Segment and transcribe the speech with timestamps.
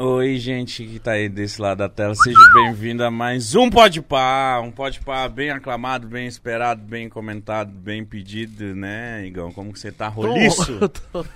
[0.00, 4.00] Oi, gente que tá aí desse lado da tela, seja bem-vindo a mais um Pode
[4.00, 9.50] Pá, um Pode Pá bem aclamado, bem esperado, bem comentado, bem pedido, né, Igão?
[9.50, 10.78] Como que você tá, roliço?
[11.10, 11.26] Tô,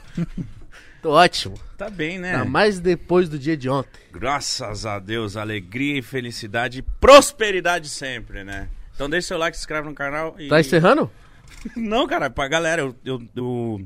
[1.02, 1.56] tô ótimo.
[1.76, 2.36] Tá bem, né?
[2.36, 4.00] Ainda mais depois do dia de ontem.
[4.12, 8.68] Graças a Deus, alegria e felicidade e prosperidade sempre, né?
[8.94, 10.46] Então deixa seu like, se inscreve no canal e...
[10.46, 11.10] Tá encerrando?
[11.74, 12.94] Não, cara, pra galera, eu...
[13.04, 13.80] eu, eu-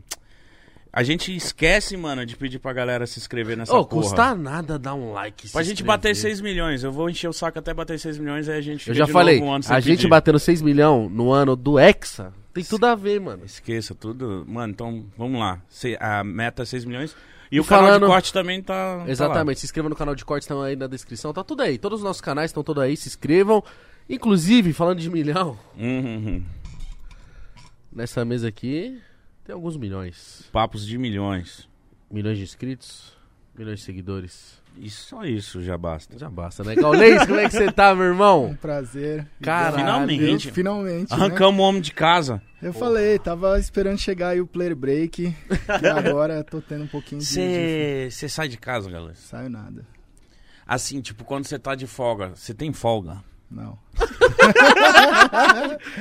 [0.98, 4.02] A gente esquece, mano, de pedir pra galera se inscrever nessa Ô, porra.
[4.02, 5.50] custa nada dar um like.
[5.50, 5.86] Pra gente inscrever.
[5.98, 8.88] bater 6 milhões, eu vou encher o saco até bater 6 milhões, aí a gente
[8.88, 10.08] Eu já falei, um a gente pedir.
[10.08, 13.44] batendo 6 milhões no ano do Hexa, tem tudo a ver, mano.
[13.44, 14.46] Esqueça tudo.
[14.48, 15.60] Mano, então vamos lá.
[15.68, 17.14] Se- a meta é 6 milhões.
[17.52, 19.02] E, E o canal falando- de corte também tá.
[19.04, 21.76] tá Exatamente, se inscreva no canal de cortes, estão aí na descrição, tá tudo aí.
[21.76, 23.62] Todos os nossos canais estão todos aí, se inscrevam.
[24.08, 25.84] Inclusive, falando de milhão, lá.
[25.84, 26.42] Uhum.
[27.92, 28.98] nessa mesa aqui
[29.46, 30.48] tem alguns milhões.
[30.52, 31.68] Papos de milhões.
[32.10, 33.12] Milhões de inscritos,
[33.56, 34.62] milhões de seguidores.
[34.78, 36.18] E só isso já basta.
[36.18, 36.74] Já basta, né?
[36.74, 38.58] Gaulês, como é que você tá, meu Um irmão?
[38.60, 39.26] prazer.
[39.40, 39.76] Caralho.
[39.78, 40.50] Finalmente.
[40.52, 41.10] Finalmente.
[41.10, 41.16] né?
[41.16, 42.42] Arrancamos o homem de casa.
[42.60, 45.22] Eu falei, tava esperando chegar aí o player break.
[45.82, 47.26] e agora tô tendo um pouquinho de.
[47.34, 49.14] de- Você sai de casa, galera.
[49.14, 49.86] Saio nada.
[50.66, 53.22] Assim, tipo, quando você tá de folga, você tem folga.
[53.50, 53.78] Não.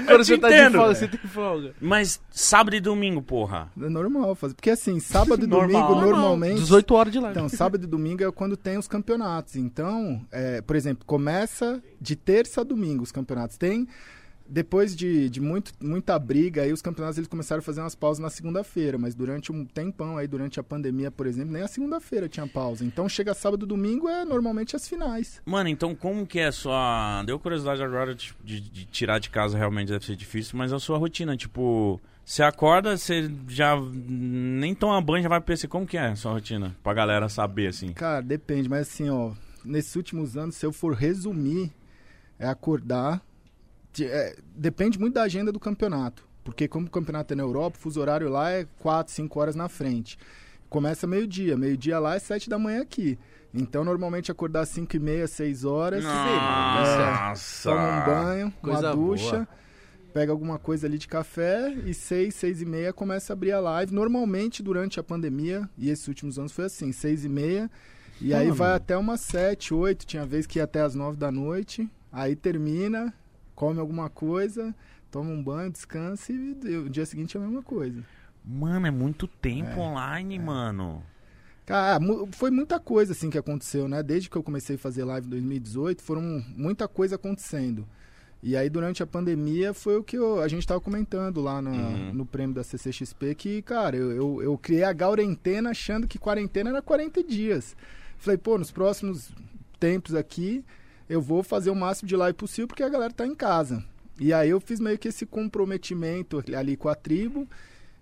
[0.05, 0.77] Quando você tá de entendo.
[0.77, 1.73] folga, você tem folga.
[1.79, 3.69] Mas sábado e domingo, porra.
[3.79, 4.53] É normal fazer.
[4.55, 5.67] Porque assim, sábado e Normal.
[5.67, 6.09] domingo, Normal.
[6.21, 6.59] normalmente.
[6.61, 7.37] 18 horas de live.
[7.37, 9.55] Então, sábado e domingo é quando tem os campeonatos.
[9.55, 13.57] Então, é, por exemplo, começa de terça a domingo os campeonatos.
[13.57, 13.87] Tem,
[14.47, 18.19] depois de, de muito, muita briga, aí os campeonatos eles começaram a fazer umas pausas
[18.21, 18.97] na segunda-feira.
[18.97, 22.85] Mas durante um tempão aí, durante a pandemia, por exemplo, nem a segunda-feira tinha pausa.
[22.85, 25.41] Então, chega sábado e domingo é normalmente as finais.
[25.45, 27.23] Mano, então como que é a sua.
[27.25, 30.79] Deu curiosidade agora de, de- de tirar de casa realmente deve ser difícil, mas a
[30.79, 31.99] sua rotina, tipo.
[32.23, 35.67] Você acorda, você já nem toma banho, já vai pro PC.
[35.67, 36.75] Como que é a sua rotina?
[36.81, 37.93] Pra galera saber, assim.
[37.93, 39.31] Cara, depende, mas assim, ó,
[39.63, 41.71] nesses últimos anos, se eu for resumir,
[42.39, 43.21] é acordar.
[44.03, 46.27] É, depende muito da agenda do campeonato.
[46.43, 49.55] Porque como o campeonato é na Europa, o fuso horário lá é 4, 5 horas
[49.55, 50.17] na frente.
[50.69, 51.57] Começa meio-dia.
[51.57, 53.17] Meio-dia lá é 7 da manhã aqui.
[53.53, 56.03] Então, normalmente acordar às 5 e meia, 6 horas.
[56.03, 57.69] Nossa!
[57.71, 59.47] Toma um banho, Coisa uma ducha, boa.
[60.13, 63.59] pega alguma coisa ali de café e seis, seis e meia começa a abrir a
[63.59, 63.93] live.
[63.93, 67.71] Normalmente durante a pandemia, e esses últimos anos foi assim, seis e meia,
[68.21, 68.55] e aí Mano.
[68.55, 72.35] vai até umas sete, oito, tinha vez que ia até as nove da noite, aí
[72.35, 73.13] termina,
[73.55, 74.75] come alguma coisa,
[75.09, 78.03] toma um banho, descansa e o dia seguinte é a mesma coisa.
[78.43, 81.01] Mano, é muito tempo É, online, mano.
[81.65, 81.99] Cara,
[82.33, 84.03] foi muita coisa assim que aconteceu, né?
[84.03, 86.21] Desde que eu comecei a fazer live em 2018, foram
[86.55, 87.87] muita coisa acontecendo.
[88.43, 91.71] E aí, durante a pandemia, foi o que eu- a gente tava comentando lá na-
[91.71, 92.13] Uhum.
[92.13, 96.69] no prêmio da CCXP, que, cara, eu, eu, eu criei a quarentena achando que quarentena
[96.69, 97.75] era 40 dias.
[98.19, 99.31] Falei, pô, nos próximos
[99.79, 100.63] tempos aqui,
[101.09, 103.83] eu vou fazer o máximo de live possível, porque a galera tá em casa.
[104.19, 107.47] E aí eu fiz meio que esse comprometimento ali com a tribo.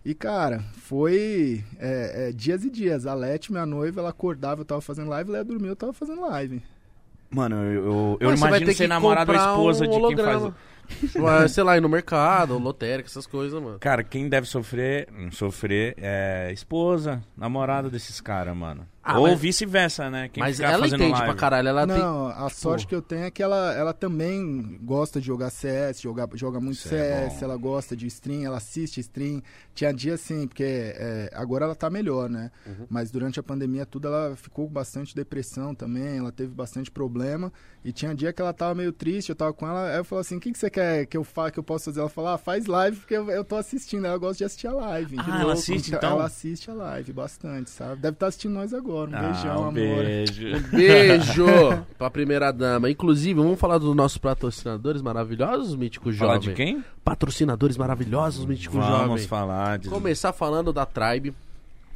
[0.06, 3.06] E, cara, foi é, é, dias e dias.
[3.06, 5.94] A Leti, minha noiva, ela acordava, eu tava fazendo live, ela ia dormir, eu tava
[5.94, 6.62] fazendo live.
[7.30, 9.38] Mano, eu, eu, eu imagino ser que namorado ou
[9.72, 10.54] esposa um de quem faz.
[11.50, 13.80] sei lá, ir no mercado, lotérica, essas coisas, mano.
[13.80, 18.86] Cara, quem deve sofrer, sofrer é esposa, namorada desses caras, mano.
[19.06, 20.30] Ah, Ou mas- vice-versa, né?
[20.30, 21.26] Quem Mas ela fazendo entende live.
[21.26, 21.98] pra caralho, ela tem...
[21.98, 22.90] Não, a sorte Pô.
[22.90, 26.78] que eu tenho é que ela, ela também gosta de jogar CS, joga, joga muito
[26.78, 27.46] Isso é CS, bom.
[27.46, 29.42] ela gosta de stream, ela assiste stream.
[29.76, 32.50] Tinha dia assim, porque é, agora ela tá melhor, né?
[32.66, 32.86] Uhum.
[32.90, 37.52] Mas durante a pandemia tudo ela ficou com bastante depressão também, ela teve bastante problema.
[37.84, 40.22] E tinha dia que ela tava meio triste, eu tava com ela, aí eu falei
[40.22, 42.00] assim, o que, que você quer que eu fa que eu possa fazer?
[42.00, 44.74] Ela falou, ah, faz live, porque eu, eu tô assistindo, ela gosta de assistir a
[44.74, 45.18] live.
[45.20, 46.12] Ah, ela assiste, então?
[46.12, 48.00] Ela assiste a live bastante, sabe?
[48.02, 49.74] Deve estar assistindo nós agora, um Ah, beijão, um amor.
[49.74, 50.48] beijo.
[50.72, 51.46] Beijo
[51.98, 52.90] pra primeira dama.
[52.90, 56.50] Inclusive, vamos falar dos nossos patrocinadores maravilhosos, Mítico Falar Jovem.
[56.50, 56.84] de quem?
[57.04, 59.28] Patrocinadores maravilhosos, Mítico Vamos Jovem.
[59.28, 59.90] falar de...
[59.90, 61.34] Começar falando da Tribe,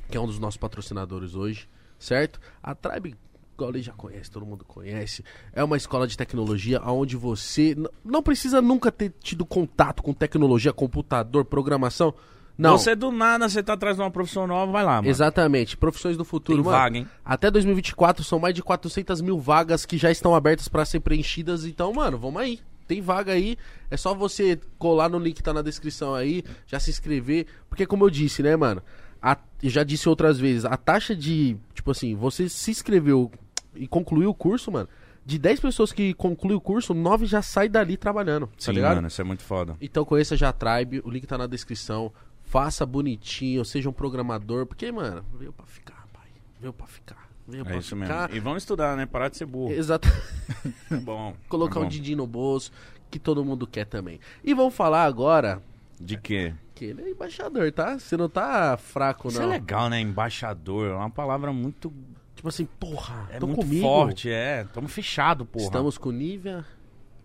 [0.10, 1.68] que é um dos nossos patrocinadores hoje,
[2.00, 2.40] certo?
[2.62, 3.16] A Tribe,
[3.56, 5.24] igual ele já conhece, todo mundo conhece,
[5.54, 10.72] é uma escola de tecnologia onde você não precisa nunca ter tido contato com tecnologia,
[10.74, 12.14] computador, programação.
[12.58, 15.08] Não, Você do nada, você tá atrás de uma profissão nova, vai lá, mano.
[15.08, 15.78] exatamente.
[15.78, 16.78] Profissões do futuro, Tem mano.
[16.78, 17.08] vaga, hein?
[17.24, 21.66] Até 2024 são mais de 400 mil vagas que já estão abertas para ser preenchidas.
[21.66, 22.60] Então, mano, vamos aí.
[22.88, 23.58] Tem vaga aí.
[23.92, 27.46] É só você colar no link que tá na descrição aí, já se inscrever.
[27.70, 28.82] Porque, como eu disse, né, mano?
[29.22, 31.58] A, já disse outras vezes, a taxa de.
[31.74, 33.32] Tipo assim, você se inscreveu
[33.76, 34.88] e concluiu o curso, mano.
[35.26, 38.48] De 10 pessoas que concluem o curso, 9 já sai dali trabalhando.
[38.48, 38.96] Tá Sim, ligado?
[38.96, 39.76] mano, isso é muito foda.
[39.82, 42.14] Então conheça já a Tribe, o link tá na descrição.
[42.48, 46.28] Faça bonitinho, seja um programador, porque, mano, veio pra ficar, pai.
[46.60, 47.30] Veio pra ficar.
[47.48, 48.14] Veio É pra isso mesmo.
[48.14, 48.34] ficar.
[48.34, 49.06] E vamos estudar, né?
[49.06, 49.72] Parar de ser burro.
[49.74, 50.08] Exato.
[51.04, 51.36] Bom.
[51.50, 51.90] Colocar tá um bom.
[51.90, 52.72] din no bolso,
[53.12, 54.20] que todo mundo quer também.
[54.44, 55.62] E vamos falar agora
[56.00, 56.54] De quê?
[56.74, 57.98] que ele é embaixador, tá?
[58.00, 59.48] Você não tá fraco, Isso não.
[59.48, 60.00] é legal, né?
[60.00, 60.92] Embaixador.
[60.92, 61.92] É uma palavra muito,
[62.36, 63.82] Tipo assim, porra, é tô muito comigo.
[63.82, 64.30] forte.
[64.30, 65.66] É, tamo fechado, porra.
[65.66, 66.64] Estamos com Nívia.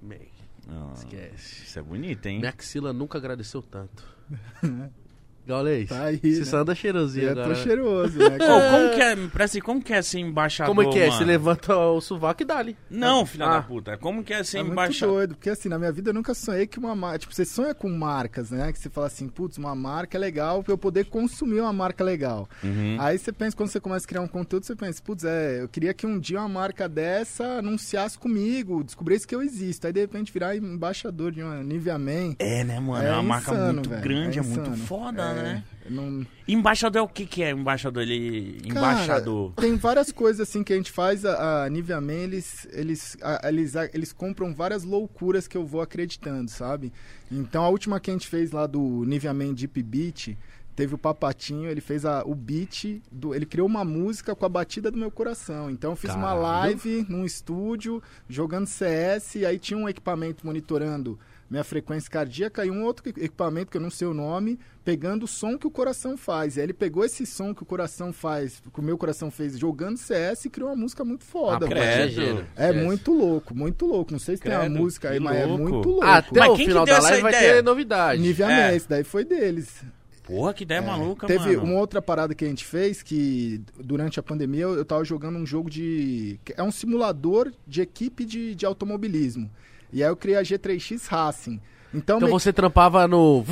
[0.00, 0.28] Bem,
[0.68, 1.64] Ah, esquece.
[1.64, 2.38] isso é bonito, hein?
[2.38, 4.04] Minha axila nunca agradeceu tanto.
[5.46, 6.44] Gaulês, Tá aí, você né?
[6.44, 7.48] só anda cheirosinho Eu agora.
[7.48, 8.36] tô cheiroso, né?
[8.40, 9.12] Ô, como que é,
[9.54, 11.06] aí, como que é ser embaixador, Como é que é?
[11.06, 11.18] mano?
[11.18, 12.76] Você levanta o sovaco e dá-lhe.
[12.90, 13.54] Não, filha Ah.
[13.56, 13.96] da puta.
[13.98, 15.14] Como que é ser É muito embaixador?
[15.16, 17.18] doido, porque assim, na minha vida eu nunca sonhei que uma marca.
[17.18, 18.72] Tipo, você sonha com marcas, né?
[18.72, 22.04] Que você fala assim, putz, uma marca é legal pra eu poder consumir uma marca
[22.04, 22.48] legal.
[22.62, 22.96] Uhum.
[23.00, 25.68] Aí você pensa, quando você começa a criar um conteúdo, você pensa, putz, é, eu
[25.68, 29.86] queria que um dia uma marca dessa anunciasse comigo, descobrisse que eu existo.
[29.86, 32.34] Aí de repente virar embaixador de uma Nivea Man.
[32.38, 33.02] É, né, mano?
[33.04, 34.76] É, É uma marca insano, muito velho, grande, é, é muito insano.
[34.86, 35.64] foda, É, né?
[35.88, 36.26] Não...
[36.46, 38.02] Embaixador é o que que é embaixador?
[38.02, 38.58] Ele...
[38.64, 39.52] Embaixador.
[39.54, 41.24] Cara, tem várias coisas assim que a gente faz.
[41.24, 45.66] A, a Nivea Man, eles, eles, a- eles, a- eles compram várias loucuras que eu
[45.66, 46.92] vou acreditando, sabe?
[47.30, 50.36] Então a última que a gente fez lá do Nivea Man Deep Beat,
[50.74, 54.48] teve o Papatinho, ele fez a, o beat, do, ele criou uma música com a
[54.48, 55.70] batida do meu coração.
[55.70, 56.42] Então eu fiz uma Caralho.
[56.42, 61.18] live num estúdio, jogando CS, e aí tinha um equipamento monitorando
[61.52, 65.28] minha frequência cardíaca e um outro equipamento que eu não sei o nome, pegando o
[65.28, 66.56] som que o coração faz.
[66.56, 69.58] E aí ele pegou esse som que o coração faz, que o meu coração fez
[69.58, 71.66] jogando CS e criou uma música muito foda.
[71.66, 72.46] Ah, credo.
[72.56, 72.70] é.
[72.70, 74.10] É muito louco, muito louco.
[74.10, 76.02] Não sei se tem Credo, uma música aí, mas é muito louco.
[76.02, 78.22] Até Mas o quem que final deu da live vai ter novidade.
[78.22, 78.70] Nivea É.
[78.70, 79.84] Man, esse daí foi deles.
[80.22, 81.64] Porra, que ideia maluca, Teve mano.
[81.64, 85.36] uma outra parada que a gente fez que durante a pandemia eu, eu tava jogando
[85.36, 86.40] um jogo de.
[86.44, 89.50] que É um simulador de equipe de, de automobilismo.
[89.92, 91.60] E aí eu criei a G3X Racing.
[91.94, 93.44] Então, Então meio você trampava no.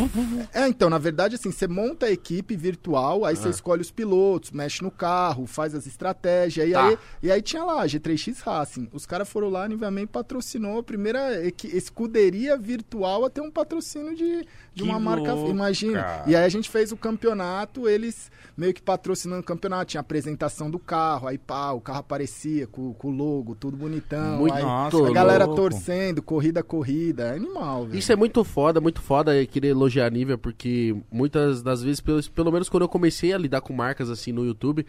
[0.55, 3.51] É, então, na verdade, assim, você monta a equipe virtual, aí você Ah.
[3.51, 6.87] escolhe os pilotos, mexe no carro, faz as estratégias, e, Tá.
[6.89, 8.89] aí, e aí tinha lá, a G3X Racing.
[8.93, 11.21] Os caras foram lá, Nivea patrocinou a primeira
[11.65, 16.23] escuderia virtual a ter um patrocínio de, de Que uma marca, imagina.
[16.27, 20.71] E aí a gente fez o campeonato, eles meio que patrocinando o campeonato, tinha apresentação
[20.71, 24.63] do carro, aí pá, o carro aparecia com, com o logo, tudo bonitão, Muito aí
[24.63, 25.61] Nossa, a galera louco.
[25.63, 27.99] torcendo, corrida, corrida, é animal, velho.
[27.99, 32.01] Isso é muito foda, muito foda eu querer elogiar a Nivea, porque muitas das vezes,
[32.01, 34.87] pelo, pelo menos quando eu comecei a lidar com marcas assim no YouTube,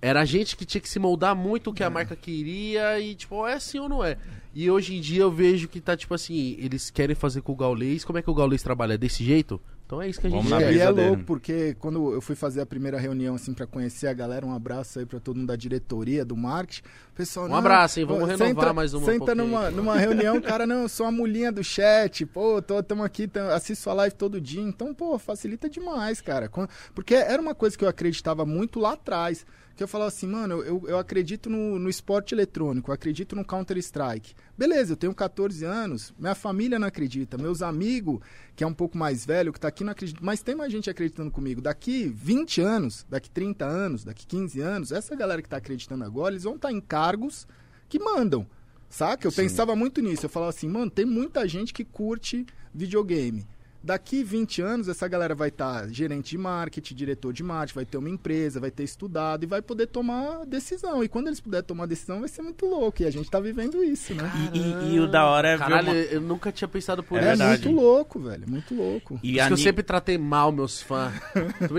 [0.00, 3.14] era a gente que tinha que se moldar muito o que a marca queria e,
[3.14, 4.18] tipo, é assim ou não é.
[4.54, 7.56] E hoje em dia eu vejo que tá, tipo assim, eles querem fazer com o
[7.56, 8.04] Gaulês.
[8.04, 8.96] Como é que o Gaulês trabalha?
[8.96, 9.60] Desse jeito?
[9.86, 10.66] Então é isso que a gente Vamos na E quer.
[10.66, 11.08] aí é brisa dele.
[11.10, 14.52] louco, porque quando eu fui fazer a primeira reunião, assim, pra conhecer a galera, um
[14.52, 16.82] abraço aí pra todo mundo da diretoria, do marketing.
[16.82, 18.04] O pessoal, Um não, abraço, hein?
[18.04, 21.12] Vamos renovar entra- mais uma Você um numa, numa reunião, cara, não, eu sou a
[21.12, 24.60] mulhinha do chat, pô, tô, tamo aqui, tam- assisto sua live todo dia.
[24.60, 26.50] Então, pô, facilita demais, cara.
[26.92, 29.46] Porque era uma coisa que eu acreditava muito lá atrás.
[29.76, 33.44] Que eu falava assim, mano, eu, eu acredito no, no esporte eletrônico, eu acredito no
[33.44, 34.34] Counter-Strike.
[34.56, 38.20] Beleza, eu tenho 14 anos, minha família não acredita, meus amigos,
[38.54, 40.20] que é um pouco mais velho, que tá aqui, não acredita.
[40.22, 41.60] Mas tem mais gente acreditando comigo.
[41.60, 46.32] Daqui 20 anos, daqui 30 anos, daqui 15 anos, essa galera que tá acreditando agora,
[46.32, 47.46] eles vão estar em cargos
[47.86, 48.46] que mandam.
[48.88, 49.26] Saca?
[49.26, 49.42] Eu Sim.
[49.42, 50.24] pensava muito nisso.
[50.24, 53.46] Eu falava assim, mano, tem muita gente que curte videogame.
[53.86, 57.96] Daqui 20 anos, essa galera vai estar gerente de marketing, diretor de marketing, vai ter
[57.98, 61.04] uma empresa, vai ter estudado e vai poder tomar decisão.
[61.04, 63.02] E quando eles puderem tomar decisão, vai ser muito louco.
[63.02, 64.28] E a gente tá vivendo isso, né?
[64.52, 66.12] E, e- e o da hora é Caralho, ver uma...
[66.14, 67.42] eu nunca tinha pensado por É isso.
[67.42, 68.44] É, muito louco, velho.
[68.48, 69.20] Muito louco.
[69.22, 71.12] E Por a isso que eu Ni- sempre tratei mal meus fãs.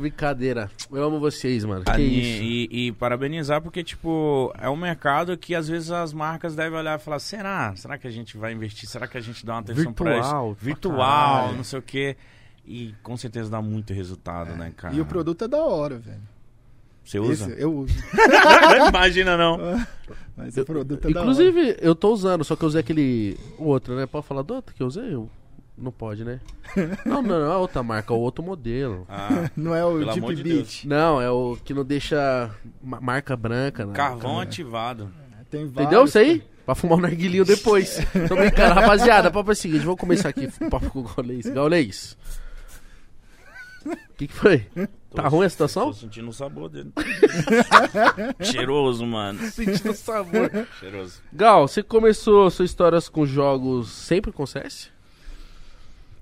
[0.00, 0.70] Brincadeira.
[0.90, 1.84] Eu amo vocês, mano.
[1.84, 2.42] que Ni- isso?
[2.42, 6.98] E, e parabenizar porque, tipo, é um mercado que às vezes as marcas devem olhar
[6.98, 7.74] e falar, será?
[7.76, 8.88] Será que a gente vai investir?
[8.88, 10.56] Será que a gente dá uma atenção pra Virtual, isso?
[10.56, 11.56] pra Virtual, caralho.
[11.56, 12.16] não sei o quê.
[12.64, 14.94] E com certeza dá muito resultado, né, cara?
[14.94, 16.20] E o produto é da hora, velho.
[17.04, 17.50] Você usa?
[17.50, 17.94] Esse eu uso.
[18.88, 19.58] Imagina não.
[20.36, 21.30] Mas o produto é da hora.
[21.32, 23.36] Inclusive, eu tô usando, só que eu usei aquele.
[23.58, 24.06] O outro, né?
[24.06, 25.12] Pode falar do outro que eu usei?
[25.14, 25.28] Eu-
[25.76, 26.38] Não pode, né?
[27.04, 29.04] não, não, não é outra marca, é o outro modelo.
[29.08, 30.84] Ah, Não é o Deep de Beat.
[30.84, 33.84] Não, é o que não deixa ma- marca branca.
[33.84, 33.92] né?
[33.92, 35.10] carvão ativado.
[35.50, 36.42] Tem vários, Entendeu isso aí?
[36.64, 37.98] Pra fumar um narguilinho depois.
[38.28, 39.30] Tô brincando, rapaziada.
[39.30, 41.46] Papo é o seguinte, vamos começar aqui o papo com o Gaulês.
[41.46, 42.16] Gaulês.
[43.84, 44.66] O que, que foi?
[45.12, 45.92] Tá ruim a Tô situação?
[45.92, 46.92] sentindo o sabor dele.
[48.40, 49.40] Cheiroso, mano.
[49.50, 50.50] Sentindo sabor.
[50.78, 51.20] Cheiroso.
[51.32, 54.88] Gal, você começou suas histórias com jogos sempre com CS?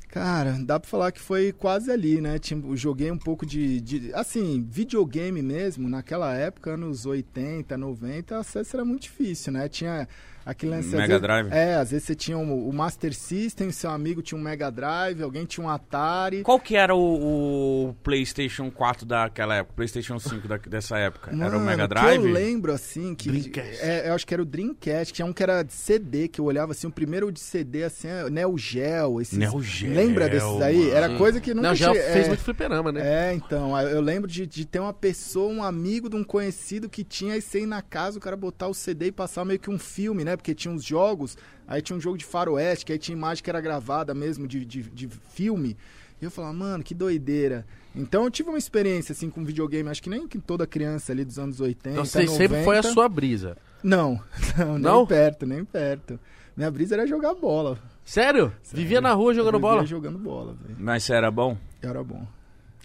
[0.09, 2.39] Cara, dá pra falar que foi quase ali, né?
[2.39, 8.75] Tipo, joguei um pouco de, de- Assim, videogame mesmo, naquela época, anos 80, 90, acesso
[8.77, 9.69] era muito difícil, né?
[9.69, 10.09] Tinha.
[10.45, 11.49] Aquele lance, Mega vezes- Drive?
[11.53, 15.23] É, às vezes você tinha o, o Master System, seu amigo tinha um Mega Drive,
[15.23, 16.43] alguém tinha um Atari.
[16.43, 19.75] Qual que era o, o PlayStation 4 daquela época?
[19.77, 21.31] PlayStation 5 da- dessa época?
[21.31, 22.25] era o Mano, Mega que Drive?
[22.25, 23.29] eu lembro, assim, que...
[23.29, 23.81] Dreamcast.
[23.83, 26.45] É, eu acho que era o Dreamcast, tinha um que era de CD, que eu
[26.45, 29.39] olhava, assim, o primeiro de CD, assim, é Neo Geo, esses...
[29.39, 30.91] Neo Geo, Lembra desses aí?
[30.91, 31.19] Era Sim.
[31.19, 33.31] coisa que nunca Não, já tinha- fez é, muito fliperama, né?
[33.31, 37.05] É, então, eu lembro de, de ter uma pessoa, um amigo de um conhecido que
[37.05, 39.71] tinha e você ir na casa, o cara botar o CD e passar meio que
[39.71, 40.30] um filme, né?
[40.37, 43.51] Porque tinha uns jogos, aí tinha um jogo de faroeste, que aí tinha imagem que
[43.51, 45.77] era gravada mesmo de, de, de filme.
[46.21, 47.65] E eu falava, mano, que doideira.
[47.95, 51.25] Então eu tive uma experiência, assim, com videogame, acho que nem que toda criança ali
[51.25, 52.93] dos anos 80, Então você sempre foi a 90.
[52.95, 53.57] sua brisa.
[53.83, 54.21] Não,
[54.57, 55.07] não, nem Não?
[55.07, 56.21] perto, nem perto.
[56.57, 57.79] Minha brisa era jogar bola.
[58.05, 58.53] Sério?
[58.73, 59.87] Vivia na rua jogando Eu vivia bola?
[59.87, 60.77] jogando bola, velho.
[60.79, 61.57] Mas você era bom?
[61.81, 62.27] Era bom,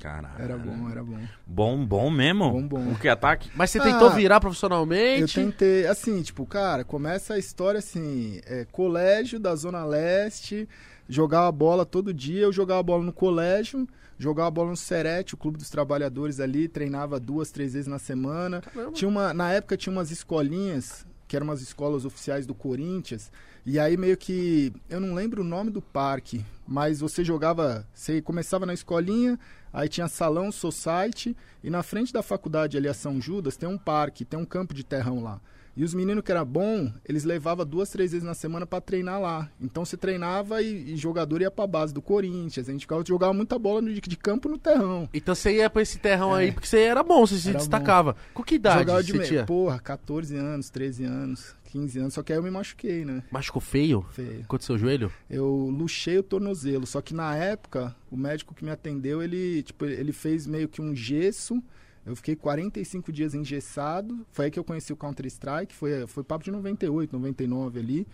[0.01, 0.35] Caralho.
[0.43, 1.19] era bom, era bom.
[1.47, 2.51] Bom, bom mesmo?
[2.51, 2.91] Bom, bom.
[2.91, 3.49] O que, ataque?
[3.55, 5.33] Mas você Ah, tentou virar Eu profissionalmente?
[5.33, 10.67] tentei, assim, tipo, cara, começa a história assim, é, colégio da Zona Leste,
[11.07, 13.87] jogava bola todo dia, eu jogava bola no colégio,
[14.17, 18.61] jogava bola no Serete, o Clube dos Trabalhadores ali, treinava duas, três vezes na semana.
[18.61, 18.91] Caramba.
[18.91, 23.31] Tinha uma, na época tinha umas escolinhas, que eram umas escolas oficiais do Corinthians,
[23.65, 28.21] e aí meio que, eu não lembro o nome do parque, mas você jogava, você
[28.21, 29.39] começava na escolinha,
[29.75, 33.77] aí tinha salão, society, e na frente da faculdade ali a São Judas tem um
[33.77, 35.39] parque, tem um campo de terrão lá.
[35.77, 39.19] E os meninos que era bom, eles levavam duas, três vezes na semana pra treinar
[39.19, 39.49] lá.
[39.59, 42.69] Então você treinava e, e jogador ia pra base do Corinthians.
[42.69, 45.09] A gente ficava, jogava muita bola no- de, de campo no terrão.
[45.13, 48.15] Então você ia pra esse terrão aí porque você era bom, você se Era destacava.
[48.33, 49.29] Com que idade jogava de você meio.
[49.29, 49.45] tinha?
[49.45, 52.13] Porra, 14 anos, 13 anos, 15 anos.
[52.13, 53.21] Só que aí eu me machuquei, né?
[53.29, 54.05] Machucou feio?
[54.11, 54.41] Feio.
[54.43, 55.11] Aconteceu o joelho?
[55.29, 59.85] Eu luxei o tornozelo, só que na época, o médico que me atendeu, ele, tipo,
[59.85, 61.61] ele fez meio que um gesso.
[62.05, 64.25] Eu fiquei 45 dias engessado.
[64.31, 68.07] Foi aí que eu conheci o Counter-Strike, foi, foi papo de 98, 99 ali.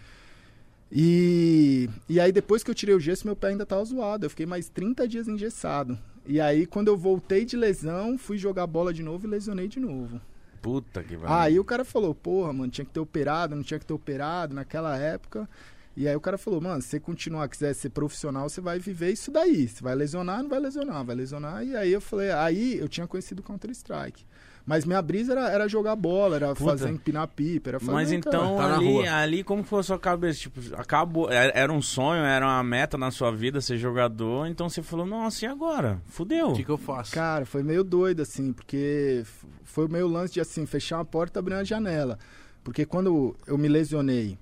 [0.92, 4.26] E, e aí depois que eu tirei o gesso, meu pé ainda tava zoado.
[4.26, 6.00] Eu fiquei mais 30 dias engessado.
[6.26, 9.80] E aí quando eu voltei de lesão, fui jogar bola de novo e lesionei de
[9.80, 10.20] novo.
[10.62, 13.86] Puta que Aí o cara falou, porra, mano, tinha que ter operado, não tinha que
[13.86, 15.50] ter operado naquela época.
[15.96, 19.12] E aí o cara falou, mano, se você continuar, quiser ser profissional, você vai viver
[19.12, 19.68] isso daí.
[19.68, 21.66] Você vai lesionar, não vai lesionar, vai lesionar.
[21.66, 24.26] E aí eu falei, aí eu tinha conhecido o Counter-Strike.
[24.66, 26.72] Mas minha brisa era, era jogar bola, era Puta.
[26.72, 27.92] fazer empinar pipa, era fazer.
[27.92, 30.40] Mas então, tá na ali, ali, como foi a sua cabeça?
[30.40, 31.30] Tipo, acabou.
[31.32, 34.48] Era era um sonho, era uma meta na sua vida ser jogador.
[34.48, 36.02] Então você falou, nossa, e agora?
[36.06, 36.50] Fudeu.
[36.50, 37.12] O que, que eu faço?
[37.12, 39.24] Cara, foi meio doido, assim, porque
[39.64, 42.18] foi o meu lance de, assim, fechar uma porta e abrir uma janela.
[42.64, 44.38] Porque quando eu me lesionei,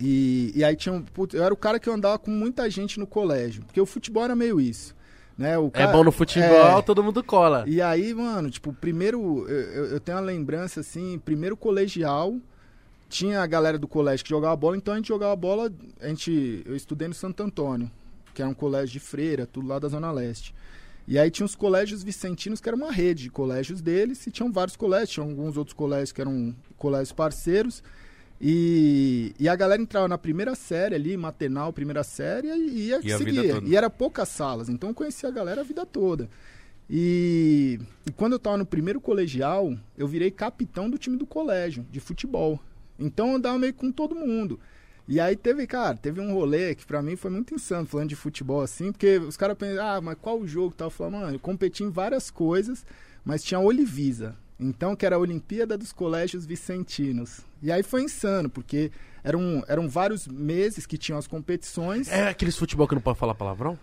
[0.00, 1.02] e, e aí tinha um...
[1.02, 3.86] putz, Eu era o cara que eu andava com muita gente no colégio, porque o
[3.86, 4.94] futebol era meio isso,
[5.38, 5.54] né?
[5.54, 6.82] É cara- bom no futebol, é.
[6.82, 7.64] todo mundo cola.
[7.66, 12.36] E aí, mano, tipo, primeiro, eu, eu- tenho uma lembrança, assim, primeiro colegial,
[13.08, 16.62] tinha a galera do colégio que jogava bola, então a gente jogava bola, a gente,
[16.66, 17.90] eu estudei no Santo Antônio,
[18.34, 20.54] que é um colégio de freira, tudo lá da Zona Leste.
[21.06, 24.52] E aí tinha os colégios vicentinos, que era uma rede de colégios deles, e tinham
[24.52, 27.82] vários colégios, tinham alguns outros colégios que eram colégios parceiros,
[28.40, 33.10] e, e a galera entrava na primeira série ali, maternal, primeira série, e ia E
[33.18, 33.62] seguir.
[33.66, 36.28] E era poucas salas, então eu conhecia a galera a vida toda.
[36.88, 41.84] E, e quando eu tava no primeiro colegial, eu virei capitão do time do colégio,
[41.90, 42.60] de futebol.
[42.98, 44.58] Então eu andava meio com todo mundo.
[45.06, 48.16] E aí teve, cara, teve um rolê que pra mim foi muito insano, falando de
[48.16, 50.86] futebol assim, porque os caras pensam, ah, mas qual o jogo tal?
[50.88, 52.84] Eu falei, mano, eu competi em várias coisas,
[53.24, 54.36] mas tinha Olivisa.
[54.60, 57.40] Então, que era a Olimpíada dos Colégios Vicentinos.
[57.62, 58.90] E aí foi insano, porque
[59.22, 62.08] eram, eram vários meses que tinham as competições.
[62.08, 63.78] É aqueles futebol que não pode falar palavrão?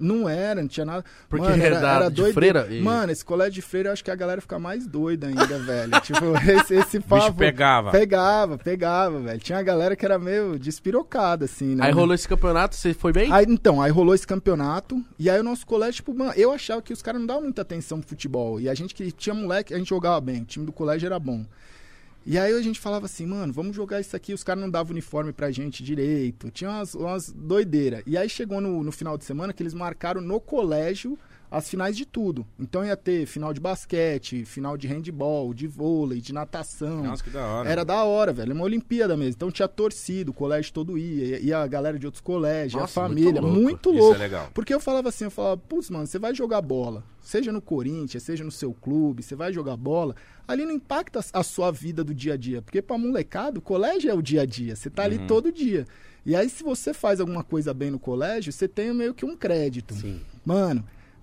[0.00, 1.04] Não era, não tinha nada.
[1.28, 2.34] Porque Mano, é da- de doido.
[2.34, 5.28] freira e- Mano, esse colégio de freira eu acho que a galera fica mais doida
[5.28, 6.00] ainda, velho.
[6.00, 7.34] Tipo, esse, esse O bicho papo.
[7.34, 7.90] pegava.
[7.92, 9.38] Pegava, pegava, velho.
[9.38, 11.86] Tinha a galera que era meio despirocada, assim, né?
[11.86, 13.32] Aí rolou esse campeonato, você foi bem?
[13.32, 15.00] Aí, então, aí rolou esse campeonato.
[15.18, 17.62] E aí o nosso colégio, tipo, mano, eu achava que os caras não davam muita
[17.62, 18.60] atenção pro futebol.
[18.60, 20.42] E a gente que tinha moleque, a gente jogava bem.
[20.42, 21.44] O time do colégio era bom.
[22.24, 24.32] E aí a gente falava assim, mano, vamos jogar isso aqui.
[24.32, 26.50] Os caras não davam uniforme pra gente direito.
[26.50, 28.02] Tinha umas, umas doideiras.
[28.06, 31.18] E aí chegou no, no final de semana que eles marcaram no colégio
[31.54, 32.46] as finais de tudo.
[32.58, 37.02] Então ia ter final de basquete, final de handball, de vôlei, de natação.
[37.02, 37.68] Nossa, que da hora.
[37.68, 38.54] Era da hora, velho.
[38.54, 39.34] Uma Olimpíada mesmo.
[39.34, 43.08] Então tinha torcida, o colégio todo ia, ia a galera de outros colégios, Nossa, a
[43.08, 43.40] muito família.
[43.42, 43.56] louco.
[43.60, 44.14] Muito Isso louco.
[44.14, 44.48] é legal.
[44.54, 48.22] Porque eu falava assim, eu falava, putz, mano, você vai jogar bola, seja no Corinthians,
[48.22, 50.16] seja no seu clube, você vai jogar bola,
[50.48, 52.62] ali não impacta a sua vida do dia a dia.
[52.62, 54.74] Porque pra molecada, o colégio é o dia a dia.
[54.74, 55.26] Você tá ali Uhum.
[55.26, 55.86] todo dia.
[56.24, 59.36] E aí, se você faz alguma coisa bem no colégio, você tem meio que um
[59.36, 59.92] crédito.
[59.94, 60.20] Sim.
[60.46, 60.82] Mano,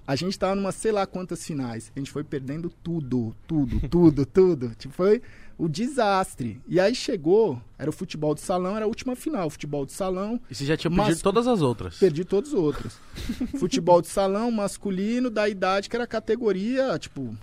[0.10, 1.92] A gente tava numa sei lá quantas finais.
[1.96, 4.74] A gente foi perdendo tudo, tudo, tudo, tudo.
[4.76, 5.22] Tipo, foi
[5.56, 6.60] o desastre.
[6.68, 10.42] E aí chegou, era o futebol de salão, era a última final, futebol de salão.
[10.50, 12.00] E você já tinha Mas- perdido todas as outras.
[12.00, 12.98] Perdi todos os outros.
[13.60, 17.38] Futebol de salão, masculino, da idade que era categoria, tipo,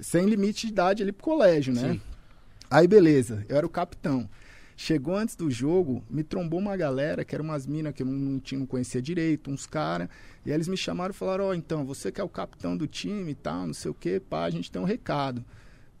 [0.00, 1.94] sem limite de idade ali pro colégio, né?
[1.94, 2.00] Sim.
[2.70, 4.30] Aí beleza, eu era o capitão.
[4.80, 8.12] Chegou antes do jogo, me trombou uma galera, que eram umas minas que eu não,
[8.12, 10.08] não, tinha, não conhecia direito, uns caras.
[10.46, 12.86] E aí eles me chamaram e falaram, ó, então, você que é o capitão do
[12.86, 15.44] time e tal, não sei o quê, pá, a gente tem um recado.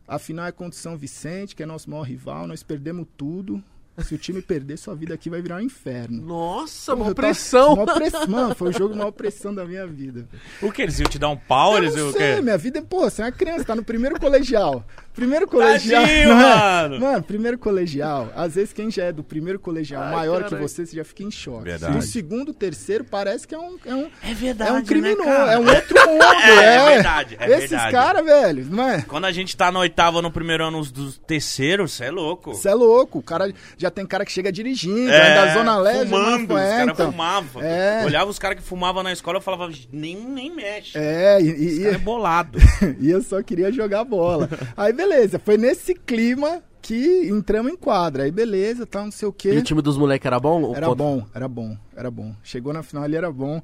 [0.06, 3.60] A final é contra o São Vicente, que é nosso maior rival, nós perdemos tudo.
[4.04, 6.22] Se o time perder, sua vida aqui vai virar um inferno.
[6.22, 7.74] Nossa, Porra, uma tava- pressão.
[7.74, 10.28] Mó press- Mano, foi o jogo maior pressão da minha vida.
[10.62, 10.82] O que?
[10.82, 11.72] Eles iam te dar um pau?
[11.72, 12.40] Eu Eles não o sei, quê?
[12.40, 14.86] minha vida é, pô, você é uma criança, tá no primeiro colegial.
[15.18, 16.02] Primeiro colegial.
[16.04, 16.44] Tadinho, não é?
[16.44, 17.00] mano.
[17.00, 18.32] Mano, primeiro colegial.
[18.36, 20.56] Às vezes quem já é do primeiro colegial Ai, maior caralho.
[20.56, 21.64] que você, você já fica em choque.
[21.64, 21.92] Verdade.
[21.96, 23.76] Do segundo, terceiro, parece que é um.
[23.84, 25.52] É um, É verdade, é um né, criminoso, cara?
[25.52, 26.18] é um outro mundo.
[26.38, 27.92] É, é, é verdade, é Esses verdade.
[27.92, 29.02] caras, velho, não é?
[29.02, 32.54] Quando a gente tá na oitava, no primeiro ano dos terceiros, você é louco.
[32.54, 33.18] Você é louco.
[33.18, 36.06] O cara já tem cara que chega dirigindo, É, é, da Zona Leste.
[36.06, 37.10] fumando, não, os é, caras então.
[37.10, 37.62] fumavam.
[37.62, 38.04] É.
[38.04, 40.92] Olhava os caras que fumavam na escola, eu falava, nem, nem mexe.
[40.96, 42.58] É, e, e, é bolado.
[43.00, 44.48] e eu só queria jogar bola.
[44.76, 45.07] Aí beleza,
[45.38, 48.22] foi nesse clima que entramos em quadra.
[48.24, 49.52] Aí beleza, tal, não sei o quê.
[49.52, 50.74] E o time dos moleques era bom?
[50.74, 52.34] Era contra- bom, era bom, era bom.
[52.42, 53.60] Chegou na final, ele era bom.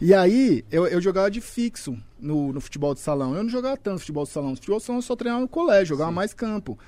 [0.00, 3.34] E aí, eu, eu jogava de fixo no, no futebol de salão.
[3.34, 4.54] Eu não jogava tanto futebol de salão.
[4.54, 6.78] Futebol de salão eu só treinava no colégio, jogava mais campo.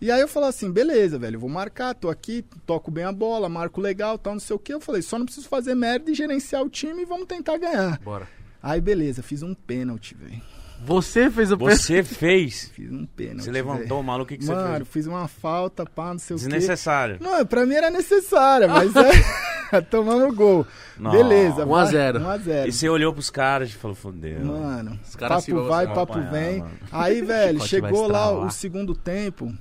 [0.00, 3.10] E aí eu falei assim, beleza, velho, eu vou marcar, tô aqui, toco bem a
[3.12, 4.72] bola, marco legal, tal, não sei o quê.
[4.74, 7.98] Eu falei, só não preciso fazer merda e gerenciar o time e vamos tentar ganhar.
[8.00, 8.28] Bora.
[8.62, 10.40] Aí beleza, fiz um pênalti, velho.
[10.84, 12.70] Você fez o Você fez.
[12.74, 13.44] Fiz um pênalti.
[13.44, 14.88] Você levantou, maluco, o que, que você Mano, fez?
[14.88, 16.44] fiz uma falta, pá, não sei o quê.
[16.46, 17.18] Desnecessário.
[17.20, 19.80] Não, pra mim era necessária, mas é.
[19.90, 20.66] Tomando gol.
[20.98, 21.10] Não.
[21.10, 21.66] Beleza.
[21.66, 22.20] 1 a 0.
[22.20, 22.66] 1x0.
[22.68, 24.40] E você olhou pros caras e falou, fodeu.
[24.44, 26.58] Mano, Os caras se papo vão vai, se papo apanhar, vem.
[26.60, 26.70] mano.
[26.90, 29.52] Aí, velho, chegou lá o segundo tempo,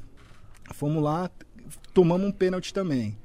[0.74, 1.29] fomos lá,
[1.93, 3.17] tomamos um pênalti também.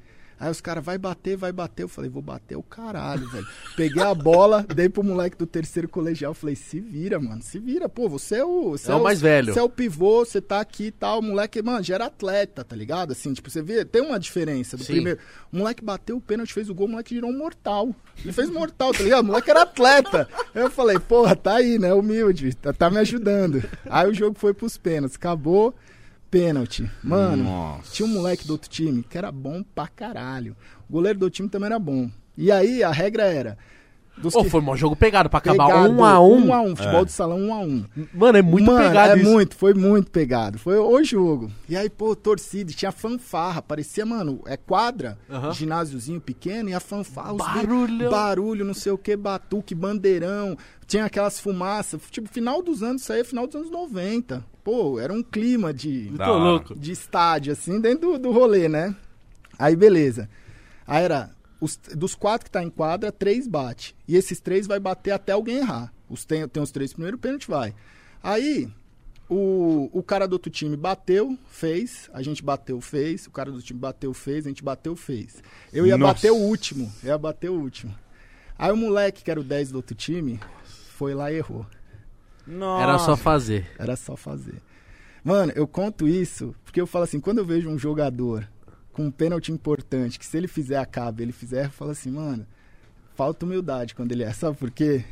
[0.43, 1.85] Aí os caras, vai bater, vai bater.
[1.85, 3.47] Eu falei, vou bater o caralho, velho.
[3.77, 6.35] Peguei a bola, dei pro moleque do terceiro colegial.
[6.35, 7.89] Falei, se vira, mano, se vira.
[7.89, 8.73] Pô, você é o.
[8.73, 9.55] Você É o mais velho.
[9.55, 11.21] Você é o pivô, você tá aqui e tal.
[11.21, 13.13] O moleque, mano, já era atleta, tá ligado?
[13.13, 14.95] Assim, tipo, você vê, tem uma diferença do Sim.
[14.95, 15.21] primeiro.
[15.53, 17.95] O moleque bateu o pênalti, fez o gol, o moleque virou um mortal.
[18.21, 19.23] Ele fez mortal, tá ligado?
[19.23, 20.29] O moleque era atleta.
[20.53, 21.95] Eu falei, porra, tá aí, né?
[21.95, 23.63] Humilde, tá, tá me ajudando.
[23.89, 25.17] Aí o jogo foi pros pênaltis.
[25.17, 25.73] Acabou,
[26.33, 26.91] pênalti.
[27.05, 27.93] Mano, Nossa.
[27.93, 30.57] tinha um moleque do outro time que era bom pra caralho.
[30.89, 32.11] O goleiro do time também era bom.
[32.37, 33.59] E aí a regra era.
[34.23, 36.47] Dos Ô, que- foi um jogo pegado pra acabar pegado, um a um.
[36.47, 37.05] Um a um, futebol É.
[37.05, 37.85] de salão um a um.
[38.15, 39.31] Mano, é muito Mano, pegado é isso.
[39.31, 40.59] muito, foi muito pegado.
[40.59, 41.51] Foi o jogo.
[41.69, 43.61] E aí, pô, torcida, tinha fanfarra.
[43.61, 45.19] Parecia, mano, é quadra,
[45.53, 47.33] ginásiozinho pequeno e a fanfarra.
[47.33, 48.11] os Barulhão.
[48.11, 50.57] Barulho, não sei o que, batuque, bandeirão.
[50.87, 52.01] Tinha aquelas fumaças.
[52.11, 54.45] Tipo, final dos anos, isso aí é final dos anos 90.
[54.63, 56.13] Pô, era um clima de,
[56.77, 58.95] de estádio, assim, dentro do, do rolê, né?
[59.59, 60.29] Aí, beleza.
[60.87, 61.31] Aí era,
[61.63, 63.95] os- dos quatro que tá em quadra, três bate.
[64.07, 65.93] E esses três vai bater até alguém errar.
[66.09, 67.75] Os, tem, tem os três primeiros, o pênalti vai.
[68.23, 68.69] Aí,
[69.31, 72.11] o, o cara do outro time bateu, fez.
[72.13, 73.27] A gente bateu, fez.
[73.27, 74.45] O cara do time bateu, fez.
[74.45, 75.43] A gente bateu, fez.
[75.73, 76.15] Eu ia Nossa.
[76.15, 76.93] bater o último.
[77.03, 77.95] Eu ia bater o último.
[78.59, 80.39] Aí o moleque, que era o 10 do outro time,
[80.97, 81.67] foi lá e errou.
[82.47, 82.83] Nossa.
[82.83, 83.71] Era só fazer.
[83.79, 84.61] Era só fazer.
[85.25, 88.47] Mano, eu conto isso porque eu falo assim, quando eu vejo um jogador
[88.93, 92.47] com um pênalti importante, que se ele fizer acaba, ele fizer, eu falo assim, mano,
[93.15, 94.33] falta humildade quando ele é.
[94.35, 95.05] Sabe por quê?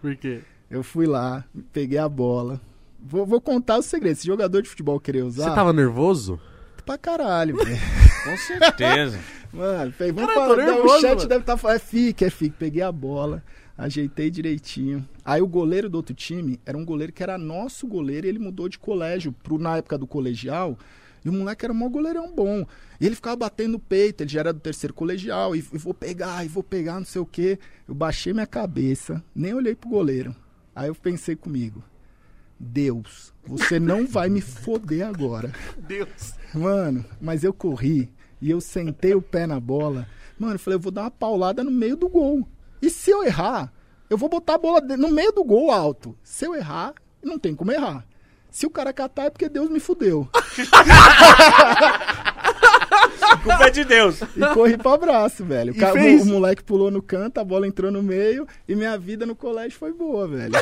[0.00, 0.40] Por quê?
[0.70, 2.60] Eu fui lá, peguei a bola.
[3.00, 4.16] Vou, vou contar o segredo.
[4.16, 6.40] Se jogador de futebol querer usar, Você tava nervoso?
[6.84, 7.76] pra caralho, velho.
[8.24, 9.18] Com certeza.
[9.52, 11.28] Mano, pe- vamos Cara, falar, não, nervoso, o chat mano.
[11.28, 12.56] deve estar falando, é fique, é fique.
[12.56, 13.42] Peguei a bola,
[13.76, 15.04] ajeitei direitinho.
[15.24, 18.38] Aí o goleiro do outro time era um goleiro que era nosso goleiro e ele
[18.38, 20.78] mudou de colégio pro, na época do colegial.
[21.26, 22.64] E o moleque era um goleirão bom.
[23.00, 25.92] E ele ficava batendo no peito, ele já era do terceiro colegial, e, e vou
[25.92, 27.58] pegar, e vou pegar, não sei o quê.
[27.88, 30.36] Eu baixei minha cabeça, nem olhei pro goleiro.
[30.72, 31.82] Aí eu pensei comigo,
[32.60, 35.52] Deus, você não vai me foder agora.
[35.76, 36.34] Deus.
[36.54, 38.08] Mano, mas eu corri
[38.40, 40.06] e eu sentei o pé na bola.
[40.38, 42.46] Mano, eu falei, eu vou dar uma paulada no meio do gol.
[42.80, 43.72] E se eu errar,
[44.08, 46.16] eu vou botar a bola no meio do gol alto.
[46.22, 48.06] Se eu errar, não tem como errar.
[48.56, 50.26] Se o cara catar é porque Deus me fudeu.
[53.42, 54.18] Culpa é de Deus.
[54.34, 55.74] E corri pro abraço, velho.
[55.74, 56.22] O, ca- fez?
[56.22, 59.78] o moleque pulou no canto, a bola entrou no meio e minha vida no colégio
[59.78, 60.54] foi boa, velho.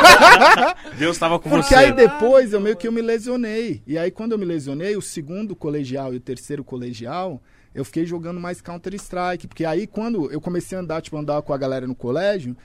[0.96, 1.74] Deus tava com Porque você.
[1.74, 3.82] aí depois eu meio que eu me lesionei.
[3.86, 7.38] E aí quando eu me lesionei, o segundo colegial e o terceiro colegial,
[7.74, 11.42] eu fiquei jogando mais Counter Strike, porque aí quando eu comecei a andar, tipo, andar
[11.42, 12.56] com a galera no colégio,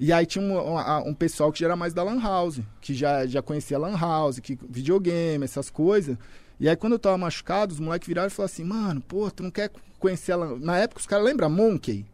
[0.00, 3.26] E aí tinha um, um, pessoal que já era mais da Lan House, que já,
[3.26, 6.16] já conhecia Lan House, que, videogame, essas coisas.
[6.58, 9.42] E aí quando eu tava machucado, os moleques viraram e falaram assim, mano, pô, tu
[9.42, 10.58] não quer conhecer a Lan...
[10.58, 12.06] Na época os caras lembram Monkey?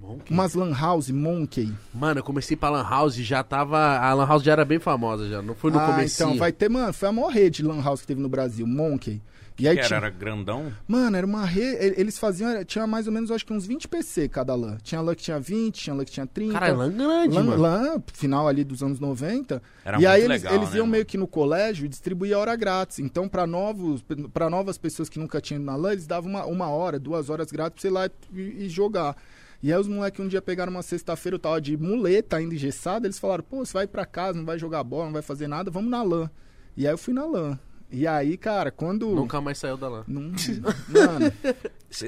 [0.00, 0.32] Monkey?
[0.32, 1.70] Umas Lan House, Monkey.
[1.92, 3.98] Mano, eu comecei pra Lan House e já tava.
[3.98, 5.42] A Lan House já era bem famosa já.
[5.42, 6.22] Não foi no ah, começo.
[6.22, 8.66] Então, vai ter, mano, foi a maior rede de Lan House que teve no Brasil,
[8.66, 9.20] Monkey.
[9.60, 9.98] E aí que tinha...
[9.98, 10.72] era, era grandão?
[10.88, 12.00] Mano, era uma rede.
[12.00, 12.64] Eles faziam.
[12.64, 14.78] Tinha mais ou menos, acho que uns 20 PC cada LAN.
[14.82, 16.52] Tinha LAN que tinha 20, tinha LAN que tinha 30.
[16.52, 17.62] Cara, LAN grande, LAN, mano.
[17.62, 19.62] LAN, final ali dos anos 90.
[19.84, 20.92] Era e aí muito eles, legal, eles né, iam mano?
[20.92, 22.98] meio que no colégio e distribuía hora grátis.
[22.98, 26.46] Então, pra, novos, pra novas pessoas que nunca tinham ido na LAN, eles davam uma,
[26.46, 29.16] uma hora, duas horas grátis pra você ir lá e, e jogar.
[29.62, 33.06] E aí os moleques um dia pegaram uma sexta-feira, eu tava de muleta ainda engessada,
[33.06, 35.70] eles falaram, pô, você vai pra casa, não vai jogar bola, não vai fazer nada,
[35.70, 36.30] vamos na LAN.
[36.76, 37.58] E aí eu fui na LAN.
[37.92, 39.08] E aí, cara, quando.
[39.14, 40.04] Nunca mais saiu da LAN.
[40.06, 40.22] Não...
[40.88, 41.32] Mano.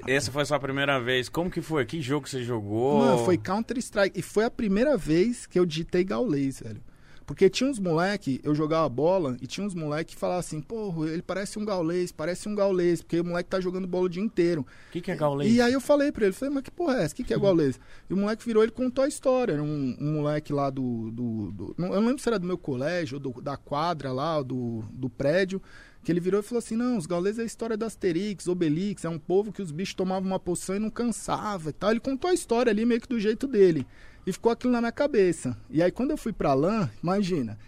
[0.07, 1.29] Essa foi a sua primeira vez.
[1.29, 1.85] Como que foi?
[1.85, 3.01] Que jogo você jogou?
[3.01, 4.19] Mano, foi Counter-Strike.
[4.19, 6.81] E foi a primeira vez que eu digitei gaulês, velho.
[7.33, 11.09] Porque tinha uns moleque, eu jogava bola, e tinha uns moleque que falavam assim, porra,
[11.09, 14.23] ele parece um gaulês, parece um gaulês, porque o moleque tá jogando bola o dia
[14.23, 14.67] inteiro.
[14.89, 15.51] O que, que é gaulês?
[15.51, 17.15] E aí eu falei pra ele, falei, mas que porra é essa?
[17.15, 17.81] O que, que é gaulês?
[18.11, 19.55] e o moleque virou, ele contou a história.
[19.55, 22.59] Era um, um moleque lá do, do, do, Eu não lembro se era do meu
[22.59, 25.63] colégio, ou do, da quadra lá, do, do prédio,
[26.05, 29.07] que ele virou e falou assim, não, os gauleses é a história do Asterix, Obelix,
[29.07, 31.93] é um povo que os bichos tomavam uma poção e não cansava e tal.
[31.93, 33.87] Ele contou a história ali meio que do jeito dele.
[34.27, 35.57] E ficou aquilo na minha cabeça.
[35.71, 37.59] E aí quando eu fui pra LAN, imagina,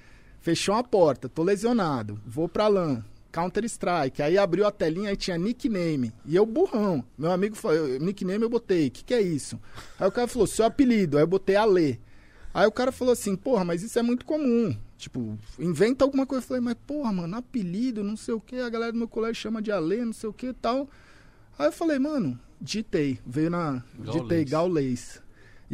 [0.40, 3.02] fechou uma porta, tô lesionado, vou pra LAN,
[3.34, 4.22] Counter Strike.
[4.22, 6.12] Aí abriu a telinha e tinha nickname.
[6.24, 7.04] E eu burrão.
[7.18, 9.60] Meu amigo falou, nickname eu botei, o que, que é isso?
[9.98, 11.16] Aí o cara falou, seu apelido.
[11.16, 11.98] Aí eu botei Alê.
[12.54, 14.76] Aí o cara falou assim, porra, mas isso é muito comum.
[14.96, 16.44] Tipo, inventa alguma coisa.
[16.44, 19.42] Eu falei, mas porra, mano, apelido, não sei o que, a galera do meu colégio
[19.42, 20.88] chama de Alê, não sei o que e tal.
[21.58, 23.82] Aí eu falei, mano, ditei, veio na.
[23.98, 24.22] Gaulês.
[24.22, 25.22] Ditei Gaulês.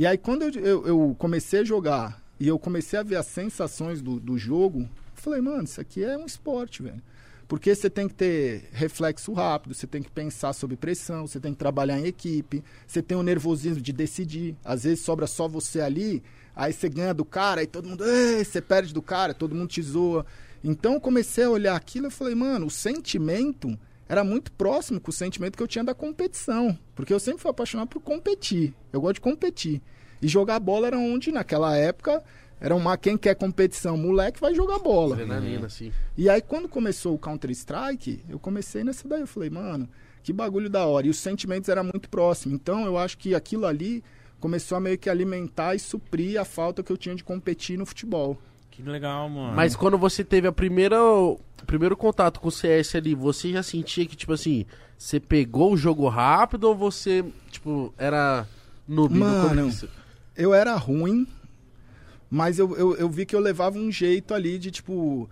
[0.01, 3.27] E aí quando eu, eu, eu, comecei a jogar e eu comecei a ver as
[3.27, 7.03] sensações do, do jogo, falei, mano, isso aqui é um esporte, velho.
[7.47, 11.53] Porque você tem que ter reflexo rápido, você tem que pensar sob pressão, você tem
[11.53, 14.57] que trabalhar em equipe, você tem o nervosismo de decidir.
[14.65, 16.23] Às vezes sobra só você ali,
[16.57, 18.03] aí você ganha do cara, aí todo mundo,
[18.43, 20.25] você perde do cara, todo mundo te zoa.
[20.65, 23.79] Então comecei a olhar aquilo e falei, mano, o sentimento
[24.11, 26.77] era muito próximo com o sentimento que eu tinha da competição.
[26.97, 28.75] Porque eu sempre fui apaixonado por competir.
[28.93, 29.81] Eu gosto de competir.
[30.21, 32.21] E jogar bola era onde, naquela época,
[32.59, 35.15] era uma quem quer competição, moleque vai jogar bola.
[35.15, 35.93] Adrenalina, assim.
[36.19, 39.21] E aí quando começou o Counter-Strike, eu comecei nessa daí.
[39.21, 39.89] Eu falei, mano,
[40.25, 41.07] que bagulho da hora.
[41.07, 42.57] E os sentimentos eram muito próximos.
[42.57, 44.03] Então eu acho que aquilo ali
[44.41, 47.87] começou a meio que alimentar e suprir a falta que eu tinha de competir no
[47.87, 48.37] futebol.
[48.83, 49.55] Que legal, mano.
[49.55, 53.63] Mas quando você teve a primeira, o primeiro contato com o CS ali, você já
[53.63, 54.65] sentia que, tipo assim,
[54.97, 58.47] você pegou o jogo rápido ou você, tipo, era
[58.89, 59.89] noob no Mano, começo?
[60.37, 61.27] eu era ruim,
[62.31, 65.29] mas eu, eu, eu vi que eu levava um jeito ali de, tipo...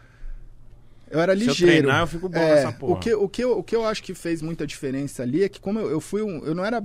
[1.11, 1.73] Eu era Se eu ligeiro.
[1.79, 2.93] treinar, eu fico bom É, nessa porra.
[2.93, 5.49] O que, o, que eu, o que eu acho que fez muita diferença ali é
[5.49, 6.45] que como eu, eu fui um...
[6.45, 6.85] Eu não era...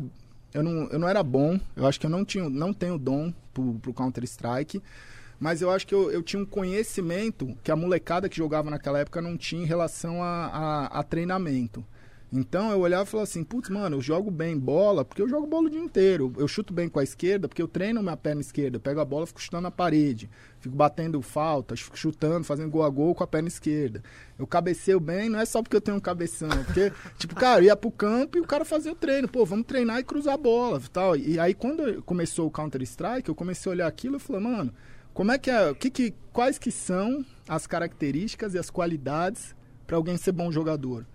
[0.53, 3.33] Eu não, eu não era bom, eu acho que eu não, tinha, não tenho dom
[3.53, 4.81] pro, pro Counter-Strike,
[5.43, 8.99] mas eu acho que eu, eu tinha um conhecimento que a molecada que jogava naquela
[8.99, 11.85] época não tinha em relação a, a, a treinamento.
[12.31, 15.45] Então eu olhava e falava assim, putz, mano, eu jogo bem bola, porque eu jogo
[15.45, 16.31] bola o dia inteiro.
[16.37, 18.77] Eu chuto bem com a esquerda, porque eu treino minha perna esquerda.
[18.77, 20.29] Eu pego a bola, fico chutando na parede.
[20.61, 24.01] Fico batendo faltas, fico chutando, fazendo gol a gol com a perna esquerda.
[24.39, 26.49] Eu cabeceio bem, não é só porque eu tenho um cabeção.
[26.49, 29.27] é Porque, tipo, cara, ia pro campo e o cara fazia o treino.
[29.27, 31.17] Pô, vamos treinar e cruzar a bola e tal.
[31.17, 34.73] E aí quando começou o Counter-Strike, eu comecei a olhar aquilo e falei, mano,
[35.13, 39.95] como é que é, que que, quais que são as características e as qualidades para
[39.97, 41.05] alguém ser bom jogador?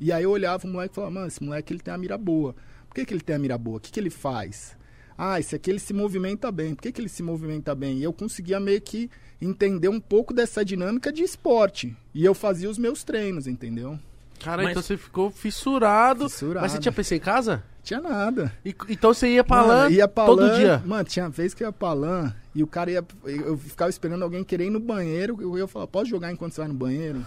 [0.00, 2.18] E aí eu olhava o moleque e falava, mano, esse moleque ele tem a mira
[2.18, 2.54] boa.
[2.88, 3.76] Por que, que ele tem a mira boa?
[3.76, 4.76] O que, que ele faz?
[5.16, 6.74] Ah, esse aqui ele se movimenta bem.
[6.74, 7.98] Por que, que ele se movimenta bem?
[7.98, 9.08] E eu conseguia meio que
[9.40, 11.96] entender um pouco dessa dinâmica de esporte.
[12.12, 13.98] E eu fazia os meus treinos, entendeu?
[14.40, 16.28] Cara, Mas- então você ficou fissurado.
[16.28, 16.62] Fissurado.
[16.62, 17.62] Mas você tinha PC em casa?
[17.84, 18.50] Tinha nada.
[18.64, 20.82] E- então você ia pra Mano, LAN ia pra todo LAN, dia?
[20.84, 23.04] Mano, tinha vez que eu ia pra LAN e o cara ia.
[23.24, 25.36] Eu ficava esperando alguém querer ir no banheiro.
[25.40, 27.24] Eu ia falar, posso jogar enquanto você vai no banheiro?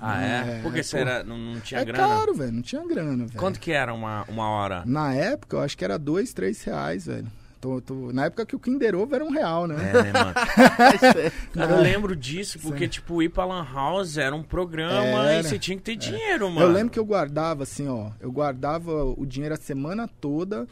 [0.00, 0.26] Ah, é?
[0.58, 0.84] É, Porque pô.
[0.84, 2.08] você era, não, não tinha é grana?
[2.08, 2.52] caro, velho.
[2.52, 3.38] Não tinha grana, velho.
[3.38, 4.82] Quanto que era uma, uma hora?
[4.86, 7.26] Na época, eu acho que era dois, três reais, velho.
[7.64, 9.74] Tô- tô- Na época que o Kinder Ovo era um real, né?
[9.76, 10.34] É, né, mano?
[11.54, 15.40] Cara, eu lembro disso, porque, tipo, ir pra Lan House era um programa Era.
[15.40, 16.66] e você tinha que ter dinheiro, mano.
[16.66, 18.10] Eu lembro que eu guardava assim, ó.
[18.20, 20.66] Eu guardava o dinheiro a semana toda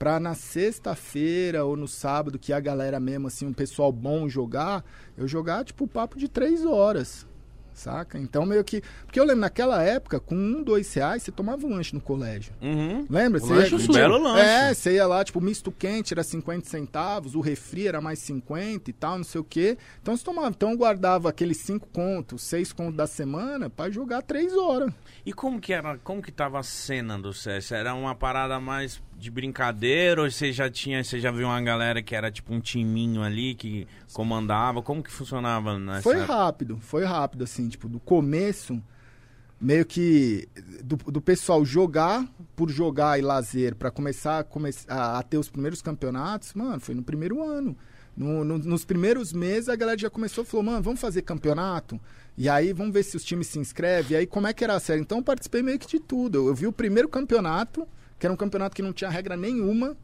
[0.00, 4.84] pra na sexta-feira ou no sábado, que a galera mesmo, assim, um pessoal bom jogar,
[5.16, 7.24] eu jogar, tipo, papo de três horas.
[7.74, 8.18] Saca?
[8.18, 8.82] Então meio que.
[9.04, 12.52] Porque eu lembro, naquela época, com um, dois reais, você tomava um lanche no colégio.
[12.60, 13.06] Uhum.
[13.08, 13.40] Lembra?
[13.40, 14.44] Você lanche, ia- belo lanche.
[14.44, 18.90] É, você ia lá, tipo, misto quente era 50 centavos, o refri era mais 50
[18.90, 19.76] e tal, não sei o quê.
[20.00, 20.48] Então você tomava.
[20.48, 24.92] Então eu guardava aqueles 5 contos, 6 contos da semana pra jogar 3 horas.
[25.24, 27.72] E como que era, como que tava a cena do CS?
[27.72, 32.02] Era uma parada mais de brincadeira ou você já tinha, você já viu uma galera
[32.02, 34.82] que era tipo um timinho ali que comandava?
[34.82, 36.32] Como que funcionava nessa Foi época?
[36.34, 38.82] rápido, foi rápido, assim, tipo, do começo,
[39.60, 40.48] meio que
[40.82, 45.38] do, do pessoal jogar por jogar e lazer pra começar a, come a, a ter
[45.38, 47.76] os primeiros campeonatos, mano, foi no primeiro ano.
[48.14, 51.98] No- no- nos primeiros meses a galera já começou, falou, mano, vamos fazer campeonato?
[52.36, 54.12] E aí vamos ver se os times se inscrevem.
[54.12, 55.00] E aí como é que era a série?
[55.00, 56.38] Então eu participei meio que de tudo.
[56.38, 57.86] Eu, eu vi o primeiro campeonato,
[58.22, 59.96] que era um campeonato que não tinha regra nenhuma,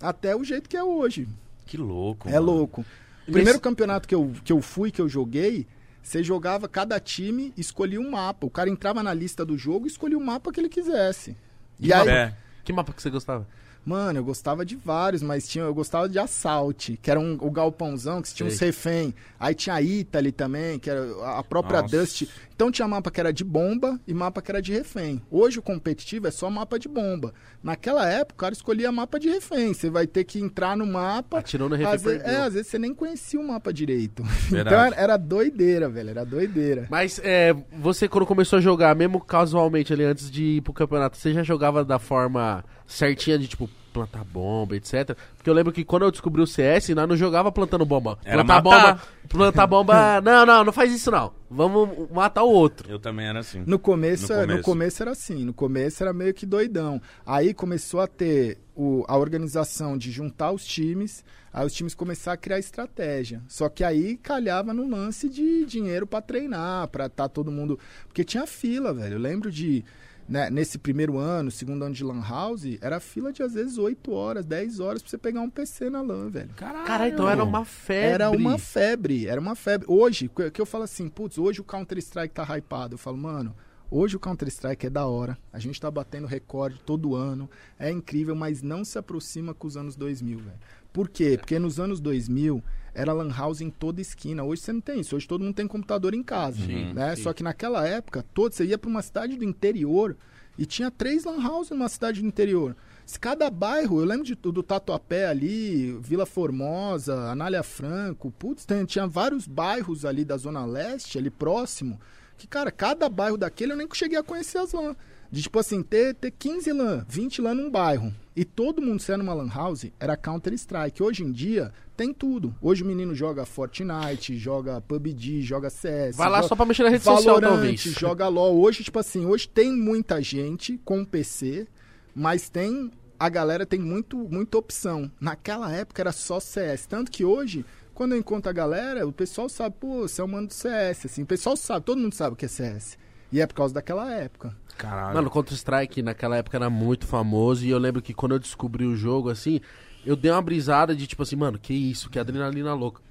[0.00, 1.28] até o jeito que é hoje.
[1.66, 2.28] Que louco.
[2.28, 2.46] É mano.
[2.46, 2.86] louco.
[3.26, 5.66] O primeiro campeonato que eu, que eu fui, que eu joguei,
[6.00, 8.46] você jogava cada time, escolhia um mapa.
[8.46, 11.36] O cara entrava na lista do jogo e escolhia o mapa que ele quisesse.
[11.80, 12.36] E aí, É.
[12.62, 13.48] Que mapa que você gostava?
[13.84, 17.50] Mano, eu gostava de vários, mas tinha, eu gostava de Assault, que era um, o
[17.50, 18.68] galpãozão, que tinha uns Sei.
[18.68, 19.14] refém.
[19.38, 21.02] Aí tinha a Italy também, que era
[21.38, 21.96] a própria Nossa.
[21.96, 22.28] Dust.
[22.60, 25.22] Então tinha mapa que era de bomba e mapa que era de refém.
[25.30, 27.32] Hoje o competitivo é só mapa de bomba.
[27.62, 29.72] Naquela época, o cara escolhia mapa de refém.
[29.72, 31.38] Você vai ter que entrar no mapa.
[31.38, 34.22] Atirou no refém Às vezes, é, às vezes você nem conhecia o mapa direito.
[34.50, 34.68] Verdade.
[34.68, 36.10] Então era, era doideira, velho.
[36.10, 36.86] Era doideira.
[36.90, 41.16] Mas é, você quando começou a jogar, mesmo casualmente ali antes de ir pro campeonato,
[41.16, 45.16] você já jogava da forma certinha de tipo plantar bomba, etc.
[45.36, 48.18] Porque eu lembro que quando eu descobri o CS, nós não jogava plantando bomba.
[48.24, 48.92] Era plantar matar.
[48.94, 51.32] bomba, plantar bomba, não, não, não faz isso não.
[51.50, 52.88] Vamos matar o outro.
[52.88, 53.64] Eu também era assim.
[53.66, 54.62] No começo, No no começo.
[54.62, 55.02] começo.
[55.02, 55.44] era assim.
[55.44, 57.02] No começo era meio que doidão.
[57.26, 61.24] Aí começou a ter o- a organização de juntar os times.
[61.52, 63.42] Aí os times começaram a criar estratégia.
[63.48, 67.76] Só que aí calhava no lance de dinheiro pra treinar, pra estar todo mundo.
[68.06, 69.14] Porque tinha fila, velho.
[69.14, 69.84] Eu lembro de.
[70.30, 74.12] Né, nesse primeiro ano, segundo ano de Lan House, era fila de às vezes 8
[74.12, 76.50] horas, 10 horas pra você pegar um PC na LAN, velho.
[76.54, 76.86] Caralho.
[76.86, 78.10] Cara, então era uma febre.
[78.12, 79.86] Era uma febre, era uma febre.
[79.90, 82.94] Hoje, que que eu falo assim, putz, hoje o Counter-Strike tá hypado.
[82.94, 83.56] Eu falo, mano,
[83.90, 85.36] hoje o Counter-Strike é da hora.
[85.52, 87.50] A gente tá batendo recorde todo ano.
[87.76, 90.58] É incrível, mas não se aproxima com os anos 2000, velho.
[90.92, 91.36] Por quê?
[91.38, 92.62] Porque nos anos 2000
[92.94, 94.42] era lan house em toda esquina.
[94.44, 95.14] Hoje você não tem isso.
[95.16, 97.14] Hoje todo mundo tem computador em casa, Sim, né?
[97.16, 100.16] Só que naquela época, todo, você ia pra uma cidade do interior
[100.58, 102.76] e tinha três lan house numa cidade do interior.
[103.06, 108.84] Se Cada bairro, eu lembro de, do Tatuapé ali, Vila Formosa, Anália Franco, putz, tem-
[108.84, 112.00] tinha vários bairros ali da Zona Leste, ali próximo,
[112.36, 114.94] que, cara, cada bairro daquele eu nem cheguei a conhecer as LAN.
[115.30, 118.12] De, tipo assim, ter, ter 15 LAN, 20 LAN num bairro.
[118.34, 121.02] E todo mundo sendo uma LAN house era Counter-Strike.
[121.02, 122.54] Hoje em dia, tem tudo.
[122.60, 126.16] Hoje o menino joga Fortnite, joga PUBG, joga CS.
[126.16, 127.80] Vai lá joga só pra mexer na rede social, Valorant, talvez.
[127.80, 128.58] joga LOL.
[128.58, 131.68] Hoje, tipo assim, hoje tem muita gente com PC,
[132.14, 132.90] mas tem...
[133.18, 135.12] A galera tem muito, muita opção.
[135.20, 136.86] Naquela época era só CS.
[136.86, 140.28] Tanto que hoje, quando eu encontro a galera, o pessoal sabe, pô, você é o
[140.28, 141.22] mano do CS, assim.
[141.22, 142.96] O pessoal sabe, todo mundo sabe o que é CS.
[143.30, 144.56] E é por causa daquela época.
[144.80, 145.14] Caralho.
[145.14, 148.96] Mano, Counter-Strike naquela época era muito famoso e eu lembro que quando eu descobri o
[148.96, 149.60] jogo, assim,
[150.06, 153.02] eu dei uma brisada de tipo assim, mano, que isso, que adrenalina louca.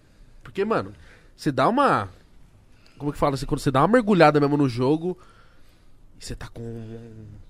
[0.43, 0.93] Porque, mano,
[1.36, 2.10] você dá uma.
[2.97, 3.45] Como que fala assim?
[3.45, 5.17] Quando você dá uma mergulhada mesmo no jogo
[6.19, 6.63] e você tá com.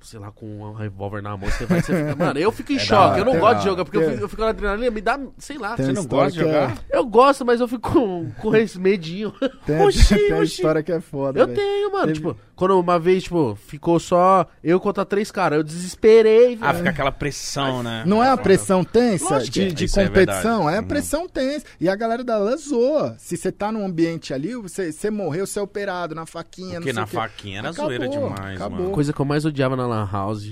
[0.01, 1.81] Sei lá, com um revólver na mão, você vai.
[1.81, 3.65] Você fica, mano, eu fico em É choque, hora, eu não é gosto da de
[3.65, 4.11] jogar, porque eu hora.
[4.11, 5.19] fico, eu fico na adrenalina, me dá.
[5.37, 5.75] Sei lá.
[5.75, 6.77] Tem Você não gosta de é- jogar?
[6.89, 9.31] Eu gosto, mas eu fico com, com esse medinho.
[9.65, 10.53] Tem, Oxi, tem uma oxi.
[10.55, 11.57] história que é foda, Eu velho.
[11.57, 12.05] tenho, mano.
[12.07, 16.67] Teve- Tipo, quando uma vez, tipo, ficou só eu contra três caras, eu desesperei, Ah,
[16.73, 16.77] velho.
[16.79, 18.03] fica aquela pressão, né?
[18.05, 19.87] Não é uma pressão tensa Lógico que de, é.
[19.87, 20.57] de é competição?
[20.65, 20.75] verdade.
[20.75, 20.87] É, Uhum.
[20.87, 21.65] pressão tensa.
[21.79, 23.15] E a galera da LAN zoa.
[23.17, 26.91] Se você tá num ambiente ali, você, você morreu, você é operado na faquinha, Porque
[26.91, 27.29] não na sei o quê.
[27.29, 28.77] faquinha era Acabou, zoeira demais, acabou.
[28.77, 28.91] A mano.
[28.93, 30.51] coisa que eu mais odiava na Lan House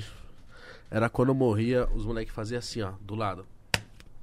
[0.89, 3.45] era quando eu morria, os moleques faziam assim, ó, do lado.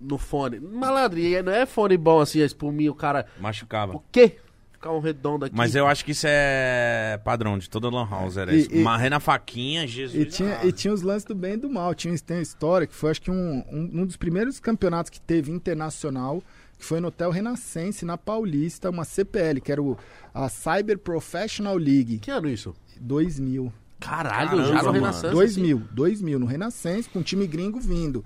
[0.00, 0.58] No fone.
[0.58, 3.26] Malandro, e não é fone bom assim, a espuminha, o cara.
[3.38, 3.94] Machucava.
[3.96, 4.38] O quê?
[4.84, 5.56] Ficar um redondo aqui.
[5.56, 8.70] Mas eu acho que isso é padrão de toda lan house, era E- isso.
[8.70, 10.22] e- na faquinha, Jesus.
[10.22, 11.94] E tinha, e tinha os lances do bem e do mal.
[11.94, 15.18] Tinha, tem uma história que foi, acho que, um, um, um dos primeiros campeonatos que
[15.18, 16.42] teve internacional,
[16.78, 19.96] que foi no Hotel Renascense, na Paulista, uma CPL, que era o,
[20.34, 22.74] a Cyber Professional League, Que ano isso?
[23.00, 23.72] 2000.
[24.00, 24.90] Caralho, Caramba, já no.
[24.92, 25.30] Renaissance.
[25.32, 28.22] 2000, 2000, no Renascense, com um time gringo vindo.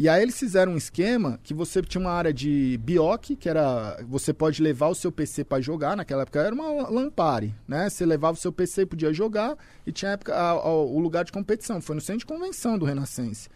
[0.00, 4.00] E aí eles fizeram um esquema que você tinha uma área de BIOC, que era
[4.08, 7.90] você pode levar o seu PC para jogar, naquela época era uma Lampare, né?
[7.90, 11.24] Você levava o seu PC e podia jogar, e tinha época a- a- o lugar
[11.24, 13.48] de competição, foi no centro de convenção do Renascense.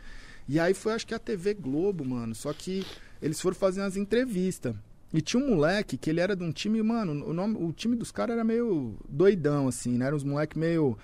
[0.48, 2.84] E aí foi acho que a TV Globo, mano, só que
[3.22, 4.74] eles foram fazer umas entrevistas.
[5.14, 7.94] E tinha um moleque que ele era de um time, mano, o, nome, o time
[7.94, 10.06] dos caras era meio doidão, assim, né?
[10.06, 10.98] Eram uns moleques meio.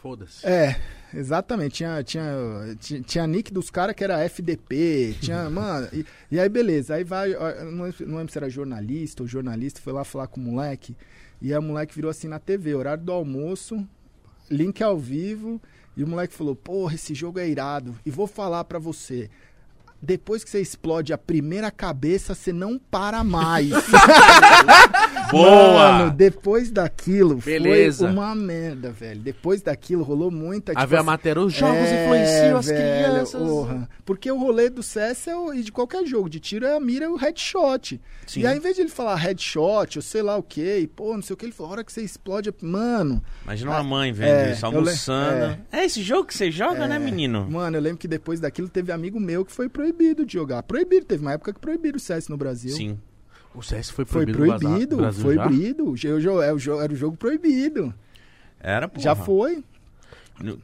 [0.00, 0.46] Foda-se.
[0.46, 0.80] É,
[1.12, 1.74] exatamente.
[1.76, 2.32] Tinha, tinha,
[2.80, 5.88] tinha, tinha nick dos caras que era FDP, tinha, mano.
[5.92, 6.94] E, e aí, beleza.
[6.94, 7.30] Aí vai,
[7.64, 10.96] não, lembro- se era jornalista ou jornalista, foi lá falar com o moleque.
[11.42, 13.86] E aí o moleque virou assim na TV, horário do almoço,
[14.50, 15.60] link ao vivo.
[15.96, 17.94] E o moleque falou: Porra, esse jogo é irado.
[18.06, 19.28] E vou falar pra você.
[20.02, 23.68] Depois que você explode a primeira cabeça, você não para mais.
[25.30, 25.92] Boa!
[25.92, 28.06] Mano, depois daquilo Beleza.
[28.06, 29.20] foi uma merda, velho.
[29.20, 33.42] Depois daquilo rolou muita veio a assim, matéria, os jogos é, influenciam as velho, crianças.
[33.42, 33.88] porra.
[34.04, 36.80] Porque o rolê do CS é o- e de qualquer jogo de tiro é a
[36.80, 38.00] mira e o headshot.
[38.26, 38.40] Sim.
[38.40, 41.22] E aí, em vez de ele falar headshot, ou sei lá o que, pô, não
[41.22, 43.22] sei o que, ele falou, a hora que você explode, mano.
[43.44, 45.58] Imagina uma mãe vendo É, isso, almoçando.
[45.70, 45.84] É.
[45.84, 47.46] esse jogo que você joga, né, menino?
[47.50, 49.89] Mano, eu lembro que depois daquilo teve amigo meu que foi proibido
[50.24, 50.62] de jogar.
[50.62, 52.74] Proibido, teve uma época que proibiram o CS no Brasil.
[52.74, 52.98] Sim.
[53.54, 55.94] O CS foi Foi proibido, no proibido, Brasil foi proibido.
[56.42, 57.92] É Era o jogo proibido.
[58.60, 59.02] Era, porra.
[59.02, 59.64] Já foi.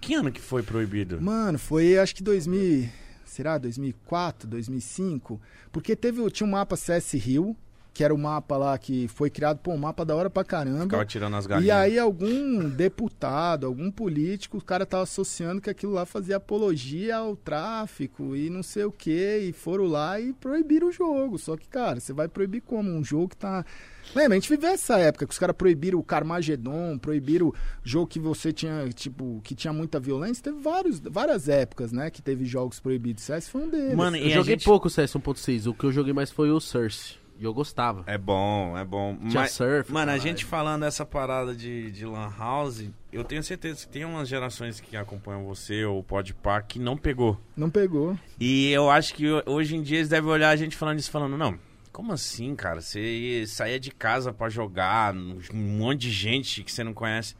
[0.00, 1.20] Que ano que foi proibido?
[1.20, 2.88] Mano, foi acho que 2000,
[3.24, 7.54] será 2004, 2005, porque teve o- tinha um mapa CS Rio,
[7.96, 10.82] que era o mapa lá que foi criado, pô, um mapa da hora pra caramba.
[10.82, 11.66] Ficava tirando as galinhas.
[11.66, 17.16] E aí algum deputado, algum político, o cara tava associando que aquilo lá fazia apologia
[17.16, 21.38] ao tráfico e não sei o que, e foram lá e proibiram o jogo.
[21.38, 22.90] Só que, cara, você vai proibir como?
[22.90, 23.64] Um jogo que tá.
[24.14, 27.50] Lembra, a gente viveu essa época que os caras proibiram o Carmageddon, proibiram
[27.82, 30.44] jogo que você tinha, tipo, que tinha muita violência.
[30.44, 33.24] Teve vários, várias épocas, né, que teve jogos proibidos.
[33.24, 33.94] CS foi um deles.
[33.94, 34.66] Mano, Eu joguei gente...
[34.66, 37.24] pouco o CS 1.6, o que eu joguei mais foi o Source.
[37.38, 38.02] E eu gostava.
[38.06, 39.16] É bom, é bom.
[39.28, 39.92] Tinha Mas, surf.
[39.92, 40.22] mano, a caralho.
[40.22, 44.80] gente falando dessa parada de, de Lan House, eu tenho certeza que tem umas gerações
[44.80, 47.38] que acompanham você ou o Podpah que não pegou.
[47.56, 48.18] Não pegou.
[48.40, 51.10] E eu acho que ho- hoje em dia eles devem olhar a gente falando isso,
[51.10, 51.58] falando, não,
[51.92, 52.80] como assim, cara?
[52.80, 55.38] Você saía de casa pra jogar, um
[55.78, 57.34] monte de gente que você não conhece.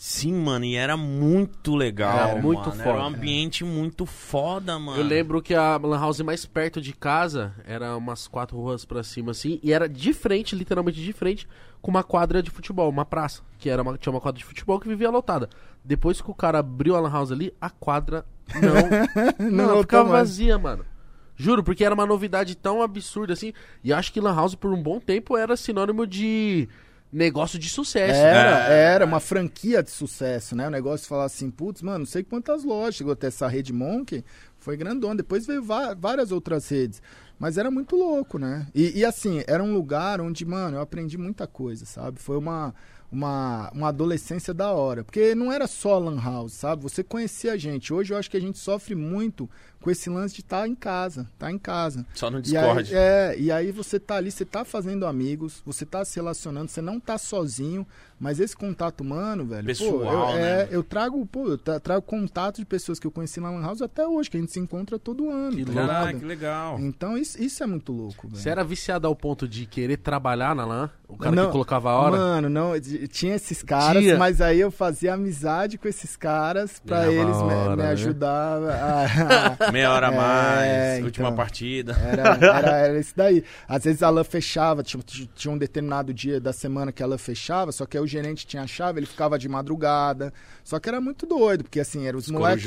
[0.00, 2.16] Sim, mano, e era muito legal.
[2.16, 2.80] Era muito mano.
[2.80, 3.02] Era foda.
[3.02, 4.96] um ambiente muito foda, mano.
[4.96, 9.02] Eu lembro que a Lan House mais perto de casa era umas quatro ruas pra
[9.02, 11.48] cima, assim, e era de frente, literalmente de frente,
[11.82, 13.42] com uma quadra de futebol, uma praça.
[13.58, 15.50] Que era uma, tinha uma quadra de futebol que vivia lotada.
[15.84, 19.50] Depois que o cara abriu a Lan House ali, a quadra não.
[19.50, 20.28] não, voltou ficava mais.
[20.28, 20.84] vazia, mano.
[21.34, 23.52] Juro, porque era uma novidade tão absurda assim.
[23.82, 26.68] E acho que Lan House por um bom tempo era sinônimo de
[27.12, 28.14] negócio de sucesso.
[28.20, 28.82] Era, É.
[28.94, 30.66] era uma franquia de sucesso, né?
[30.68, 33.72] O negócio de falar assim, putz, mano, não sei quantas lojas chegou até essa rede
[33.72, 34.24] Monkey,
[34.58, 35.16] foi grandona.
[35.16, 37.00] Depois veio várias outras redes.
[37.38, 38.66] Mas era muito louco, né?
[38.74, 42.18] E, e, assim, era um lugar onde, mano, eu aprendi muita coisa, sabe?
[42.18, 42.74] Foi uma,
[43.12, 45.04] uma, uma adolescência da hora.
[45.04, 46.82] Porque não era só Lan House, sabe?
[46.82, 47.94] Você conhecia a gente.
[47.94, 49.48] Hoje eu acho que a gente sofre muito
[49.88, 52.04] com esse lance de estar em casa, tá em casa.
[52.14, 52.94] Só no E Discord.
[52.94, 56.68] aí, é, e aí você tá ali, você tá fazendo amigos, você tá se relacionando,
[56.70, 57.86] você não tá sozinho,
[58.20, 60.68] mas esse contato humano, velho, Pessoal, pô, eu, é, né?
[60.70, 63.80] eu trago, pô, eu tra- trago contato de pessoas que eu conheci na Lan House
[63.80, 66.78] até hoje, que a gente se encontra todo ano, Que tá que legal.
[66.80, 68.42] Então isso, isso é muito louco, velho.
[68.42, 70.90] Você era viciado ao ponto de querer trabalhar na LAN?
[71.08, 72.16] O cara Não, que colocava a hora?
[72.18, 72.72] Mano, não,
[73.08, 74.18] tinha esses caras, Tinha.
[74.18, 77.88] mas aí eu fazia amizade com esses caras pra eles me, hora, me né?
[77.90, 81.36] ajudar a, Meia hora a É, mais, última então.
[81.36, 81.92] partida.
[81.92, 83.44] Era, era, era isso daí.
[83.68, 85.02] Às vezes a LAN fechava, tinha,
[85.34, 88.46] tinha um determinado dia da semana que a LAN fechava, só que aí o gerente
[88.46, 90.32] tinha a chave, ele ficava de madrugada.
[90.64, 92.64] Só que era muito doido, porque assim, eram os moleques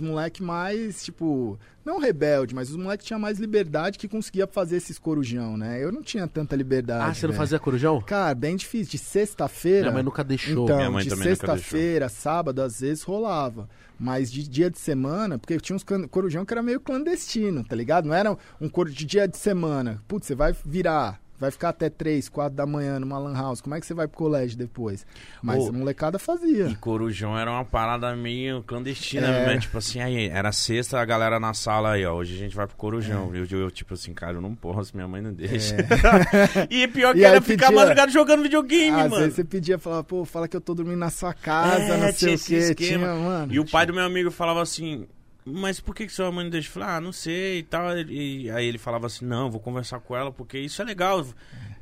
[0.00, 4.98] moleque mais, tipo, não rebelde, mas os moleques tinham mais liberdade que conseguia fazer esses
[4.98, 5.82] corujão, né?
[5.82, 7.10] Eu não tinha tanta liberdade.
[7.10, 7.38] Ah, você não velho.
[7.38, 8.00] fazia corujão?
[8.00, 8.92] Cara, bem difícil.
[8.92, 9.82] De sexta-feira.
[9.82, 10.64] Minha mãe nunca deixou.
[10.64, 13.68] Então, Minha mãe de sexta-feira, sábado, às vezes rolava.
[13.98, 18.06] Mas de dia de semana, porque tinha uns corujão que era meio clandestino, tá ligado?
[18.06, 20.02] Não era um coro de dia de semana.
[20.08, 23.60] Putz, você vai virar, vai ficar até 3, 4 da manhã numa lan house.
[23.60, 25.06] Como é que você vai pro colégio depois?
[25.42, 26.66] Mas Ô, a molecada fazia.
[26.66, 29.46] E Corujão era uma parada meio clandestina, É.
[29.46, 29.58] né?
[29.58, 32.14] Tipo assim, aí era sexta, a galera na sala aí, ó.
[32.14, 33.30] Hoje a gente vai pro Corujão.
[33.34, 33.38] É.
[33.38, 35.76] Eu, eu, tipo assim, cara, eu não posso, minha mãe não deixa.
[36.70, 39.16] e pior que E era ficar pedia- madrugada jogando videogame, mano.
[39.16, 42.12] vezes você pedia, falava, pô, fala que eu tô dormindo na sua casa, É, não
[42.12, 42.54] sei o quê.
[42.56, 43.06] esquema.
[43.06, 43.52] Tinha, mano.
[43.52, 45.06] E o pai do meu amigo falava assim,
[45.44, 46.68] mas por que, que sua mãe não deixa?
[46.68, 47.96] Eu falei, ah, não sei e tal.
[47.98, 51.24] E aí ele falava assim, não, vou conversar com ela, porque isso é legal.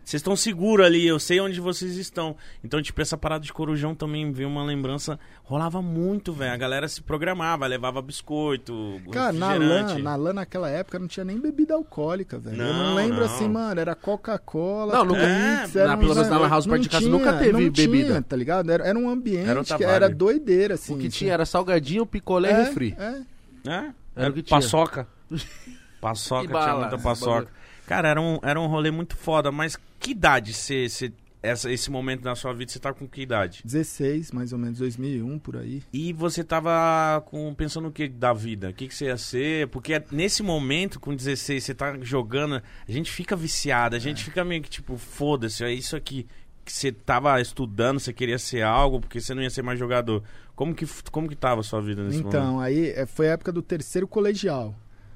[0.05, 2.35] Vocês estão seguros ali, eu sei onde vocês estão.
[2.65, 5.17] Então, tipo, essa parada de corujão também veio uma lembrança.
[5.45, 6.53] Rolava muito, velho.
[6.53, 9.55] A galera se programava, levava biscoito, Cara, na.
[9.55, 12.61] LAN, na LAN naquela época não tinha nem bebida alcoólica, velho.
[12.61, 13.27] eu não Não, lembro não.
[13.27, 16.73] assim, mano, era Coca-Cola, Não, nunca- É, era na- um- pelo menos na house não
[16.73, 18.07] perto de casa tinha, nunca teve não bebida.
[18.09, 18.73] Tinha, tá ligado?
[18.73, 20.95] Era, era um ambiente Era outra que era doideira, assim.
[20.95, 22.97] O que tinha era salgadinho, picolé e é, refri.
[22.99, 23.21] É.
[23.67, 23.93] É?
[24.15, 24.61] Era o que tinha.
[24.61, 25.09] paçoca.
[26.01, 27.49] paçoca, E tinha bala, muita paçoca.
[27.87, 31.91] Cara, era um, era um rolê muito foda, mas que idade você, você essa, esse
[31.91, 33.63] momento na sua vida, você tá com que idade?
[33.65, 35.83] 16, mais ou menos, 2001, por aí.
[35.93, 38.71] E você tava com, pensando o que da vida?
[38.71, 39.67] O que, que você ia ser?
[39.69, 44.25] Porque nesse momento, com 16, você tá jogando, a gente fica viciado, a gente é.
[44.25, 46.27] fica meio que tipo, foda-se, é isso aqui.
[46.65, 50.23] Que você tava estudando, você queria ser algo, porque você não ia ser mais jogador.
[50.55, 52.51] Como que, como que tava a sua vida nesse então, momento?
[52.51, 54.75] Então, aí é, foi a época do terceiro colegial.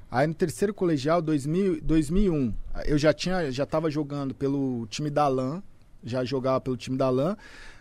[0.09, 2.53] Aí no terceiro colegial, 2000, 2001,
[2.85, 5.61] eu já tinha, já tava jogando pelo time da LAN,
[6.03, 7.35] já jogava pelo time da LAN.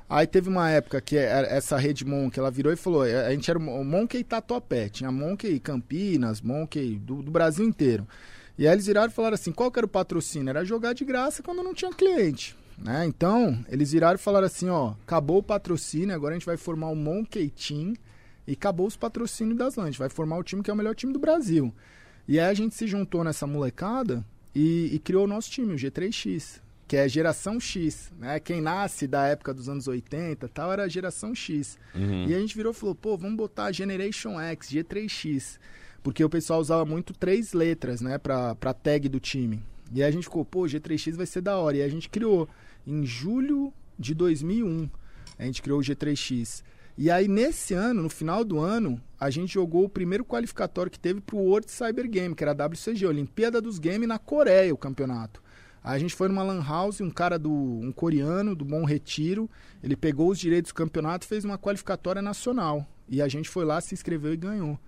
[0.09, 3.59] Aí teve uma época que essa rede Monkey, ela virou e falou, a gente era
[3.59, 8.07] o Monkey Tatuapé, tinha Monkey Campinas, Monkey do, do, Brasil inteiro.
[8.57, 10.51] E aí eles viraram e falaram assim, qual que era o patrocínio?
[10.51, 12.57] Era jogar de graça quando não tinha cliente.
[12.79, 13.07] Né?
[13.07, 16.89] Então, eles viraram e falaram assim, ó, acabou o patrocínio, agora a gente vai formar
[16.89, 17.95] o Monkey Team
[18.47, 20.77] e acabou os patrocínios das LAN, a gente vai formar o time que é o
[20.77, 21.73] melhor time do Brasil.
[22.29, 24.25] E aí a gente se juntou nessa molecada
[24.55, 28.39] e, e criou o nosso time, o G3X que é geração X, né?
[28.39, 31.77] Quem nasce da época dos anos 80 tal era geração X.
[31.95, 32.27] Uhum.
[32.29, 35.59] E a gente virou e falou, pô, vamos botar Generation X, G3X.
[36.03, 39.61] Porque o pessoal usava muito três letras, né, pra, pra tag do time.
[39.93, 41.77] E aí a gente ficou, pô, G3X vai ser da hora.
[41.77, 42.49] E a gente criou
[42.87, 44.89] em julho de 2001.
[45.39, 46.63] A gente criou o G3X.
[46.99, 50.99] E aí, nesse ano, no final do ano, a gente jogou o primeiro qualificatório que
[50.99, 54.79] teve pro World Cyber Game, que era a WCG, Olimpíada dos Games na Coreia, o
[54.79, 55.43] campeonato.
[55.85, 59.49] A gente foi numa lan house, um cara do um coreano do Bom Retiro,
[59.83, 62.85] ele pegou os direitos do campeonato fez uma qualificatória nacional.
[63.09, 64.79] E a gente foi lá, se inscreveu e ganhou.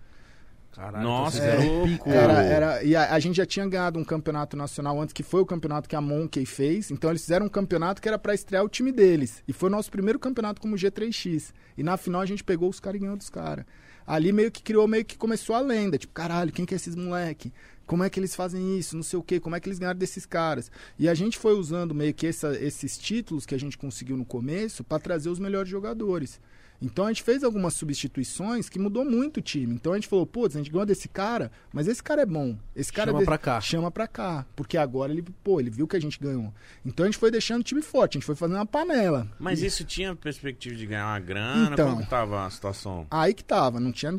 [0.79, 2.09] Caralho, Nossa, é, louco.
[2.09, 5.41] Era, era, e a, a, gente já tinha ganhado um campeonato nacional antes, que foi
[5.41, 6.93] o campeonato que a Monkey fez.
[6.93, 9.43] Então eles fizeram um campeonato que era para estrear o time deles.
[9.49, 11.53] E foi o nosso primeiro campeonato como G3X.
[11.77, 13.65] E na final a gente pegou os caras e ganhou dos caras.
[14.07, 15.99] Ali meio que criou, meio que começou a lenda.
[15.99, 17.53] Tipo, caralho, quem que é esses moleque?
[17.85, 19.99] como é que eles fazem isso, não sei o quê, como é que eles ganharam
[19.99, 20.71] desses caras.
[20.99, 24.27] E a gente foi usando meio que essa, esses títulos que a gente conseguiu no
[24.27, 26.39] começo para trazer os melhores jogadores.
[26.81, 29.75] Então a gente fez algumas substituições que mudou muito o time.
[29.75, 32.57] Então a gente falou, pô, a gente ganhou desse cara, mas esse cara é bom.
[32.75, 33.25] Esse cara chama de...
[33.25, 33.61] pra cá.
[33.61, 34.47] Chama pra cá.
[34.55, 36.53] Porque agora ele, pô, ele viu que a gente ganhou.
[36.87, 39.29] Então a gente foi deixando o time forte, a gente foi fazendo uma panela.
[39.39, 39.67] Mas e...
[39.67, 41.73] isso tinha perspectiva de ganhar uma grana?
[41.73, 43.07] Então, como tava a situação?
[43.11, 44.13] Aí que tava, não tinha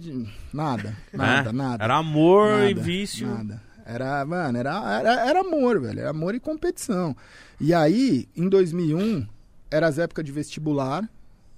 [0.53, 0.95] nada.
[1.14, 1.53] Nada, é?
[1.53, 1.84] nada.
[1.84, 3.28] Era amor nada, e vício.
[3.28, 3.62] Nada.
[3.86, 5.99] Era, mano, era, era, era amor, velho.
[5.99, 7.16] Era amor e competição.
[7.60, 9.26] E aí, em 2001,
[9.72, 11.10] era as épocas de vestibular.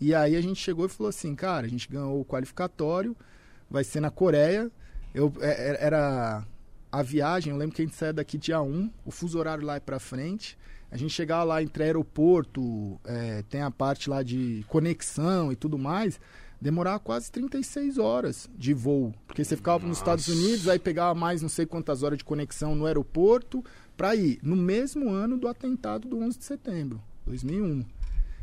[0.02, 3.16] E aí a gente chegou e falou assim, cara, a gente ganhou o qualificatório,
[3.70, 4.72] vai ser na Coreia.
[5.14, 6.44] Eu, é, é, era
[6.92, 9.76] a viagem, eu lembro que a gente saia daqui dia 1, o fuso horário lá
[9.76, 10.58] é pra frente.
[10.90, 15.78] A gente chegava lá entre aeroporto, é, tem a parte lá de conexão e tudo
[15.78, 16.20] mais
[16.62, 19.14] demorava quase 36 horas de voo.
[19.26, 19.88] Porque você ficava Nossa.
[19.88, 23.66] nos Estados Unidos, aí pegava mais não sei quantas horas de conexão no aeroporto
[23.98, 24.40] para ir.
[24.44, 27.84] No mesmo ano do atentado do 11 de setembro, 2001.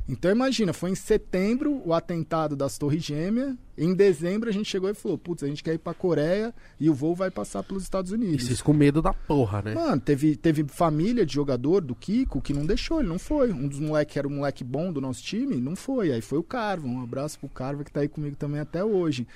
[0.09, 3.55] Então imagina, foi em setembro o atentado das Torres Gêmeas.
[3.77, 6.89] Em dezembro a gente chegou e falou: putz, a gente quer ir pra Coreia e
[6.89, 8.43] o voo vai passar pelos Estados Unidos.
[8.43, 9.75] E vocês com medo da porra, né?
[9.75, 13.53] Mano, teve, teve família de jogador do Kiko que não deixou, ele não foi.
[13.53, 16.11] Um dos moleques que era o moleque bom do nosso time, não foi.
[16.11, 16.87] Aí foi o Carva.
[16.87, 19.27] Um abraço pro Carva que tá aí comigo também até hoje.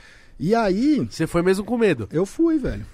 [0.40, 1.06] E aí.
[1.08, 2.08] Você foi mesmo com medo?
[2.10, 2.86] Eu fui, velho.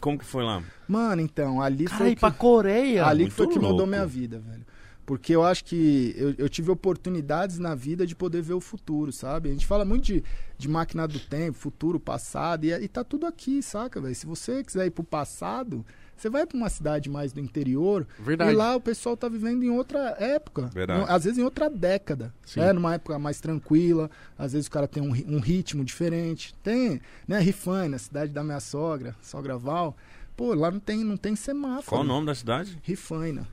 [0.00, 0.62] Como que foi lá?
[0.88, 2.10] Mano, então, ali Cara, foi.
[2.10, 2.20] ir que...
[2.20, 3.06] pra Coreia.
[3.06, 3.72] Ali Muito foi que louco.
[3.72, 4.64] mudou minha vida, velho.
[5.10, 9.10] Porque eu acho que eu, eu, tive oportunidades na vida de poder ver o futuro,
[9.10, 9.48] sabe?
[9.48, 10.22] A gente fala muito de,
[10.56, 14.14] de máquina do tempo, futuro, passado, e, e tá tudo aqui, saca, velho?
[14.14, 15.84] Se você quiser ir pro passado,
[16.16, 18.52] você vai para uma cidade mais do interior Verdade.
[18.52, 20.70] e lá o pessoal tá vivendo em outra época.
[20.72, 21.06] Verdade.
[21.08, 22.32] Às vezes em outra década.
[22.46, 22.60] Sim.
[22.60, 24.08] É, numa época mais tranquila.
[24.38, 26.54] Às vezes o cara tem um, um ritmo diferente.
[26.62, 29.96] Tem, né, Rifane, a cidade da minha sogra, sogra Val.
[30.36, 31.88] Pô, lá não tem, não tem semáforo.
[31.88, 32.78] Qual o nome da cidade?
[32.84, 33.44] Rifaina.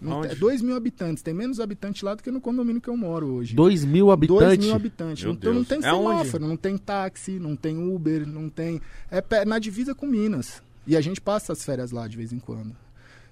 [0.00, 1.22] 2 mil habitantes.
[1.22, 3.54] Tem menos habitantes lá do que no condomínio que eu moro hoje.
[3.54, 4.46] 2 mil habitantes?
[4.46, 5.24] 2 mil habitantes.
[5.24, 8.80] então não tem é semáforo, não tem táxi, não tem Uber, não tem.
[9.10, 10.62] É na divisa com Minas.
[10.86, 12.76] E a gente passa as férias lá de vez em quando.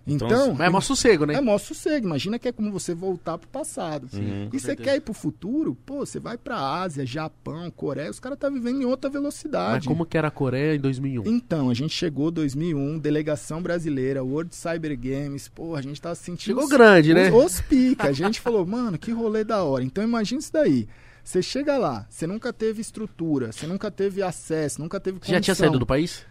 [0.06, 1.34] Então, então é mó sossego, né?
[1.34, 2.06] É mó sossego.
[2.06, 4.08] Imagina que é como você voltar pro passado.
[4.08, 5.76] Sim, e você quer ir pro futuro?
[5.86, 9.86] Pô, você vai pra Ásia, Japão, Coreia, os caras tá vivendo em outra velocidade.
[9.86, 11.22] Mas como que era a Coreia em 2001?
[11.26, 16.14] Então, a gente chegou em 2001, delegação brasileira, World Cyber Games, pô, a gente tava
[16.14, 16.42] sentindo...
[16.46, 17.30] Chegou os, grande, né?
[17.30, 18.08] Os, os pica.
[18.08, 19.84] A gente falou, mano, que rolê da hora.
[19.84, 20.88] Então, imagina isso daí.
[21.24, 25.34] Você chega lá, você nunca teve estrutura, você nunca teve acesso, nunca teve condição.
[25.34, 26.26] Já tinha saído do país?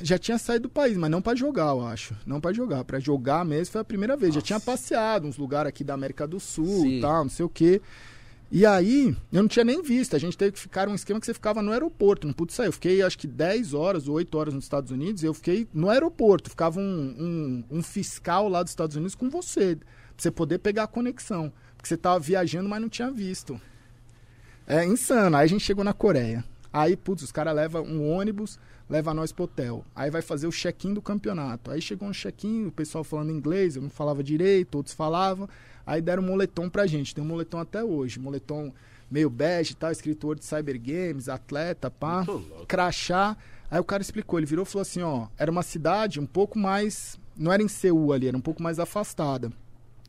[0.00, 2.14] Já tinha saído do país, mas não para jogar, eu acho.
[2.26, 2.84] Não para jogar.
[2.84, 4.34] para jogar mesmo foi a primeira vez.
[4.34, 4.40] Nossa.
[4.40, 7.48] Já tinha passeado uns lugares aqui da América do Sul e tal, não sei o
[7.48, 7.80] quê.
[8.50, 10.16] E aí, eu não tinha nem visto.
[10.16, 12.68] A gente teve que ficar um esquema que você ficava no aeroporto, não pude sair.
[12.68, 15.90] Eu fiquei acho que 10 horas ou 8 horas nos Estados Unidos, eu fiquei no
[15.90, 16.48] aeroporto.
[16.48, 20.84] Ficava um, um, um fiscal lá dos Estados Unidos com você, pra você poder pegar
[20.84, 21.52] a conexão.
[21.76, 23.60] Porque você tava viajando, mas não tinha visto.
[24.66, 25.36] É insano.
[25.36, 26.42] Aí a gente chegou na Coreia.
[26.72, 28.58] Aí, putz, os caras levam um ônibus,
[28.88, 29.84] leva nós pro hotel.
[29.94, 31.70] Aí vai fazer o check-in do campeonato.
[31.70, 35.48] Aí chegou um check-in, o pessoal falando inglês, eu não falava direito, outros falavam.
[35.86, 37.14] Aí deram um moletom pra gente.
[37.14, 38.18] Tem um moletom até hoje.
[38.18, 38.72] Moletom
[39.10, 42.24] meio bege e tal, escrito World Cyber Games, atleta, pá,
[42.66, 43.36] crachá.
[43.70, 46.58] Aí o cara explicou, ele virou e falou assim, ó, era uma cidade um pouco
[46.58, 49.52] mais, não era em Seul ali, era um pouco mais afastada.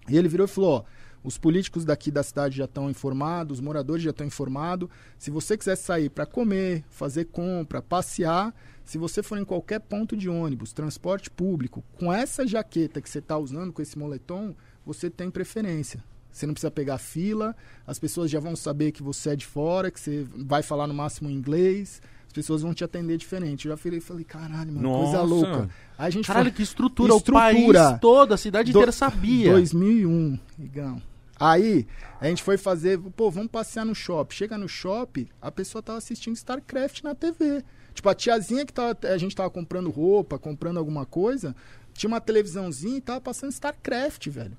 [0.07, 0.84] E ele virou e falou, ó,
[1.24, 4.89] os políticos daqui da cidade já estão informados, os moradores já estão informados.
[5.17, 8.53] Se você quiser sair para comer, fazer compra, passear,
[8.86, 13.20] se você for em qualquer ponto de ônibus, transporte público, com essa jaqueta que você
[13.20, 14.55] está usando, com esse moletom,
[14.86, 16.03] você tem preferência.
[16.32, 17.55] Você não precisa pegar fila,
[17.86, 20.93] as pessoas já vão saber que você é de fora, que você vai falar no
[20.93, 23.65] máximo inglês, as pessoas vão te atender diferente.
[23.67, 25.17] Eu já falei, falei caralho, mano, Nossa.
[25.17, 25.70] coisa louca.
[25.97, 27.09] Aí a gente Caralho, foi- que estrutura.
[27.13, 27.38] Estrutura.
[27.38, 29.51] O país todo, a cidade Do- inteira sabia.
[29.53, 31.01] 2001, Igão.
[31.40, 31.88] Aí,
[32.20, 34.36] a gente foi fazer, pô, vamos passear no shopping.
[34.36, 37.64] Chega no shopping, a pessoa tava assistindo StarCraft na TV.
[37.94, 41.56] Tipo, a tiazinha que tava, a gente tava comprando roupa, comprando alguma coisa,
[41.94, 44.58] tinha uma televisãozinha e tava passando StarCraft, velho.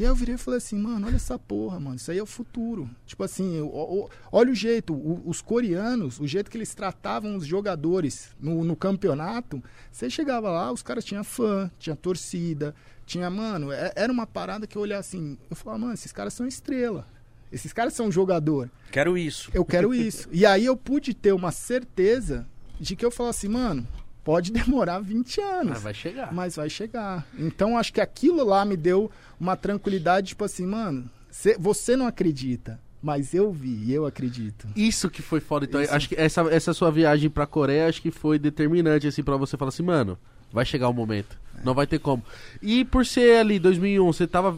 [0.00, 2.22] E aí eu virei e falei assim, mano, olha essa porra, mano, isso aí é
[2.22, 2.88] o futuro.
[3.04, 7.36] Tipo assim, o- o- olha o jeito, o- os coreanos, o jeito que eles tratavam
[7.36, 12.74] os jogadores no, no campeonato, você chegava lá, os caras tinham fã, tinha torcida,
[13.04, 16.32] tinha, mano, é- era uma parada que eu olhava assim, eu falava, mano, esses caras
[16.32, 17.06] são estrela,
[17.52, 19.50] esses caras são jogador, Quero isso.
[19.52, 20.30] eu quero isso.
[20.32, 22.46] e aí eu pude ter uma certeza
[22.80, 23.86] de que eu falasse, mano,
[24.30, 25.76] pode demorar 20 anos.
[25.78, 26.32] Ah, vai chegar.
[26.32, 27.26] Mas vai chegar.
[27.36, 29.10] Então acho que aquilo lá me deu
[29.40, 34.68] uma tranquilidade, tipo assim, mano, cê- você não acredita, mas eu vi, e eu acredito.
[34.76, 35.64] Isso que foi foda.
[35.64, 35.92] Então, Isso.
[35.94, 39.56] acho que essa, essa sua viagem pra Coreia, acho que foi determinante, assim, pra você
[39.56, 40.16] falar assim, mano,
[40.52, 41.36] vai chegar o momento.
[41.64, 42.22] Não vai ter como.
[42.62, 44.56] E por ser ali, 2001, você tava...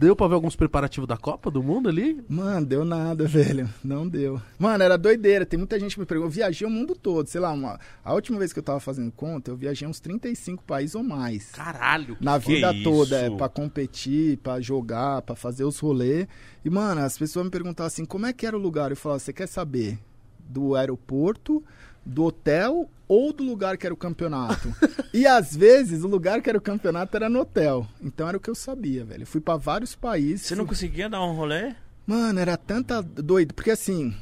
[0.00, 2.24] Deu pra ver alguns preparativos da Copa do Mundo ali?
[2.26, 3.68] Mano, deu nada, velho.
[3.84, 4.40] Não deu.
[4.58, 5.44] Mano, era doideira.
[5.44, 6.28] Tem muita gente que me perguntou.
[6.30, 7.26] Eu viajei o mundo todo.
[7.26, 7.78] Sei lá, uma...
[8.02, 11.50] a última vez que eu tava fazendo conta, eu viajei uns 35 países ou mais.
[11.50, 12.16] Caralho.
[12.18, 12.82] Na Que vida isso?
[12.82, 16.26] toda, é, pra competir, pra jogar, pra fazer os rolês.
[16.64, 18.90] E, mano, as pessoas me perguntavam assim, como é que era o lugar?
[18.90, 19.98] Eu falava, você quer saber
[20.38, 21.62] do aeroporto,
[22.04, 24.72] do hotel ou do lugar que era o campeonato?
[25.12, 27.86] e às vezes o lugar que era o campeonato era no hotel.
[28.02, 29.22] Então era o que eu sabia, velho.
[29.22, 30.46] Eu fui pra vários países.
[30.46, 31.74] Você não fui- conseguia dar um rolê?
[32.06, 34.14] Mano, era tanta doido, porque assim,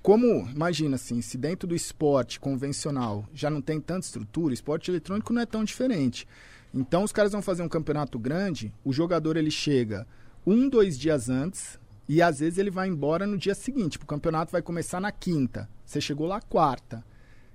[0.00, 4.90] como, imagina assim, se dentro do esporte convencional já não tem tanta estrutura, o esporte
[4.90, 6.26] eletrônico não é tão diferente.
[6.74, 10.06] Então os caras vão fazer um campeonato grande, o jogador ele chega
[10.46, 11.78] um, dois dias antes
[12.08, 13.92] e às vezes ele vai embora no dia seguinte.
[13.92, 17.04] Tipo, o campeonato vai começar na quinta, você chegou lá quarta,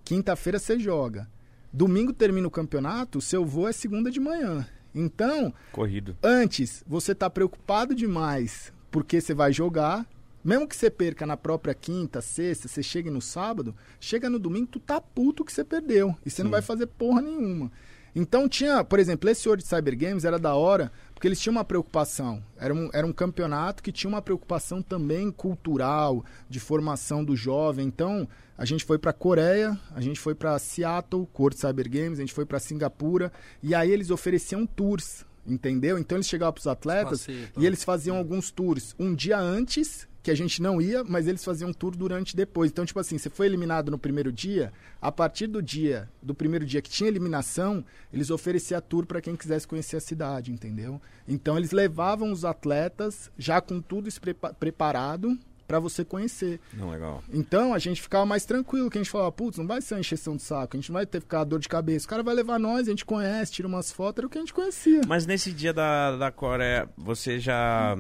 [0.07, 1.27] quinta-feira você joga.
[1.71, 4.65] Domingo termina o campeonato, o seu voo é segunda de manhã.
[4.95, 6.15] Então, Corrido.
[6.23, 10.07] antes você tá preocupado demais porque você vai jogar,
[10.41, 14.67] mesmo que você perca na própria quinta, sexta, você chegue no sábado, chega no domingo,
[14.67, 16.15] tu tá puto que você perdeu.
[16.25, 17.69] E você não vai fazer porra nenhuma.
[18.15, 21.63] Então tinha, por exemplo, esse World Cyber Games era da hora, porque eles tinham uma
[21.63, 22.43] preocupação.
[22.59, 27.87] Era um, era um campeonato que tinha uma preocupação também cultural, de formação do jovem.
[27.87, 32.21] Então, a gente foi pra Coreia, a gente foi pra Seattle, World Cyber Games, a
[32.21, 35.97] gente foi pra Singapura, e aí eles ofereciam tours, entendeu?
[35.97, 37.61] Então eles chegavam pros atletas Passeio, tá.
[37.61, 41.41] e eles faziam alguns tours um dia antes, que a gente não ia, mas eles
[41.41, 42.69] faziam tour durante e depois.
[42.69, 46.65] Então, tipo assim, você foi eliminado no primeiro dia, a partir do dia, do primeiro
[46.65, 51.01] dia que tinha eliminação, eles ofereciam tour para quem quisesse conhecer a cidade, entendeu?
[51.25, 56.59] Então eles levavam os atletas já com tudo isso prepa- preparado para você conhecer.
[56.73, 57.23] Não, legal.
[57.31, 60.01] Então a gente ficava mais tranquilo, que a gente falava, putz, não vai ser uma
[60.01, 62.05] encheção de saco, a gente não vai ter ficar dor de cabeça.
[62.05, 64.41] O cara vai levar nós, a gente conhece, tira umas fotos, era o que a
[64.41, 65.01] gente conhecia.
[65.07, 67.97] Mas nesse dia da, da Coreia, você já.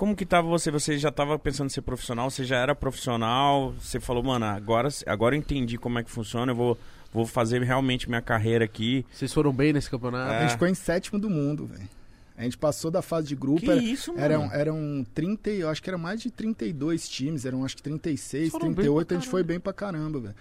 [0.00, 0.70] Como que tava você?
[0.70, 2.30] Você já tava pensando em ser profissional?
[2.30, 3.74] Você já era profissional?
[3.78, 6.78] Você falou, mano, agora, agora eu entendi como é que funciona, eu vou,
[7.12, 9.04] vou fazer realmente minha carreira aqui.
[9.12, 10.32] Vocês foram bem nesse campeonato?
[10.32, 10.38] É.
[10.38, 11.86] A gente ficou em sétimo do mundo, velho.
[12.34, 13.60] A gente passou da fase de grupo.
[13.60, 14.24] Que era- isso, mano?
[14.24, 17.82] Eram, eram 30, e- eu acho que era mais de 32 times, eram acho que
[17.82, 20.34] 36, Foram bem 38, pra a gente foi bem pra caramba, velho.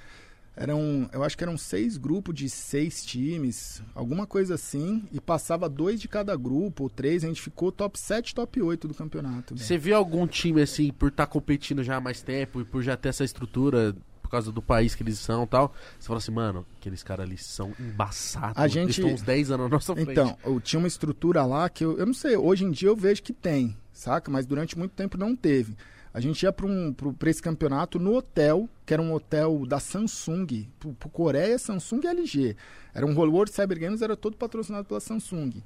[0.56, 5.70] Eram, eu acho que eram seis grupos de seis times, alguma coisa assim, e passava
[5.70, 9.56] dois de cada grupo, ou três, a gente ficou top 7, top 8 do campeonato.
[9.56, 9.66] velho.
[9.66, 12.98] Você viu algum time, assim, por estar competindo já há mais tempo e por já
[12.98, 16.32] ter essa estrutura, por causa do país que eles são e tal, você fala assim,
[16.32, 18.58] mano, aqueles caras ali são embaçados.
[18.58, 20.12] A Eles gente- estão uns 10 anos na nossa frente.
[20.12, 22.96] Então, eu tinha uma estrutura lá que eu, eu não sei, hoje em dia eu
[22.98, 24.30] vejo que tem, saca?
[24.30, 25.76] Mas durante muito tempo não teve.
[26.14, 29.80] A gente ia para um, pra esse campeonato no hotel, que era um hotel da
[29.80, 32.56] Samsung, pro, pro Coreia, Samsung e LG.
[32.94, 35.62] Era um World Cyber Games, era todo patrocinado pela Samsung.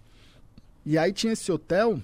[0.85, 2.01] E aí tinha esse hotel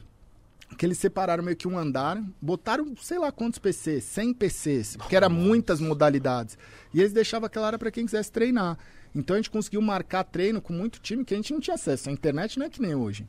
[0.77, 5.15] que eles separaram meio que um andar, botaram sei lá quantos PCs, 100 PCs, porque
[5.15, 6.57] era muitas modalidades.
[6.93, 8.77] E eles deixavam aquela área para quem quisesse treinar.
[9.13, 12.09] Então a gente conseguiu marcar treino com muito time que a gente não tinha acesso.
[12.09, 13.27] A internet não é que nem hoje.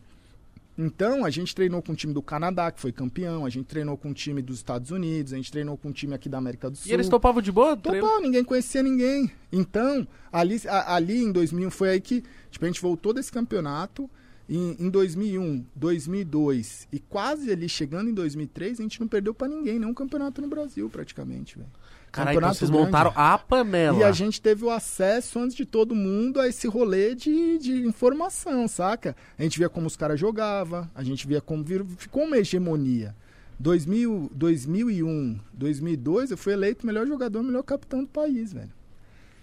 [0.79, 3.97] Então, a gente treinou com o time do Canadá, que foi campeão, a gente treinou
[3.99, 6.71] com o time dos Estados Unidos, a gente treinou com o time aqui da América
[6.71, 6.91] do Sul.
[6.91, 7.77] E eles topavam de boa?
[7.77, 8.01] treino?
[8.07, 9.31] Topava, ninguém conhecia ninguém.
[9.53, 14.09] Então, ali, a- ali em 2001 foi aí que tipo, a gente voltou desse campeonato.
[14.53, 19.47] Em, em 2001, 2002 e quase ali chegando em 2003, a gente não perdeu pra
[19.47, 21.71] ninguém, nenhum campeonato no Brasil praticamente, velho.
[22.11, 22.87] Caralho, então vocês grande.
[22.87, 23.99] montaram a panela.
[23.99, 27.87] E a gente teve o acesso antes de todo mundo a esse rolê de, de
[27.87, 29.15] informação, saca?
[29.39, 33.15] A gente via como os caras jogavam, a gente via como vir, ficou uma hegemonia.
[33.59, 38.80] 2000, 2001, 2002, eu fui eleito melhor jogador, melhor capitão do país, velho.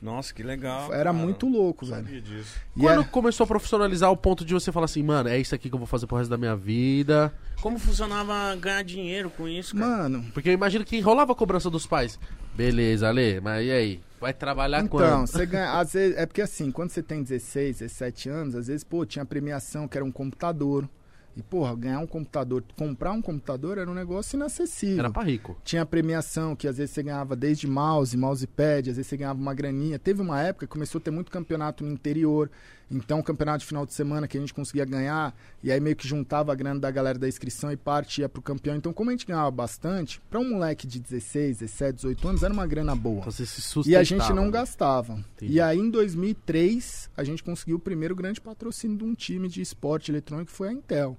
[0.01, 0.85] Nossa, que legal.
[0.93, 1.13] Era cara.
[1.13, 2.05] muito louco, Não velho.
[2.05, 2.55] sabia disso.
[2.75, 5.55] E Quando é- começou a profissionalizar o ponto de você falar assim, mano, é isso
[5.55, 7.33] aqui que eu vou fazer pro resto da minha vida.
[7.61, 9.87] Como funcionava ganhar dinheiro com isso, cara?
[10.03, 12.19] Mano, Porque eu imagino que rolava a cobrança dos pais.
[12.55, 14.01] Beleza, Ale, mas e aí?
[14.19, 15.27] Vai trabalhar então, quando?
[15.27, 15.73] você ganha.
[15.79, 19.23] Às vezes, é porque assim, quando você tem 16, 17 anos, às vezes, pô, tinha
[19.25, 20.89] premiação que era um computador.
[21.37, 24.97] E, porra, ganhar um computador, comprar um computador era um negócio inacessível.
[24.97, 25.55] Era pra rico.
[25.63, 29.53] Tinha premiação que às vezes você ganhava desde mouse, mousepad, às vezes você ganhava uma
[29.53, 29.99] graninha.
[29.99, 32.49] Teve uma época que começou a ter muito campeonato no interior.
[32.89, 36.07] Então, campeonato de final de semana que a gente conseguia ganhar, e aí meio que
[36.07, 38.75] juntava a grana da galera da inscrição e parte ia pro campeão.
[38.77, 42.53] Então, como a gente ganhava bastante, pra um moleque de 16, 17, 18 anos, era
[42.53, 43.19] uma grana boa.
[43.19, 43.99] Então você se E sustentava.
[44.01, 45.13] a gente não gastava.
[45.35, 45.53] Entendi.
[45.53, 49.61] E aí, em 2003, a gente conseguiu o primeiro grande patrocínio de um time de
[49.61, 51.17] esporte eletrônico, que foi a Intel.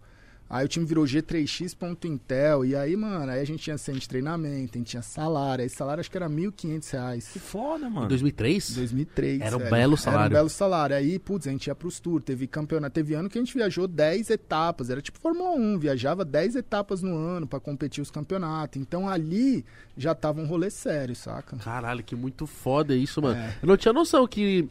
[0.50, 2.64] Aí o time virou G3X.Intel.
[2.64, 5.62] E aí, mano, aí a gente tinha centro de treinamento, a gente tinha salário.
[5.62, 7.28] Aí salário acho que era 1.500 reais.
[7.32, 8.08] Que foda, Em mano.
[8.08, 8.74] 2003?
[8.74, 9.40] 2003.
[9.40, 9.70] Era um velho.
[9.70, 10.26] belo Era salário.
[10.30, 10.96] um belo salário.
[10.96, 12.24] Aí, putz, a gente ia pros tours.
[12.24, 12.94] Teve campeonato.
[12.94, 14.90] Teve ano que a gente viajou 10 etapas.
[14.90, 15.78] Era tipo Fórmula 1.
[15.78, 18.80] Viajava 10 etapas no ano pra competir os campeonatos.
[18.80, 19.64] Então ali
[19.96, 21.56] já tava um rolê sério, saca?
[21.58, 23.38] Caralho, que muito foda isso, mano.
[23.38, 23.54] É.
[23.62, 24.68] Eu não tinha noção que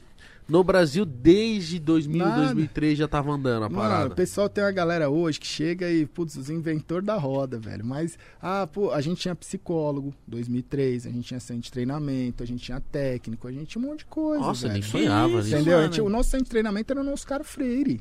[0.48, 2.42] no Brasil, desde 2000, Nada.
[2.46, 4.14] 2003, já tava andando a Mano, parada.
[4.14, 7.84] o pessoal tem uma galera hoje que chega e, putz, os inventor da roda, velho.
[7.86, 12.46] Mas, ah, pô, a gente tinha psicólogo, 2003, a gente tinha centro de treinamento, a
[12.46, 14.92] gente tinha técnico, a gente tinha um monte de coisa, Nossa, nem velho.
[14.92, 15.50] sonhava isso.
[15.56, 15.74] Entendeu?
[15.74, 15.92] A mano.
[15.94, 18.00] gente- o nosso centro de treinamento era no Oscar Freire.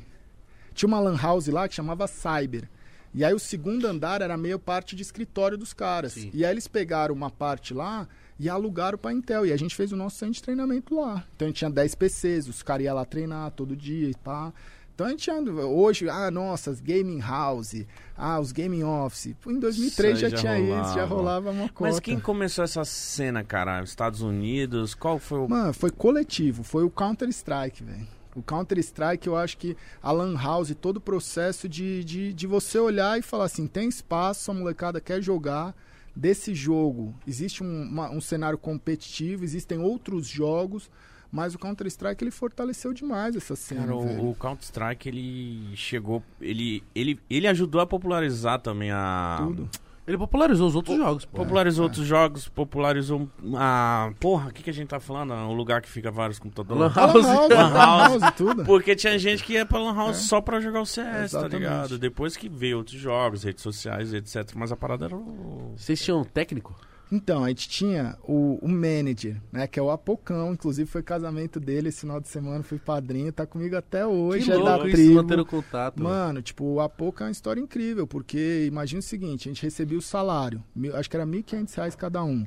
[0.73, 2.69] Tinha uma lan house lá que chamava Cyber.
[3.13, 6.13] E aí o segundo andar era meio parte de escritório dos caras.
[6.13, 6.29] Sim.
[6.33, 8.07] E aí eles pegaram uma parte lá
[8.39, 9.45] e alugaram pra Intel.
[9.45, 11.23] E a gente fez o nosso centro de treinamento lá.
[11.35, 14.53] Então a gente tinha 10 PCs, os caras iam lá treinar todo dia e pá.
[14.97, 17.85] Então a gente anda, hoje, ah, nossa, as gaming house,
[18.17, 19.35] ah, os gaming office.
[19.45, 21.15] Em 2003 Isso já, já tinha isso, já rolava.
[21.15, 21.91] rolava uma cota.
[21.91, 23.83] Mas quem começou essa cena, cara?
[23.83, 24.95] Estados Unidos?
[24.95, 25.47] Qual foi o.
[25.47, 28.07] Mano, foi coletivo, foi o Counter-Strike, velho.
[28.35, 32.79] O Counter-Strike, eu acho que a Lan House, todo o processo de, de, de você
[32.79, 35.75] olhar e falar assim: tem espaço, a molecada quer jogar.
[36.17, 40.89] Desse jogo, existe um, uma- um cenário competitivo, existem outros jogos,
[41.31, 43.81] mas o Counter-Strike ele fortaleceu demais essa cena.
[43.81, 46.23] Cara, o, o Counter-Strike, ele chegou.
[46.41, 49.43] Ele, ele, ele ajudou a popularizar também a.
[49.45, 49.69] Tudo.
[50.07, 51.37] Ele popularizou os outros jogos, pô.
[51.43, 53.27] Popularizou É, outros jogos, popularizou
[53.57, 54.09] a.
[54.21, 55.33] Porra, o que, que a gente tá falando?
[55.33, 56.79] O lugar que fica vários computadores.
[56.79, 57.49] Lan Lan House.
[57.49, 58.21] Lan House.
[58.21, 58.63] House, tudo.
[58.63, 60.21] Porque tinha gente que ia pra Lan House É.
[60.21, 61.55] só pra jogar o CS, tá Exatamente.
[61.59, 61.97] ligado?
[61.99, 64.49] Depois que veio outros jogos, redes sociais, etc.
[64.55, 65.73] Mas a parada era o.
[65.75, 66.73] Vocês tinham técnico?
[67.11, 69.65] Então, a gente tinha o, o manager, né?
[69.65, 70.53] Que é o Apocão.
[70.53, 74.51] Inclusive, foi casamento dele esse final de semana, fui padrinho, tá comigo até hoje, que
[74.51, 75.15] é da louco isso, tribo.
[75.15, 76.03] manter o contato.
[76.03, 79.97] Mano, tipo, o Apoca é uma história incrível, porque imagina o seguinte, a gente recebia
[79.97, 80.61] o salário,
[80.95, 82.45] acho que era 1.500 reais cada um.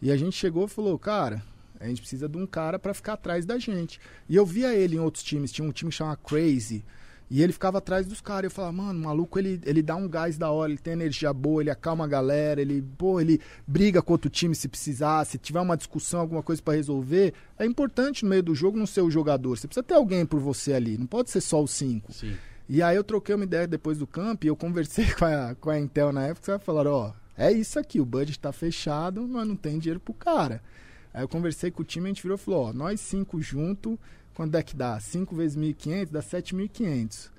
[0.00, 1.42] E a gente chegou e falou, cara,
[1.80, 3.98] a gente precisa de um cara pra ficar atrás da gente.
[4.28, 6.84] E eu via ele em outros times, tinha um time que chama Crazy,
[7.32, 8.44] e ele ficava atrás dos caras.
[8.44, 11.32] Eu falava, mano, o maluco, ele, ele dá um gás da hora, ele tem energia
[11.32, 15.38] boa, ele acalma a galera, ele, pô, ele briga com outro time se precisar, se
[15.38, 17.32] tiver uma discussão, alguma coisa pra resolver.
[17.58, 20.40] É importante no meio do jogo não ser o jogador, você precisa ter alguém por
[20.40, 22.12] você ali, não pode ser só os cinco.
[22.12, 22.34] Sim.
[22.68, 25.70] E aí eu troquei uma ideia depois do camp e eu conversei com a, com
[25.70, 29.48] a Intel na época, e falaram, ó, é isso aqui, o budget tá fechado, mas
[29.48, 30.62] não tem dinheiro pro cara.
[31.14, 33.40] Aí eu conversei com o time e a gente virou e falou, ó, nós cinco
[33.40, 33.98] junto,
[34.34, 34.98] quando é que dá?
[34.98, 37.30] 5 vezes 1.500 dá 7.500.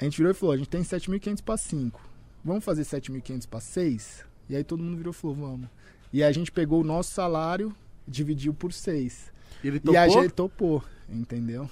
[0.00, 2.00] A gente virou e falou, a gente tem 7.500 pra 5.
[2.44, 4.24] Vamos fazer 7.500 pra 6?
[4.48, 5.68] E aí todo mundo virou e falou, vamos.
[6.12, 7.74] E aí a gente pegou o nosso salário,
[8.06, 9.32] dividiu por 6.
[9.62, 10.22] Ele E a topou?
[10.22, 11.68] gente topou, entendeu?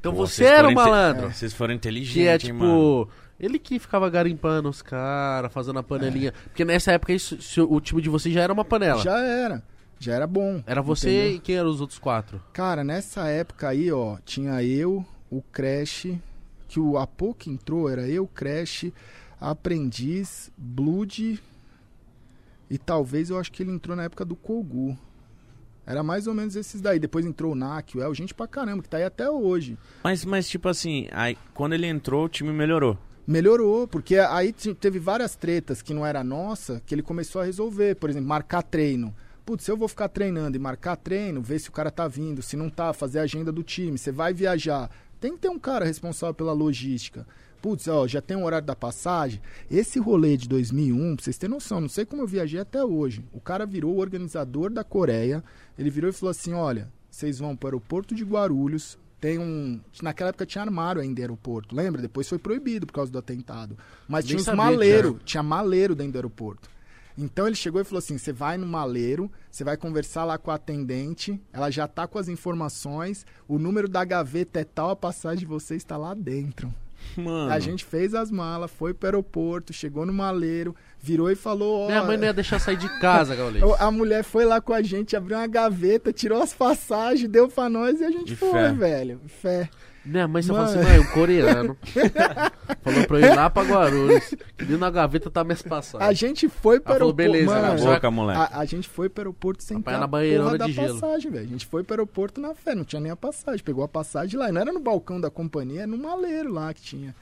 [0.00, 1.26] Então Pô, você vocês era inte- malandro.
[1.26, 2.58] é, Vocês foram inteligentes, Que é tipo.
[2.58, 3.08] mano.
[3.38, 6.32] Ele que ficava garimpando os caras, fazendo a panelinha.
[6.44, 7.36] Porque nessa época isso,
[7.70, 9.00] o time de vocês já era uma panela.
[9.02, 9.62] Já era.
[9.98, 10.62] Já era bom.
[10.66, 11.36] Era você entendeu?
[11.36, 12.40] e quem eram os outros quatro?
[12.52, 16.06] Cara, nessa época aí, ó, tinha eu, o Crash,
[16.68, 18.86] que o Apo que entrou era eu, Crash,
[19.40, 21.40] Aprendiz, Blood
[22.70, 24.96] e talvez eu acho que ele entrou na época do Kogu.
[25.86, 26.98] Era mais ou menos esses daí.
[26.98, 29.78] Depois entrou o Nak, o El, gente pra caramba, que tá aí até hoje.
[30.04, 32.98] Mas, mas tipo assim, aí, quando ele entrou, o time melhorou.
[33.26, 37.44] Melhorou, porque aí te- teve várias tretas que não era nossa, que ele começou a
[37.46, 37.94] resolver.
[37.96, 39.14] Por exemplo, marcar treino.
[39.48, 42.42] Putz, se eu vou ficar treinando e marcar treino, ver se o cara tá vindo,
[42.42, 44.90] se não tá, fazer a agenda do time, você vai viajar.
[45.18, 47.26] Tem que ter um cara responsável pela logística.
[47.62, 49.40] Putz, ó, já tem o horário da passagem.
[49.70, 53.24] Esse rolê de 2001, pra vocês terem noção, não sei como eu viajei até hoje.
[53.32, 55.42] O cara virou o organizador da Coreia.
[55.78, 58.98] Ele virou e falou assim: olha, vocês vão para o aeroporto de Guarulhos.
[59.18, 59.80] Tem um.
[60.02, 62.02] Naquela época tinha armário ainda aeroporto, lembra?
[62.02, 63.78] Depois foi proibido por causa do atentado.
[64.06, 65.24] Mas Nem tinha uns sabia maleiros, era.
[65.24, 66.68] tinha maleiro dentro do aeroporto.
[67.18, 70.50] Então ele chegou e falou assim: você vai no maleiro, você vai conversar lá com
[70.50, 74.96] a atendente, ela já tá com as informações, o número da gaveta é tal, a
[74.96, 76.72] passagem de você está lá dentro.
[77.16, 77.52] Mano.
[77.52, 81.86] A gente fez as malas, foi pro aeroporto, chegou no maleiro, virou e falou: ó.
[81.86, 83.62] Minha mãe não ia deixar sair de casa, Gaules.
[83.78, 87.68] A mulher foi lá com a gente, abriu uma gaveta, tirou as passagens, deu pra
[87.68, 88.72] nós e a gente De foi, fé.
[88.72, 89.20] velho.
[89.26, 89.70] Fé.
[90.04, 91.76] Minha mãe só falou assim, mãe, um coreano.
[92.82, 94.34] falou pra eu ir lá pra Guarulhos.
[94.56, 96.18] Que na gaveta tá minhas A passagens.
[96.18, 97.16] gente foi Ela falou, aeroporto.
[97.16, 98.40] beleza, mano, agora boca, moleque.
[98.40, 101.00] a, a gente foi pro aeroporto sem ter na a porra da de gelo.
[101.00, 101.44] passagem, velho.
[101.44, 103.62] A gente foi pro aeroporto na fé, não tinha nem a passagem.
[103.62, 104.48] Pegou a passagem lá.
[104.48, 107.14] E não era no balcão da companhia, era no maleiro lá que tinha.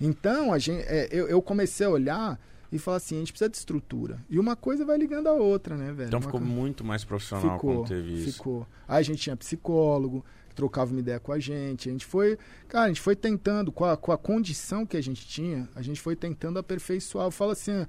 [0.00, 2.38] Então, a gente, é, eu, eu comecei a olhar
[2.70, 4.18] e falar assim, a gente precisa de estrutura.
[4.28, 6.08] E uma coisa vai ligando a outra, né, velho?
[6.08, 8.32] Então Uma ficou co- muito mais profissional ficou, quando teve isso.
[8.34, 8.66] ficou.
[8.86, 10.24] Aí a gente tinha psicólogo,
[10.58, 11.88] trocava uma ideia com a gente.
[11.88, 12.36] A gente foi,
[12.66, 15.80] cara, a gente foi tentando, com a, com a condição que a gente tinha, a
[15.82, 17.28] gente foi tentando aperfeiçoar.
[17.28, 17.86] Eu falo assim,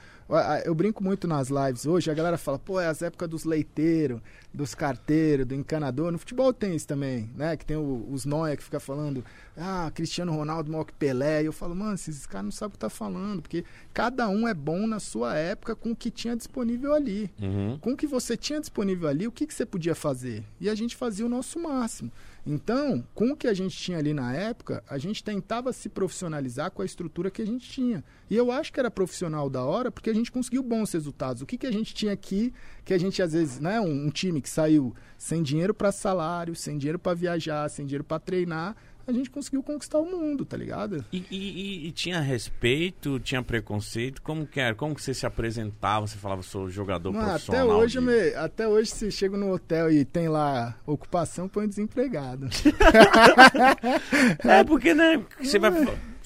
[0.64, 4.22] eu brinco muito nas lives hoje, a galera fala, pô, é as épocas dos leiteiros,
[4.54, 6.12] dos carteiros, do encanador.
[6.12, 7.58] No futebol tem isso também, né?
[7.58, 9.26] Que tem o- os noia que fica falando,
[9.58, 11.42] ah, Cristiano Ronaldo maior que Pelé.
[11.42, 14.48] E eu falo, mano, esses caras não sabem o que tá falando, porque cada um
[14.48, 17.80] é bom na sua época com o que tinha disponível ali Uhum.
[17.80, 20.44] com o que você tinha disponível ali, o que, que você podia fazer?
[20.62, 22.12] E a gente fazia o nosso máximo.
[22.46, 26.72] Então, com o que a gente tinha ali na época, a gente tentava se profissionalizar
[26.72, 28.04] com a estrutura que a gente tinha.
[28.30, 31.42] E eu acho que era profissional da hora porque a gente conseguiu bons resultados.
[31.42, 32.54] O que, que a gente tinha aqui,
[32.86, 36.56] que a gente às vezes, né, um, um time que saiu sem dinheiro para salário,
[36.56, 38.76] sem dinheiro para viajar, sem dinheiro para treinar,
[39.10, 41.04] a gente conseguiu conquistar o mundo, tá ligado?
[41.12, 44.22] E, e- e- tinha respeito, tinha preconceito?
[44.22, 44.74] Como que era?
[44.76, 46.08] Como que você se apresentava?
[46.08, 47.78] Você falava, sou jogador Mano, até profissional.
[47.80, 51.68] hoje, eu de- me- até hoje, se chego no hotel e tem lá ocupação, põe
[51.68, 52.48] desempregado.
[54.44, 55.22] É, porque, né?
[55.42, 55.72] Você vai.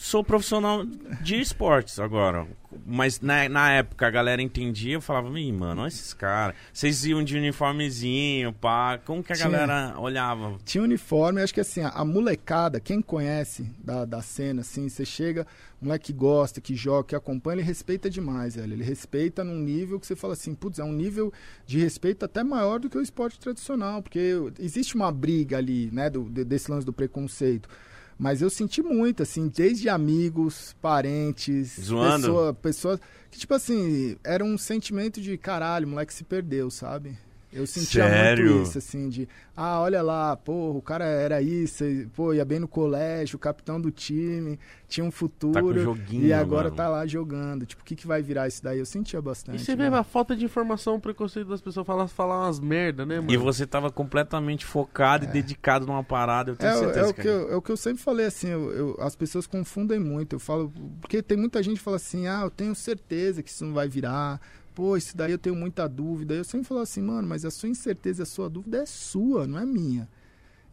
[0.04, 0.86] Sou profissional
[1.22, 2.46] de esportes agora.
[2.86, 6.58] Mas na, na época a galera entendia, eu falava, Ih, mano, olha esses caras.
[6.74, 8.98] Vocês iam de uniformezinho, pá.
[8.98, 9.50] Como que a Tinha.
[9.50, 10.58] galera olhava?
[10.66, 15.06] Tinha uniforme, acho que assim, a, a molecada, quem conhece da, da cena, assim, você
[15.06, 15.48] chega,
[15.82, 18.74] moleque que gosta, que joga, que acompanha, ele respeita demais, velho.
[18.74, 21.32] Ele respeita num nível que você fala assim, putz, é um nível
[21.66, 24.20] de respeito até maior do que o esporte tradicional, porque
[24.60, 27.70] existe uma briga ali, né, do, de- desse lance do preconceito.
[28.18, 32.22] Mas eu senti muito, assim, desde amigos, parentes, Zoando?
[32.28, 33.00] pessoa- pessoas
[33.32, 37.18] que, tipo assim, era um sentimento de caralho, o moleque se perdeu, sabe?
[37.54, 38.52] Eu sentia Sério?
[38.52, 42.44] muito isso, assim, de, ah, olha lá, pô, o cara era isso, e, pô, ia
[42.44, 46.76] bem no colégio, capitão do time, tinha um futuro, Tá com joguinho, e agora mano.
[46.76, 47.66] tá lá jogando.
[47.66, 48.80] Tipo, o que, que vai virar isso daí?
[48.80, 49.64] Eu sentia E bastante.
[49.64, 53.20] você vê a falta de informação, o preconceito das pessoas falar, falar umas merda, né,
[53.20, 53.32] mano?
[53.32, 56.52] E você tava completamente focado e dedicado numa parada.
[56.52, 58.26] Eu tenho É, certeza é, o que que eu, é o que eu sempre falei,
[58.26, 60.36] assim, eu- eu- as pessoas confundem muito.
[60.36, 63.64] Eu falo, porque tem muita gente que fala assim, ah, eu tenho certeza que isso
[63.66, 64.42] não vai virar.
[64.74, 66.34] Pô, isso daí eu tenho muita dúvida.
[66.34, 69.60] Eu sempre falo assim, mano, mas a sua incerteza, a sua dúvida é sua, não
[69.60, 70.08] é minha.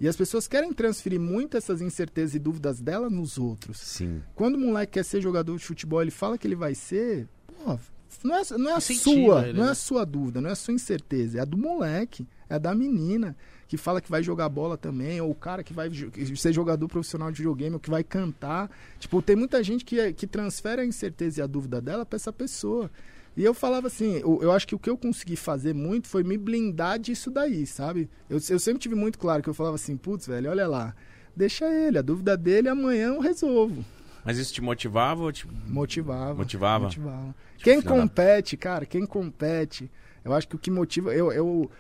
[0.00, 3.78] E as pessoas querem transferir muito essas incertezas e dúvidas dela nos outros.
[3.78, 4.22] Sim.
[4.34, 7.78] Quando o moleque quer ser jogador de futebol, ele fala que ele vai ser, pô,
[8.24, 9.72] não é, não é a sua, ele, não é né?
[9.72, 12.74] a sua dúvida, não é a sua incerteza, é a do moleque, é a da
[12.74, 13.36] menina
[13.68, 15.88] que fala que vai jogar bola também, ou o cara que vai
[16.34, 18.68] ser jogador profissional de videogame, ou que vai cantar.
[18.98, 22.32] Tipo, tem muita gente que, que transfere a incerteza e a dúvida dela pra essa
[22.32, 22.90] pessoa.
[23.36, 26.22] E eu falava assim, eu, eu acho que o que eu consegui fazer muito foi
[26.24, 28.10] me blindar disso daí, sabe?
[28.28, 30.94] Eu, eu sempre tive muito claro que eu falava assim, putz, velho, olha lá,
[31.34, 33.84] deixa ele, a dúvida dele amanhã eu resolvo.
[34.24, 36.34] Mas isso te motivava ou te Motivava.
[36.34, 36.84] motivava?
[36.84, 37.34] Motivava.
[37.58, 39.90] Quem filha da- compete, cara, quem compete,
[40.24, 41.14] eu acho que o que motiva.
[41.14, 41.70] Eu, eu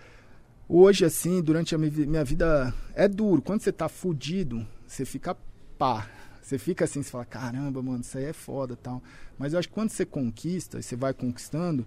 [0.68, 2.72] hoje, assim, durante a mi- minha vida.
[2.94, 3.42] É duro.
[3.42, 5.36] Quando você tá fudido, você fica
[5.76, 6.08] pá.
[6.50, 9.00] Você fica assim, você fala, caramba, mano, isso aí é foda tal.
[9.38, 11.86] Mas eu acho que quando você conquista, e você vai conquistando,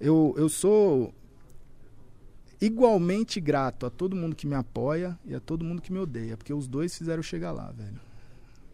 [0.00, 1.12] eu, eu sou
[2.58, 6.38] igualmente grato a todo mundo que me apoia e a todo mundo que me odeia,
[6.38, 8.00] porque os dois fizeram eu chegar lá, velho.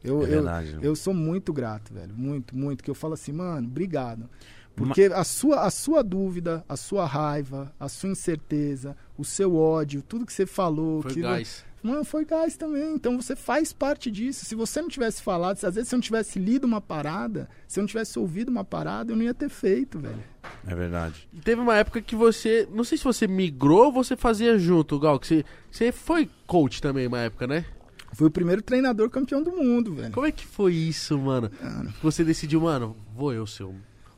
[0.04, 0.78] Eu, É eu, verdade.
[0.80, 2.14] eu sou muito grato, velho.
[2.14, 2.84] Muito, muito.
[2.84, 4.30] Que eu falo assim, mano, obrigado.
[4.76, 10.00] Porque a sua, a sua dúvida, a sua raiva, a sua incerteza, o seu ódio,
[10.00, 11.02] tudo que você falou.
[11.02, 11.64] Foi que gás.
[11.84, 12.94] Mano, foi gás também.
[12.94, 14.44] Então você faz parte disso.
[14.44, 17.78] Se você não tivesse falado, se às vezes você não tivesse lido uma parada, se
[17.78, 20.22] eu não tivesse ouvido uma parada, eu não ia ter feito, velho.
[20.66, 21.28] É verdade.
[21.44, 22.66] Teve uma época que você.
[22.72, 25.18] Não sei se você migrou ou você fazia junto, Gal.
[25.20, 27.66] Que você, você foi coach também uma época, né?
[28.14, 30.12] Fui o primeiro treinador campeão do mundo, velho.
[30.12, 31.50] Como é que foi isso, mano?
[31.50, 33.74] Cara, Você decidiu, mano, vou eu ser o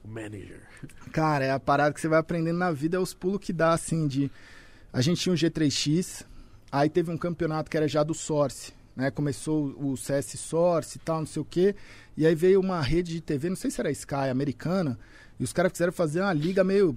[0.07, 0.63] o manager.
[1.13, 3.73] Cara, é a parada que você vai aprendendo na vida, é os pulos que dá,
[3.73, 4.31] assim, de...
[4.93, 6.25] A gente tinha um G3X,
[6.71, 9.11] aí teve um campeonato que era já do Source, né?
[9.11, 11.75] Começou o CS Source e tal, não sei o quê.
[12.17, 14.99] E aí veio uma rede de TV, não sei se era Sky, americana,
[15.39, 16.97] e os caras quiseram fazer uma liga meio...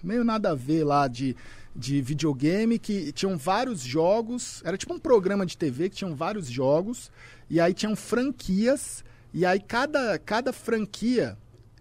[0.00, 1.34] Meio nada a ver lá de,
[1.74, 6.46] de videogame, que tinham vários jogos, era tipo um programa de TV que tinham vários
[6.46, 7.10] jogos,
[7.50, 11.36] e aí tinham franquias, e aí cada, cada franquia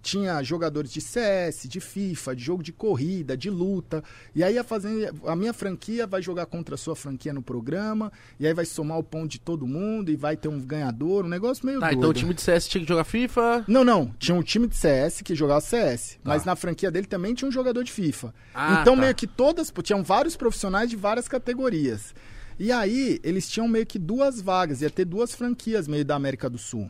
[0.07, 4.01] tinha jogadores de CS, de FIFA, de jogo de corrida, de luta.
[4.33, 8.09] E aí a, fazer, a minha franquia vai jogar contra a sua franquia no programa,
[8.39, 11.27] e aí vai somar o ponto de todo mundo, e vai ter um ganhador, um
[11.27, 11.97] negócio meio Tá, doido.
[11.97, 13.65] então o time de CS tinha que jogar FIFA.
[13.67, 14.13] Não, não.
[14.17, 16.11] Tinha um time de CS que jogava CS.
[16.13, 16.19] Tá.
[16.23, 18.33] Mas na franquia dele também tinha um jogador de FIFA.
[18.55, 19.01] Ah, então, tá.
[19.01, 19.73] meio que todas.
[19.83, 22.15] Tinham vários profissionais de várias categorias.
[22.57, 24.81] E aí, eles tinham meio que duas vagas.
[24.81, 26.89] Ia ter duas franquias meio da América do Sul.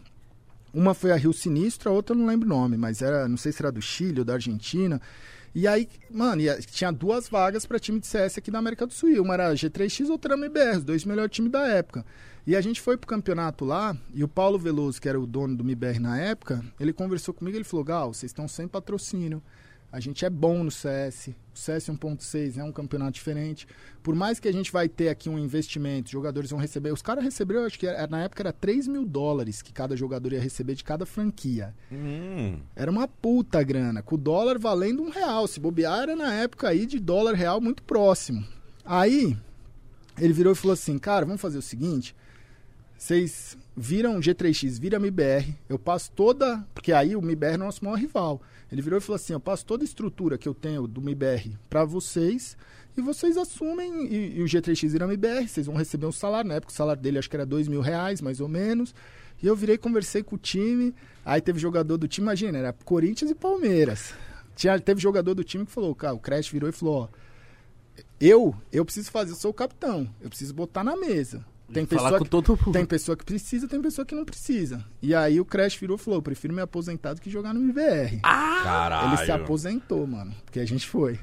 [0.74, 3.38] Uma foi a Rio Sinistro, a outra eu não lembro o nome, mas era, não
[3.38, 5.02] sei se era do Chile ou da Argentina.
[5.56, 6.42] E aí, mano,
[6.72, 9.10] tinha duas vagas para time de CS aqui da América do Sul.
[9.22, 12.06] Uma era G3X, outra era MBR, os dois melhores times da época.
[12.46, 15.58] E a gente foi pro campeonato lá, e o Paulo Veloso, que era o dono
[15.58, 19.42] do MBR na época, ele conversou comigo, ele falou, Gal, vocês estão sem patrocínio.
[19.92, 21.30] A gente é bom no CS.
[21.56, 23.66] O CS 1.6 é um campeonato diferente.
[24.04, 26.92] Por mais que a gente vai ter aqui um investimento, os jogadores vão receber.
[26.92, 30.34] Os caras receberam, acho que era- na época era 3 mil dólares que cada jogador
[30.34, 31.74] ia receber de cada franquia.
[31.92, 35.48] Hum, Era uma puta grana, com o dólar valendo um real.
[35.48, 38.46] Se bobear, era na época aí de dólar real muito próximo.
[38.86, 39.36] Aí,
[40.20, 42.14] ele virou e falou assim, cara, vamos fazer o seguinte,
[42.98, 47.98] vocês viram G3X, vira MBR, eu passo toda, porque aí o MBR é nosso maior
[47.98, 48.42] rival.
[48.72, 51.58] Ele virou e falou assim, eu passo toda a estrutura que eu tenho do MBR
[51.70, 52.58] pra vocês,
[52.98, 56.56] e vocês assumem, e, e o G3X vira MBR, vocês vão receber um salário, na
[56.56, 58.94] época o salário dele acho que era dois mil reais, mais ou menos,
[59.42, 60.94] e eu virei, conversei com o time,
[61.24, 64.14] aí teve jogador do time, imagina, era Corinthians e Palmeiras.
[64.56, 67.08] Tinha, teve jogador do time que falou, cara, o Crash virou e falou, ó,
[68.20, 71.46] eu, eu preciso fazer, eu sou o capitão, eu preciso botar na mesa.
[71.72, 72.72] Tem Falar pessoa, com que, todo mundo.
[72.72, 74.86] tem pessoa que precisa, tem pessoa que não precisa.
[75.02, 78.22] E aí o Crash virou e falou, prefiro me aposentar do que jogar no MVR.
[78.22, 79.10] caralho.
[79.10, 80.34] Ele se aposentou, mano.
[80.46, 81.20] Porque a gente foi.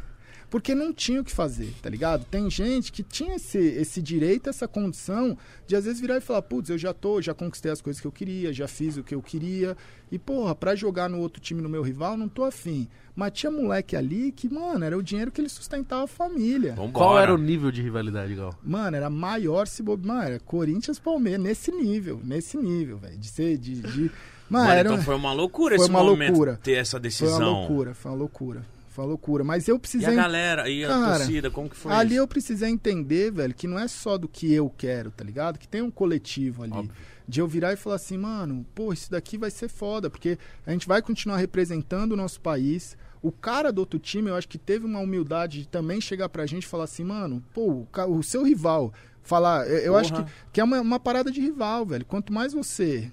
[0.55, 2.25] Porque não tinha o que fazer, tá ligado?
[2.27, 5.37] Tem gente que tinha esse, esse direito, essa condição
[5.67, 8.07] de às vezes virar e falar, putz, eu já tô, já conquistei as coisas que
[8.07, 9.77] eu queria, já fiz o que eu queria.
[10.13, 12.87] E, porra, pra jogar no outro time, no meu rival, não tô afim.
[13.17, 16.77] Mas tinha moleque ali que, mano, era o dinheiro que ele sustentava a família.
[16.77, 16.93] Vambora.
[16.93, 18.57] Qual era o nível de rivalidade, Gal?
[18.63, 20.07] Mano, era maior se bobe.
[20.07, 23.19] Mano, era Corinthians Palmeiras, nesse nível, nesse nível, velho.
[23.19, 23.59] De ser.
[23.59, 24.03] De, de...
[24.49, 26.61] Mano, Mano, era, então foi uma loucura foi esse uma momento loucura.
[26.63, 27.39] ter essa foi decisão.
[27.41, 28.75] uma loucura, foi uma loucura.
[28.95, 29.43] Foi uma loucura.
[29.43, 30.09] Mas eu E precisei.
[30.09, 32.21] a galera, e a Cara, torcida, como que foi ali isso?
[32.21, 35.59] eu precisei entender, velho, que não é só do que eu quero, tá ligado?
[35.59, 36.73] Que tem um coletivo ali.
[36.73, 36.95] Óbvio.
[37.27, 40.71] De eu virar e falar assim, mano, pô, isso daqui vai ser foda, porque a
[40.71, 42.97] gente vai continuar representando o nosso país.
[43.21, 46.47] O cara do outro time, eu acho que teve uma humildade de também chegar pra
[46.47, 48.93] gente e falar assim, mano, pô, o, seu rival.
[49.25, 52.05] Falar, eu, acho que, que é uma, uma parada de rival, velho.
[52.05, 53.11] Quanto mais você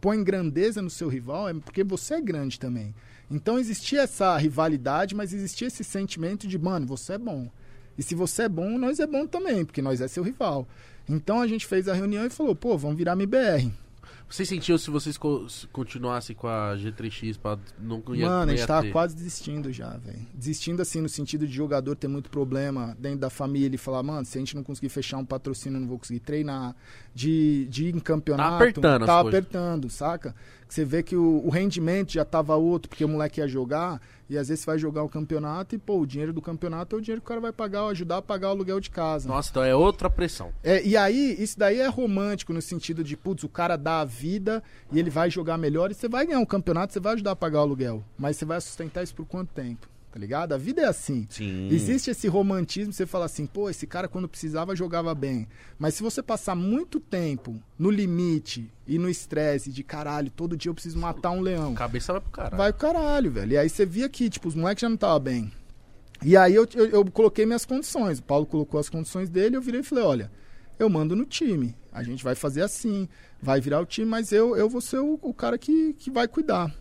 [0.00, 2.92] põe grandeza no seu rival, é porque você é grande também.
[3.30, 7.50] Então existia essa rivalidade, mas existia esse sentimento de, mano, você é bom.
[7.96, 10.66] E se você é bom, nós é bom também, porque nós é seu rival.
[11.08, 13.70] Então a gente fez a reunião e falou, pô, vamos virar MBR.
[14.30, 18.54] Vocês sentiam se vocês co- se continuassem com a G3X pra não ia, Mano, a
[18.56, 18.92] gente tava ter?
[18.92, 20.18] quase desistindo já, velho.
[20.34, 24.26] Desistindo assim, no sentido de jogador ter muito problema dentro da família e falar, mano,
[24.26, 26.76] se a gente não conseguir fechar um patrocínio, eu não vou conseguir treinar.
[27.18, 28.50] De, de ir em campeonato.
[28.50, 29.26] Tá apertando coisas.
[29.26, 30.34] apertando, saca?
[30.68, 34.00] Você vê que o, o rendimento já tava outro, porque o moleque ia jogar,
[34.30, 36.98] e às vezes você vai jogar o campeonato e, pô, o dinheiro do campeonato é
[36.98, 39.28] o dinheiro que o cara vai pagar, ajudar a pagar o aluguel de casa.
[39.28, 40.52] Nossa, então é outra pressão.
[40.62, 44.04] É, e aí, isso daí é romântico no sentido de, putz, o cara dá a
[44.04, 44.62] vida
[44.92, 47.36] e ele vai jogar melhor e você vai ganhar um campeonato, você vai ajudar a
[47.36, 48.04] pagar o aluguel.
[48.16, 49.88] Mas você vai sustentar isso por quanto tempo?
[50.18, 50.52] Tá ligado?
[50.52, 51.28] A vida é assim.
[51.30, 51.68] Sim.
[51.70, 55.46] Existe esse romantismo, você fala assim, pô, esse cara quando precisava jogava bem.
[55.78, 60.70] Mas se você passar muito tempo no limite e no estresse de caralho, todo dia
[60.70, 61.72] eu preciso matar um leão.
[61.72, 62.56] Cabeça vai pro caralho.
[62.56, 63.52] Vai pro caralho, velho.
[63.52, 65.52] E aí você via que, tipo, os moleques já não estavam bem.
[66.20, 68.18] E aí eu, eu, eu coloquei minhas condições.
[68.18, 70.32] O Paulo colocou as condições dele, eu virei e falei, olha,
[70.80, 71.76] eu mando no time.
[71.92, 73.08] A gente vai fazer assim,
[73.40, 76.26] vai virar o time, mas eu, eu vou ser o, o cara que, que vai
[76.26, 76.74] cuidar.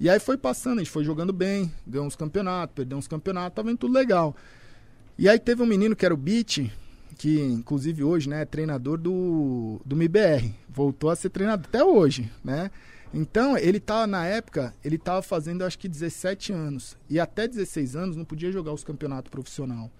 [0.00, 3.56] E aí foi passando, a gente foi jogando bem, ganhou uns campeonatos, perdeu uns campeonatos,
[3.56, 4.34] tava indo tudo legal.
[5.18, 6.70] E aí teve um menino que era o Beat,
[7.16, 10.54] que inclusive hoje, né, é treinador do, do MIBR.
[10.68, 12.70] Voltou a ser treinador até hoje, né?
[13.12, 16.96] Então, ele tava, na época, ele tava fazendo acho que 17 anos.
[17.08, 19.90] E até 16 anos não podia jogar os campeonatos profissional.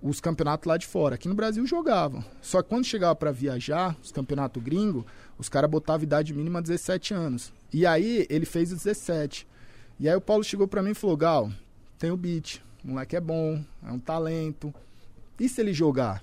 [0.00, 1.16] Os campeonatos lá de fora.
[1.16, 2.24] Aqui no Brasil jogavam.
[2.40, 5.04] Só que quando chegava para viajar, os campeonatos gringo,
[5.36, 7.52] os caras botavam idade mínima 17 anos.
[7.72, 9.46] E aí ele fez os 17.
[9.98, 11.50] E aí o Paulo chegou para mim e falou: Gal,
[11.98, 14.72] tem o beat, o moleque é bom, é um talento.
[15.38, 16.22] E se ele jogar?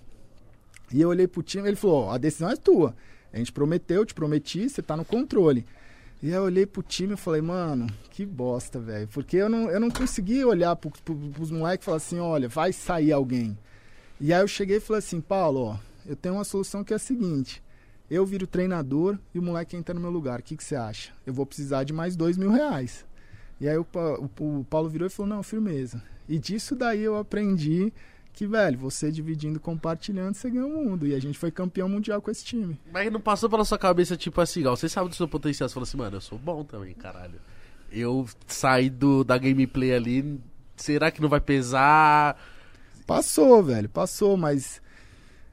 [0.93, 2.95] E eu olhei pro time ele falou: a decisão é tua.
[3.33, 5.65] A gente prometeu, te prometi, você tá no controle.
[6.23, 9.07] E aí eu olhei pro time e falei, mano, que bosta, velho.
[9.09, 12.47] Porque eu não, eu não consegui olhar pro, pro, pros moleques e falar assim, olha,
[12.47, 13.57] vai sair alguém.
[14.19, 16.95] E aí eu cheguei e falei assim, Paulo, ó, eu tenho uma solução que é
[16.95, 17.61] a seguinte.
[18.09, 20.39] Eu viro treinador e o moleque entra no meu lugar.
[20.39, 21.11] O que, que você acha?
[21.25, 23.05] Eu vou precisar de mais dois mil reais.
[23.59, 23.85] E aí o,
[24.39, 26.01] o, o Paulo virou e falou, não, firmeza.
[26.27, 27.91] E disso daí eu aprendi
[28.35, 31.07] que, velho, você dividindo, compartilhando, você ganha o mundo.
[31.07, 32.79] E a gente foi campeão mundial com esse time.
[32.91, 35.73] Mas não passou pela sua cabeça, tipo assim, igual, você sabe do seu potencial, você
[35.73, 37.39] falou assim, mano, eu sou bom também, caralho.
[37.91, 40.39] Eu saí do, da gameplay ali,
[40.75, 42.37] será que não vai pesar?
[43.07, 44.81] Passou, velho, passou, mas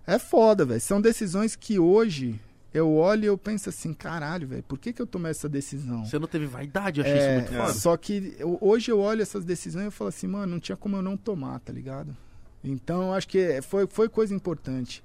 [0.07, 0.81] é foda, velho.
[0.81, 2.41] São decisões que hoje
[2.75, 6.05] eu olho e eu penso assim, caralho, velho, por que, que eu tomei essa decisão?
[6.07, 7.75] Você não teve vaidade, eu achei É, isso muito foda.
[7.75, 10.77] Só que eu- hoje eu olho essas decisões e eu falo assim, mano, não tinha
[10.77, 12.17] como eu não tomar, tá ligado?
[12.63, 15.03] Então acho que foi, foi coisa importante.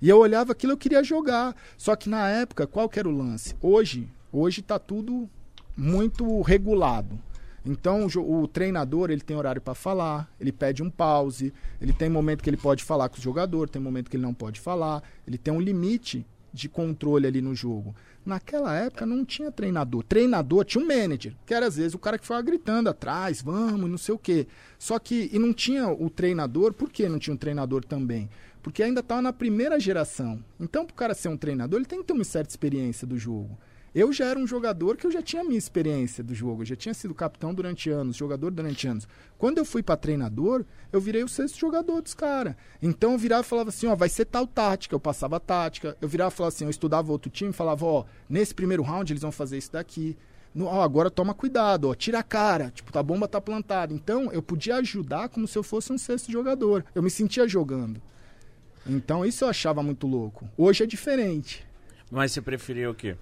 [0.00, 1.54] E eu olhava aquilo, eu queria jogar.
[1.76, 3.54] Só que na época, qual que era o lance?
[3.60, 5.28] Hoje, hoje tá tudo
[5.76, 7.18] muito regulado.
[7.64, 12.08] Então o, o treinador ele tem horário para falar, ele pede um pause, ele tem
[12.08, 15.02] momento que ele pode falar com o jogador, tem momento que ele não pode falar,
[15.26, 17.94] ele tem um limite de controle ali no jogo.
[18.24, 20.04] Naquela época não tinha treinador.
[20.04, 23.88] Treinador tinha um manager, que era às vezes o cara que ficava gritando atrás, vamos,
[23.88, 24.46] não sei o quê.
[24.78, 28.28] Só que e não tinha o treinador, por que não tinha um treinador também?
[28.62, 30.44] Porque ainda estava na primeira geração.
[30.58, 33.16] Então, para o cara ser um treinador, ele tem que ter uma certa experiência do
[33.16, 33.58] jogo.
[33.92, 36.66] Eu já era um jogador que eu já tinha a minha experiência do jogo, eu
[36.66, 39.08] já tinha sido capitão durante anos, jogador durante anos.
[39.36, 42.54] Quando eu fui para treinador, eu virei o sexto jogador dos caras.
[42.80, 45.96] Então eu virava e falava assim, ó, vai ser tal tática, eu passava a tática.
[46.00, 49.22] Eu virava e falava assim, eu estudava outro time, falava, ó, nesse primeiro round eles
[49.22, 50.16] vão fazer isso daqui.
[50.54, 53.92] No, ó, agora toma cuidado, ó, tira a cara, tipo, a bomba tá plantada.
[53.92, 56.84] Então eu podia ajudar como se eu fosse um sexto jogador.
[56.94, 58.00] Eu me sentia jogando.
[58.86, 60.48] Então isso eu achava muito louco.
[60.56, 61.66] Hoje é diferente.
[62.08, 63.16] Mas você preferia o quê?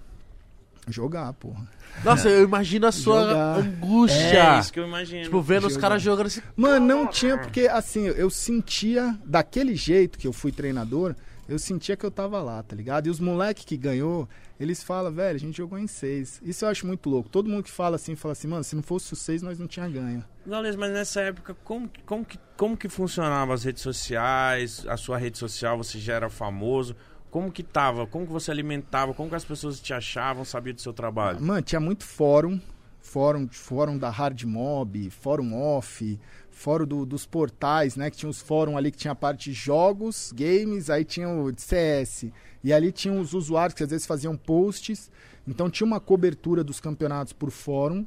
[0.92, 1.66] Jogar, porra.
[2.04, 3.58] Nossa, eu imagino a sua Jogar.
[3.58, 4.56] angústia.
[4.56, 5.24] É isso que eu imagino.
[5.24, 5.88] Tipo, vendo os Jogar.
[5.88, 6.40] caras jogando assim.
[6.56, 11.14] Mano, não tinha, porque assim, eu sentia, daquele jeito que eu fui treinador,
[11.48, 13.06] eu sentia que eu tava lá, tá ligado?
[13.06, 14.28] E os moleques que ganhou,
[14.60, 16.40] eles falam, velho, a gente jogou em seis.
[16.44, 17.28] Isso eu acho muito louco.
[17.30, 19.66] Todo mundo que fala assim, fala assim, mano, se não fosse o seis, nós não
[19.66, 20.22] tinha ganho.
[20.46, 24.84] Gaules, mas nessa época, como, que- como, que, como que funcionava as redes sociais?
[24.88, 26.94] A sua rede social, você já era famoso?
[27.30, 28.06] Como que tava?
[28.06, 29.12] Como que você alimentava?
[29.14, 31.40] Como que as pessoas te achavam, sabiam do seu trabalho?
[31.40, 32.60] Mano, tinha muito fórum,
[33.00, 36.18] fórum, fórum da Hard Mob, fórum off,
[36.50, 38.10] fórum do- dos portais, né?
[38.10, 41.52] Que tinha os fóruns ali que tinha a parte de jogos, games, aí tinha o
[41.56, 42.32] CS.
[42.64, 45.10] E ali tinham os usuários que às vezes faziam posts.
[45.46, 48.06] Então tinha uma cobertura dos campeonatos por fórum.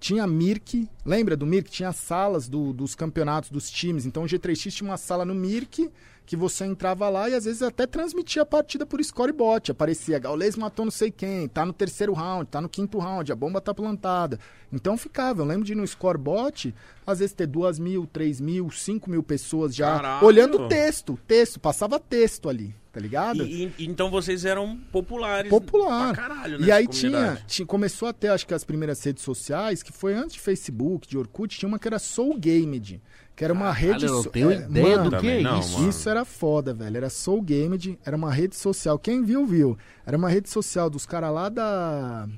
[0.00, 1.70] Tinha Mirk, lembra do Mirk?
[1.70, 4.04] Tinha salas do- dos campeonatos dos times.
[4.04, 5.88] Então o G3X tinha uma sala no Mirk
[6.24, 9.70] que você entrava lá e às vezes até transmitia a partida por scorebot.
[9.70, 13.36] Aparecia, Gaules matou não sei quem, tá no terceiro round, tá no quinto round, a
[13.36, 14.38] bomba tá plantada.
[14.72, 16.74] Então ficava, eu lembro de ir no scorebot,
[17.06, 20.26] às vezes ter duas mil, três mil, cinco mil pessoas já Caralho!
[20.26, 23.44] olhando texto, texto, passava texto ali, tá ligado?
[23.44, 26.14] E, e- então vocês eram populares Popular.
[26.14, 29.22] pra caralho, E nessa aí tinha, tinha- começou a ter, acho que as primeiras redes
[29.24, 33.02] sociais, que foi antes de Facebook, de Orkut, tinha uma que era Soul Gamed,
[33.34, 34.04] que era uma rede...
[34.06, 35.72] eu não so- tenho é, ideia mano, do que é não, isso.
[35.78, 35.88] mano.
[35.90, 36.96] isso era foda, velho.
[36.96, 38.98] Era Soul Gamed, era uma rede social.
[38.98, 39.76] Quem viu, viu.
[40.04, 42.28] Era uma rede social dos caras lá da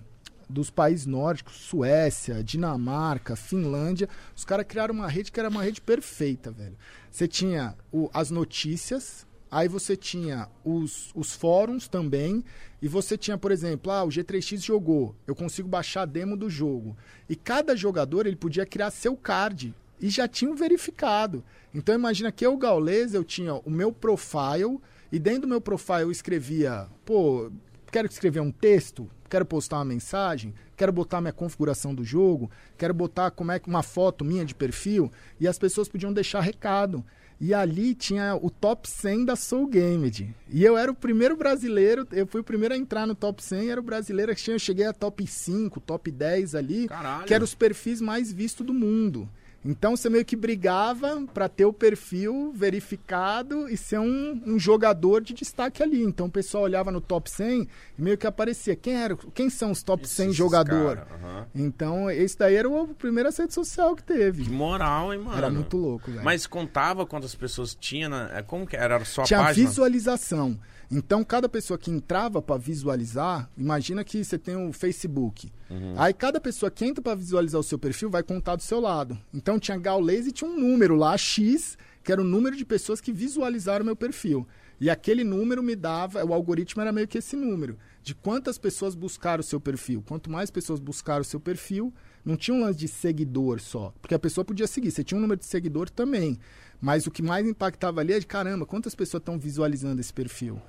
[0.49, 4.09] dos países nórdicos, Suécia, Dinamarca, Finlândia.
[4.37, 6.77] Os caras criaram uma rede que era uma rede perfeita, velho.
[7.11, 12.45] Você tinha o- as notícias, aí você tinha os, os fóruns também,
[12.81, 16.51] e você tinha, por exemplo, ah, o G3X jogou, eu consigo baixar a demo do
[16.51, 16.95] jogo.
[17.29, 21.45] E cada jogador ele podia criar seu card e já tinham verificado.
[21.75, 24.79] Então imagina que eu, Gaules, eu tinha o meu profile
[25.11, 27.51] e dentro do meu profile eu escrevia, pô,
[27.91, 32.95] quero escrever um texto, quero postar uma mensagem, quero botar minha configuração do jogo, quero
[32.95, 37.05] botar como é que uma foto minha de perfil e as pessoas podiam deixar recado.
[37.41, 40.35] E ali tinha o top 100 da Soul Gamed.
[40.49, 43.71] E eu era o primeiro brasileiro, eu fui o primeiro a entrar no top 100,
[43.71, 47.27] era o brasileiro que tinha, eu cheguei a top 5, top 10 ali, Caralho.
[47.27, 49.29] que eram os perfis mais vistos do mundo.
[49.65, 55.23] Então você meio que brigava para ter o perfil verificado e ser um, um, jogador
[55.23, 56.03] de destaque ali.
[56.03, 57.67] Então o pessoal olhava no top 100
[57.99, 60.97] e meio que aparecia quem era, quem são os top 100 Esses jogador.
[60.97, 61.47] cara, aham.
[61.55, 64.45] Então esse daí era o primeira rede social que teve.
[64.45, 65.37] Que moral, hein, mano?
[65.37, 66.25] Era muito louco, velho.
[66.25, 68.39] Mas contava quantas pessoas tinha na...
[68.39, 68.95] é, Como que era?
[68.97, 69.69] Era só a Tinha página?
[69.69, 70.59] visualização.
[70.91, 75.51] Então, cada pessoa que entrava para visualizar, imagina que você tem o Facebook.
[75.71, 75.95] Uhum.
[75.97, 79.19] Aí, cada pessoa que entra para visualizar o seu perfil vai contar do seu lado.
[79.33, 83.01] Então, tinha Gaules e tinha um número lá, X, que era o número de pessoas
[83.01, 84.47] que visualizaram o meu perfil.
[84.81, 88.95] E aquele número me dava, o algoritmo era meio que esse número, de quantas pessoas
[88.95, 90.03] buscaram o seu perfil.
[90.07, 93.95] Quanto mais pessoas buscaram o seu perfil, não tinha um lance de seguidor só.
[94.03, 96.39] Porque a pessoa podia seguir, você tinha um número de seguidor também.
[96.81, 100.61] Mas o que mais impactava ali é de caramba, quantas pessoas estão visualizando esse perfil?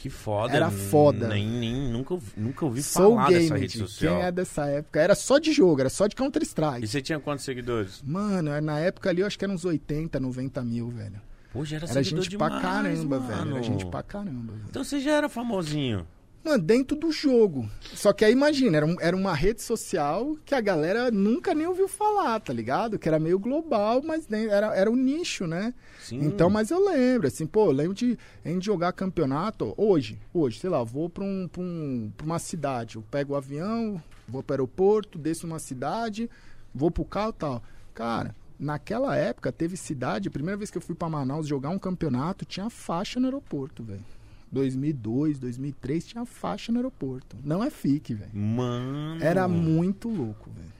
[0.00, 0.54] Que foda.
[0.56, 1.28] Era foda.
[1.28, 4.14] Nem, nem, nunca, nunca ouvi Soul falar dessa Game, rede social.
[4.16, 4.98] quem é dessa época?
[4.98, 6.86] Era só de jogo, era só de E Counter-Strike.
[6.86, 8.02] você tinha quantos seguidores?
[8.02, 11.20] Mano, na época ali eu acho que eram uns 80, 90 mil, velho.
[11.64, 13.28] Já era, Era gente pra demais, caramba, mano.
[13.44, 13.54] velho.
[13.56, 14.64] Era gente pra caramba, velho.
[14.70, 16.06] Então você já era famosinho.
[16.42, 17.68] Mano, dentro do jogo.
[17.94, 21.66] Só que aí imagina, era, um- era uma rede social que a galera nunca nem
[21.66, 22.98] ouviu falar, tá ligado?
[22.98, 25.74] Que era meio global, mas nem, era, era um nicho, né?
[26.00, 26.24] Sim.
[26.24, 30.70] Então, mas eu lembro, assim, pô, eu lembro de, em jogar campeonato hoje, hoje, sei
[30.70, 34.54] lá, vou pra, um, pra, um, pra uma cidade, eu pego o avião, vou pro
[34.54, 36.28] aeroporto, desço numa cidade,
[36.74, 37.62] vou pro carro e tal.
[37.92, 41.78] Cara, naquela época teve cidade, a primeira vez que eu fui pra Manaus jogar um
[41.78, 44.04] campeonato, tinha faixa no aeroporto, velho.
[44.52, 47.36] 2002, 2003 tinha faixa no aeroporto.
[47.44, 48.30] Não é fique, velho.
[48.34, 49.22] Mano.
[49.22, 50.70] Era muito louco, velho.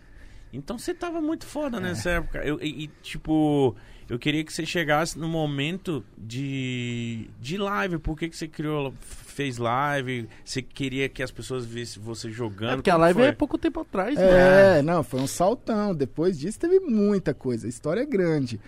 [0.53, 1.81] Então você tava muito foda É.
[1.81, 2.39] nessa época.
[2.45, 3.77] Eu, e, e, tipo,
[4.09, 7.99] eu queria que você chegasse no momento de, de live.
[7.99, 10.29] Por que, que você criou, fez live?
[10.45, 12.73] Você queria que as pessoas vissem você jogando?
[12.73, 13.29] É porque a Como live foi?
[13.29, 14.79] é pouco tempo atrás, né?
[14.79, 15.95] É, não, foi um saltão.
[15.95, 17.69] Depois disso teve muita coisa.
[17.69, 18.61] A história é grande.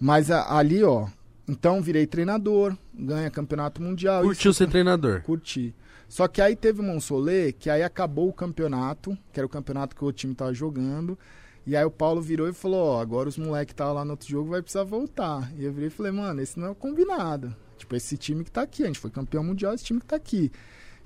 [0.00, 1.06] Mas a- ali, ó.
[1.46, 4.22] Então virei treinador, ganha campeonato mundial.
[4.22, 5.22] Curtiu isso- ser treinador.
[5.22, 5.74] Curti.
[6.08, 10.04] Só que aí teve Monsolê, que aí acabou o campeonato, que era o campeonato que
[10.04, 11.18] o time tava jogando.
[11.66, 14.12] E aí o Paulo virou e falou, ó, agora os moleques que estavam lá no
[14.12, 15.50] outro jogo vai precisar voltar.
[15.56, 17.54] E eu virei e falei, mano, esse não é o combinado.
[17.78, 20.16] Tipo, esse time que tá aqui, a gente foi campeão mundial, esse time que tá
[20.16, 20.52] aqui.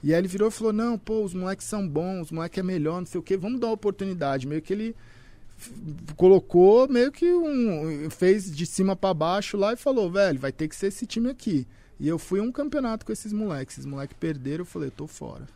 [0.03, 2.63] E aí ele virou e falou, não, pô, os moleques são bons, os moleques é
[2.63, 4.47] melhor, não sei o quê, vamos dar uma oportunidade.
[4.47, 4.97] Meio que ele
[6.17, 8.11] colocou, meio que um.
[8.11, 11.31] fez de cima pra baixo lá e falou, velho, vai ter que ser esse time
[11.31, 11.67] aqui.
[12.01, 13.75] E eu fui um campeonato com esses moleques.
[13.75, 15.47] Esses moleques perderam, eu falei, eu tô fora.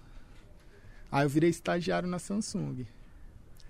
[1.10, 2.86] Aí eu virei estagiário na Samsung.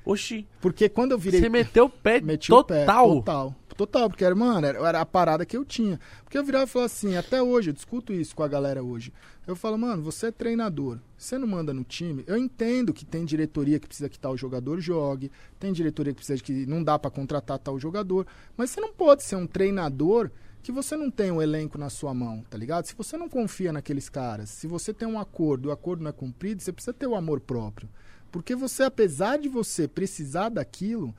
[0.04, 0.46] Oxi.
[0.60, 1.40] Porque quando eu virei.
[1.40, 3.54] Você meteu o pé Meti o pé, total.
[3.74, 4.08] Total.
[4.08, 5.98] Porque era, mano, era, era a parada que eu tinha.
[6.24, 9.12] Porque eu virava e falava assim, até hoje, eu discuto isso com a galera hoje.
[9.46, 12.22] Eu falo, mano, você é treinador, você não manda no time.
[12.28, 16.42] Eu entendo que tem diretoria que precisa que tal jogador jogue, tem diretoria que precisa
[16.42, 20.30] que não dá pra contratar tal jogador, mas você não pode ser um treinador
[20.62, 22.86] que você não tem um elenco na sua mão, tá ligado?
[22.86, 26.10] Se você não confia naqueles caras, se você tem um acordo e o acordo não
[26.10, 27.88] é cumprido, você precisa ter o amor próprio.
[28.30, 31.12] Porque você, apesar de você precisar daquilo,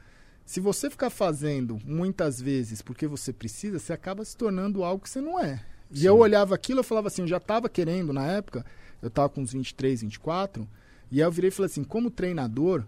[0.46, 5.10] se você ficar fazendo muitas vezes porque você precisa, você acaba se tornando algo que
[5.10, 5.64] você não é.
[5.92, 6.08] E Sim.
[6.08, 8.66] eu olhava aquilo, eu falava assim, eu já estava querendo na época,
[9.02, 10.68] eu estava com uns 23, 24,
[11.12, 12.84] e aí eu virei e falei assim, como treinador,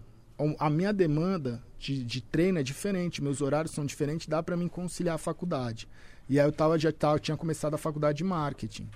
[0.58, 4.68] a minha demanda de, de treino é diferente, meus horários são diferentes, dá para mim
[4.68, 5.88] conciliar a faculdade.
[6.28, 8.88] E aí eu tava, já tava, tinha começado a faculdade de marketing.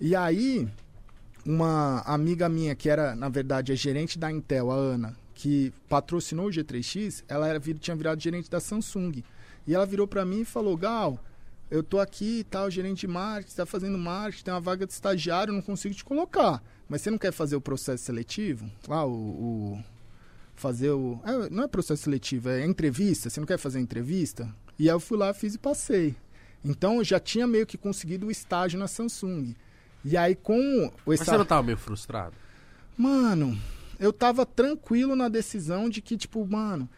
[0.00, 0.68] E aí,
[1.44, 6.46] uma amiga minha, que era, na verdade, a gerente da Intel, a Ana, que patrocinou
[6.48, 9.22] o G3X, ela era, tinha virado gerente da Samsung.
[9.66, 11.22] E ela virou pra mim e falou, Gal,
[11.70, 14.92] eu tô aqui e tal, gerente de marketing, tá fazendo marketing, tem uma vaga de
[14.92, 16.60] estagiário, eu não consigo te colocar.
[16.88, 18.68] Mas você não quer fazer o processo seletivo?
[18.88, 19.12] Lá, o...
[19.12, 19.84] o-
[20.56, 21.20] fazer o...
[21.24, 23.30] é, não é processo seletivo, é entrevista.
[23.30, 24.52] Você não quer fazer entrevista?
[24.76, 26.16] E aí eu fui lá, fiz e passei.
[26.64, 29.54] Então eu já tinha meio que conseguido o estágio na Samsung.
[30.04, 32.34] E aí com o Mas essa- você não tava meio frustrado?
[32.96, 33.56] Mano,
[33.98, 36.88] eu tava tranquilo na decisão de que, tipo, mano,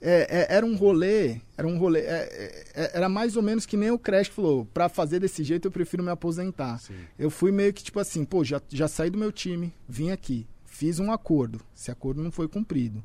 [0.00, 3.76] é- é- era um rolê, era um rolê, é- é- era mais ou menos que
[3.76, 6.78] nem o Crash falou, pra fazer desse jeito eu prefiro me aposentar.
[6.78, 6.94] Sim.
[7.18, 10.46] Eu fui meio que, tipo assim, pô, já, já saí do meu time, vim aqui,
[10.64, 13.02] fiz um acordo, esse acordo não foi cumprido.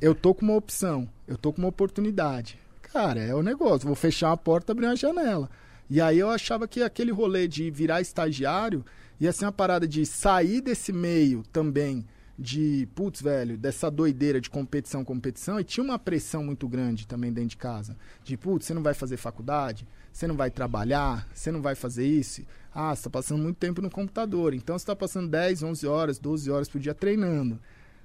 [0.00, 2.58] Eu tô com uma opção, eu tô com uma oportunidade.
[2.92, 3.86] cara, é o negócio.
[3.86, 5.50] Vou fechar uma porta, abrir uma janela.
[5.90, 8.82] E aí eu achava que aquele rolê de virar estagiário
[9.20, 12.06] ia ser uma parada de sair desse meio também
[12.38, 17.32] de, putz, velho, dessa doideira de competição, competição, e tinha uma pressão muito grande também
[17.32, 17.96] dentro de casa.
[18.24, 22.06] De, putz, você não vai fazer faculdade, você não vai trabalhar, você não vai fazer
[22.06, 22.42] isso.
[22.74, 26.18] Ah, você tá passando muito tempo no computador, então você tá passando 10, 11 horas,
[26.18, 27.58] 12 horas por dia treinando.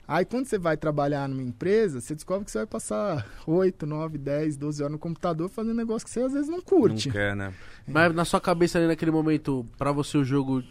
[0.08, 4.18] Aí quando você vai trabalhar numa empresa, você descobre que você vai passar 8, 9,
[4.18, 7.08] 10, 12 horas no computador fazendo negócio que você às vezes não curte.
[7.08, 7.53] Não quer, né?
[7.88, 10.64] Mas na sua cabeça ali naquele momento, pra você o jogo,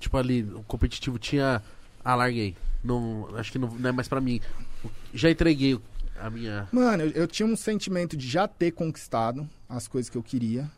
[0.00, 1.62] tipo ali, o competitivo tinha.
[2.04, 2.56] Ah, larguei.
[2.82, 4.40] Não, acho que não, não é mais pra mim.
[5.12, 5.78] Já entreguei
[6.18, 6.68] a minha.
[6.72, 10.70] Mano, eu, eu tinha um sentimento de já ter conquistado as coisas que eu queria.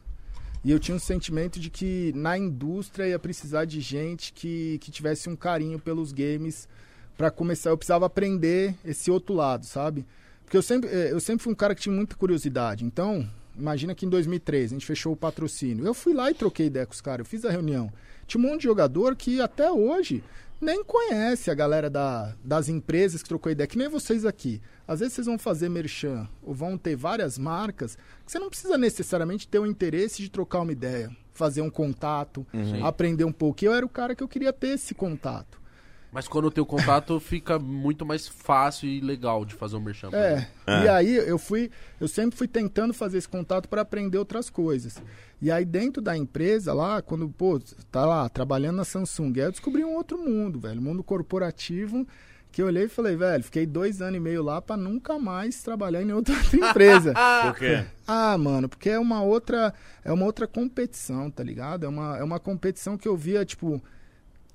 [0.65, 4.93] E eu tinha um sentimento de que na indústria ia precisar de gente que, que
[4.93, 6.69] tivesse um carinho pelos games
[7.16, 7.70] para começar.
[7.70, 10.07] Eu precisava aprender esse outro lado, sabe?
[10.44, 12.85] Porque eu sempre, eh, eu sempre fui um cara que tinha muita curiosidade.
[12.85, 15.85] Então, imagina que em 2003 a gente fechou o patrocínio.
[15.85, 17.93] Eu fui lá e troquei ideia com os caras, eu fiz a reunião.
[18.27, 20.23] Tinha um monte de jogador que até hoje
[20.64, 24.60] nem conhece a galera da, das empresas que trocou ideia, que nem vocês aqui.
[24.86, 28.78] Às vezes vocês vão fazer merchan ou vão ter várias marcas que você não precisa
[28.78, 32.86] necessariamente ter o interesse de trocar uma ideia, fazer um contato, Uhum.
[32.86, 33.64] aprender um pouco.
[33.64, 35.60] E eu era o cara que eu queria ter esse contato.
[36.12, 40.10] Mas quando tem o contato, fica muito mais fácil e legal de fazer um merchan.
[40.12, 40.47] É.
[40.66, 40.84] É.
[40.84, 45.01] E aí eu fui, eu sempre fui tentando fazer esse contato para aprender outras coisas.
[45.43, 47.60] E aí dentro da empresa lá, quando pô,
[47.90, 52.06] tá lá trabalhando na Samsung, aí eu descobri um outro mundo, velho, mundo corporativo.
[52.52, 55.62] Que eu olhei e falei, velho, fiquei dois anos e meio lá para nunca mais
[55.62, 57.14] trabalhar em outra empresa.
[57.43, 57.85] Por quê?
[58.06, 59.74] Ah, mano, porque é uma outra,
[60.05, 61.86] é uma outra competição, tá ligado?
[61.86, 63.82] É uma, é uma competição que eu via, tipo,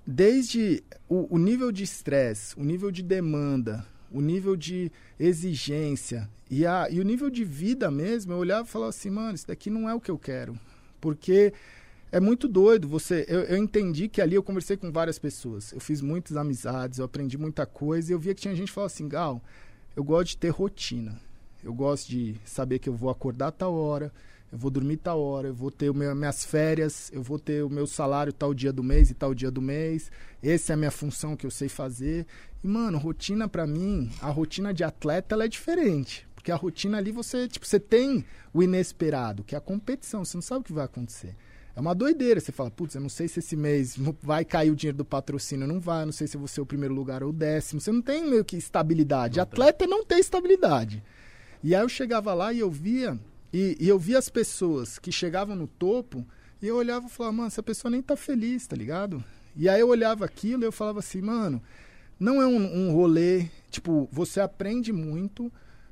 [0.05, 6.65] desde o, o nível de estresse, o nível de demanda, o nível de exigência e,
[6.65, 9.69] a, e o nível de vida mesmo, eu olhava e falava assim, mano, isso daqui
[9.69, 10.57] não é o que eu quero.
[11.07, 11.53] Porque
[12.11, 12.85] é muito doido.
[12.89, 15.71] Você, eu, eu entendi que ali eu conversei com várias pessoas.
[15.71, 18.73] Eu fiz muitas amizades, eu aprendi muita coisa e eu via que tinha gente que
[18.73, 19.41] falava assim, Gal,
[19.95, 21.17] eu gosto de ter rotina.
[21.63, 24.11] Eu gosto de saber que eu vou acordar tal hora,
[24.51, 27.69] eu vou dormir tal hora, eu vou ter meu, minhas férias, eu vou ter o
[27.69, 30.11] meu salário tal dia do mês e tal dia do mês.
[30.43, 32.25] Essa é a minha função que eu sei fazer.
[32.61, 36.26] E, mano, rotina pra mim, a rotina de atleta, ela é diferente.
[36.47, 40.37] Porque a rotina ali você, tipo, você tem o inesperado, que é a competição, você
[40.37, 41.35] não sabe o que vai acontecer.
[41.75, 42.39] É uma doideira.
[42.39, 45.67] Você fala, putz, eu não sei se esse mês vai cair o dinheiro do patrocínio,
[45.67, 47.81] não vai, eu não sei se eu vou ser o primeiro lugar ou o décimo.
[47.81, 49.41] Você não tem meio que estabilidade.
[49.41, 51.03] Atleta não tem estabilidade.
[51.61, 53.19] E aí eu chegava lá e eu via,
[53.51, 56.25] e, e eu via as pessoas que chegavam no topo,
[56.61, 59.21] e eu olhava e falava, mano, essa pessoa nem tá feliz, tá ligado?
[59.53, 61.61] E aí eu olhava aquilo e eu falava assim, mano,
[62.17, 65.51] não é um, um rolê, tipo, você aprende muito,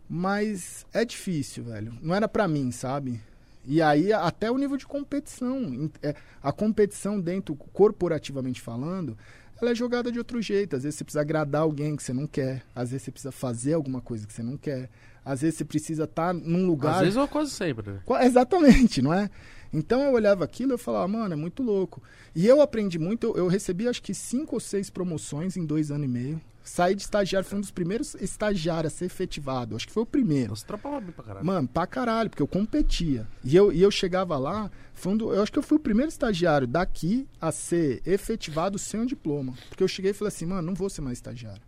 [0.10, 1.94] mas é difícil, velho.
[2.02, 3.20] Não era pra mim, sabe?
[3.66, 5.90] E aí, até o nível de competição.
[6.04, 9.18] é, A competição dentro, corporativamente falando,
[9.60, 10.76] ela é jogada de outro jeito.
[10.76, 12.64] Às vezes você precisa agradar alguém que você não quer.
[12.76, 14.90] Às vezes você precisa fazer alguma coisa que você não quer.
[15.24, 16.96] Às vezes você precisa estar num lugar.
[16.96, 18.00] Às vezes ou quase sempre, né?
[18.22, 19.30] Exatamente, não é?
[19.74, 22.02] Então eu olhava aquilo e eu falava, mano, é muito louco.
[22.36, 25.90] E eu aprendi muito, eu, eu recebi acho que cinco ou seis promoções em dois
[25.90, 26.40] anos e meio.
[26.68, 29.76] Saí de estagiário, fui um dos primeiros estagiários a ser efetivado.
[29.76, 30.56] Acho que foi o primeiro.
[30.56, 31.46] Você trabalhava bem pra caralho.
[31.46, 33.28] Mano, pra caralho, porque eu competia.
[33.44, 34.72] E eu, e eu chegava lá,
[35.06, 39.00] um do- eu acho que eu fui o primeiro estagiário daqui a ser efetivado sem
[39.00, 39.54] um diploma.
[39.70, 41.62] Porque eu cheguei e falei assim, mano, não vou ser mais estagiário.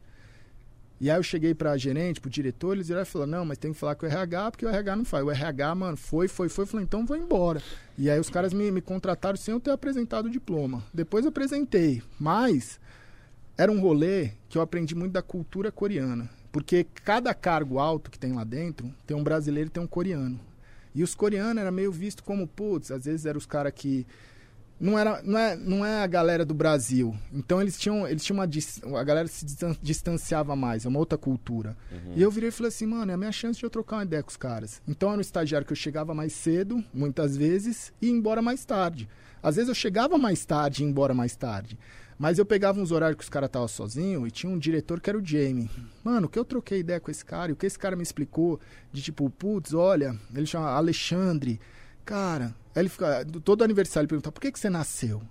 [1.00, 3.72] E aí eu cheguei pra gerente, pro diretor, eles viraram e falaram, não, mas tem
[3.72, 5.24] que falar com o RH, porque o RH não faz.
[5.24, 6.66] O RH, mano, foi, foi, foi.
[6.66, 7.62] Falei, então vou embora.
[8.00, 10.84] E aí os caras me, me contrataram sem eu ter apresentado o diploma.
[10.92, 12.80] Depois eu apresentei, mas
[13.58, 16.30] era um rolê que eu aprendi muito da cultura coreana.
[16.52, 20.40] Porque cada cargo alto que tem lá dentro, tem um brasileiro e tem um coreano.
[20.96, 24.06] E os coreanos era meio visto como, putz, às vezes eram os caras que.
[24.80, 27.16] Não, era, não, é, não é a galera do Brasil.
[27.34, 29.00] Então eles tinham, eles tinham uma.
[29.00, 31.76] A galera se distan- distanciava mais, é uma outra cultura.
[32.16, 34.04] E eu virei e falei assim, mano, é a minha chance de eu trocar uma
[34.04, 34.82] ideia com os caras.
[34.88, 38.64] Então era um estagiário que eu chegava mais cedo, muitas vezes, e ia embora mais
[38.66, 39.08] tarde.
[39.42, 41.78] Às vezes eu chegava mais tarde e ia embora mais tarde.
[42.20, 45.10] Mas eu pegava uns horários que os caras estavam sozinhos e tinha um diretor que
[45.10, 45.70] era o Jamie.
[46.04, 48.60] Mano, que eu troquei ideia com esse cara e o que esse cara me explicou
[48.92, 51.60] de tipo, putz, olha, ele chama Alexandre.
[52.04, 55.22] Cara, ele fica, todo aniversário ele perguntava, por que, que você nasceu?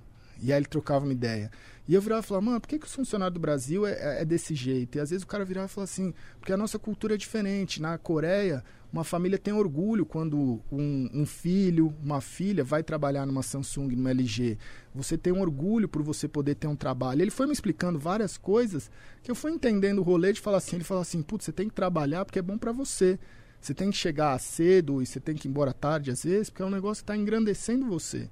[0.41, 1.51] E aí ele trocava uma ideia.
[1.89, 4.23] E eu virava e falava, mano, por que, que os funcionários do Brasil é, é-
[4.23, 4.97] é desse jeito?
[4.99, 7.81] E às vezes o cara virava e falava assim, porque a nossa cultura é diferente.
[7.81, 8.63] Na Coreia,
[8.97, 14.11] uma família tem orgulho quando um, um filho, uma filha vai trabalhar numa Samsung, numa
[14.11, 14.57] LG.
[14.95, 17.21] Você tem um orgulho por você poder ter um trabalho.
[17.21, 18.91] Ele foi me explicando várias coisas
[19.23, 21.69] que eu fui entendendo o rolê de falar assim, ele falou assim, putz, você tem
[21.69, 23.19] que trabalhar porque é bom pra você.
[23.61, 26.63] Você tem que chegar cedo e você tem que ir embora tarde às vezes, porque
[26.63, 28.31] é um negócio que está engrandecendo você.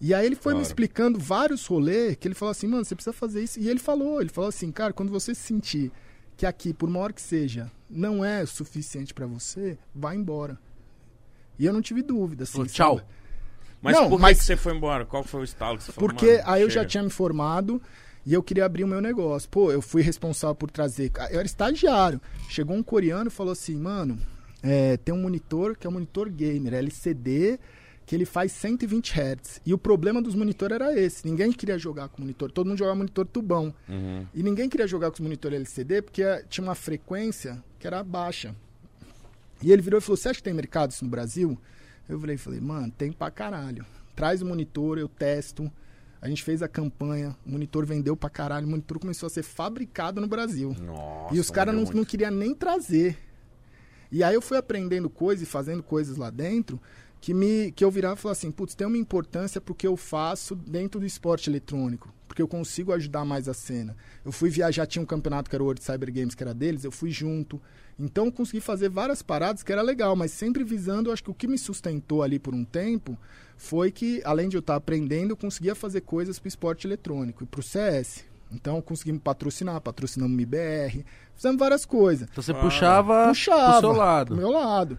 [0.00, 0.66] E aí ele foi me Claro.
[0.66, 3.60] explicando vários rolês que ele falou assim, mano, você precisa fazer isso.
[3.60, 5.92] E ele falou, ele falou assim, cara, quando você sentir
[6.42, 10.58] que aqui, por maior que seja, não é o suficiente pra você, vai embora.
[11.56, 12.64] E eu não tive dúvida, assim.
[12.64, 12.96] Tchau.
[12.98, 13.08] sabe?
[13.80, 15.06] Mas Não, por mas- que você foi embora?
[15.06, 16.08] Qual foi o estalo que você falou?
[16.10, 16.86] Porque "Mano, aí eu já chega"?
[16.86, 17.80] tinha me formado
[18.26, 19.48] e eu queria abrir o meu negócio.
[19.48, 21.12] Pô, eu fui responsável por trazer.
[21.30, 22.20] Eu era estagiário.
[22.48, 24.18] Chegou um coreano e falou assim, mano,
[24.64, 27.60] é, tem um monitor que é um monitor gamer, LCD,
[28.12, 29.62] que ele faz 120 Hz.
[29.64, 31.26] E o problema dos monitores era esse.
[31.26, 32.52] Ninguém queria jogar com monitor.
[32.52, 33.74] Todo mundo jogava monitor tubão.
[33.88, 34.26] Uhum.
[34.34, 38.54] E ninguém queria jogar com os monitores LCD porque tinha uma frequência que era baixa.
[39.62, 41.58] E ele virou e falou: Você acha que tem mercado isso no Brasil?
[42.06, 43.86] Eu falei, falei, mano, tem pra caralho.
[44.14, 45.72] Traz o monitor, eu testo.
[46.20, 49.42] A gente fez a campanha, o monitor vendeu pra caralho, o monitor começou a ser
[49.42, 50.76] fabricado no Brasil.
[50.78, 53.16] Nossa, e os caras não, não queriam nem trazer.
[54.10, 56.78] E aí eu fui aprendendo coisas e fazendo coisas lá dentro
[57.22, 59.96] que, me, que eu virava e falava assim, putz, tem uma importância pro que eu
[59.96, 62.12] faço dentro do esporte eletrônico.
[62.26, 63.96] Porque eu consigo ajudar mais a cena.
[64.24, 66.82] Eu fui viajar, tinha um campeonato que era o World Cyber Games, que era deles,
[66.82, 67.60] eu fui junto.
[67.98, 71.34] Então eu consegui fazer várias paradas que era legal, mas sempre visando, acho que o
[71.34, 73.16] que me sustentou ali por um tempo
[73.56, 77.46] foi que, além de eu estar aprendendo, eu conseguia fazer coisas pro esporte eletrônico e
[77.46, 78.24] pro CS.
[78.50, 81.04] Então conseguimos patrocinar, patrocinamos o MBR,
[81.34, 84.36] fizemos várias coisas Então você Ah, puxava, puxava pro seu do lado.
[84.36, 84.98] meu lado.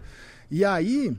[0.50, 1.14] E aí,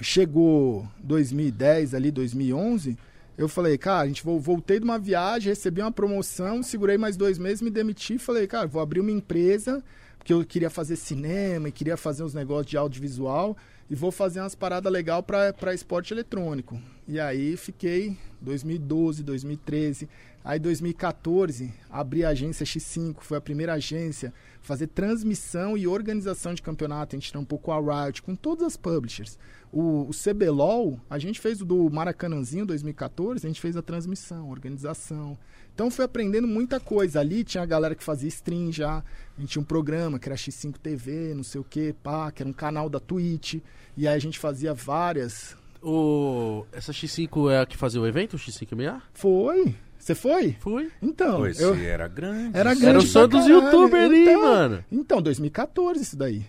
[0.00, 2.96] chegou 2010, ali 2011,
[3.36, 7.16] eu falei, cara, a gente vol- voltei de uma viagem, recebi uma promoção, segurei mais
[7.16, 9.82] dois meses, me demiti, falei, cara, vou abrir uma empresa,
[10.18, 13.56] porque eu queria fazer cinema e queria fazer uns negócios de audiovisual,
[13.90, 16.78] e vou fazer umas paradas legais para esporte eletrônico.
[17.06, 20.08] E aí fiquei 2012, 2013,
[20.44, 26.60] aí 2014 abri a agência X5, foi a primeira agência fazer transmissão e organização de
[26.60, 27.16] campeonato.
[27.16, 29.38] A gente trampou com a Riot, com todas as publishers.
[29.72, 34.50] O, o CBLOL, a gente fez o do Maracanãzinho 2014, a gente fez a transmissão,
[34.50, 35.36] organização.
[35.74, 37.20] Então fui aprendendo muita coisa.
[37.20, 38.96] Ali tinha a galera que fazia stream já.
[39.36, 42.42] A gente tinha um programa que era X5 TV, não sei o que, pá, que
[42.42, 43.60] era um canal da Twitch.
[43.96, 45.56] E aí a gente fazia várias.
[45.80, 46.64] O...
[46.72, 49.00] Essa X5 é a que fazia o evento, o X5MA?
[49.12, 49.74] Foi?
[49.98, 50.56] Você foi?
[50.58, 50.90] Fui.
[51.02, 52.56] Então, Pois eu, era grande.
[52.56, 52.86] Era grande.
[52.86, 54.42] Era o sonho dos youtubers ali, então.
[54.42, 54.84] mano.
[54.90, 56.44] então 2014 isso daí.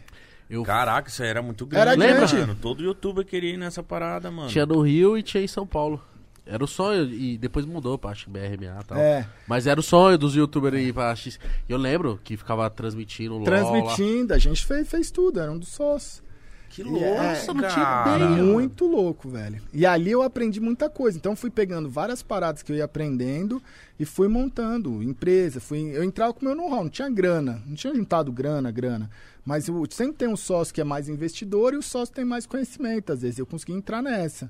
[0.50, 1.90] Eu Caraca, isso aí era muito grande.
[1.90, 2.28] Era Lembra?
[2.40, 2.56] Mano.
[2.60, 4.50] Todo youtuber queria ir nessa parada, mano.
[4.50, 6.02] tinha no Rio e tinha em São Paulo.
[6.46, 8.98] Era o sonho, e depois mudou pra acho que BRMA e tal.
[8.98, 9.28] É.
[9.48, 11.40] Mas era o sonho dos youtubers aí pra X.
[11.68, 13.46] Eu lembro que ficava transmitindo LOL lá.
[13.46, 16.24] Transmitindo, a gente fez, fez tudo, era um dos sócios.
[16.72, 18.44] Que louco, é- Nossa, não tinha ideia.
[18.44, 19.62] Muito louco, velho.
[19.74, 21.18] E ali eu aprendi muita coisa.
[21.18, 23.62] Então fui pegando várias paradas que eu ia aprendendo
[24.00, 25.60] e fui montando empresa.
[25.60, 29.10] Fui, eu entrava com o meu know-how, não tinha grana, não tinha juntado grana, grana.
[29.50, 32.46] Mas eu, sempre tem um sócio que é mais investidor e o sócio tem mais
[32.46, 33.12] conhecimento.
[33.12, 34.48] Às vezes eu consegui entrar nessa.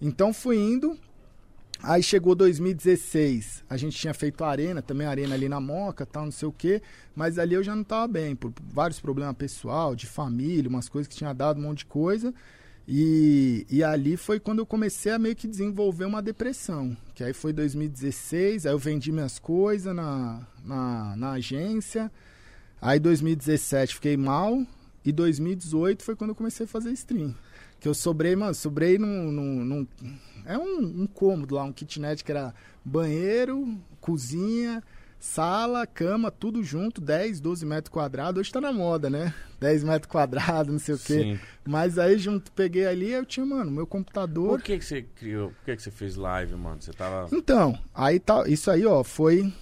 [0.00, 0.96] Então fui indo.
[1.82, 6.06] Aí chegou 2016, a gente tinha feito a arena, também a arena ali na Moca,
[6.06, 6.80] tal, não sei o quê,
[7.16, 11.08] mas ali eu já não tava bem, por vários problemas pessoal, de família, umas coisas
[11.08, 12.32] que tinha dado um monte de coisa.
[12.86, 16.96] E, e ali foi quando eu comecei a meio que desenvolver uma depressão.
[17.12, 22.08] Que aí foi 2016, aí eu vendi minhas coisas na, na, na agência.
[22.80, 24.62] Aí 2017 fiquei mal.
[25.04, 27.34] E 2018 foi quando eu comecei a fazer stream.
[27.80, 29.30] Que eu sobrei, mano, sobrei num.
[29.30, 29.88] num, num
[30.44, 34.82] é um, um cômodo lá, um kitnet que era banheiro, cozinha,
[35.20, 38.40] sala, cama, tudo junto, 10, 12 metros quadrados.
[38.40, 39.34] Hoje tá na moda, né?
[39.60, 41.22] 10 metros quadrados, não sei o quê.
[41.22, 41.40] Sim.
[41.66, 44.58] Mas aí junto, peguei ali, eu tinha, mano, meu computador.
[44.58, 45.50] Por que, que você criou?
[45.50, 46.80] Por que, que você fez live, mano?
[46.80, 47.28] Você tava.
[47.32, 49.52] Então, aí tá, isso aí, ó, foi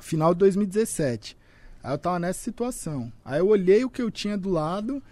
[0.00, 1.36] final de 2017.
[1.84, 3.12] Aí eu tava nessa situação.
[3.24, 5.02] Aí eu olhei o que eu tinha do lado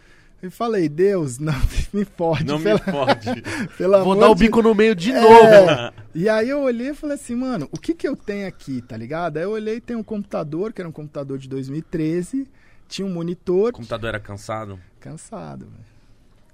[0.42, 1.52] e falei, Deus, não
[1.92, 3.28] me fode, Não me pela- pode.
[3.76, 5.20] pelo Vou amor dar o de bico no meio de É.
[5.20, 5.92] novo.
[6.14, 8.96] E aí eu olhei e falei assim, mano, o que que eu tenho aqui, tá
[8.96, 9.36] ligado?
[9.38, 12.46] Aí eu olhei e tem um computador, que era um computador de 2013,
[12.88, 14.78] tinha um monitor, O computador era cansado?
[15.00, 15.84] cansado, velho.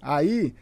[0.01, 0.55] Aí,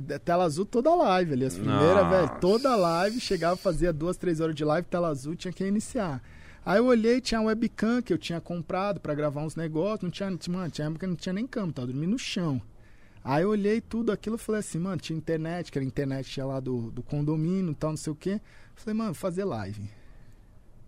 [0.00, 4.40] da- tela azul toda live ali, as primeiras, velho, toda live, chegava, fazia duas, três
[4.40, 6.22] horas de live, tela azul, tinha que iniciar.
[6.64, 10.10] Aí eu olhei, tinha a webcam que eu tinha comprado pra gravar uns negócios, não
[10.10, 12.60] tinha, mano, tinha época que não tinha nem cama, tava dormindo no chão.
[13.22, 16.44] Aí eu olhei tudo aquilo e falei assim, mano, tinha internet, que era internet tinha
[16.44, 18.40] lá do, do condomínio e tal, não sei o quê.
[18.74, 19.88] Falei, mano, fazer live.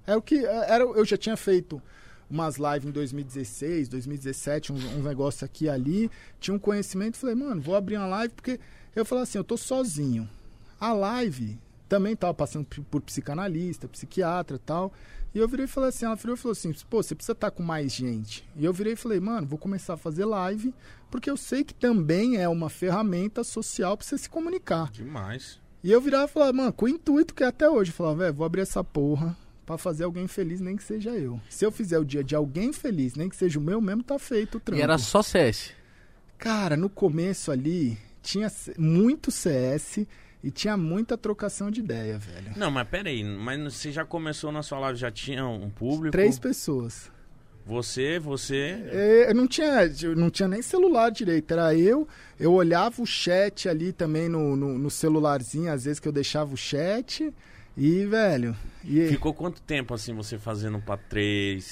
[0.06, 0.44] Era o que.
[0.44, 1.82] Era, eu já tinha feito
[2.28, 6.10] umas lives em 2016, 2017, um, um negócio aqui e ali.
[6.38, 8.60] Tinha um conhecimento, falei, mano, vou abrir uma live porque
[8.94, 10.28] eu falei assim, eu tô sozinho.
[10.78, 11.58] A live
[11.88, 14.92] também tava passando por, psicanalista, psiquiatra tal.
[15.36, 17.50] E eu virei e falei assim, ela virou e falou assim, pô, você precisa estar
[17.50, 18.48] com mais gente.
[18.56, 20.74] E eu virei e falei, mano, vou começar a fazer live,
[21.10, 24.90] porque eu sei que também é uma ferramenta social pra você se comunicar.
[24.90, 25.60] Demais.
[25.84, 28.16] E eu virava e falava, mano, com o intuito que é até hoje, eu falava,
[28.20, 29.36] velho, vou abrir essa porra
[29.66, 31.38] pra fazer alguém feliz, nem que seja eu.
[31.50, 34.18] Se eu fizer o dia de alguém feliz, nem que seja o meu mesmo, tá
[34.18, 34.80] feito o trampo.
[34.80, 35.72] E era só CS.
[36.38, 40.06] Cara, no começo ali, tinha muito CS
[40.46, 42.52] e tinha muita trocação de ideia, velho.
[42.56, 46.12] Não, mas peraí, mas você já começou na sua live, já tinha um público?
[46.12, 47.10] Três pessoas.
[47.66, 48.80] Você, você.
[48.92, 52.06] É, Eu não tinha, eu não tinha nem celular direito, era eu.
[52.38, 56.54] Eu olhava o chat ali também no, no, no celularzinho, às vezes que eu deixava
[56.54, 57.34] o chat.
[57.76, 58.56] E, velho.
[58.84, 61.64] E, Ficou quanto tempo assim você fazendo pra 3,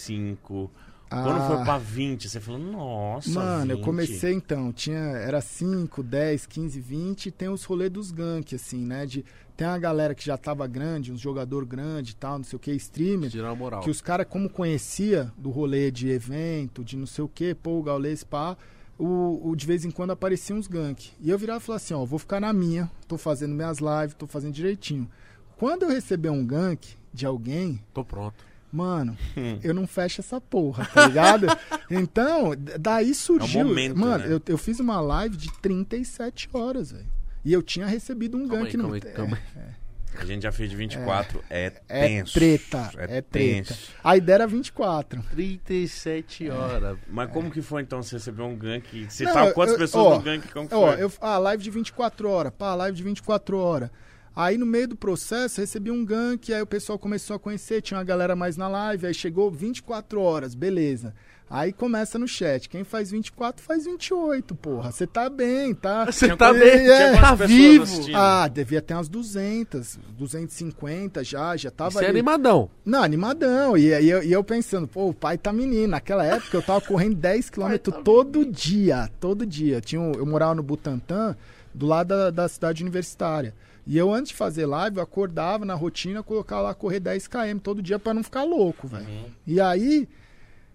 [1.14, 1.22] 5?
[1.24, 1.46] Quando Ah.
[1.48, 3.30] foi pra 20, você falou, nossa.
[3.30, 3.84] Mano, eu 20.
[3.84, 8.84] comecei então, tinha, era 5, 10, 15, 20, e tem os rolês dos gank, assim,
[8.84, 9.06] né?
[9.06, 9.24] De,
[9.56, 12.60] tem uma galera que já tava grande, uns jogador grande e tal, não sei o
[12.60, 13.30] que, streamer.
[13.30, 13.80] Tirar a moral.
[13.80, 17.78] Que os caras, como conhecia do rolê de evento, de não sei o que, pô,
[17.78, 18.56] o Gaules, pá,
[18.98, 21.10] o, o- de vez em quando apareciam uns gank.
[21.20, 24.14] E eu virava e falava assim, ó, vou ficar na minha, tô fazendo minhas lives,
[24.16, 25.08] tô fazendo direitinho.
[25.56, 28.34] Quando eu receber um gank de alguém, Tô pronto.
[28.74, 29.58] Mano, Hum.
[29.62, 31.46] eu não fecho essa porra, tá ligado?
[31.90, 33.64] então, daí surgiu.
[33.64, 34.32] momento, mano, né?
[34.34, 37.06] eu, eu fiz uma live de 37 horas, velho.
[37.44, 38.82] E eu tinha recebido um gank no.
[38.84, 39.74] calma aí, calma aí.
[40.16, 42.34] A gente já fez de 24, é, É tenso.
[42.34, 43.28] treta, é, treta.
[43.32, 43.92] tenso.
[44.02, 45.20] A ideia era 24.
[45.32, 46.96] 37 horas.
[47.08, 49.06] Mas como que foi então você recebeu um gank?
[49.08, 50.48] Você Não, tava quantas eu- pessoas ó, no gank?
[50.52, 51.02] Como que Ó, foi?
[51.02, 53.90] eu, ah, live de 24 horas, pá, live de 24 horas.
[54.36, 57.98] Aí no meio do processo recebi um gank, aí o pessoal começou a conhecer, tinha
[57.98, 61.14] uma galera mais na live, aí chegou 24 horas, beleza.
[61.48, 64.90] Aí começa no chat, quem faz 24 faz 28, porra.
[64.90, 66.06] Você tá bem, tá?
[66.10, 67.84] Você Tinha tá bem, tinha é, tá vivo.
[67.84, 68.16] assistindo?
[68.16, 72.18] Ah, devia ter umas 200, 250 já, já tava Você é ali.
[72.18, 72.70] animadão.
[72.84, 73.76] Não, animadão.
[73.76, 75.88] E, e, eu, e eu pensando, pô, o pai tá menino.
[75.88, 79.08] Naquela época eu tava correndo 10 km tá todo dia.
[79.20, 79.80] Todo dia.
[79.80, 81.36] Tinha um- eu morava no Butantã,
[81.72, 83.54] do lado da, da cidade universitária.
[83.86, 87.58] E eu, antes de fazer live, eu acordava na rotina, colocava lá correr 10 km
[87.62, 89.06] todo dia pra não ficar louco, velho.
[89.06, 89.24] Uhum.
[89.46, 90.08] E aí,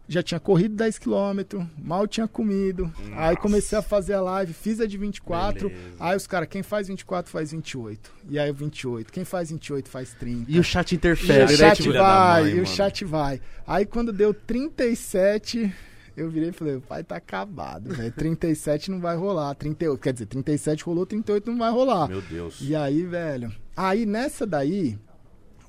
[0.08, 2.92] já tinha corrido 10 km, mal tinha comido.
[3.16, 5.70] Aí comecei a fazer a live, fiz a de 24.
[5.70, 5.88] Beleza.
[6.00, 8.12] Aí os caras, quem faz 24 faz 28.
[8.30, 9.12] E aí o 28.
[9.12, 10.52] Quem faz 28 faz 30.
[10.52, 11.76] E o chat E interfere, o né?
[11.76, 12.68] chat da vai, mãe, e o mano.
[12.68, 13.42] chat vai.
[13.68, 15.74] Aí quando deu 37,
[16.20, 18.12] eu virei e falei, o pai tá acabado, velho.
[18.12, 19.56] 37 não vai rolar.
[19.56, 22.08] 38, quer dizer, 37 rolou, 38 não vai rolar.
[22.08, 22.60] Meu Deus.
[22.62, 23.52] E aí, velho.
[23.76, 24.98] Aí nessa daí,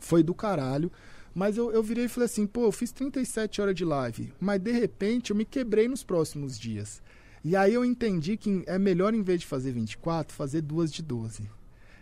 [0.01, 0.91] foi do caralho.
[1.35, 4.33] Mas eu, eu virei e falei assim, pô, eu fiz 37 horas de live.
[4.41, 7.01] Mas de repente eu me quebrei nos próximos dias.
[7.45, 11.03] E aí eu entendi que é melhor, em vez de fazer 24, fazer duas de
[11.03, 11.49] 12.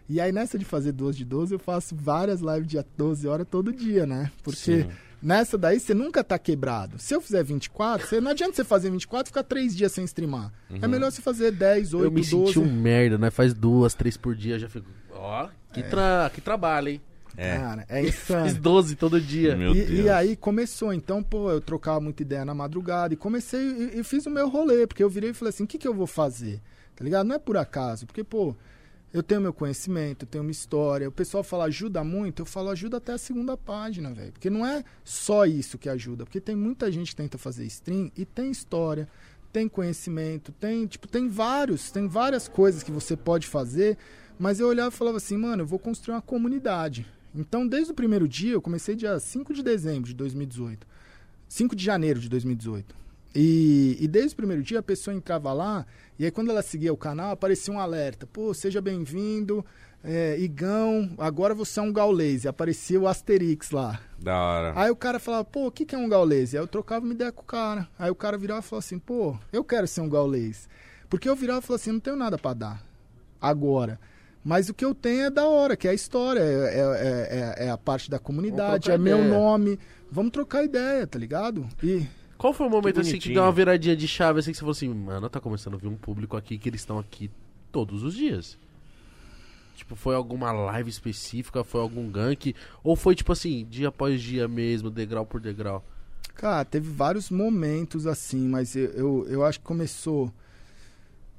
[0.08, 3.46] E aí nessa de fazer duas de 12, eu faço várias lives de 12 horas
[3.48, 4.32] todo dia, né?
[4.42, 4.90] Porque Sim.
[5.22, 6.98] Nessa daí você nunca tá quebrado.
[6.98, 10.04] Se eu fizer 24, você, não adianta você fazer 24 e ficar três dias sem
[10.04, 10.52] streamar.
[10.70, 12.30] É melhor você fazer 10, 8, eu me 12.
[12.30, 13.30] senti um merda, né?
[13.30, 14.86] Faz duas, três por dia, já fico.
[15.12, 16.30] Ó, que, tra...
[16.32, 17.00] que trabalho, hein?
[17.36, 17.56] É.
[17.56, 18.48] Cara, é insano.
[18.48, 19.56] Fiz 12 todo dia.
[19.56, 19.90] Meu e, Deus.
[19.90, 24.04] e aí começou, então, pô, eu trocava muita ideia na madrugada e comecei e, e
[24.04, 26.06] fiz o meu rolê, porque eu virei e falei assim, o que, que eu vou
[26.06, 26.60] fazer?
[26.96, 27.26] Tá ligado?
[27.26, 28.56] Não é por acaso, porque, pô,
[29.12, 31.08] eu tenho meu conhecimento, eu tenho uma história.
[31.08, 34.32] O pessoal fala ajuda muito, eu falo ajuda até a segunda página, velho.
[34.32, 38.10] Porque não é só isso que ajuda, porque tem muita gente que tenta fazer stream
[38.16, 39.08] e tem história,
[39.52, 43.96] tem conhecimento, tem, tipo, tem vários, tem várias coisas que você pode fazer,
[44.38, 47.06] mas eu olhava e falava assim, mano, eu vou construir uma comunidade.
[47.34, 50.86] Então, desde o primeiro dia, eu comecei dia 5 de dezembro de 2018.
[51.48, 52.94] 5 de janeiro de 2018.
[53.34, 55.86] E, e desde o primeiro dia a pessoa entrava lá,
[56.18, 58.26] e aí quando ela seguia o canal, aparecia um alerta.
[58.26, 59.64] Pô, seja bem-vindo,
[60.02, 62.44] é, Igão, agora você é um gaulês.
[62.44, 64.00] E aparecia o Asterix lá.
[64.18, 64.72] Da hora.
[64.76, 66.54] Aí o cara falava, pô, o que, que é um gaulês?
[66.54, 67.86] Aí eu trocava uma ideia com o cara.
[67.98, 70.68] Aí o cara virava e falava assim, pô, eu quero ser um gaulês.
[71.08, 72.82] Porque eu virava e falava assim, não tenho nada pra dar
[73.40, 74.00] agora.
[74.44, 77.66] Mas o que eu tenho é da hora, que é a história, é, é- é-
[77.66, 79.30] é a parte da comunidade, é meu ideia.
[79.32, 79.78] nome.
[80.10, 81.68] Vamos trocar ideia, tá ligado?
[81.82, 82.06] E
[82.38, 84.60] Qual foi o momento Que assim que deu uma viradinha de chave assim que você
[84.60, 87.28] falou assim, mano, tá começando a vir um público aqui que eles estão aqui
[87.72, 88.56] todos os dias?
[89.74, 92.54] Tipo, foi alguma live específica, foi algum gank?
[92.82, 95.84] Ou foi tipo assim, dia após dia mesmo, degrau por degrau?
[96.34, 100.32] Cara, teve vários momentos assim, mas eu, eu, eu acho que começou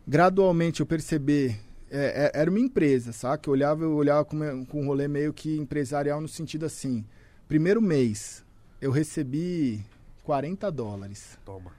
[0.05, 1.57] gradualmente eu perceber.
[1.89, 3.47] é, é, era uma empresa, sabe?
[3.47, 7.05] Eu olhava, eu olhava com, com um rolê meio que empresarial no sentido assim.
[7.47, 8.43] Primeiro mês,
[8.81, 9.84] eu recebi
[10.30, 11.39] 40 dólares.
[11.43, 11.72] Toma.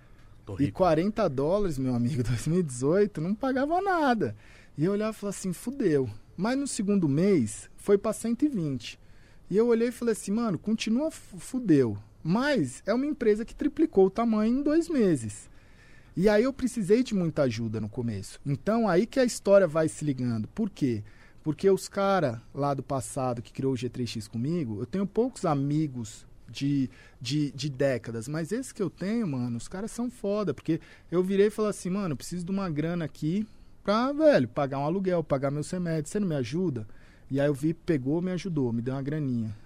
[0.59, 0.79] E rico.
[0.79, 4.35] 40 dólares, meu amigo, 2018, não pagava nada.
[4.77, 6.11] E eu olhava e falava assim, fudeu.
[6.37, 8.99] Mas no segundo mês foi pra 120.
[9.49, 11.97] E eu olhei e falei assim, mano, continua fudeu.
[12.25, 15.49] Mas é uma empresa que triplicou o tamanho em dois meses.
[16.17, 18.41] E aí eu precisei de muita ajuda no começo.
[18.45, 20.49] Então aí que a história vai se ligando.
[20.49, 21.05] Por quê?
[21.45, 26.27] Porque os caras lá do passado que criou o G3X comigo, eu tenho poucos amigos
[26.51, 26.91] de,
[27.21, 30.53] de, de décadas, mas esses que eu tenho, mano, os caras são foda.
[30.53, 33.47] Porque eu virei e falei assim, mano, eu preciso de uma grana aqui
[33.83, 36.11] pra, velho, pagar um aluguel, pagar meus remédios.
[36.11, 36.87] Você não me ajuda?
[37.31, 39.57] E aí o VIP pegou, me ajudou, me deu uma graninha.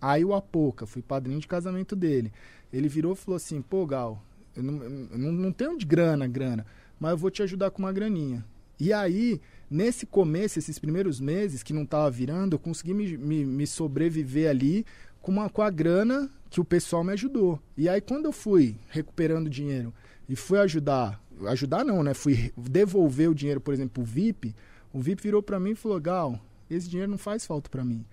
[0.00, 2.32] Aí o Apoca, fui padrinho de casamento dele.
[2.72, 4.20] Ele virou e falou assim, pô, Gal,
[4.56, 6.66] eu não, eu não tenho de grana, grana,
[6.98, 8.44] mas eu vou te ajudar com uma graninha.
[8.80, 9.40] E aí,
[9.70, 14.50] nesse começo, esses primeiros meses que não tava virando, eu consegui me, me, me sobreviver
[14.50, 14.84] ali
[15.22, 17.58] com, uma, com a grana que o pessoal me ajudou.
[17.76, 19.94] E aí, quando eu fui recuperando dinheiro
[20.28, 22.12] e fui ajudar, ajudar não, né?
[22.12, 24.54] Fui devolver o dinheiro, por exemplo, o VIP,
[24.92, 26.38] o VIP virou pra mim e falou, Gal,
[26.68, 28.04] esse dinheiro não faz falta pra mim.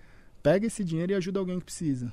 [0.42, 2.10] Pega esse dinheiro e ajuda alguém que precisa.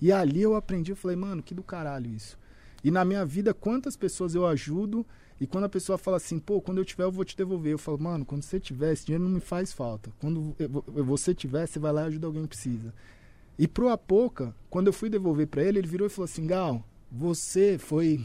[0.00, 2.38] E ali eu aprendi, eu falei, mano, que do caralho isso.
[2.84, 5.06] E na minha vida, quantas pessoas eu ajudo
[5.40, 7.72] e quando a pessoa fala assim, pô, quando eu tiver eu vou te devolver.
[7.72, 10.10] Eu falo, mano, quando você tiver, esse dinheiro não me faz falta.
[10.18, 10.54] Quando
[10.86, 12.92] você tiver, você vai lá e ajuda alguém que precisa.
[13.58, 16.84] E pro Apoca, quando eu fui devolver pra ele, ele virou e falou assim, Gal,
[17.10, 18.24] você foi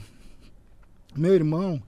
[1.15, 1.81] meu irmão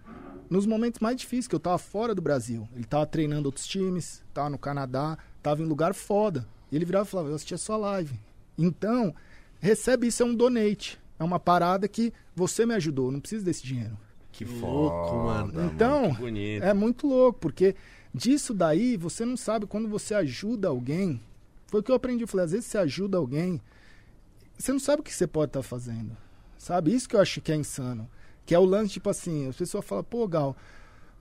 [0.49, 2.67] nos momentos mais difíceis, que eu tava fora do Brasil.
[2.75, 6.47] Ele tava treinando outros times, tava no Canadá, tava em lugar foda.
[6.71, 8.19] E ele virava e falava, eu assistia sua live.
[8.57, 9.13] Então,
[9.59, 10.99] recebe isso, é um donate.
[11.19, 13.97] É uma parada que você me ajudou, não preciso desse dinheiro.
[14.31, 15.65] Que louco, mano.
[15.65, 16.63] Então, que bonito.
[16.63, 17.75] É muito louco, porque
[18.13, 21.21] disso daí você não sabe quando você ajuda alguém.
[21.73, 22.23] Foi o que eu aprendi.
[22.23, 23.59] Eu falei, às vezes você ajuda alguém,
[24.55, 26.15] você não sabe o que você pode estar fazendo.
[26.55, 26.93] Sabe?
[26.93, 28.07] Isso que eu acho que é insano.
[28.45, 30.55] Que é o lance, tipo assim, as pessoas falam, pô, Gal,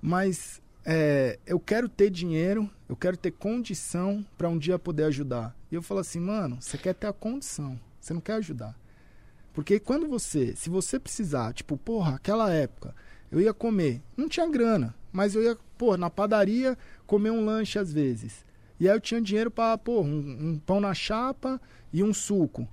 [0.03, 5.57] mas é, eu quero ter dinheiro, eu quero ter condição para um dia poder ajudar.
[5.71, 8.79] E eu falo assim, mano, você quer ter a condição, você não quer ajudar.
[9.55, 12.95] Porque quando você, se você precisar, tipo, porra, aquela época,
[13.31, 16.77] eu ia comer, não tinha grana, mas eu ia, pô, na padaria
[17.07, 18.52] comer um lanche às vezes.
[18.83, 21.61] E aí eu tinha dinheiro para, pô, um, um pão na chapa
[21.93, 22.67] e um suco.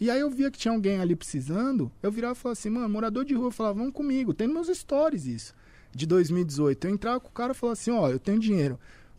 [0.00, 2.88] E aí eu via que tinha alguém ali precisando, eu virava e falava assim, mano,
[2.88, 5.54] morador de rua, eu falava, vamos comigo, tem nos meus stories isso,
[5.94, 6.86] de 2018.
[6.86, 8.78] Eu entrava com o cara e falava assim, ó, eu tenho dinheiro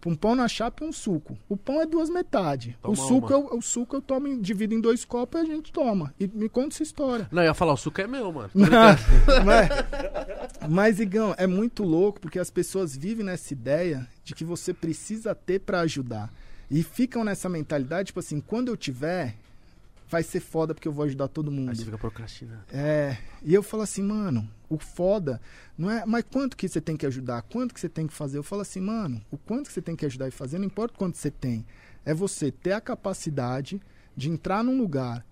[0.10, 1.38] um pão na chapa e um suco.
[1.48, 2.74] O pão é duas metades.
[2.82, 5.72] Toma o suco, eu, o suco eu tomo, divido em dois copos e a gente
[5.72, 6.14] toma.
[6.20, 7.28] E me conta essa história.
[7.32, 8.50] Não, eu ia falar, o suco é meu, mano.
[9.46, 9.70] mas,
[10.70, 15.36] mas, Igão, é muito louco porque as pessoas vivem nessa ideia de que você precisa
[15.36, 16.32] ter pra ajudar.
[16.70, 19.36] E ficam nessa mentalidade, tipo assim, quando eu tiver,
[20.12, 21.70] vai ser foda porque eu vou ajudar todo mundo.
[21.70, 22.62] Aí você fica procrastinando.
[22.72, 25.42] É, e eu falo assim, mano, o foda
[25.78, 27.42] não é, mas quanto que você tem que ajudar?
[27.44, 28.38] Quanto que você tem que fazer?
[28.38, 30.94] Eu falo assim, mano, o quanto que você tem que ajudar e fazer, não importa
[30.98, 31.66] quanto você tem.
[32.06, 33.82] É você ter a capacidade
[34.16, 35.26] de entrar num lugar,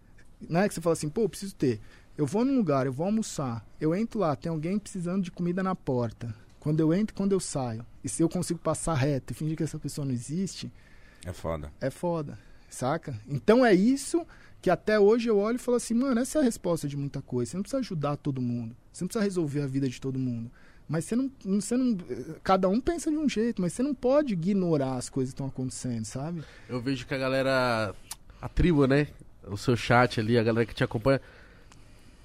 [0.50, 1.82] né, que você fala assim, pô, eu preciso ter.
[2.18, 5.62] Eu vou num lugar, eu vou almoçar, eu entro lá, tem alguém precisando de comida
[5.62, 6.34] na porta.
[6.60, 7.86] Quando eu entro e quando eu saio.
[8.04, 10.72] E se eu consigo passar reto e fingir que essa pessoa não existe,
[11.26, 11.72] É foda.
[11.82, 12.38] é foda,
[12.70, 13.18] saca?
[13.28, 14.26] Então é isso
[14.62, 17.22] que até hoje eu olho e falo assim, mano, essa é a resposta de muita
[17.22, 17.52] coisa.
[17.52, 20.52] Você não precisa ajudar todo mundo, você não precisa resolver a vida de todo mundo.
[20.88, 21.96] Mas você não, você não.
[22.44, 25.46] Cada um pensa de um jeito, mas você não pode ignorar as coisas que estão
[25.48, 26.42] acontecendo, sabe?
[26.68, 27.94] Eu vejo que a galera.
[28.42, 29.08] A tribo, né?
[29.48, 31.22] O seu chat ali, a galera que te acompanha.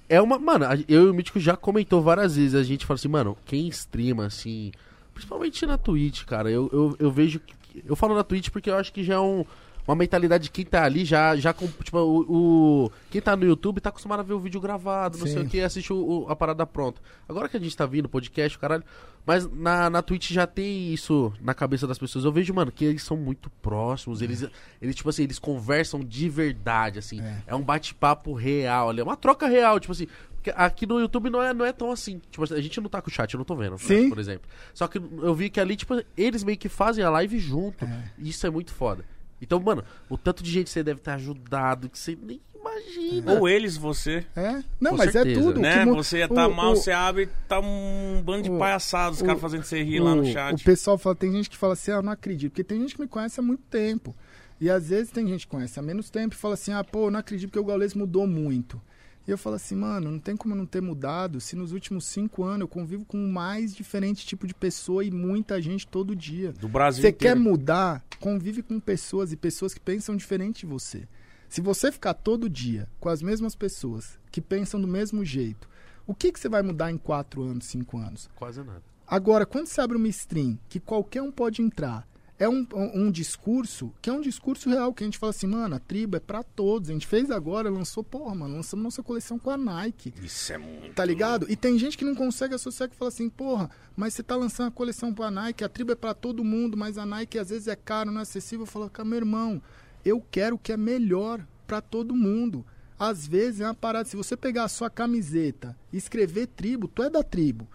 [0.09, 0.37] É uma.
[0.39, 2.55] Mano, eu e o Mítico já comentou várias vezes.
[2.55, 4.71] A gente fala assim, mano, quem streama, assim.
[5.13, 6.49] Principalmente na Twitch, cara.
[6.49, 7.39] Eu, eu, eu vejo.
[7.39, 9.45] que- Eu falo na Twitch porque eu acho que já é um.
[9.87, 13.45] Uma mentalidade de quem tá ali já, já com, tipo, o, o- Quem tá no
[13.45, 15.45] YouTube tá acostumado a ver o vídeo gravado, não sei Sim.
[15.45, 16.99] o que, assiste o, o- a parada pronta.
[17.29, 18.83] Agora que a gente tá vindo, podcast, caralho.
[19.27, 22.25] Mas na, na Twitch já tem isso na cabeça das pessoas.
[22.25, 24.21] Eu vejo, mano, que eles são muito próximos.
[24.21, 24.47] Eles,
[24.81, 27.21] eles tipo assim, eles conversam de verdade, assim.
[27.21, 27.37] É.
[27.47, 30.07] É, um bate-papo real, ali, é uma troca real, tipo assim.
[30.55, 32.21] Aqui no YouTube não é, não é tão assim.
[32.29, 34.09] Tipo, assim, a gente não tá com o chat, eu não tô vendo, né, Sim.
[34.09, 34.47] por exemplo.
[34.75, 37.83] Só que eu vi que ali, tipo, eles meio que fazem a live junto.
[37.83, 38.03] É.
[38.19, 39.03] Isso é muito foda.
[39.41, 43.33] Então, mano, o tanto de gente que você deve ter ajudado, que você nem imagina.
[43.33, 44.25] Ou eles, você.
[44.35, 44.63] É?
[44.79, 45.39] Não, Com mas certeza.
[45.39, 45.59] é tudo.
[45.61, 45.85] né?
[45.85, 48.57] que Você ia estar o- mal, o- você abre e tá um bando de o-
[48.57, 50.59] palhaçadas, os caras fazendo você rir lá no chat.
[50.61, 53.01] O pessoal fala, tem gente que fala assim, ah, não acredito, porque tem gente que
[53.01, 54.15] me conhece há muito tempo.
[54.59, 57.11] E às vezes tem gente que conhece há menos tempo e fala assim, ah, pô,
[57.11, 58.81] não acredito porque o Gaules mudou muito.
[59.27, 62.43] E eu falo assim, mano, não tem como não ter mudado se nos últimos cinco
[62.43, 66.51] anos eu convivo com o mais diferente tipo de pessoa e muita gente todo dia.
[66.53, 67.39] Do Brasil Você quer inteiro.
[67.49, 71.07] mudar, convive com pessoas e pessoas que pensam diferente de você.
[71.49, 75.67] Se você ficar todo dia com as mesmas pessoas que pensam do mesmo jeito,
[76.05, 78.29] o que, que você vai mudar em quatro anos, cinco anos?
[78.35, 78.83] Quase nada.
[79.07, 82.07] Agora, quando você abre uma stream que qualquer um pode entrar,
[82.37, 85.47] é um, um, um discurso que é um discurso real, que a gente fala assim,
[85.47, 86.89] mano, a tribo é pra todos.
[86.89, 90.13] A gente fez agora, lançou, porra, mano, lançamos nossa coleção com a Nike.
[90.21, 90.93] Isso é muito.
[90.93, 91.45] Tá ligado?
[91.49, 94.67] E tem gente que não consegue associar que fala assim, porra, mas você tá lançando
[94.67, 97.67] a coleção pra Nike, a tribo é pra todo mundo, mas a Nike às vezes
[97.67, 98.63] é caro, não é acessível.
[98.63, 99.61] Eu falo, cara, meu irmão,
[100.03, 102.65] eu quero o que é melhor pra todo mundo.
[102.99, 107.03] Às vezes é uma parada, se você pegar a sua camiseta e escrever tribo, tu
[107.03, 107.67] é da tribo.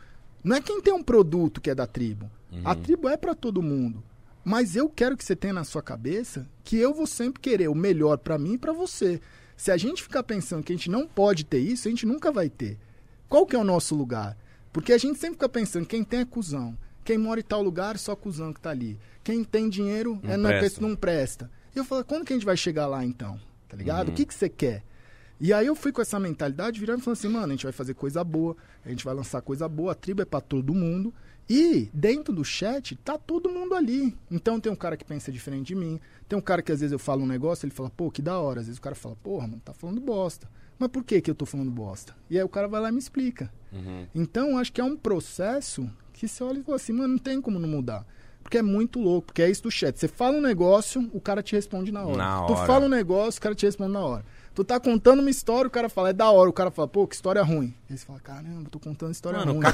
[0.43, 2.31] Não é quem tem um produto que é da tribo.
[2.65, 4.03] A tribo é pra todo mundo.
[4.45, 7.75] Mas eu quero que você tenha na sua cabeça que eu vou sempre querer o
[7.75, 9.21] melhor pra mim e pra você.
[9.57, 12.33] Se a gente ficar pensando que a gente não pode ter isso, a gente nunca
[12.33, 12.79] vai ter.
[13.29, 14.37] Qual que é o nosso lugar?
[14.73, 16.77] Porque a gente sempre fica pensando, quem tem é cuzão.
[17.05, 18.99] Quem mora em tal lugar, só cuzão que tá ali.
[19.23, 20.81] Quem tem dinheiro, Não é, não, é, presta.
[20.81, 21.51] não presta.
[21.75, 23.39] E eu falo, quando que a gente vai chegar lá então?
[23.69, 24.09] Tá ligado?
[24.09, 24.83] O que, que você quer?
[25.41, 27.73] E aí eu fui com essa mentalidade virando e falando assim, mano, a gente vai
[27.73, 31.15] fazer coisa boa, a gente vai lançar coisa boa, a tribo é pra todo mundo.
[31.53, 34.17] E dentro do chat tá todo mundo ali.
[34.31, 35.99] Então tem um cara que pensa diferente de mim,
[36.29, 38.39] tem um cara que às vezes eu falo um negócio, ele fala, pô, que da
[38.39, 38.61] hora.
[38.61, 40.49] Às vezes o cara fala, porra, mano, tá falando bosta.
[40.79, 42.15] Mas por que que eu tô falando bosta?
[42.31, 43.53] E aí o cara vai lá e me explica.
[43.73, 44.07] Uhum.
[44.15, 47.41] Então acho que é um processo que você olha e fala assim, mano, não tem
[47.41, 48.07] como não mudar.
[48.45, 49.99] Porque é muito louco, porque é isso do chat.
[49.99, 52.17] Você fala um negócio, o cara te responde na hora.
[52.17, 52.67] Na Tu hora.
[52.67, 54.25] fala um negócio, o cara te responde na hora.
[54.55, 56.51] Tu tá contando uma história, o cara fala, é da hora.
[56.51, 57.73] O cara fala, pô, que história ruim.
[57.89, 59.63] Aí você fala, caramba, tô contando história Mano, ruim.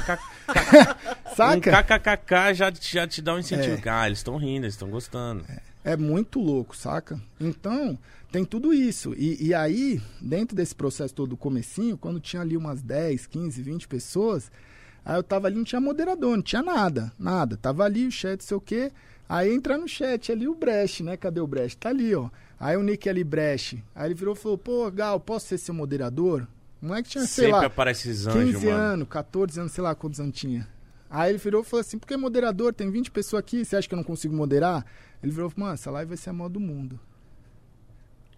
[1.27, 1.83] Um Saca?
[1.83, 3.75] kkkk já, já te dá um incentivo.
[3.83, 3.89] É.
[3.89, 5.45] Ah, eles estão rindo, eles estão gostando.
[5.83, 7.19] É muito louco, saca?
[7.39, 7.97] Então,
[8.31, 9.13] tem tudo isso.
[9.15, 13.61] E, e aí, dentro desse processo todo do comecinho, quando tinha ali umas 10, 15,
[13.61, 14.51] 20 pessoas,
[15.05, 17.55] aí eu tava ali, não tinha moderador, não tinha nada, nada.
[17.57, 18.91] Tava ali o chat, sei o quê.
[19.29, 21.17] Aí entra no chat ali o Brecht, né?
[21.17, 21.77] Cadê o Brecht?
[21.77, 22.29] Tá ali, ó.
[22.59, 23.83] Aí o Nick ali, Brecht.
[23.93, 26.47] Aí ele virou e falou, pô, Gal, posso ser seu moderador?
[26.81, 28.77] Não é que tinha, sei Sempre lá, aparece esses 15 anjos, mano.
[28.77, 30.67] anos, 14 anos, sei lá quantos anos tinha.
[31.09, 33.93] Aí ele virou e falou assim, porque moderador, tem 20 pessoas aqui, você acha que
[33.93, 34.85] eu não consigo moderar?
[35.23, 36.99] Ele virou e falou, mano, essa live vai ser a maior do mundo.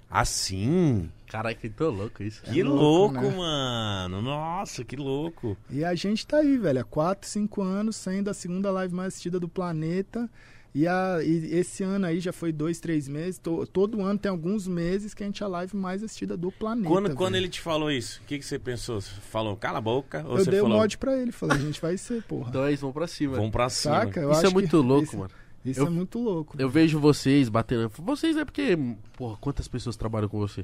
[0.10, 1.10] Assim?
[1.28, 2.42] Caralho, que tô louco isso.
[2.42, 3.38] Que louco, louco, né?
[3.38, 4.22] mano.
[4.22, 5.56] Nossa, que louco.
[5.70, 9.10] E a gente tá aí, velho, há 4, 5 anos, sendo a segunda live mais
[9.10, 10.30] assistida do planeta.
[10.74, 13.40] E, a, e esse ano aí já foi dois, três meses.
[13.40, 16.52] To- todo ano tem alguns meses que a gente é a live mais assistida do
[16.52, 16.88] planeta.
[16.88, 19.02] Quando, quando ele te falou isso, o que, que você pensou?
[19.02, 20.24] Você falou, cala a boca?
[20.28, 22.52] Ou Eu você dei o falou, mod pra ele, falei, a gente vai ser, porra.
[22.72, 23.36] Isso, vamos pra cima.
[23.38, 23.96] vamos pra cima?
[23.96, 24.20] Saca?
[24.20, 25.32] Eu isso é muito que louco, isso, mano.
[25.66, 26.56] Isso Eu- é muito louco.
[26.62, 27.90] Eu vejo vocês batendo.
[27.98, 28.78] Vocês é porque.
[29.18, 30.64] Porra, quantas pessoas trabalham com você?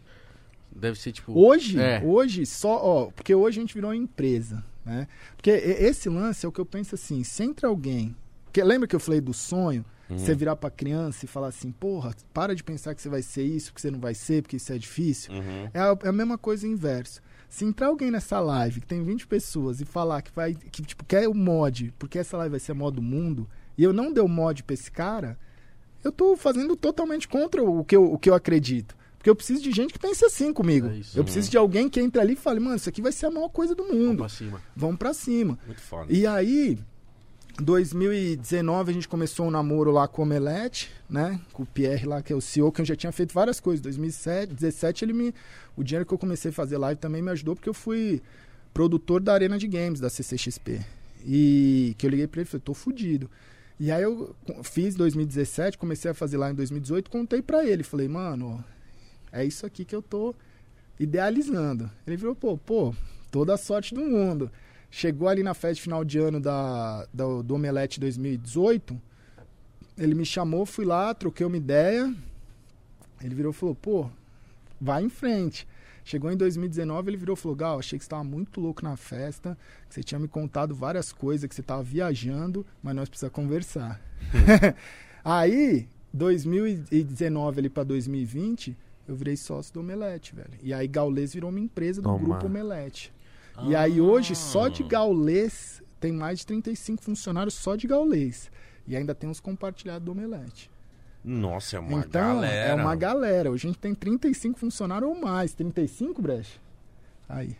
[0.73, 1.33] Deve ser tipo.
[1.37, 2.01] Hoje, É.
[2.05, 5.07] hoje só, ó, porque hoje a gente virou uma empresa, né?
[5.35, 8.15] Porque esse lance é o que eu penso assim, se entra alguém,
[8.45, 10.17] porque lembra que eu falei do sonho, Uhum.
[10.17, 13.43] você virar pra criança e falar assim, porra, para de pensar que você vai ser
[13.43, 15.33] isso, que você não vai ser, porque isso é difícil.
[15.33, 15.69] Uhum.
[15.73, 17.21] É a, é a mesma coisa inverso.
[17.49, 21.03] Se entrar alguém nessa live que tem 20 pessoas e falar que vai, que tipo,
[21.05, 24.11] quer o mod, porque essa live vai ser a mod do mundo, e eu não
[24.13, 25.37] dei o mod pra esse cara,
[26.03, 28.95] eu tô fazendo totalmente contra o que eu, o que eu acredito.
[29.17, 30.87] Porque eu preciso de gente que pense assim comigo.
[30.87, 31.17] É isso.
[31.17, 33.31] eu preciso de alguém que entre ali e fale, mano, isso aqui vai ser a
[33.31, 34.17] maior coisa do Vamos mundo.
[34.19, 34.61] pra cima.
[34.75, 35.57] Vamos pra cima.
[35.65, 36.13] Muito foda.
[36.13, 36.77] E aí,
[37.61, 41.39] 2019 a gente começou um namoro lá com o Omelete, né?
[41.53, 43.81] Com o Pierre lá, que é o CEO, que eu já tinha feito várias coisas.
[43.81, 45.33] 2017 ele me.
[45.75, 48.21] O dinheiro que eu comecei a fazer live também me ajudou, porque eu fui
[48.73, 50.81] produtor da Arena de Games da CCXP.
[51.25, 53.29] E que eu liguei pra ele e falei, tô fudido.
[53.79, 58.07] E aí eu fiz 2017, comecei a fazer lá em 2018, contei pra ele, falei,
[58.07, 58.63] mano,
[59.31, 60.35] é isso aqui que eu tô
[60.99, 61.89] idealizando.
[62.05, 62.93] Ele virou, pô, pô,
[63.31, 64.51] toda a sorte do mundo.
[64.97, 68.97] Chegou ali na festa de final de ano da, da- do Omelete 2018,
[69.97, 72.15] ele me chamou, fui lá, troquei uma ideia.
[73.21, 74.09] Ele virou e falou, pô,
[74.79, 75.67] vai em frente.
[76.05, 78.95] Chegou em 2019, ele virou e falou, Gal, achei que você estava muito louco na
[78.95, 79.57] festa,
[79.89, 83.99] que você tinha me contado várias coisas, que você estava viajando, mas nós precisamos conversar.
[85.25, 88.77] aí, 2019 ali para 2020,
[89.09, 90.53] eu virei sócio do Omelete, velho.
[90.63, 92.19] E aí Gaulês virou uma empresa do Toma.
[92.23, 93.11] grupo Omelete.
[93.63, 94.69] E aí hoje, só Ah.
[94.69, 98.51] de Gaulês, tem mais de 35 funcionários só de Gaulês.
[98.87, 100.69] E ainda tem uns compartilhados do Omelete.
[101.23, 102.55] Nossa, é uma então, galera.
[102.71, 103.49] é uma galera.
[103.51, 105.53] Hoje a gente tem 35 funcionários ou mais.
[105.53, 106.61] 35, Brecht?
[107.27, 107.55] Aí.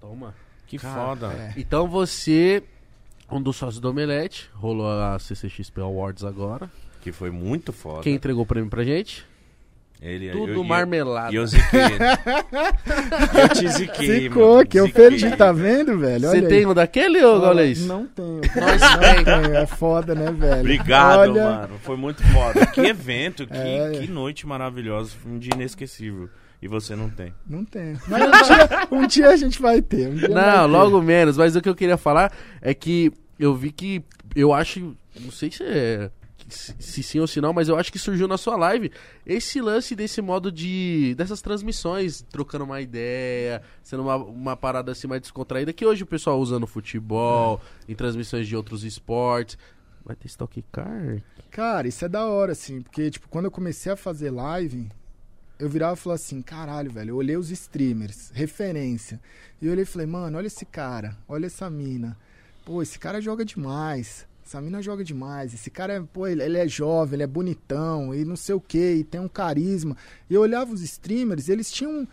[0.00, 0.34] Toma.
[0.66, 1.32] Que Cara, foda.
[1.32, 1.54] é.
[1.56, 2.62] Então você,
[3.30, 6.70] um dos sócios do Omelete, rolou a CCXP Awards agora.
[7.00, 8.02] Que foi muito foda.
[8.02, 9.24] Quem entregou o prêmio pra gente?
[10.00, 11.32] Ele, Tudo eu- eu- marmelada.
[11.32, 11.80] E eu ziquei.
[13.42, 14.66] eu te ziquei, Ficou, mano.
[14.68, 15.08] que eu Ziquei.
[15.10, 16.20] perdi, tá vendo, velho?
[16.28, 17.84] Você tem um daquele, ô Ó, Gaulês?
[17.86, 18.40] Não tenho.
[18.56, 19.24] Nós não tem.
[19.24, 19.54] tenho.
[19.56, 20.60] É foda, né, velho?
[20.60, 21.74] Obrigado, Olha, mano.
[21.82, 22.64] Foi muito foda.
[22.66, 23.90] Que evento, que, É.
[24.00, 25.12] que noite maravilhosa.
[25.26, 26.28] Um dia inesquecível.
[26.60, 27.32] E você não tem.
[27.48, 27.98] Não tenho.
[28.08, 30.08] Mas um dia, um dia a gente vai ter.
[30.08, 30.72] um dia vai Não, ter.
[30.72, 31.36] logo menos.
[31.36, 34.02] Mas o que eu queria falar é que eu vi que
[34.34, 34.96] eu acho.
[35.20, 36.10] Não sei se é.
[36.48, 38.90] Se, sim ou se não, mas eu acho que surgiu na sua live
[39.26, 41.14] esse lance desse modo de.
[41.16, 46.06] dessas transmissões, trocando uma ideia, sendo uma, uma parada assim mais descontraída, que hoje o
[46.06, 49.58] pessoal usa no futebol, em transmissões de outros esportes.
[50.04, 51.22] Vai ter Stock Car?
[51.50, 54.88] Cara, isso é da hora, assim, porque, tipo, quando eu comecei a fazer live,
[55.58, 59.20] eu virava e falava assim, caralho, velho, eu olhei os streamers, referência.
[59.60, 62.16] E eu olhei e falei, mano, olha esse cara, olha essa mina.
[62.64, 64.27] Pô, esse cara joga demais.
[64.48, 65.52] Essa mina joga demais.
[65.52, 68.94] Esse cara, é, pô, ele, é jovem, ele é bonitão, e não sei o que,
[68.94, 69.94] e tem um carisma.
[70.28, 72.08] E eu olhava os streamers, eles tinham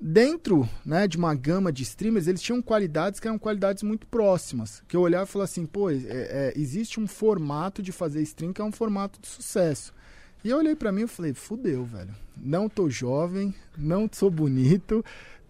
[0.00, 4.82] dentro né, de uma gama de streamers, eles tinham qualidades que eram qualidades muito próximas.
[4.88, 8.52] Que eu olhava e falava assim, pô, é, é, existe um formato de fazer stream
[8.52, 9.94] que é um formato de sucesso.
[10.42, 12.12] E eu olhei para mim e falei, fudeu, velho.
[12.36, 15.04] Não tô jovem, não sou bonito,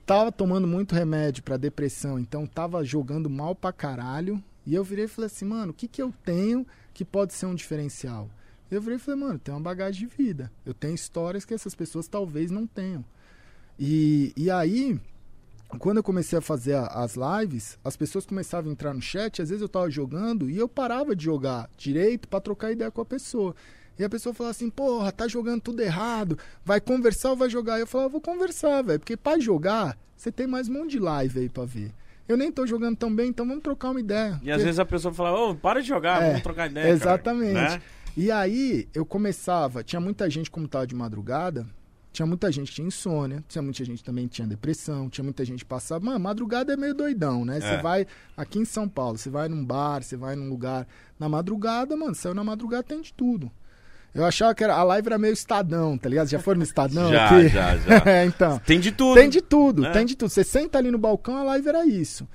[0.05, 4.45] tava tomando muito remédio para depressão, então tava jogando mal pra caralho.
[4.67, 7.47] E eu virei e falei assim, mano, o que que eu tenho que pode ser
[7.47, 8.29] um diferencial?
[8.71, 10.51] Eu virei e falei, mano, tem uma bagagem de vida.
[10.65, 13.05] Eu tenho histórias que essas pessoas talvez não tenham.
[13.79, 15.01] E, e aí,
[15.79, 19.41] quando eu comecei a fazer a, as lives, as pessoas começavam a entrar no chat,
[19.41, 23.01] às vezes eu tava jogando e eu parava de jogar direito para trocar ideia com
[23.01, 23.55] a pessoa.
[23.99, 27.79] E a pessoa falava assim, porra, tá jogando tudo errado, vai conversar ou vai jogar?
[27.79, 31.41] Eu falava, vou conversar, velho, porque pra jogar, você tem mais um monte de live
[31.41, 31.93] aí pra ver.
[32.29, 34.33] Eu nem tô jogando tão bem, então vamos trocar uma ideia.
[34.35, 34.51] E porque...
[34.51, 36.89] às vezes a pessoa fala, ô, para de jogar, É, vamos trocar ideia.
[36.89, 37.53] Exatamente.
[37.55, 37.81] né?
[38.17, 41.67] E aí eu começava, tinha muita gente como tava de madrugada,
[42.13, 45.45] tinha muita gente que tinha insônia, tinha muita gente também que tinha depressão, tinha muita
[45.45, 47.61] gente que passava, mano, madrugada é meio doidão, né?
[47.61, 47.83] Você É.
[47.83, 50.87] vai aqui em São Paulo, você vai num bar, você vai num lugar
[51.21, 53.51] na madrugada, mano, saiu na madrugada tem de tudo.
[54.17, 56.29] Eu achava que era, a live era meio estadão, tá ligado?
[56.29, 57.49] Já foram no estadão Já, aqui?
[57.49, 58.03] já, já.
[58.11, 58.59] é, então.
[58.61, 59.15] Tem de tudo.
[59.21, 59.91] Tem de tudo, É.
[59.93, 60.31] tem de tudo.
[60.31, 62.27] Você senta ali no balcão, a live era isso.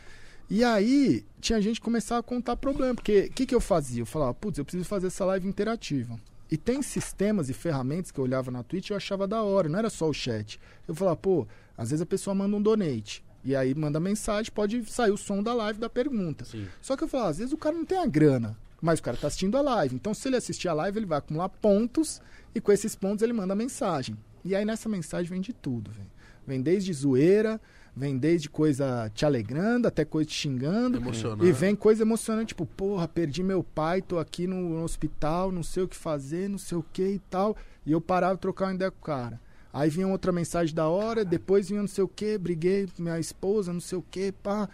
[0.49, 2.93] E aí, tinha gente que começava a contar problema.
[2.95, 4.01] Porque o que, que eu fazia?
[4.01, 6.19] Eu falava, putz, eu preciso fazer essa live interativa.
[6.51, 9.69] E tem sistemas e ferramentas que eu olhava na Twitch e eu achava da hora,
[9.69, 10.59] não era só o chat.
[10.85, 11.47] Eu falava, pô,
[11.77, 13.23] às vezes a pessoa manda um donate.
[13.43, 16.43] E aí manda mensagem, pode sair o som da live da pergunta.
[16.45, 16.67] Sim.
[16.81, 19.15] Só que eu falava, às vezes o cara não tem a grana, mas o cara
[19.15, 19.95] tá assistindo a live.
[19.95, 22.21] Então, se ele assistir a live, ele vai acumular pontos
[22.53, 24.17] e com esses pontos ele manda mensagem.
[24.43, 26.09] E aí nessa mensagem vem de tudo, velho.
[26.45, 27.61] Vem desde zoeira,
[27.95, 30.97] vem desde coisa te alegrando até coisa te xingando.
[30.97, 31.45] Emocionante.
[31.45, 35.83] E vem coisa emocionante, tipo, porra, perdi meu pai, tô aqui no, hospital, não sei
[35.83, 37.55] o que fazer, não sei o que e tal.
[37.85, 39.39] E eu parava de trocar uma ideia com o cara.
[39.71, 43.19] Aí vinha outra mensagem da hora, depois vinha não sei o que, briguei com minha
[43.19, 44.67] esposa, não sei o que, pá.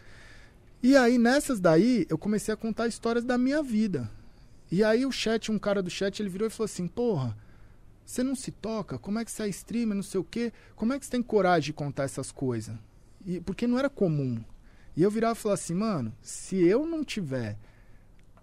[0.81, 4.09] E aí, nessas daí, eu comecei a contar histórias da minha vida.
[4.71, 7.35] E aí o chat, um cara do chat, ele virou e falou assim, porra,
[8.05, 8.97] você não se toca?
[8.99, 10.51] Como é que você é streamer, não sei o quê?
[10.75, 12.75] Como é que você tem coragem de contar essas coisas?
[13.25, 14.43] E, porque não era comum.
[14.95, 17.57] E eu virava e falava assim, mano, se eu não tiver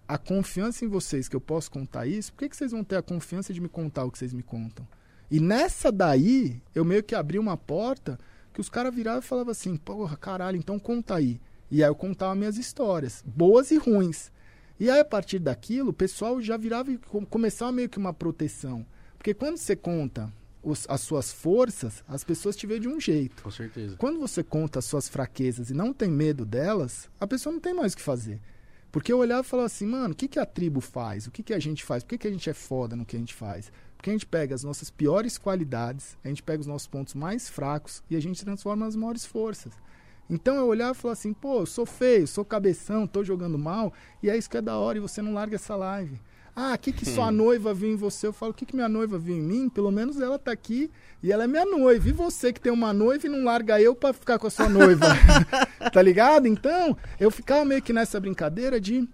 [0.07, 2.97] a confiança em vocês que eu posso contar isso, por que, que vocês vão ter
[2.97, 4.87] a confiança de me contar o que vocês me contam?
[5.29, 8.19] E nessa daí, eu meio que abri uma porta
[8.53, 11.41] que os caras viravam e falavam assim, porra, caralho, então conta aí.
[11.71, 14.31] E aí eu contava minhas histórias, boas e ruins.
[14.79, 18.13] E aí, a partir daquilo, o pessoal já virava e com- começava meio que uma
[18.13, 18.85] proteção.
[19.17, 20.31] Porque quando você conta
[20.61, 23.41] os- as suas forças, as pessoas te veem de um jeito.
[23.43, 23.95] Com certeza.
[23.97, 27.73] Quando você conta as suas fraquezas e não tem medo delas, a pessoa não tem
[27.73, 28.39] mais o que fazer.
[28.91, 31.27] Porque eu olhava e falava assim, mano, o que, que a tribo faz?
[31.27, 32.03] O que, que a gente faz?
[32.03, 33.71] Por que, que a gente é foda no que a gente faz?
[33.97, 37.49] Porque a gente pega as nossas piores qualidades, a gente pega os nossos pontos mais
[37.49, 39.73] fracos e a gente transforma nas maiores forças.
[40.29, 43.93] Então eu olhava e falava assim, pô, eu sou feio, sou cabeção, tô jogando mal,
[44.23, 46.19] e é isso que é da hora, e você não larga essa live.
[46.55, 48.27] Ah, o que, que sua noiva viu em você?
[48.27, 49.67] Eu falo, o que, que minha noiva viu em mim?
[49.67, 50.89] Pelo menos ela tá aqui
[51.21, 52.07] e ela é minha noiva.
[52.07, 54.69] E você que tem uma noiva e não larga eu pra ficar com a sua
[54.69, 55.05] noiva.
[55.91, 56.47] tá ligado?
[56.47, 59.05] Então, eu ficava meio que nessa brincadeira de,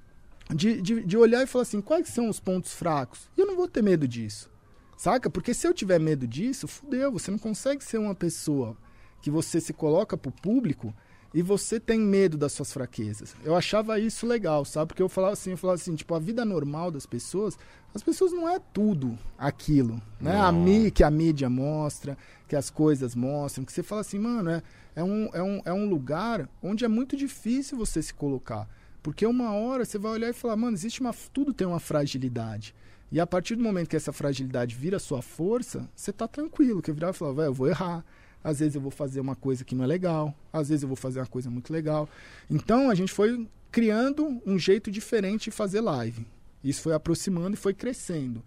[0.54, 3.28] de, de, de olhar e falar assim, quais são os pontos fracos?
[3.36, 4.48] E eu não vou ter medo disso.
[4.96, 5.28] Saca?
[5.28, 8.78] Porque se eu tiver medo disso, fudeu, você não consegue ser uma pessoa
[9.22, 10.93] que você se coloca pro público
[11.34, 13.35] e você tem medo das suas fraquezas.
[13.43, 14.88] Eu achava isso legal, sabe?
[14.88, 17.57] Porque eu falava assim, eu falava assim, tipo, a vida normal das pessoas,
[17.95, 20.38] as pessoas não é tudo aquilo, né?
[20.38, 20.61] A Não.
[20.61, 22.18] mí, que a mídia mostra,
[22.48, 24.61] que as coisas mostram, que você fala assim, mano, é,
[24.95, 28.68] é, um, é, um, é um lugar onde é muito difícil você se colocar.
[29.02, 31.14] Porque uma hora você vai olhar e falar, mano, existe uma.
[31.34, 32.76] Tudo tem uma fragilidade.
[33.11, 36.91] E a partir do momento que essa fragilidade vira sua força, você tá tranquilo, que
[36.91, 38.06] virar e falar, velho, eu vou errar.
[38.43, 40.95] Às vezes eu vou fazer uma coisa que não é legal, às vezes eu vou
[40.95, 42.09] fazer uma coisa muito legal.
[42.49, 46.26] Então a gente foi criando um jeito diferente de fazer live.
[46.63, 48.43] Isso foi aproximando e foi crescendo.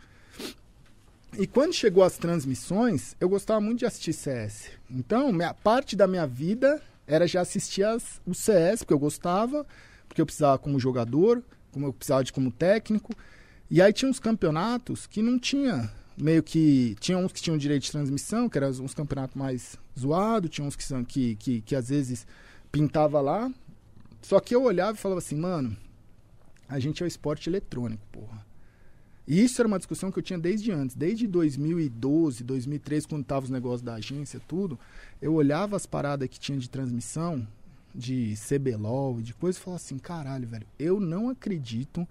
[1.36, 4.70] E quando chegou as transmissões, eu gostava muito de assistir CS.
[4.88, 9.66] Então, minha, parte da minha vida era já assistir as, o CS, porque eu gostava,
[10.08, 11.42] porque eu precisava como jogador,
[11.72, 13.12] como eu precisava de como técnico.
[13.68, 16.97] E aí tinha uns campeonatos que não tinha, meio que.
[17.01, 20.77] Tinha uns que tinham direito de transmissão, que eram uns campeonatos mais zoados, tinha uns
[20.77, 22.27] que, são, que, que, que às vezes
[22.70, 23.53] pintava lá.
[24.23, 25.77] Só que eu olhava e falava assim, mano,
[26.69, 28.45] a gente é o esporte eletrônico, porra.
[29.27, 33.45] E isso era uma discussão que eu tinha desde antes, desde 2012, 2013, quando tava
[33.45, 34.78] os negócios da agência, tudo.
[35.20, 37.47] Eu olhava as paradas que tinha de transmissão,
[37.95, 42.07] de CBLOL, de coisa, e falava assim: caralho, velho, eu não acredito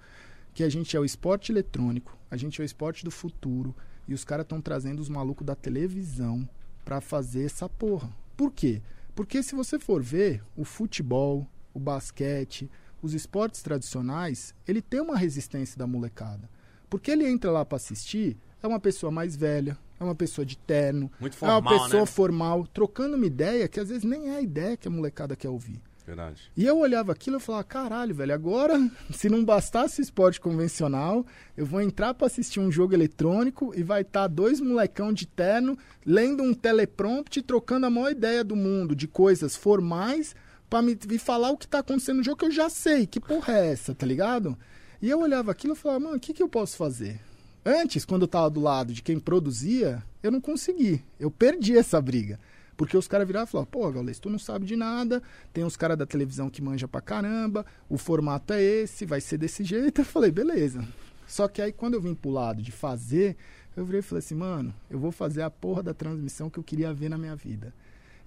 [0.53, 3.75] que a gente é o esporte eletrônico, a gente é o esporte do futuro,
[4.07, 6.47] e os caras estão trazendo os malucos da televisão
[6.83, 8.09] para fazer essa porra.
[8.35, 8.81] Por quê?
[9.15, 12.69] Porque se você for ver, o futebol, o basquete,
[13.01, 16.49] os esportes tradicionais, ele tem uma resistência da molecada.
[16.89, 20.57] Porque ele entra lá para assistir, é uma pessoa mais velha, é uma pessoa de
[20.57, 22.05] terno, Muito é formal, uma pessoa né?
[22.05, 25.49] formal, trocando uma ideia que às vezes nem é a ideia que a molecada quer
[25.49, 25.81] ouvir.
[26.05, 26.51] Verdade.
[26.55, 28.77] E eu olhava aquilo e falava, caralho, velho, agora,
[29.11, 31.25] se não bastasse esporte convencional,
[31.55, 35.77] eu vou entrar pra assistir um jogo eletrônico e vai estar dois molecão de terno
[36.05, 40.35] lendo um teleprompter trocando a maior ideia do mundo de coisas formais
[40.69, 43.07] pra me vir falar o que tá acontecendo no jogo que eu já sei.
[43.07, 44.57] Que porra é essa, tá ligado?
[45.01, 47.19] E eu olhava aquilo e falava, mano, o que, que eu posso fazer?
[47.65, 51.01] Antes, quando eu tava do lado de quem produzia, eu não consegui.
[51.17, 52.39] Eu perdi essa briga.
[52.75, 55.21] Porque os caras viravam e falavam, pô, Gaules, tu não sabe de nada,
[55.51, 59.37] tem uns caras da televisão que manja pra caramba, o formato é esse, vai ser
[59.37, 60.01] desse jeito.
[60.01, 60.85] Eu falei, beleza.
[61.27, 63.37] Só que aí quando eu vim pro lado de fazer,
[63.75, 66.63] eu virei e falei assim, mano, eu vou fazer a porra da transmissão que eu
[66.63, 67.73] queria ver na minha vida.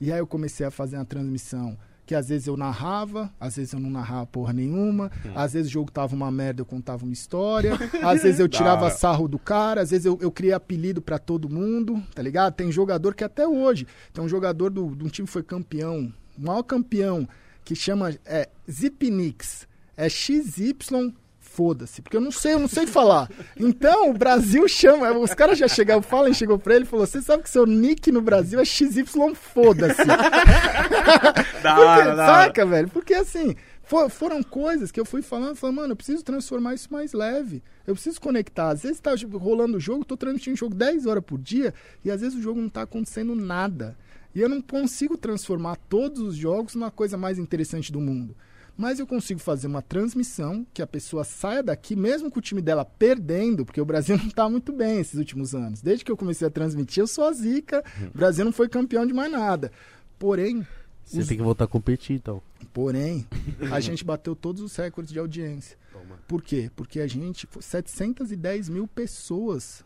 [0.01, 3.73] E aí eu comecei a fazer uma transmissão que às vezes eu narrava, às vezes
[3.73, 7.13] eu não narrava porra nenhuma, às vezes o jogo tava uma merda, eu contava uma
[7.13, 7.73] história,
[8.03, 11.49] às vezes eu tirava sarro do cara, às vezes eu, eu criei apelido pra todo
[11.51, 12.55] mundo, tá ligado?
[12.55, 16.13] Tem jogador que até hoje, tem um jogador do, de um time que foi campeão,
[16.39, 17.29] o maior campeão,
[17.65, 19.67] que chama é, Zipnix,
[19.97, 21.13] é XY
[21.57, 23.31] foda-se, porque eu não sei, eu não sei falar.
[23.59, 27.07] Então, o Brasil chama, os caras já chegaram, o Fallen chegou pra ele e falou:
[27.07, 29.05] "Você sabe que seu nick no Brasil é XY
[29.35, 30.03] foda-se".
[31.63, 32.17] Da hora, hora.
[32.27, 32.89] saca, velho?
[32.89, 36.93] Porque assim, fo- foram coisas que eu fui falando, falando, mano, eu preciso transformar isso
[36.93, 37.63] mais leve.
[37.87, 38.69] Eu preciso conectar.
[38.71, 41.73] Às vezes tá rolando o jogo, tô transmitindo o jogo 10 horas por dia,
[42.05, 43.97] e às vezes o jogo não tá acontecendo nada.
[44.35, 48.37] E eu não consigo transformar todos os jogos numa coisa mais interessante do mundo.
[48.77, 52.61] Mas eu consigo fazer uma transmissão que a pessoa saia daqui, mesmo com o time
[52.61, 55.81] dela perdendo, porque o Brasil não tá muito bem esses últimos anos.
[55.81, 57.83] Desde que eu comecei a transmitir, eu sou a zica.
[58.15, 59.73] O Brasil não foi campeão de mais nada.
[60.19, 60.67] Porém,
[61.05, 62.43] Você Os- tem que voltar a competir, então.
[62.75, 63.27] Porém,
[63.73, 65.79] a gente bateu todos os recordes de audiência.
[65.93, 66.19] Toma.
[66.29, 66.71] Por quê?
[66.77, 67.49] Porque a gente.
[67.61, 69.85] 710 mil pessoas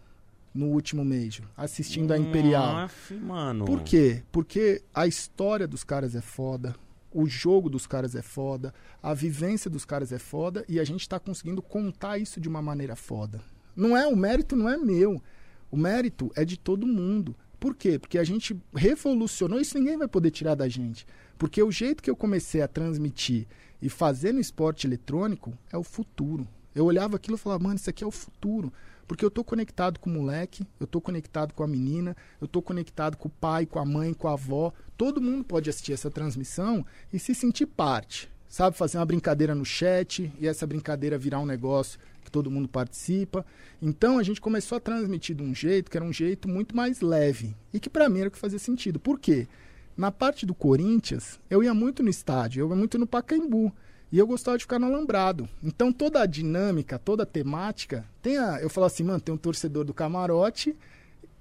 [0.52, 2.72] no último mês assistindo a Imperial.
[2.72, 3.64] Nossa, mano.
[3.66, 4.22] Por quê?
[4.32, 6.74] Porque a história dos caras é foda,
[7.12, 8.72] o jogo dos caras é foda,
[9.02, 12.62] a vivência dos caras é foda e a gente tá conseguindo contar isso de uma
[12.62, 13.40] maneira foda.
[13.74, 15.22] Não é o mérito não é meu.
[15.70, 17.34] O mérito é de todo mundo.
[17.58, 17.98] Por quê?
[17.98, 21.06] Porque a gente revolucionou, isso ninguém vai poder tirar da gente.
[21.38, 23.46] Porque o jeito que eu comecei a transmitir
[23.80, 26.46] e fazer no esporte eletrônico é o futuro.
[26.74, 28.72] Eu olhava aquilo e falava, mano, isso aqui é o futuro.
[29.10, 32.62] Porque eu tô conectado com o moleque, eu tô conectado com a menina, eu tô
[32.62, 34.72] conectado com o pai, com a mãe, com a avó.
[34.96, 38.30] Todo mundo pode assistir essa transmissão e se sentir parte.
[38.48, 42.68] Sabe, fazer uma brincadeira no chat e essa brincadeira virar um negócio que todo mundo
[42.68, 43.44] participa.
[43.82, 47.00] Então a gente começou a transmitir de um jeito que era um jeito muito mais
[47.00, 49.00] leve e que pra mim era o que fazia sentido.
[49.00, 49.48] Por quê?
[49.96, 53.74] Na parte do Corinthians, eu ia muito no estádio, eu ia muito no Pacaembu.
[54.12, 55.48] E eu gostava de ficar no alambrado.
[55.62, 59.38] Então toda a dinâmica, toda a temática, tem a, eu falo assim, mano, tem um
[59.38, 60.76] torcedor do camarote,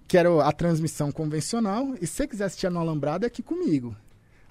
[0.08, 3.96] que era a transmissão convencional, e se você quiser assistir no alambrado, é aqui comigo.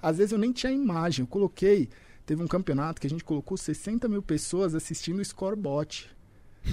[0.01, 1.89] Às vezes eu nem tinha imagem, eu coloquei,
[2.25, 6.09] teve um campeonato que a gente colocou 60 mil pessoas assistindo o scorebot.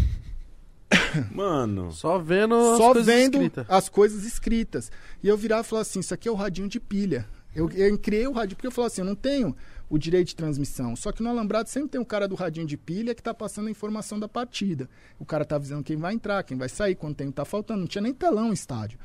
[1.33, 1.91] Mano.
[1.93, 3.67] Só vendo as Só coisas vendo escritas.
[3.69, 4.93] as coisas escritas.
[5.23, 7.27] E eu virava e falava assim, isso aqui é o radinho de pilha.
[7.55, 9.57] Eu, eu criei o radinho, porque eu falava assim, eu não tenho
[9.89, 10.97] o direito de transmissão.
[10.97, 13.69] Só que no Alambrado sempre tem um cara do radinho de pilha que tá passando
[13.69, 14.89] a informação da partida.
[15.19, 17.81] O cara tá avisando quem vai entrar, quem vai sair, quanto tempo tá faltando.
[17.81, 18.99] Não tinha nem telão no estádio.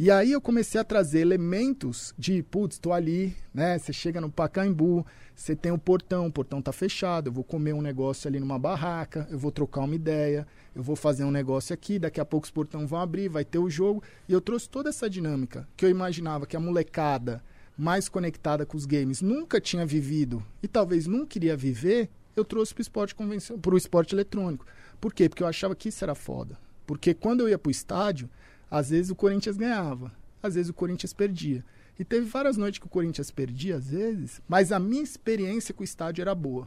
[0.00, 3.76] E aí eu comecei a trazer elementos de, putz, tô ali, né?
[3.80, 5.04] Você chega no Pacaembu,
[5.34, 8.60] você tem o portão, o portão tá fechado, eu vou comer um negócio ali numa
[8.60, 12.44] barraca, eu vou trocar uma ideia, eu vou fazer um negócio aqui, daqui a pouco
[12.44, 14.00] os portões vão abrir, vai ter o jogo.
[14.28, 17.42] E eu trouxe toda essa dinâmica que eu imaginava que a molecada
[17.78, 22.74] mais conectada com os games nunca tinha vivido e talvez não queria viver, eu trouxe
[22.74, 24.66] pro esporte convencional, pro esporte eletrônico.
[25.00, 25.28] Por quê?
[25.28, 26.58] Porque eu achava que isso era foda.
[26.84, 28.28] Porque quando eu ia pro estádio,
[28.68, 31.64] às vezes o Corinthians ganhava, às vezes o Corinthians perdia.
[31.96, 35.82] E teve várias noites que o Corinthians perdia, às vezes, mas a minha experiência com
[35.82, 36.66] o estádio era boa.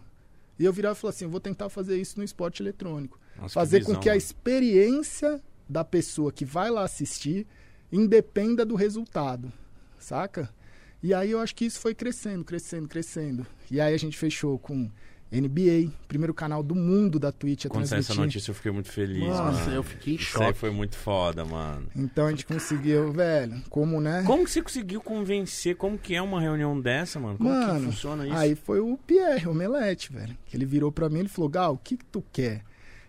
[0.57, 3.19] E eu virava e falava assim, vou tentar fazer isso no esporte eletrônico.
[3.37, 4.17] Nossa, fazer visão, com que a mano.
[4.17, 7.47] experiência da pessoa que vai lá assistir
[7.91, 9.51] independa do resultado,
[9.97, 10.53] saca?
[11.03, 13.45] E aí eu acho que isso foi crescendo, crescendo, crescendo.
[13.69, 14.89] E aí a gente fechou com
[15.31, 18.89] NBA, primeiro canal do mundo da Twitch a Quando saiu essa notícia, eu fiquei muito
[18.91, 19.75] feliz, Nossa, mano.
[19.75, 20.59] eu fiquei em Isso aí choque.
[20.59, 21.87] foi muito foda, mano.
[21.95, 24.23] Então a gente conseguiu, velho, como, né?
[24.27, 25.77] Como que você conseguiu convencer?
[25.77, 27.37] Como que é uma reunião dessa, mano?
[27.37, 28.35] Como que Mano, funciona isso?
[28.35, 30.37] Aí foi o Pierre, o Melete, velho.
[30.45, 32.63] Que ele virou pra mim e falou, Gal, o que que tu quer?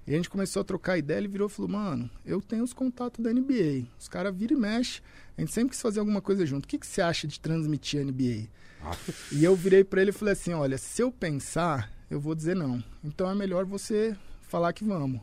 [0.06, 2.72] E a gente começou a trocar ideia, ele virou e falou, mano, eu tenho os
[2.72, 3.86] contatos da NBA.
[3.98, 5.00] Os caras viram e mexem.
[5.38, 6.64] A gente sempre quis fazer alguma coisa junto.
[6.64, 8.48] O que, que você acha de transmitir a NBA?
[8.84, 9.34] Aff.
[9.34, 12.56] E eu virei pra ele e falei assim, olha, se eu pensar, eu vou dizer
[12.56, 12.82] não.
[13.04, 15.20] Então é melhor você falar que vamos.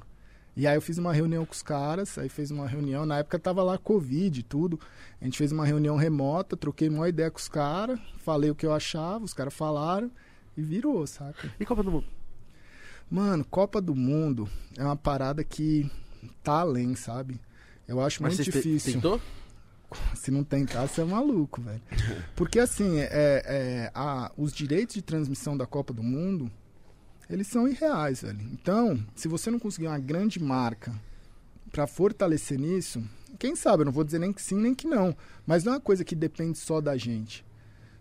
[0.56, 3.40] E aí eu fiz uma reunião com os caras, aí fez uma reunião, na época
[3.40, 4.80] tava lá Covid e tudo.
[5.22, 8.66] A gente fez uma reunião remota, troquei uma ideia com os caras, falei o que
[8.66, 10.12] eu achava, os caras falaram
[10.58, 11.50] e virou, saca?
[11.60, 12.19] E Copa do Mundo?
[13.10, 15.90] Mano, Copa do Mundo é uma parada que
[16.44, 17.40] tá além, sabe?
[17.88, 18.94] Eu acho Mas muito difícil.
[18.94, 19.20] tentou?
[20.16, 21.82] Se não tentar, você é maluco, velho.
[22.36, 26.52] Porque assim, é, é, a- os direitos de transmissão da Copa do Mundo,
[27.28, 28.40] eles são irreais, velho.
[28.54, 30.94] Então, se você não conseguir uma grande marca
[31.72, 33.04] pra fortalecer nisso,
[33.40, 35.16] quem sabe, eu não vou dizer nem que sim, nem que não.
[35.48, 37.44] Mas não é uma coisa que depende só da gente.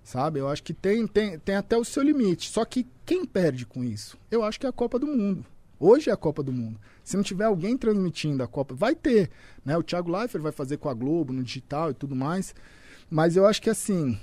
[0.08, 0.40] Sabe?
[0.40, 2.48] Eu acho que tem, tem, tem até o seu limite.
[2.48, 4.16] Só que quem perde com isso?
[4.30, 5.44] Eu acho que é a Copa do Mundo.
[5.78, 6.80] Hoje é a Copa do Mundo.
[7.04, 9.30] Se não tiver alguém transmitindo a Copa, vai ter.
[9.62, 9.76] Né?
[9.76, 12.54] O Thiago Leifert vai fazer com a Globo, no digital e tudo mais.
[13.10, 14.18] Mas eu acho que assim,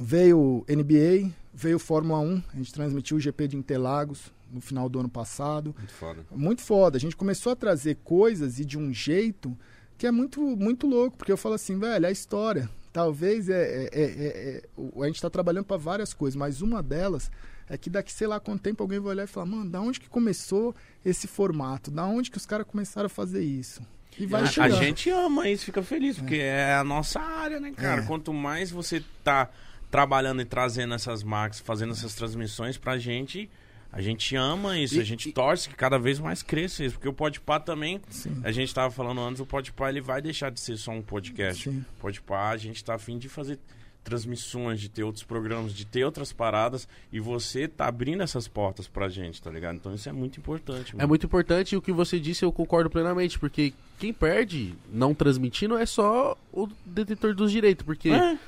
[0.00, 5.00] veio NBA, veio Fórmula 1, a gente transmitiu o GP de Interlagos no final do
[5.00, 6.24] ano passado Muito foda.
[6.30, 6.96] muito foda.
[6.96, 9.58] A gente começou a trazer coisas e de um jeito
[9.98, 12.70] que é muito, muito louco, porque eu falo assim, velho, é a história.
[12.96, 16.82] Talvez é, é- é- é- é- a gente está trabalhando para várias coisas, mas uma
[16.82, 17.30] delas
[17.68, 20.00] é que daqui sei lá quanto tempo alguém vai olhar e falar, mano, da onde
[20.00, 20.74] que começou
[21.04, 21.90] esse formato?
[21.90, 23.82] Da onde que os caras começaram a fazer isso?
[24.18, 27.70] E vai a, a gente ama isso, fica feliz, porque é a nossa área, né,
[27.72, 28.00] cara?
[28.00, 28.06] É.
[28.06, 29.50] Quanto mais você tá
[29.90, 33.50] trabalhando e trazendo essas marcas, fazendo essas transmissões pra gente,
[33.92, 36.94] a gente ama isso, E- a gente e- torce que cada vez mais cresça isso,
[36.96, 38.40] porque o Podpah também, Sim.
[38.44, 41.64] a gente tava falando antes, o Podpah ele vai deixar de ser só um podcast.
[41.70, 41.84] Sim.
[41.96, 43.58] O Podpah, a gente tá afim de fazer
[44.04, 48.86] transmissões, de ter outros programas, de ter outras paradas, e você tá abrindo essas portas
[48.86, 49.74] pra gente, tá ligado?
[49.76, 51.08] Então isso é muito importante, É mano.
[51.08, 55.76] muito importante e o que você disse eu concordo plenamente, porque quem perde não transmitindo
[55.76, 58.38] é só o detentor dos direitos, porque É.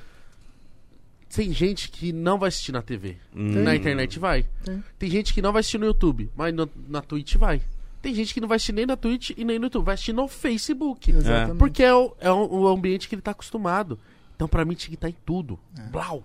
[1.35, 3.17] tem gente que não vai assistir na TV.
[3.35, 3.63] Hum.
[3.63, 4.47] Na internet vai.
[4.65, 4.83] Tem.
[4.99, 7.61] Tem gente que não vai assistir no YouTube, mas no- na Twitch vai.
[8.01, 10.13] Tem gente que não vai assistir nem na Twitch e nem no YouTube, vai assistir
[10.13, 11.11] no Facebook.
[11.11, 11.59] Exatamente.
[11.59, 13.99] Porque é o, é o- o ambiente que ele tá acostumado.
[14.37, 15.59] Então pra mim tinha que estar em tudo.
[15.79, 15.83] É.
[15.91, 16.25] Blau.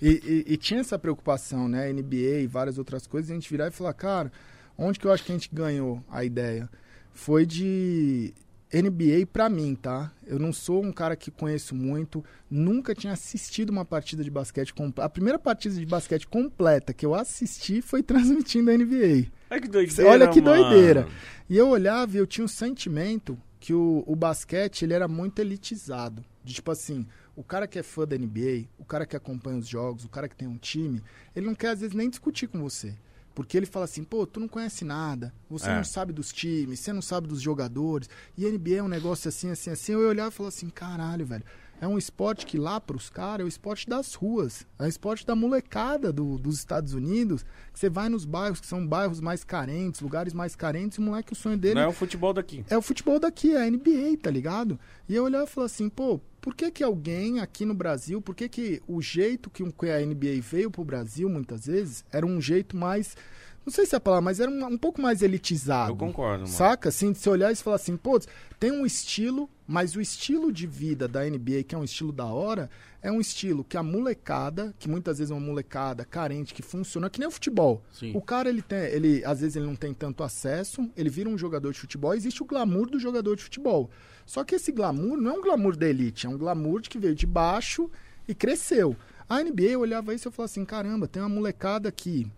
[0.00, 0.08] E,
[0.46, 1.88] e- e tinha essa preocupação, né?
[1.90, 4.30] NBA e várias outras coisas, a gente virar e falar, cara,
[4.76, 6.68] onde que eu acho que a gente ganhou a ideia?
[7.14, 8.34] Foi de
[8.72, 10.12] NBA pra mim, tá?
[10.26, 14.74] Eu não sou um cara que conheço muito, nunca tinha assistido uma partida de basquete
[14.74, 15.06] completa.
[15.06, 19.26] A primeira partida de basquete completa que eu assisti foi transmitindo a NBA.
[19.50, 20.62] Olha que doideira, Olha que mano.
[20.62, 21.08] doideira.
[21.48, 25.38] E eu olhava e eu tinha um sentimento que o, o basquete ele era muito
[25.38, 26.24] elitizado.
[26.42, 29.68] De tipo assim, o cara que é fã da NBA, o cara que acompanha os
[29.68, 31.02] jogos, o cara que tem um time,
[31.34, 32.94] ele não quer às vezes nem discutir com você.
[33.36, 35.76] Porque ele fala assim, pô, tu não conhece nada, você É.
[35.76, 39.50] não sabe dos times, você não sabe dos jogadores, e NBA é um negócio assim,
[39.50, 39.92] assim, assim.
[39.92, 41.44] Eu olhava e falava assim, caralho, velho.
[41.78, 44.66] É um esporte que lá pros caras é o esporte das ruas.
[44.78, 47.44] É o esporte da molecada do- dos Estados Unidos.
[47.74, 51.04] Que você vai nos bairros que são bairros mais carentes, lugares mais carentes, e o
[51.04, 52.64] moleque, o sonho dele Não é o futebol daqui.
[52.70, 54.80] é o futebol daqui, é a NBA, tá ligado?
[55.06, 58.32] E eu olhava e falava assim, pô, por que que alguém aqui no Brasil, por
[58.32, 62.76] que que o jeito que a NBA veio pro Brasil, muitas vezes, era um jeito
[62.76, 63.16] mais,
[63.64, 65.90] não sei se é a palavra, mas era um, um pouco mais elitizado.
[65.90, 66.46] Eu concordo, mano.
[66.46, 66.88] Saca?
[66.88, 68.20] Assim, de você olhar e falar assim, pô,
[68.60, 72.26] tem um estilo, mas o estilo de vida da NBA, que é um estilo da
[72.26, 72.70] hora,
[73.02, 77.10] é um estilo que a molecada, que muitas vezes é uma molecada carente, que funciona,
[77.10, 77.82] que nem o futebol.
[77.92, 78.12] Sim.
[78.14, 81.36] O cara, ele tem, ele, às vezes ele não tem tanto acesso, ele vira um
[81.36, 83.90] jogador de futebol, existe o glamour do jogador de futebol.
[84.26, 87.14] Só que esse glamour não é um glamour da elite, é um glamour que veio
[87.14, 87.88] de baixo
[88.26, 88.96] e cresceu.
[89.28, 92.30] A NBA, eu olhava isso e eu falava assim, caramba, tem uma molecada aqui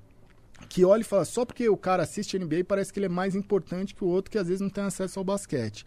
[0.69, 3.35] que olha e fala, só porque o cara assiste NBA parece que ele é mais
[3.35, 5.87] importante que o outro que às vezes não tem acesso ao basquete.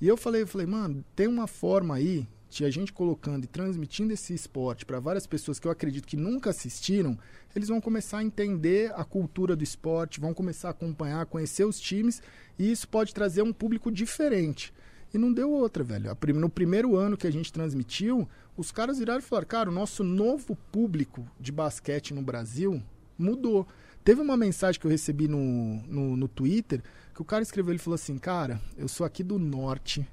[0.00, 3.46] E eu falei, eu falei, mano, tem uma forma aí de a gente colocando e
[3.46, 7.18] transmitindo esse esporte para várias pessoas que eu acredito que nunca assistiram,
[7.56, 11.80] eles vão começar a entender a cultura do esporte, vão começar a acompanhar, conhecer os
[11.80, 12.22] times,
[12.58, 14.72] e isso pode trazer um público diferente.
[15.12, 16.16] E não deu outra, velho.
[16.34, 18.26] No primeiro ano que a gente transmitiu,
[18.56, 22.82] os caras viraram e falaram, cara, o nosso novo público de basquete no Brasil
[23.18, 23.66] mudou.
[24.02, 26.82] Teve uma mensagem que eu recebi no, no, no Twitter
[27.14, 30.06] Que o cara escreveu, ele falou assim, cara, eu sou aqui do norte,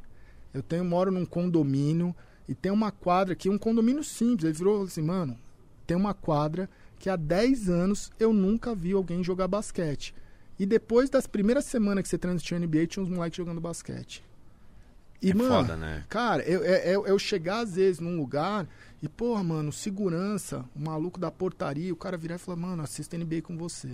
[0.53, 2.15] eu tenho, moro num condomínio
[2.47, 4.43] e tem uma quadra aqui, um condomínio simples.
[4.43, 5.37] Ele virou e falou assim, mano,
[5.87, 6.69] tem uma quadra
[6.99, 10.13] que há 10 anos eu nunca vi alguém jogar basquete.
[10.59, 14.23] E depois das primeiras semanas que você transmitiu NBA, tinha uns moleques jogando basquete.
[15.21, 16.03] E, É mano, foda, né?
[16.07, 18.65] cara, eu, eu, eu- eu chegar às vezes num lugar
[19.01, 23.15] e, porra, mano, segurança, o maluco da portaria, o cara virar e falar, mano, assisto
[23.17, 23.89] NBA com você.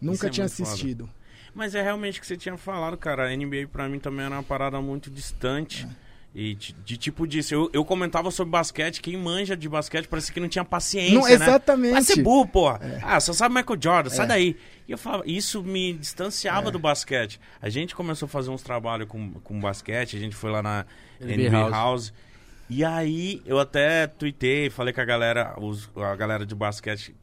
[0.00, 0.68] Nunca é tinha muito foda.
[0.70, 1.10] assistido.
[1.54, 3.28] Mas é realmente o que você tinha falado, cara.
[3.28, 5.86] A NBA pra mim também era uma parada muito distante.
[5.90, 6.03] É.
[6.34, 10.34] E de, de tipo disso, eu, eu comentava sobre basquete, quem manja de basquete parecia
[10.34, 11.32] que não tinha paciência, Não, né?
[11.32, 11.92] exatamente.
[11.92, 12.80] Vai ser burro, porra.
[13.04, 14.28] Ah, só sabe Michael Jordan, sai É.
[14.28, 14.56] daí.
[14.88, 17.40] E eu falava, isso me distanciava do basquete.
[17.62, 20.84] A gente começou a fazer uns trabalhos com, com basquete, a gente foi lá na
[21.20, 21.70] NBA House.
[21.72, 22.12] House.
[22.68, 27.14] E aí eu até tuitei, falei com a galera, os, a galera de basquete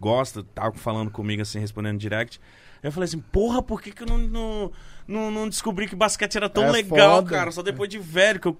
[0.00, 2.40] gosta, tava falando comigo assim, respondendo direct.
[2.82, 4.72] Aí eu falei assim, porra, por que, que eu não, não,
[5.12, 7.30] não, não descobri que basquete era tão É legal, foda.
[7.30, 7.50] cara?
[7.52, 8.56] Só depois de velho que eu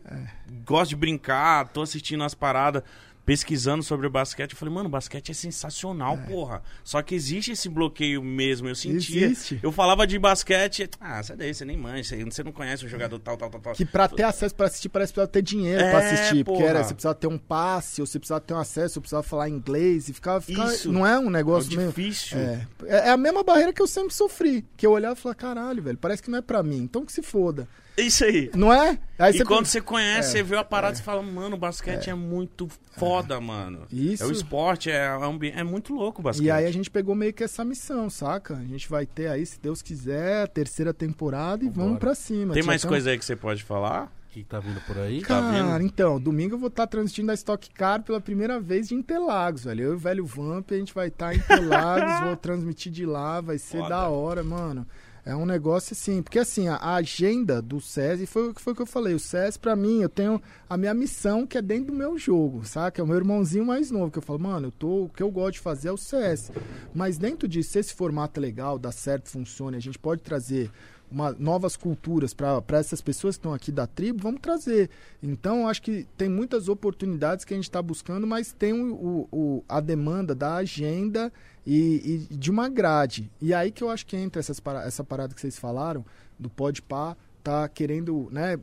[0.65, 2.83] gosto de brincar, tô assistindo as paradas,
[3.25, 4.53] pesquisando sobre o basquete.
[4.53, 6.63] Eu falei, mano, basquete é sensacional, porra.
[6.83, 9.27] Só que existe esse bloqueio mesmo, eu sentia.
[9.27, 9.61] Existe.
[9.63, 13.19] Eu falava de basquete, ah, sai daí, você nem manja, você- não conhece o jogador
[13.19, 13.73] tal, tal, tal, tal.
[13.75, 16.45] Que pra ter acesso pra assistir, parece que precisava ter dinheiro É, pra assistir.
[16.45, 16.71] Porque porra.
[16.71, 19.49] era, você precisava ter um passe, ou você precisava ter um acesso, ou precisava falar
[19.49, 20.09] inglês.
[20.09, 20.41] E ficava.
[20.41, 20.91] ficava- Isso.
[20.91, 21.89] Não é um É negócio meio.
[21.89, 22.39] difícil.
[22.39, 22.67] É.
[22.87, 24.65] É é a mesma barreira que eu sempre sofri.
[24.77, 26.79] Que eu olhava e falava, caralho, velho, parece que não é pra mim.
[26.79, 27.69] Então que se foda.
[27.97, 28.51] Isso aí.
[28.55, 28.99] Não é?
[29.19, 32.09] Aí e quando você conhece, É, você vê a parada, você fala, mano, o basquete
[32.09, 33.87] é, muito foda, mano.
[33.93, 34.23] Isso.
[34.23, 36.47] É o esporte, é, é, é muito louco o basquete.
[36.47, 38.57] E aí a gente pegou meio que essa missão, saca?
[38.57, 41.87] A gente vai ter aí, se Deus quiser, a terceira temporada e Vambora.
[41.87, 42.55] vamos pra cima.
[42.55, 44.11] Tem mais um- coisa aí que você pode falar?
[44.29, 45.21] O que tá vindo por aí?
[45.21, 45.85] Tá Cara, vendo?
[45.85, 49.83] então, domingo eu vou estar transmitindo a Stock Car pela primeira vez de Interlagos, velho.
[49.85, 53.43] Eu e o velho Vamp, a gente vai estar em Interlagos, vou transmitir de lá,
[53.43, 53.91] vai ser Foda.
[53.91, 54.87] da hora, mano.
[55.25, 58.77] É um negócio assim, porque assim, a, agenda do SESI foi o que foi o
[58.77, 59.15] que eu falei.
[59.15, 62.65] O SESI, pra mim, eu tenho a minha missão que é dentro do meu jogo,
[62.65, 63.01] saca?
[63.01, 65.31] É o meu irmãozinho mais novo, que eu falo, mano, eu tô, o que eu
[65.31, 66.51] gosto de fazer é o CS.
[66.93, 70.73] Mas dentro disso, se esse formato é legal, dá certo, funciona, a gente pode trazer
[71.13, 74.91] uma, novas culturas para essas pessoas que estão aqui da tribo, vamos trazer.
[75.23, 79.65] Então, acho que tem muitas oportunidades que a gente está buscando, mas tem o, o-
[79.69, 81.33] a demanda da agenda
[81.67, 83.31] e, e de uma grade.
[83.41, 86.05] E aí que eu acho que entra essas, essa parada que vocês falaram,
[86.39, 88.59] do Podpah tá querendo né,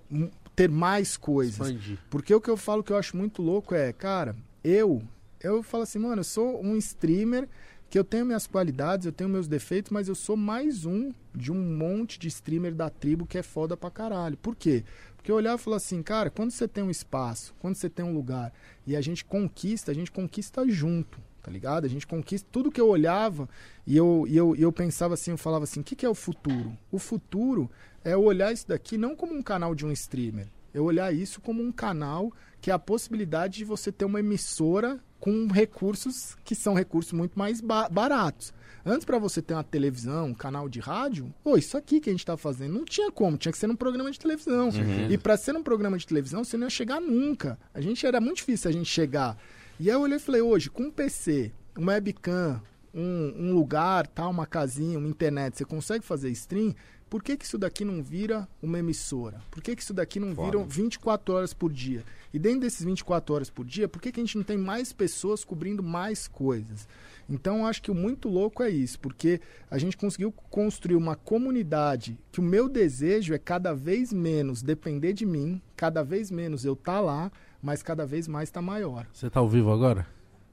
[0.56, 1.56] ter mais coisas.
[1.70, 1.98] Expandir.
[2.10, 5.02] Porque o que eu falo que eu acho muito louco é, cara, eu,
[5.42, 7.48] eu falo assim, mano, eu sou um streamer
[7.90, 11.52] que eu tenho minhas qualidades, eu tenho meus defeitos, mas eu sou mais um de
[11.52, 14.38] um monte de streamer da tribo que é foda pra caralho.
[14.38, 14.84] Por quê?
[15.16, 18.06] Porque eu olhava e falava assim, cara, quando você tem um espaço, quando você tem
[18.06, 18.54] um lugar
[18.86, 21.86] e a gente conquista, a gente conquista junto, tá ligado?
[21.86, 23.50] A gente conquista tudo que eu olhava
[23.88, 26.10] e eu, e eu, e eu pensava assim, eu falava assim, o que, que é
[26.10, 26.78] o futuro?
[26.92, 27.72] O futuro
[28.04, 31.64] é olhar isso daqui não como um canal de um streamer, eu olhar isso como
[31.64, 36.74] um canal que é a possibilidade de você ter uma emissora com recursos que são
[36.74, 38.54] recursos muito mais ba- baratos.
[38.86, 42.14] Antes, para você ter uma televisão, um canal de rádio, pô, isso aqui que a
[42.14, 44.70] gente tá fazendo, não tinha como, tinha que ser num programa de televisão.
[45.12, 47.60] E para ser um programa de televisão, você não ia chegar nunca.
[47.74, 49.38] A gente era muito difícil a gente chegar.
[49.80, 52.62] E aí eu olhei e falei, hoje, com um PC, uma webcam,
[52.94, 56.74] um, um lugar, tal, uma casinha, uma internet, você consegue fazer stream?
[57.10, 59.42] Por que, que isso daqui não vira uma emissora?
[59.50, 60.58] Por que, que isso daqui não Foda.
[60.58, 62.04] vira 24 horas por dia?
[62.32, 64.94] E dentro desses 24 horas por dia, por que, que a gente não tem mais
[64.94, 66.88] pessoas cobrindo mais coisas?
[67.28, 71.16] Então, eu acho que o muito louco é isso, porque a gente conseguiu construir uma
[71.16, 76.64] comunidade que o meu desejo é cada vez menos depender de mim, cada vez menos
[76.64, 77.32] eu estar lá,
[77.62, 79.08] mas cada vez mais estar maior.
[79.14, 80.08] Você tá ao vivo agora?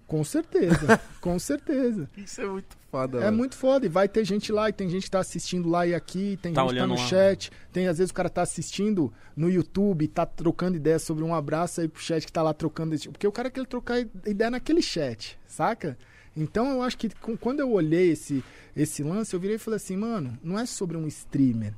[0.07, 2.09] Com certeza, com certeza.
[2.17, 3.87] Isso é muito foda, É muito foda.
[3.87, 6.53] E vai ter gente lá, e tem gente que tá assistindo lá e aqui, tem
[6.53, 7.07] Tá gente que tá olhando no lá.
[7.09, 7.51] chat.
[7.73, 11.81] Tem, às vezes, o cara tá assistindo no YouTube, tá trocando ideia sobre um abraço
[11.81, 12.95] aí pro chat que tá lá trocando.
[12.95, 15.99] esse- Porque o cara quer trocar ideia naquele chat, saca?
[16.37, 18.45] Então eu acho que com- quando eu olhei esse,
[18.77, 21.75] esse lance, eu virei e falei assim, mano, não é sobre um streamer.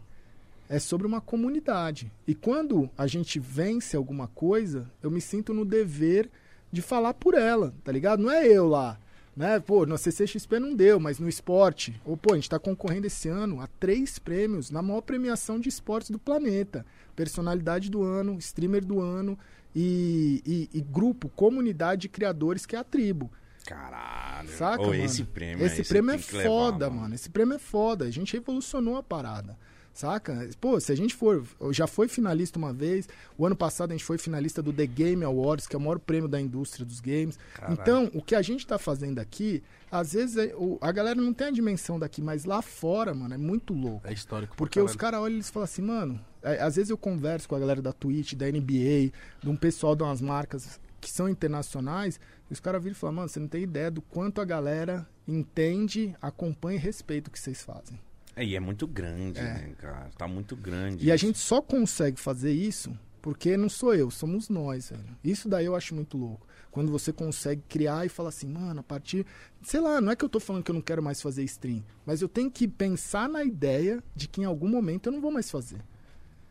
[0.68, 2.12] É sobre uma comunidade.
[2.26, 6.28] E quando a gente vence alguma coisa, eu me sinto no dever
[6.70, 8.22] de falar por ela, tá ligado?
[8.22, 8.98] Não é eu lá,
[9.36, 9.58] né?
[9.60, 13.28] Pô, no CCXP não deu, mas no esporte, ou pô, a gente tá concorrendo esse
[13.28, 16.84] ano a três prêmios na maior premiação de esportes do planeta.
[17.16, 19.38] Personalidade do ano, streamer do ano
[19.74, 23.30] e, e- e grupo, comunidade de criadores que é a tribo.
[23.66, 24.48] Caralho.
[24.48, 24.94] Saca, mano?
[24.94, 27.14] esse prêmio Esse prêmio é que levar, foda, mano.
[27.14, 28.06] Esse prêmio é foda.
[28.06, 29.58] A gente revolucionou a parada.
[29.98, 30.48] Saca?
[30.60, 31.44] Pô, se a gente for.
[31.72, 33.08] Já foi finalista uma vez.
[33.36, 35.98] O ano passado a gente foi finalista do The Game Awards, que é o maior
[35.98, 37.36] prêmio da indústria dos games.
[37.52, 37.74] Caralho.
[37.80, 39.60] Então, o que a gente tá fazendo aqui,
[39.90, 43.34] às vezes é- o- a galera não tem a dimensão daqui, mas lá fora, mano,
[43.34, 44.06] é muito louco.
[44.06, 44.54] É histórico.
[44.56, 47.56] Porque os caras olham e eles falam assim, mano, é, às vezes eu converso com
[47.56, 49.10] a galera da Twitch, da NBA,
[49.42, 53.16] de um pessoal de umas marcas que são internacionais, e os caras viram e falam,
[53.16, 57.40] mano, você não tem ideia do quanto a galera entende, acompanha e respeita o que
[57.40, 57.98] vocês fazem.
[58.38, 60.10] É, e é muito grande, né, cara?
[60.16, 61.04] Tá muito grande.
[61.04, 61.26] E a isso.
[61.26, 65.02] gente só consegue fazer isso porque não sou eu, somos nós, velho.
[65.24, 66.46] Isso daí eu acho muito louco.
[66.70, 69.26] Quando você consegue criar e falar assim, mano, a partir.
[69.62, 71.82] Sei lá, não é que eu tô falando que eu não quero mais fazer stream,
[72.06, 75.32] mas eu tenho que pensar na ideia de que em algum momento eu não vou
[75.32, 75.80] mais fazer.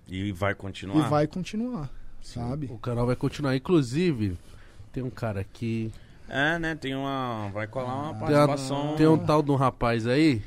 [0.07, 1.05] E vai continuar.
[1.05, 1.89] E vai continuar,
[2.21, 2.67] sabe?
[2.69, 3.55] O canal vai continuar.
[3.55, 4.37] Inclusive,
[4.91, 5.91] tem um cara aqui.
[6.27, 6.75] É, né?
[6.75, 7.49] Tem uma.
[7.53, 8.95] Vai colar uma Tem, uma- participação.
[8.97, 10.41] tem um tal de um rapaz aí.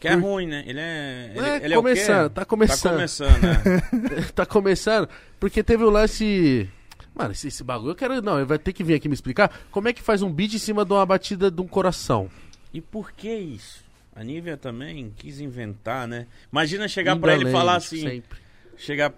[0.00, 0.64] Que é ruim, né?
[0.66, 1.32] Ele é.
[1.36, 2.34] Ele, É, ele começando, é o quê?
[2.34, 2.82] tá começando.
[2.82, 4.22] Tá começando, né?
[4.34, 5.08] tá começando.
[5.38, 6.68] Porque teve o lance.
[7.14, 8.22] Mano, esse, esse bagulho eu quero.
[8.22, 10.54] Não, ele vai ter que vir aqui me explicar como é que faz um beat
[10.54, 12.30] em cima de uma batida de um coração.
[12.72, 13.84] E por que isso?
[14.14, 16.26] A Nívia também quis inventar, né?
[16.50, 18.00] Imagina chegar pra ele e falar assim.
[18.00, 18.38] Sempre.
[18.76, 19.12] Chegar.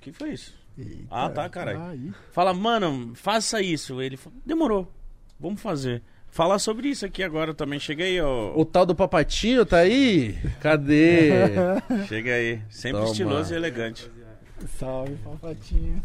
[0.00, 0.54] que foi isso?
[0.76, 2.14] Eita, Ah, tá, caralho.
[2.32, 4.00] Fala, mano, faça isso.
[4.00, 4.92] Ele fala, demorou.
[5.38, 6.02] Vamos fazer.
[6.30, 7.80] Falar sobre isso aqui agora também.
[7.80, 8.52] Chega aí, ó.
[8.54, 10.38] O tal do papatinho tá aí?
[10.60, 11.30] Cadê?
[12.08, 12.60] Chega aí.
[12.70, 13.10] Sempre Toma.
[13.12, 14.10] estiloso e elegante.
[14.78, 16.02] Salve, papatinha.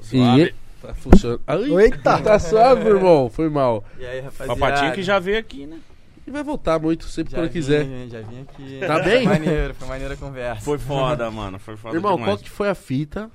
[0.00, 0.42] Suave.
[0.42, 1.40] E- Tá funcionando.
[1.46, 2.18] Ai, Eita!
[2.20, 3.30] Tá suave, irmão.
[3.30, 3.84] Foi mal.
[4.00, 4.58] E aí, rapaziada?
[4.58, 5.78] Papatinho que já veio aqui, né?
[6.26, 7.84] E vai voltar muito, sempre já quando vim, quiser.
[8.08, 8.80] Já vim aqui.
[8.84, 9.22] Tá bem?
[9.24, 10.60] Foi maneiro, foi maneira a conversa.
[10.64, 11.56] Foi foda, mano.
[11.60, 12.30] Foi foda Irmão, demais.
[12.32, 13.30] qual que foi a fita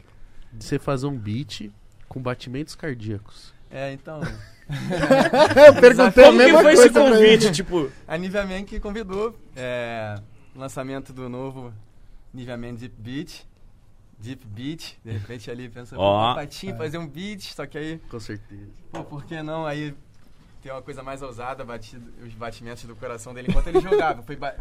[0.51, 1.69] de você fazer um beat
[2.09, 3.53] com batimentos cardíacos?
[3.71, 4.19] É, então.
[4.69, 7.51] Eu perguntei a Como que mesma foi coisa esse convite?
[7.51, 9.37] Tipo, A Nivea Man que convidou.
[9.55, 10.15] É,
[10.55, 11.73] lançamento do novo
[12.33, 13.45] Nivea Man Deep Beat.
[14.19, 14.95] Deep Beat.
[15.05, 16.01] De repente ali pensa, pô,
[16.35, 18.67] patinho, fazer um beat, só que aí, Com certeza.
[18.91, 19.65] pô, por que não?
[19.65, 19.93] Aí
[20.61, 24.21] tem uma coisa mais ousada, batido, os batimentos do coração dele enquanto ele jogava.
[24.23, 24.35] Foi.
[24.35, 24.55] ba-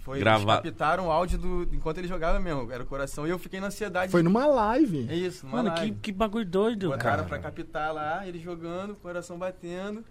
[0.00, 3.26] foi foi, eles captaram o áudio do, enquanto ele jogava mesmo, era o coração.
[3.26, 4.10] E eu fiquei na ansiedade.
[4.10, 5.06] Foi numa live.
[5.10, 5.96] É isso, numa mano, que, live.
[6.02, 7.24] que bagulho doido, Botaram cara.
[7.24, 10.04] pra captar lá, ele jogando, coração batendo.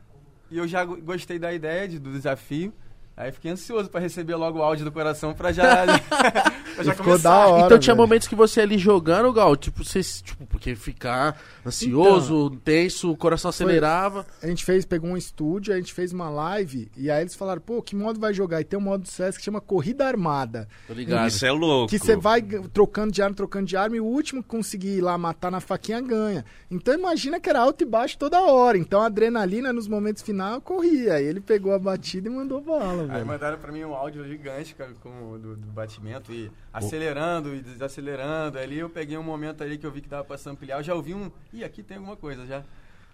[0.52, 2.74] E eu já go- gostei da ideia, de- do desafio.
[3.20, 5.86] Aí fiquei ansioso pra receber logo o áudio do coração pra já.
[6.74, 7.30] pra já ficou começar.
[7.30, 7.66] da hora.
[7.66, 8.08] então tinha velho.
[8.08, 13.50] momentos que você ali jogando, Gal, tipo, você, tipo, porque ficar ansioso, tenso, o coração
[13.50, 14.26] acelerava.
[14.42, 17.60] A gente fez, pegou um estúdio, a gente fez uma live, e aí eles falaram,
[17.60, 18.62] pô, que modo vai jogar?
[18.62, 20.66] E tem um modo do CS que chama Corrida Armada.
[20.88, 21.28] Tô ligado.
[21.28, 21.90] Isso é louco.
[21.90, 25.02] Que você vai trocando de arma, trocando de arma, e o último que conseguir ir
[25.02, 26.46] lá matar na faquinha ganha.
[26.72, 28.78] Então imagina que era alto e baixo toda hora.
[28.78, 31.16] Então a adrenalina nos momentos finais corria.
[31.16, 33.22] Aí ele pegou a batida e mandou bala, velho.
[33.22, 37.62] Aí mandaram pra mim um áudio gigante cara, com, do, do batimento e acelerando e
[37.62, 38.58] desacelerando.
[38.58, 40.78] Ali eu peguei um momento ali que eu vi que dava pra ampliar.
[40.78, 41.32] Eu já ouvi um.
[41.54, 42.64] Ih, aqui tem alguma coisa já.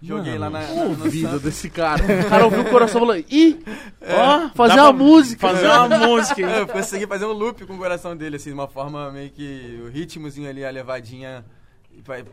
[0.02, 0.74] Joguei Mano, lá na.
[0.74, 2.04] na ouvido desse cara.
[2.04, 3.26] O cara ouviu o coração falando.
[3.30, 3.60] Ih!
[4.02, 5.48] É, ó, fazer uma música.
[5.48, 6.42] Fazer uma música.
[6.42, 9.82] Eu consegui fazer um loop com o coração dele, assim, de uma forma meio que.
[9.84, 11.46] O ritmozinho ali, a levadinha.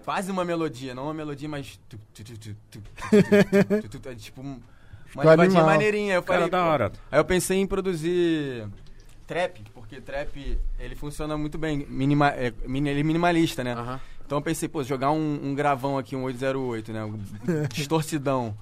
[0.05, 1.79] Quase uma melodia, não uma melodia, mas.
[1.89, 2.93] Tipo
[5.15, 5.67] um- uma Ficou levadinha animal.
[5.67, 6.15] maneirinha.
[6.15, 6.93] Eu Cara, falei, da hora.
[7.11, 8.67] Aí eu pensei em produzir
[9.27, 13.73] trap, porque trap ele funciona muito bem, minima, é, mini- ele é minimalista, né?
[13.75, 14.01] Aham.
[14.25, 17.05] Então eu pensei, pô, jogar um, um gravão aqui, um 808, né?
[17.05, 17.19] Um
[17.73, 18.55] distorcidão.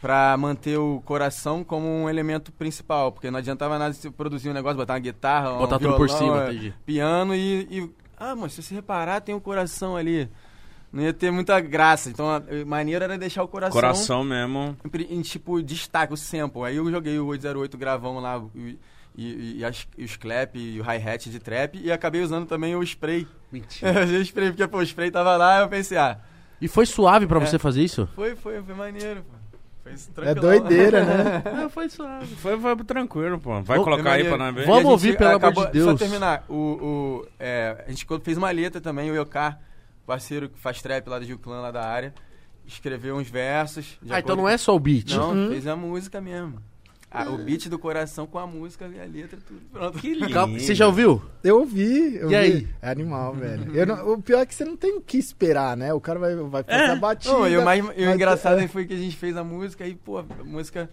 [0.00, 3.12] Pra manter o coração como um elemento principal.
[3.12, 6.10] Porque não adiantava nada se produzir um negócio, botar uma guitarra, Botar um tudo por
[6.10, 6.74] cima, é, entendi.
[6.84, 10.28] piano e, e- Ah, mas se você reparar, tem o coração ali.
[10.92, 12.10] Não ia ter muita graça.
[12.10, 14.76] Então a maneira era deixar o coração, Coração mesmo.
[15.08, 16.62] em, em, tipo destaque, o sample.
[16.64, 18.78] Aí eu joguei o 808 gravão lá e,
[19.16, 22.76] e, e as- e os clap e o hi-hat de trap e acabei usando também
[22.76, 23.26] o spray.
[23.50, 23.92] Mentira.
[24.00, 26.18] Eu usei o spray, porque pô, o spray tava lá, eu pensei, ah,
[26.60, 27.46] E foi suave pra É.
[27.46, 28.08] você fazer isso?
[28.14, 29.36] foi, foi, foi maneiro, pô.
[29.82, 30.40] Foi É tranquilão.
[30.60, 31.42] doideira, né?
[31.64, 32.26] Ah, foi suave.
[32.36, 33.60] Foi, foi tranquilo, pô.
[33.62, 34.66] Vai colocar aí Foi pra nós ver.
[34.66, 35.84] Vamos ouvir, pelo amor acabou- de Deus.
[35.86, 39.58] Só terminar, o, o, é, a gente fez uma letra também, o Yokar,
[40.06, 42.12] parceiro que faz trap lá do Gil Clan, lá da área,
[42.66, 43.98] escreveu uns versos.
[44.10, 45.10] Ah, então não é só o beat.
[45.14, 45.48] Não, Uhum.
[45.50, 46.58] fez a música mesmo.
[47.14, 49.98] Ah, o beat do coração com a música e a letra, tudo pronto.
[49.98, 50.32] Que lindo.
[50.32, 51.20] Calma, Você já ouviu?
[51.44, 52.34] Eu ouvi, eu E vi.
[52.36, 52.68] aí?
[52.80, 53.74] É animal, velho.
[53.76, 55.92] Eu não- o pior é que você não tem o que esperar, né?
[55.92, 56.90] O cara vai, vai fazer É.
[56.90, 57.34] a batida.
[57.34, 58.66] Não, e o, mais, e o mas- engraçado é.
[58.68, 60.88] foi que a gente fez a música e, pô, a música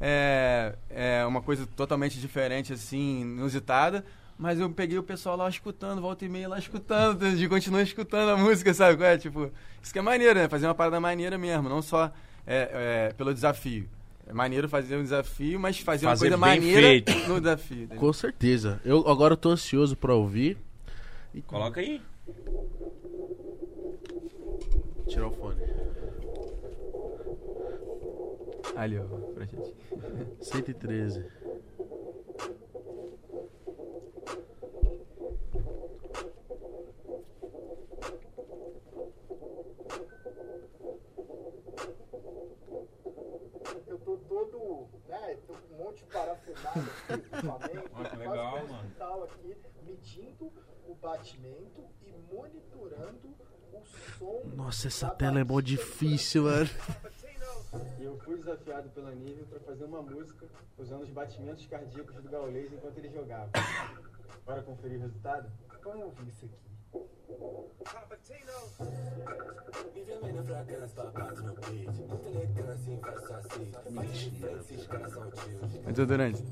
[0.00, 4.04] é, é uma coisa totalmente diferente, assim, inusitada.
[4.40, 8.30] Mas eu peguei o pessoal lá escutando, volta e meia lá escutando, de continuar escutando
[8.30, 9.04] a música, sabe?
[9.04, 9.50] É, tipo,
[9.82, 10.48] isso que é maneiro, né?
[10.48, 12.10] Fazer uma parada maneira mesmo, não só
[12.46, 13.86] é, é, pelo desafio.
[14.26, 17.12] é maneiro fazer um desafio, mas fazer, Fazer uma coisa maneira feito.
[17.28, 17.82] no desafio.
[17.82, 17.98] entendeu?
[17.98, 18.80] Com certeza.
[18.82, 20.56] Eu agora eu tô ansioso pra ouvir.
[21.46, 22.00] Coloca aí.
[25.06, 25.60] Tirar o fone.
[28.76, 29.04] Ali, ó,
[29.34, 29.74] pra gente.
[30.40, 31.24] 113.
[43.86, 48.56] Eu tô todo, né, tô com um monte de parafusamento aqui, equipamento, Ó, que legal,
[48.56, 48.74] um mano.
[48.74, 50.52] hospital aqui, medindo
[50.86, 53.28] o batimento e monitorando
[53.72, 53.84] o
[54.18, 54.42] som.
[54.54, 56.68] Nossa, essa da tela é mó batida difícil, mano.
[57.98, 62.28] E eu fui desafiado pela Nível para fazer uma música usando os batimentos cardíacos do
[62.28, 63.50] Gaules enquanto ele jogava.
[64.44, 65.48] Bora conferir o resultado?
[65.84, 66.69] Vamos ouvir isso aqui.
[75.84, 76.42] Muito durante.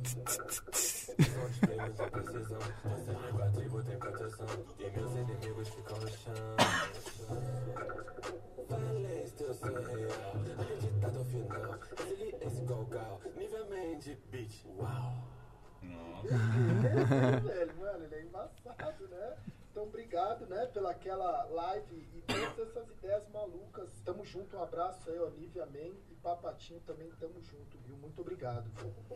[17.42, 19.36] velho, mano, ele é embaçado, né?
[19.78, 23.88] Então, obrigado, né, pela aquela live e todas essas ideias malucas.
[24.04, 27.96] Tamo junto, um abraço aí, ó, Nívia Man e Papatinho também tamo junto, viu?
[27.96, 28.64] Muito obrigado.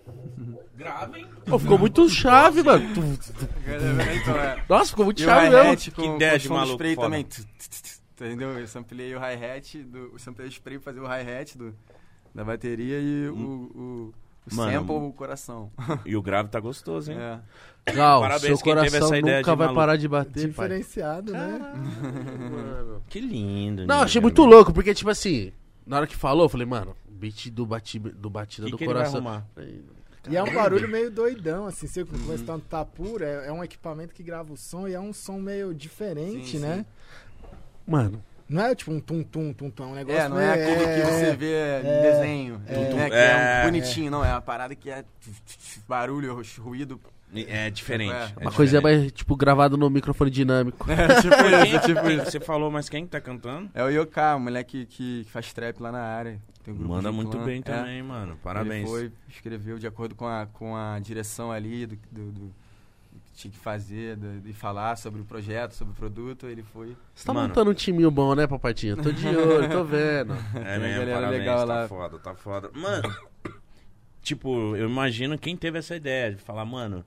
[0.77, 1.27] Gravem.
[1.47, 2.85] Pô, ficou muito chave, mano.
[4.69, 5.93] Nossa, ficou muito E o chave mesmo.
[5.97, 7.07] com, Que ideia o de maluco spray foda.
[7.09, 7.27] também.
[8.13, 8.59] Entendeu?
[8.61, 11.75] Eu samplei o hi-hat, do, eu samplei o spray pra fazer o hi-hat do-
[12.33, 14.15] da bateria e o, o,
[14.51, 15.71] o Mano, sample, o coração.
[16.05, 17.19] E o grave tá gostoso, hein?
[17.19, 17.93] É.
[17.93, 19.81] Gal, Parabéns seu quem teve coração essa ideia nunca de vai maluco.
[19.81, 20.69] parar de bater, pai.
[20.69, 21.75] Diferenciado, né?
[22.51, 23.03] Mano.
[23.09, 23.87] Que lindo.
[23.87, 24.23] Não, né, achei velho?
[24.23, 25.53] muito louco, porque, tipo assim,
[25.87, 28.85] na hora que falou, eu falei, mano, beat do, bati, do batida Que do que
[28.85, 29.45] coração.
[30.31, 34.15] E é um barulho meio doidão, assim, você começando tá puro, é, é um equipamento
[34.15, 36.87] que grava o som e é um som meio diferente, Sim, né?
[37.85, 41.11] Mano, Não é tipo um tum-tum, tum-tum, é um negócio É, não é aquele que
[41.11, 44.25] você vê em desenho, é, né, que é, é, um bonitinho, não.
[44.25, 45.05] É uma parada que é
[45.89, 47.01] barulho, ruído.
[47.35, 48.13] É diferente.
[48.13, 48.33] É.
[48.37, 49.01] é uma coisa diferente.
[49.01, 50.87] mais, tipo, gravado no microfone dinâmico.
[50.91, 52.31] É tipo isso, é tipo isso.
[52.31, 53.71] Você falou, mas quem tá cantando?
[53.73, 56.39] É o Yoká, o moleque que, que faz trap lá na área.
[56.63, 57.45] Tem um Manda muito clã.
[57.45, 57.63] bem É.
[57.63, 58.39] também, mano.
[58.43, 58.89] Parabéns.
[58.89, 62.55] Ele foi, escreveu de acordo com a, com a direção ali do, do, do
[63.35, 66.47] tinha que fazer, de falar sobre o projeto, sobre o produto.
[66.47, 66.97] Ele foi.
[67.15, 67.49] Você tá Mano.
[67.49, 68.97] montando um timinho bom, né, papatinho?
[68.97, 70.35] Tô de olho, tô vendo.
[70.65, 71.89] É mesmo, galera parabéns, legal tá lá.
[71.89, 72.71] foda, tá foda.
[72.75, 73.15] Mano,
[74.23, 77.05] tipo, eu imagino quem teve essa ideia de falar, mano,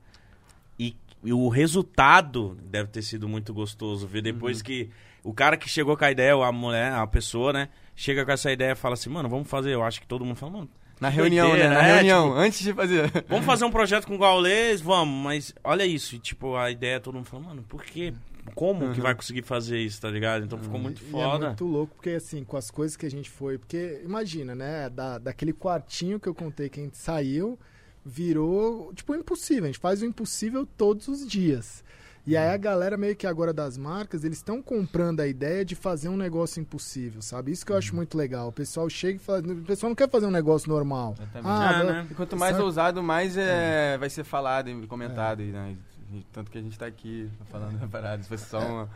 [0.79, 4.63] e, e o resultado deve ter sido muito gostoso, ver depois Uhum.
[4.63, 4.89] que
[5.23, 8.31] o cara que chegou com a ideia, ou a mulher, a pessoa, né, chega com
[8.31, 10.69] essa ideia e fala assim, mano, vamos fazer, eu acho que todo mundo fala, mano,
[10.99, 11.75] Na Que reunião, doideira, né?
[11.81, 13.11] Na é, reunião, tipo- antes de fazer.
[13.27, 16.99] vamos fazer um projeto com o Gaulês, vamos, mas olha isso, e, tipo, a ideia
[16.99, 18.13] todo mundo fala, mano, por quê?
[18.53, 19.03] Como que Uhum.
[19.03, 20.45] vai conseguir fazer isso, tá ligado?
[20.45, 21.47] Então ficou muito E é foda.
[21.47, 23.57] muito louco, porque assim, com as coisas que a gente foi.
[23.57, 24.87] Porque, imagina, né?
[24.89, 27.57] Da, daquele quartinho que eu contei que a gente saiu,
[28.05, 29.63] virou, tipo, impossível.
[29.63, 31.83] A gente faz o impossível todos os dias.
[32.27, 35.75] E aí a galera meio que agora das marcas, eles estão comprando a ideia de
[35.75, 37.51] fazer um negócio impossível, sabe?
[37.51, 38.47] Isso que eu acho muito legal.
[38.47, 41.13] O pessoal chega e fala, o pessoal não quer fazer um negócio normal.
[41.19, 41.47] Exatamente.
[41.47, 42.07] Ah, né?
[42.09, 42.63] E quanto mais Sabe?
[42.65, 45.41] ousado, mais é, vai ser falado e comentado.
[45.43, 45.75] e, né?
[46.33, 48.23] Tanto que a gente tá aqui falando da parada.
[48.23, 48.89] Se fosse só uma,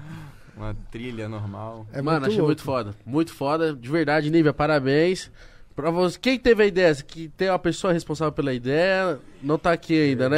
[0.58, 1.86] uma trilha normal.
[1.94, 2.48] É Mano, achei louco.
[2.48, 2.96] muito foda.
[3.06, 3.74] Muito foda.
[3.76, 5.30] De verdade, Nívia, parabéns.
[5.76, 9.72] Pra você, quem teve a ideia, que tem uma pessoa responsável pela ideia, não tá
[9.72, 10.38] aqui ainda, né?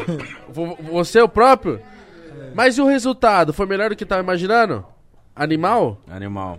[0.48, 1.80] Vo- você é o próprio?
[2.54, 3.52] Mas e o resultado?
[3.52, 4.84] Foi melhor do que tava imaginando?
[5.34, 5.98] Animal?
[6.08, 6.58] Animal.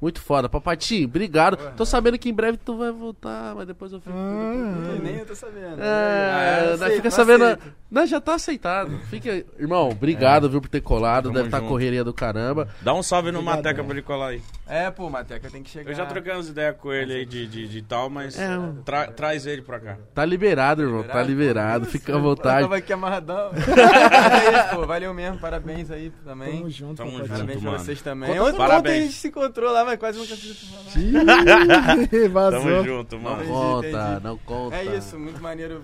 [0.00, 0.48] Muito foda.
[0.48, 1.56] Papatinho, obrigado.
[1.76, 4.14] Tô sabendo que em breve tu vai voltar, mas depois eu fico.
[4.16, 5.82] Ah, nem eu tô sabendo.
[5.82, 7.44] É, Ah, né, aceito, fica sabendo.
[7.44, 7.74] aceito.
[7.90, 8.98] Não, já tá aceitado.
[9.10, 11.24] Fica, irmão, obrigado, viu, por ter colado.
[11.24, 11.68] Tamo Deve estar junto.
[11.68, 12.68] correria do caramba.
[12.82, 13.88] Dá um salve no Obrigado, Mateca né?
[13.88, 14.42] pra ele colar aí.
[14.68, 15.90] É, pô, Mateca tem que chegar.
[15.90, 18.46] Eu já troquei umas ideias com ele aí de, de, de tal, mas É.
[18.84, 19.96] tra- traz ele pra cá.
[20.14, 21.02] Tá liberado, irmão.
[21.02, 21.86] Tá liberado.
[21.86, 22.60] Fica à Eu vontade.
[22.62, 23.50] tava aqui amarradão.
[23.56, 24.86] é isso, pô.
[24.86, 25.38] Valeu mesmo.
[25.38, 26.58] Parabéns aí também.
[26.58, 27.28] Tamo junto, Tamo papai.
[27.28, 27.82] Parabéns pra mano.
[27.84, 28.30] vocês também.
[28.38, 28.78] Ontem, pra- Parabéns.
[28.94, 30.34] ontem a gente se encontrou lá, mas quase nunca.
[32.12, 32.60] Ih, Vazou.
[32.62, 33.36] Tamo junto, mano.
[33.42, 34.22] Entendi, Conta, entendi.
[34.24, 34.76] não conta.
[34.76, 35.82] É isso, muito maneiro.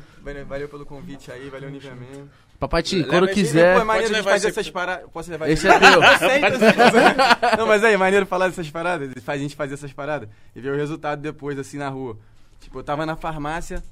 [0.48, 2.28] Valeu pelo convite aí, valeu mesmo.
[2.59, 3.74] Papatinho, Leva quando quiser.
[3.74, 5.10] Pô, é maneiro Pode a gente levar fazer esse- essas paradas.
[5.10, 7.56] Posso levar Esse é aceita.
[7.59, 9.12] Não, mas aí, maneiro falar dessas paradas.
[9.22, 12.16] Faz a gente fazer essas paradas e ver o resultado depois, assim, na rua.
[12.60, 13.82] Tipo, eu tava na farmácia,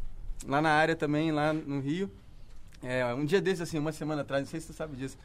[0.47, 2.11] lá na área também, lá no Rio.
[2.83, 5.19] É, um dia desses, assim, uma semana atrás, não sei se tu sabe disso.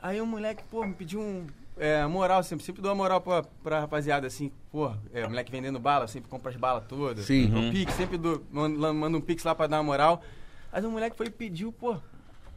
[0.00, 1.46] Aí um moleque, pô, me pediu um.
[1.84, 5.78] É, moral, sempre, sempre dou uma moral pra, pra rapaziada, assim, pô, é, moleque vendendo
[5.80, 7.24] bala, sempre compra as balas todas.
[7.24, 7.48] Sim.
[7.48, 7.70] Dou Uhum.
[7.72, 10.22] Pix, sempre dou, manda, manda um pix lá pra dar uma moral.
[10.72, 11.96] Aí o moleque foi e pediu, pô,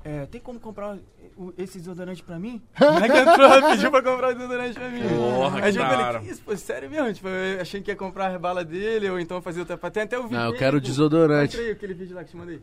[0.03, 0.97] é, tem como comprar
[1.35, 2.61] o- esse desodorante pra mim?
[2.79, 5.01] O moleque entrou, pediu pra comprar o desodorante pra mim.
[5.09, 7.13] Porra, Aí que eu da falei, que isso, pô, sério mesmo?
[7.13, 9.75] Tipo, eu achei que ia comprar a bala dele, ou então fazer outra.
[9.89, 10.37] Tem até o vídeo.
[10.37, 10.85] Não, eu dele, quero pô.
[10.87, 11.55] desodorante.
[11.57, 12.61] Mostra aí aquele vídeo lá que eu te mandei.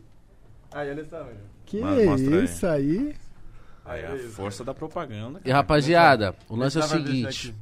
[0.71, 1.37] Aí, olha só, mano.
[1.65, 2.45] Que Mano, mostra aí.
[2.45, 3.15] isso aí?
[3.85, 5.39] Aí a força da propaganda.
[5.39, 5.57] E cara.
[5.57, 7.53] rapaziada, o lance é o seguinte: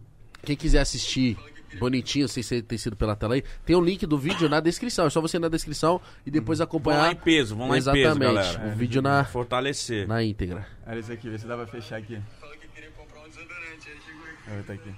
[0.43, 1.37] quem quiser assistir
[1.79, 5.07] bonitinho, sem ser ter sido pela tela aí, tem o link do vídeo na descrição.
[5.07, 7.75] É só você ir na descrição e depois Vamos lá acompanhar em peso, vamos lá
[7.75, 8.07] em Exatamente.
[8.07, 8.67] peso, galera.
[8.67, 10.07] O vídeo na, Fortalecer.
[10.07, 10.67] na íntegra.
[10.85, 12.21] Olha isso aqui, vê se dá pra fechar aqui.
[12.39, 14.49] Falou que queria comprar um desodorante, aí chegou aqui.
[14.49, 14.95] Eu vou tá aqui.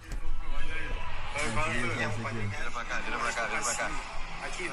[1.34, 3.91] Vira pra cá, vira pra cá, vira pra cá.
[4.44, 4.72] Aqui, eu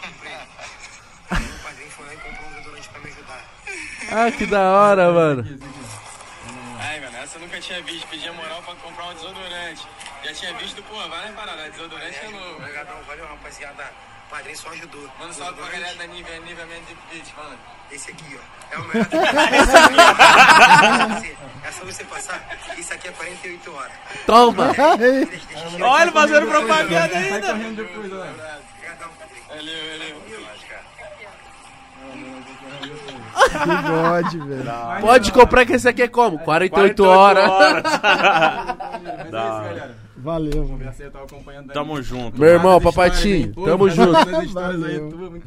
[0.00, 0.95] comprei.
[1.30, 3.44] Meu padrinho foi lá e comprou um desodorante pra me ajudar.
[4.12, 5.44] Ah, que da hora, mano.
[6.78, 8.06] Ai, mano, essa eu nunca tinha visto.
[8.08, 9.86] Pedia moral pra comprar um desodorante.
[10.24, 11.72] Já tinha visto, pô, várias paradas.
[11.72, 12.56] Desodorante é novo.
[12.56, 13.92] Obrigadão, valeu, rapaziada.
[14.26, 15.08] O padrinho só ajudou.
[15.18, 17.58] Manda um salve pra galera da Nivea, Nivea Man Deep Beach, mano.
[17.92, 18.74] Esse aqui, ó.
[18.74, 19.06] É o melhor.
[19.06, 19.94] Esse aqui,
[21.62, 21.68] ó.
[21.68, 22.58] É só você passar.
[22.76, 23.92] Isso aqui é 48 horas.
[24.26, 24.74] Toma!
[25.80, 27.46] Olha ele fazendo propaganda ainda.
[27.46, 28.10] correndo depois.
[29.48, 30.46] Valeu, valeu.
[33.36, 35.00] Que bode, velho.
[35.00, 36.38] Pode comprar que esse aqui é como?
[36.38, 37.44] 48 horas.
[37.50, 40.06] Mas é isso, galera.
[40.16, 40.92] Valeu, mano.
[40.98, 41.72] Eu tava acompanhando.
[41.72, 42.40] Tamo junto.
[42.40, 44.16] Meu irmão, papatinho, tamo junto.
[44.16, 45.42] aí.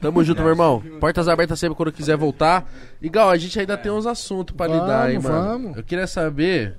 [0.00, 0.82] Tamo junto, meu irmão.
[0.98, 2.68] Portas abertas sempre quando quiser voltar.
[3.00, 5.34] Igual, a gente ainda tem uns assuntos pra Vamos, lidar aí, mano.
[5.44, 5.76] vamos.
[5.76, 6.76] Eu queria saber.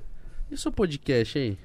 [0.52, 1.58] E o seu podcast, hein?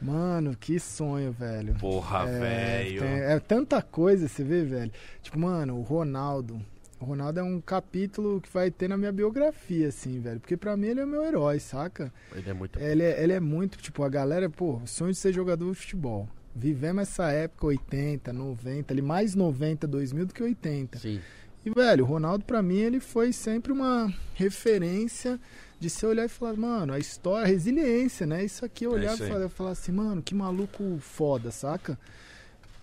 [0.00, 1.74] Mano, que sonho, velho.
[1.74, 2.38] Porra, É,
[2.84, 3.00] velho.
[3.00, 4.90] tem- é tanta coisa, você vê, velho.
[5.22, 6.60] Tipo, mano, o Ronaldo.
[7.00, 10.38] O Ronaldo é um capítulo que vai ter na minha biografia, assim, velho.
[10.38, 12.12] Porque pra mim ele é meu herói, saca?
[12.34, 12.78] Ele é muito.
[12.78, 16.28] Ele é, ele é muito, tipo, a galera, pô, sonho de ser jogador de futebol.
[16.54, 20.98] Vivemos essa época 80, 90, ali mais 90, 2000 do que 80.
[20.98, 21.20] Sim.
[21.64, 25.40] E, velho, o Ronaldo, pra mim, ele foi sempre uma referência
[25.78, 28.44] de você olhar e falar, mano, a história, a resiliência, né?
[28.44, 31.98] Isso aqui eu É e falar assim, mano, que maluco foda, saca?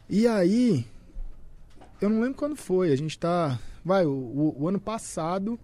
[0.09, 0.87] E aí,
[1.99, 3.59] eu não lembro quando foi, a gente tá.
[3.87, 5.57] Vai, o, o- o ano passado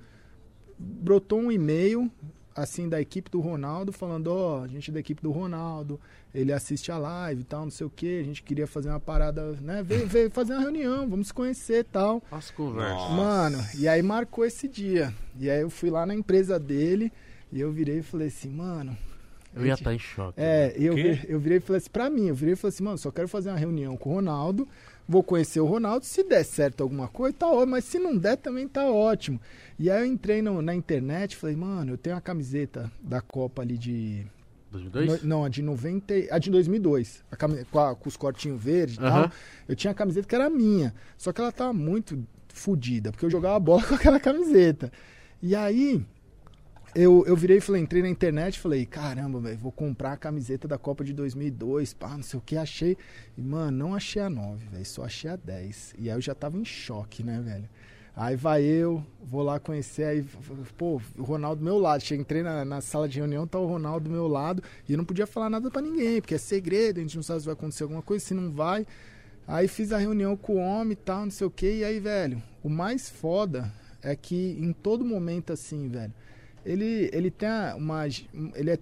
[0.80, 2.10] brotou um e-mail,
[2.56, 6.00] assim, da equipe do Ronaldo, falando, ó, a gente é da equipe do Ronaldo,
[6.34, 9.00] ele assiste a live e tal, não sei o que, a gente queria fazer uma
[9.00, 9.84] parada, né?
[9.84, 12.24] Veio, veio fazer uma reunião, vamos se conhecer e tal.
[12.32, 13.12] As conversas.
[13.12, 15.14] Mano, e aí marcou esse dia.
[15.40, 17.12] E aí eu fui lá na empresa dele
[17.52, 18.98] e eu virei e falei assim, mano.
[19.56, 20.34] Eu ia estar em choque.
[20.42, 21.12] É, eu, Quê?
[21.12, 23.12] vi- eu virei e falei assim, pra mim, eu virei e falei assim, mano, só
[23.12, 24.68] quero fazer uma reunião com o Ronaldo,
[25.08, 28.38] vou conhecer o Ronaldo, se der certo alguma coisa, tá ótimo, mas se não der
[28.38, 29.40] também tá ótimo.
[29.78, 33.62] E aí eu entrei no- na internet falei, mano, eu tenho uma camiseta da Copa
[33.62, 34.26] ali de.
[34.72, 35.22] 2002?
[35.24, 36.16] no- não, a de 90.
[36.16, 37.24] e- A de 2002.
[37.32, 39.24] A camiseta, com, a- com os cortinhos verdes e Aham.
[39.30, 39.32] tal.
[39.68, 40.94] Eu tinha a camiseta que era minha.
[41.18, 44.92] Só que ela tava muito fodida, porque eu jogava bola com aquela camiseta.
[45.42, 46.04] E aí,
[46.96, 50.18] eu, eu virei e falei, entrei na internet e falei, caramba, velho, vou comprar a
[50.18, 52.98] camiseta da Copa de 2002, pá, não sei o que, achei.
[53.38, 55.96] E, mano, não achei a 9, velho, só achei a 10.
[55.98, 57.70] E aí eu já tava em choque, né, velho?
[58.16, 60.26] Aí vai eu, vou lá conhecer, aí,
[60.78, 62.04] pô, o Ronaldo do meu lado.
[62.04, 64.98] Cheguei, entrei na, na sala de reunião, tá o Ronaldo do meu lado, e eu
[64.98, 67.54] não podia falar nada pra ninguém, porque é segredo, a gente não sabe se vai
[67.54, 68.86] acontecer alguma coisa, se não vai.
[69.48, 72.00] Aí fiz a reunião com o homem e tal, não sei o que, e aí,
[72.00, 76.14] velho, o mais foda é que em todo momento assim, velho,
[76.66, 78.80] ele, ele tem uma ele, é,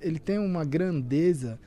[0.00, 1.58] ele tem uma grandeza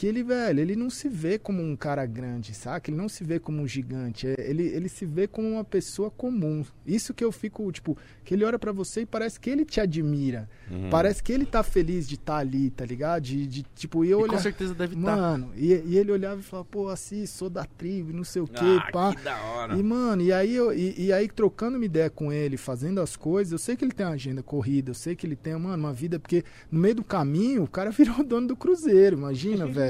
[0.00, 2.90] que ele, velho, ele não se vê como um cara grande, saca?
[2.90, 4.26] Ele não se vê como um gigante.
[4.26, 6.64] é- Ele, ele se vê como uma pessoa comum.
[6.86, 9.78] Isso que eu fico, tipo, que ele olha pra você e parece que ele te
[9.78, 10.48] admira.
[10.70, 10.88] Uhum.
[10.88, 13.24] Parece que ele tá feliz de estar ali, tá ligado?
[13.24, 14.32] De, de tipo, e eu E olhar.
[14.36, 15.14] com certeza deve estar.
[15.16, 18.46] Mano, e, e ele olhava e falava, pô, assim, sou da tribo, não sei o
[18.46, 19.14] quê, Ah, pá.
[19.14, 19.76] que da hora.
[19.76, 23.16] E, mano, e aí, eu, e, e aí trocando uma ideia com ele, fazendo as
[23.16, 25.76] coisas, eu sei que ele tem uma agenda corrida, eu sei que ele tem, mano,
[25.84, 29.89] uma vida, porque no meio do caminho o cara virou dono do Cruzeiro, imagina, velho.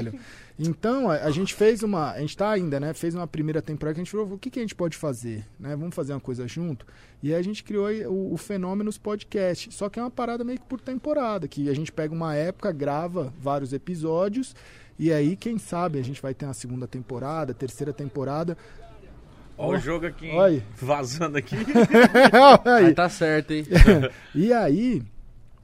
[0.59, 2.11] Então, a, a gente fez uma.
[2.11, 2.93] A gente tá ainda, né?
[2.93, 5.45] Fez uma primeira temporada que a gente falou, o que, que a gente pode fazer?
[5.59, 5.75] Né?
[5.75, 6.85] Vamos fazer uma coisa junto?
[7.23, 9.71] E aí a gente criou aí o, o Fenômenos Podcast.
[9.73, 12.71] Só que é uma parada meio que por temporada, que a gente pega uma época,
[12.71, 14.55] grava vários episódios.
[14.99, 18.55] E aí, quem sabe, a gente vai ter uma segunda temporada, terceira temporada.
[19.57, 20.37] Ó o jogo aqui, hein?
[20.39, 20.63] Oi.
[20.79, 21.55] vazando aqui.
[22.65, 22.85] Aí.
[22.85, 23.65] Aí tá certo, hein?
[24.33, 25.03] E aí,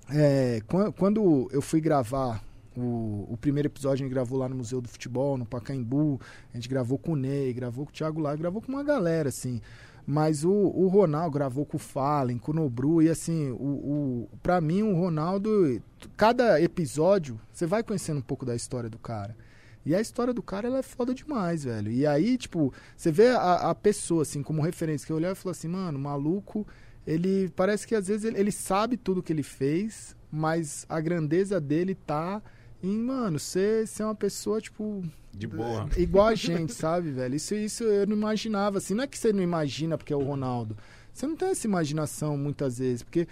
[0.09, 2.43] é, quan- quando eu fui gravar
[2.77, 6.21] o, o primeiro episódio a gente gravou lá no Museu do Futebol, no Pacaembu.
[6.53, 9.29] A gente gravou com o Ney, gravou com o Thiago Lá, gravou com uma galera,
[9.29, 9.59] assim.
[10.05, 14.29] Mas o, o Ronaldo gravou com o Fallen, com o Nobru, e assim, o, o,
[14.41, 15.81] pra mim o Ronaldo,
[16.15, 19.35] cada episódio, você vai conhecendo um pouco da história do cara.
[19.83, 21.91] E a história do cara, ela é foda demais, velho.
[21.91, 25.35] E aí, tipo, você vê a, a pessoa, assim, como referência, que eu olhava e
[25.35, 26.65] falava assim, mano, maluco,
[27.05, 31.59] ele parece que às vezes ele, ele sabe tudo que ele fez, mas a grandeza
[31.59, 32.41] dele tá
[32.83, 35.89] em, mano, ser, ser uma pessoa, tipo, De boa.
[35.95, 37.35] é, Igual a gente, sabe, velho?
[37.35, 38.93] Isso, isso eu não imaginava, assim.
[38.93, 40.77] Não é que você não imagina porque é o Ronaldo.
[41.13, 43.27] Você não tem essa imaginação muitas vezes, porque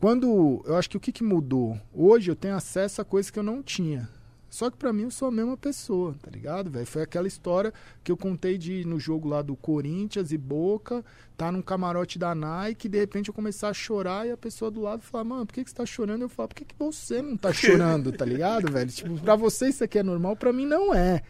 [0.00, 0.62] quando.
[0.66, 1.78] Eu acho que o que, que mudou?
[1.92, 4.08] Hoje eu tenho acesso a coisas que eu não tinha.
[4.54, 6.86] Só que pra mim eu sou a mesma pessoa, tá ligado, velho?
[6.86, 7.74] Foi aquela história
[8.04, 11.04] que eu contei de no jogo lá do Corinthians e Boca,
[11.36, 14.80] tá num camarote da Nike, de repente eu começar a chorar e a pessoa do
[14.80, 16.22] lado falar, mano, por que, que você tá chorando?
[16.22, 18.88] Eu falo, por que, que você não tá chorando, tá ligado, velho?
[18.92, 21.22] Tipo, pra você isso aqui é normal, pra mim não é.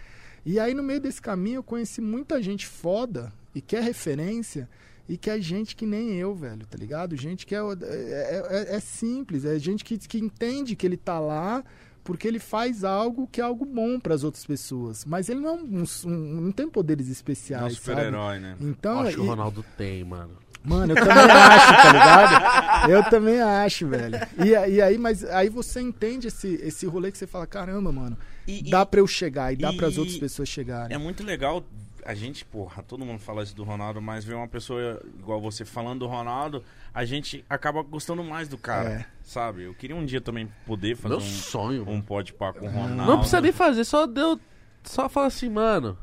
[0.45, 4.69] E aí no meio desse caminho eu conheci muita gente foda e que é referência
[5.09, 7.17] e que é gente que nem eu, velho, tá ligado?
[7.17, 11.19] Gente que é, é, é- é simples, é gente que, que entende que ele tá
[11.19, 11.65] lá
[12.05, 15.05] porque ele faz algo que é algo bom para as outras pessoas.
[15.05, 17.75] Mas ele não, é um, um- não tem poderes Não é um especiais, sabe?
[17.77, 18.57] super-herói, né?
[18.61, 20.33] Então, Acho que o e- Ronaldo tem, mano.
[20.63, 22.91] Mano, eu também acho, tá ligado?
[22.91, 24.19] Eu também acho, velho.
[24.39, 28.17] E, e aí, mas aí você entende esse, esse rolê que você fala, caramba, mano,
[28.47, 30.95] E- dá pra eu chegar e dá e- pras outras pessoas chegarem.
[30.95, 31.63] É muito legal.
[32.07, 35.65] A gente, porra, todo mundo fala isso do Ronaldo, mas ver uma pessoa igual você
[35.65, 36.63] falando do Ronaldo,
[36.93, 39.07] a gente acaba gostando mais do cara, É.
[39.25, 39.65] sabe?
[39.65, 41.85] Eu queria um dia também poder fazer Meu um, sonho.
[41.89, 43.11] um pode pá com o Ronaldo.
[43.11, 44.39] Não precisa nem fazer, só deu.
[44.85, 45.99] Só fala assim, mano.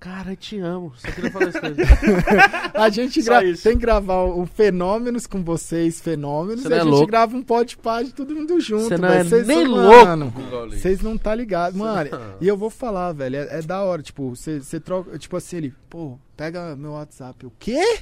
[0.00, 0.92] Cara, eu te amo.
[0.96, 1.58] Só queria falar isso.
[1.58, 1.82] pra ele.
[2.72, 3.64] A gente Só gra- isso.
[3.64, 7.06] tem que gravar o Fenômenos com vocês, Fenômenos, Você e não a é gente louco?
[7.08, 8.84] grava um pod pá de todo mundo junto.
[8.84, 9.20] Você não velho.
[9.20, 10.04] é Vocês nem são- louco.
[10.06, 10.32] mano.
[10.70, 12.10] Vocês não tá ligado, mano.
[12.12, 15.36] não- E eu vou falar, velho, é, é da hora, tipo, você você troca, tipo
[15.36, 17.98] assim, ele, pô, pega meu WhatsApp, o quê?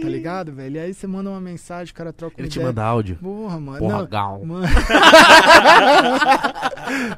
[0.00, 0.76] Tá ligado, velho?
[0.76, 2.68] E aí você manda uma mensagem, o cara troca Ele te ideia.
[2.68, 3.16] manda áudio.
[3.16, 3.78] Porra, mano.
[3.78, 4.44] Porra, não, gal.
[4.44, 4.66] Mano...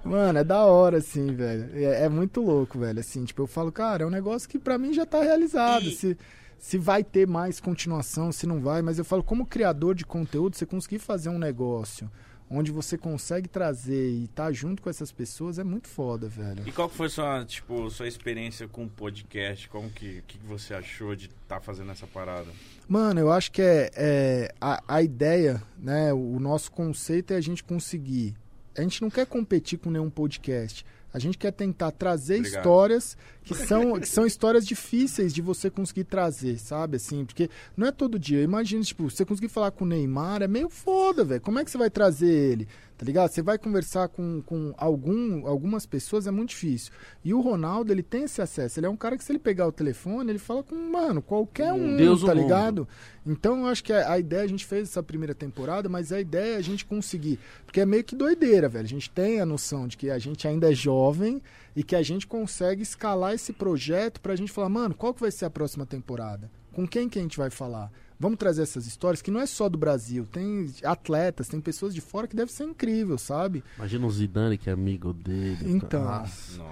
[0.04, 1.70] Mano, é da hora, assim, velho.
[1.74, 2.98] É, é muito louco, velho.
[3.00, 5.84] Assim, tipo, eu falo, cara, é um negócio que pra mim já tá realizado.
[5.86, 6.16] E- Se,
[6.58, 8.82] se vai ter mais continuação, se não vai.
[8.82, 12.10] Mas eu falo, como criador de conteúdo, você conseguir fazer um negócio
[12.50, 16.62] onde você consegue trazer e tá junto com essas pessoas é muito foda, velho.
[16.66, 19.68] E qual foi sua, tipo, sua experiência com o podcast?
[19.68, 22.46] Como que, que, você achou de estar fazendo essa parada?
[22.88, 26.12] Mano, eu acho que é, é a, a ideia, né?
[26.12, 28.34] O nosso conceito é a gente conseguir.
[28.76, 30.84] A gente não quer competir com nenhum podcast.
[31.12, 32.60] A gente quer tentar trazer Obrigado.
[32.60, 36.96] histórias que são, que são histórias difíceis de você conseguir trazer, sabe?
[36.96, 38.42] Assim, porque não é todo dia.
[38.42, 41.40] Imagina, tipo, você conseguir falar com o Neymar é meio foda, velho.
[41.40, 42.68] Como é que você vai trazer ele?
[42.96, 43.30] Tá ligado?
[43.30, 46.92] Você vai conversar com, com algum, algumas pessoas, é muito difícil.
[47.22, 48.80] E o Ronaldo, ele tem esse acesso.
[48.80, 51.74] Ele é um cara que, se ele pegar o telefone, ele fala com, mano, qualquer
[51.74, 52.88] Um Deus tá ligado?
[53.26, 56.18] Então eu acho que a, a ideia, a gente fez essa primeira temporada, mas a
[56.18, 57.38] ideia é a gente conseguir.
[57.66, 58.86] Porque é meio que doideira, velho.
[58.86, 61.42] A gente tem a noção de que a gente ainda é jovem
[61.74, 65.30] e que a gente consegue escalar esse projeto pra gente falar, mano, qual que vai
[65.30, 66.50] ser a próxima temporada?
[66.72, 67.92] Com quem que a gente vai falar?
[68.18, 72.00] Vamos trazer essas histórias que não é só do Brasil, tem atletas, tem pessoas de
[72.00, 73.62] fora que deve ser incrível, sabe?
[73.76, 75.58] Imagina o Zidane, que é amigo dele.
[75.70, 76.02] Então.
[76.02, 76.62] Nossa.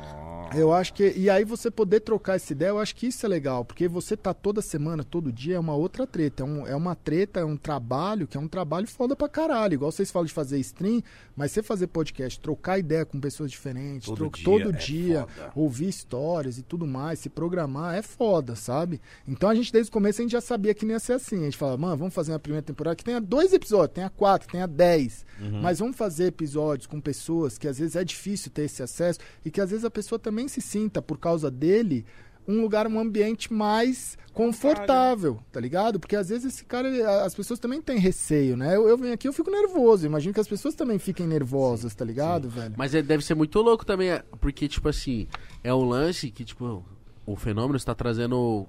[0.54, 1.12] Eu acho que.
[1.16, 3.64] E aí você poder trocar essa ideia, eu acho que isso é legal.
[3.64, 6.42] Porque você tá toda semana, todo dia, é uma outra treta.
[6.42, 9.74] É, um- é uma treta, é um trabalho que é um trabalho foda pra caralho.
[9.74, 11.02] Igual vocês falam de fazer stream,
[11.36, 15.52] mas você fazer podcast, trocar ideia com pessoas diferentes, Todo dia todo é dia foda.
[15.56, 19.00] ouvir histórias e tudo mais, se programar, é foda, sabe?
[19.26, 21.33] Então a gente, desde o começo, a gente já sabia que não ia ser assim.
[21.42, 24.48] A gente falava, mano, vamos fazer uma primeira temporada que tenha dois episódios, tenha quatro,
[24.50, 25.24] tenha dez.
[25.40, 25.60] Uhum.
[25.62, 29.50] Mas vamos fazer episódios com pessoas que às vezes é difícil ter esse acesso e
[29.50, 32.04] que às vezes a pessoa também se sinta, por causa dele,
[32.46, 35.98] um lugar, um ambiente mais confortável, tá ligado?
[35.98, 38.76] Porque às vezes esse cara, ele- as pessoas também têm receio, né?
[38.76, 40.04] Eu, eu venho aqui, eu fico nervoso.
[40.06, 42.74] Imagino que as pessoas também fiquem nervosas, tá ligado, velho?
[42.76, 45.26] Mas é- deve ser muito louco também, é, porque, tipo assim,
[45.62, 46.84] é um lance que, tipo,
[47.24, 48.66] o fenômeno está trazendo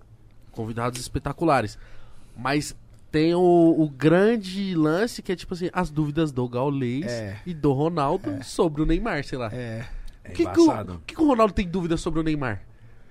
[0.52, 1.78] convidados espetaculares.
[2.38, 2.76] Mas
[3.12, 3.40] tem o,
[3.78, 7.38] o grande lance que é, tipo assim, as dúvidas do Gaulês É.
[7.46, 9.50] e do Ronaldo sobre o Neymar, sei lá.
[9.54, 9.86] É.
[10.26, 12.62] O É que, o que que o Ronaldo tem dúvida sobre o Neymar?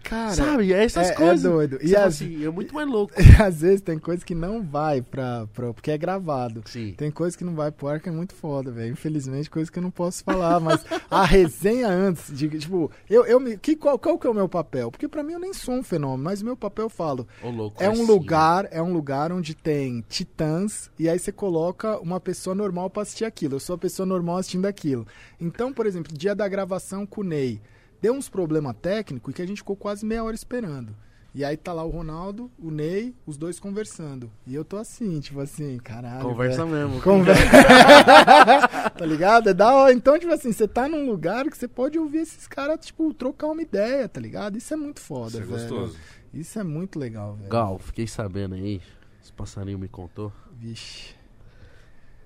[0.05, 0.73] Cara, Sabe?
[0.73, 1.43] É essas é- é coisas.
[1.43, 1.79] doido.
[1.81, 3.13] Você E as- assim, é muito mais louco.
[3.19, 5.73] E às vezes tem coisa que não vai pra, pra.
[5.73, 6.63] Porque é gravado.
[6.67, 6.93] Sim.
[6.97, 8.93] Tem coisa que não vai pro ar que é muito foda, velho.
[8.93, 10.61] Infelizmente, coisa que eu não posso falar.
[10.61, 13.57] Mas a resenha antes, de, tipo, eu, eu me.
[13.57, 14.91] Que, qual, qual que é o meu papel?
[14.91, 17.27] Porque pra mim eu nem sou um fenômeno, mas o meu papel eu falo.
[17.43, 17.83] Ô, louco.
[17.83, 18.07] É é um sim.
[18.07, 23.03] lugar, é um lugar onde tem titãs e aí você coloca uma pessoa normal pra
[23.03, 23.55] assistir aquilo.
[23.57, 25.07] Eu sou a pessoa normal assistindo aquilo.
[25.41, 27.61] Então, por exemplo, dia da gravação com o Ney,
[28.05, 30.95] deu uns problemas técnicos e que a gente ficou quase meia hora esperando.
[31.35, 34.31] E aí tá lá o Ronaldo, o Ney, os dois conversando.
[34.47, 36.23] E eu tô assim, tipo assim, caralho.
[36.23, 36.91] Conversa velho.
[36.91, 37.03] mesmo.
[37.03, 37.41] Conversa.
[38.95, 39.49] tá ligado?
[39.49, 39.93] É da hora.
[39.95, 43.47] Então, tipo assim, você tá num lugar que você pode ouvir esses caras, tipo, trocar
[43.47, 44.59] uma ideia, tá ligado?
[44.59, 45.53] Isso é muito foda, Isso é velho.
[45.53, 45.99] gostoso.
[46.35, 47.49] Isso é muito legal, velho.
[47.49, 48.83] Gal, fiquei sabendo aí.
[49.23, 50.31] Esse passarinho me contou.
[50.53, 51.15] Vixe.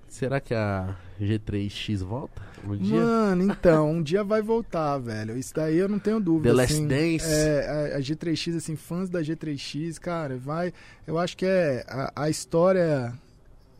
[0.09, 2.99] Será que a G3X volta um dia?
[2.99, 5.37] Mano, então, um dia vai voltar, velho.
[5.37, 6.49] Isso daí eu não tenho dúvida.
[6.49, 7.25] The Last assim, Dance?
[7.25, 10.73] É, a, a G3X, assim, fãs da G3X, cara, vai.
[11.05, 13.13] Eu acho que é a, a história.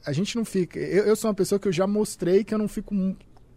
[0.05, 0.79] A gente não fica.
[0.79, 2.93] Eu, eu sou uma pessoa que eu já mostrei que eu não fico.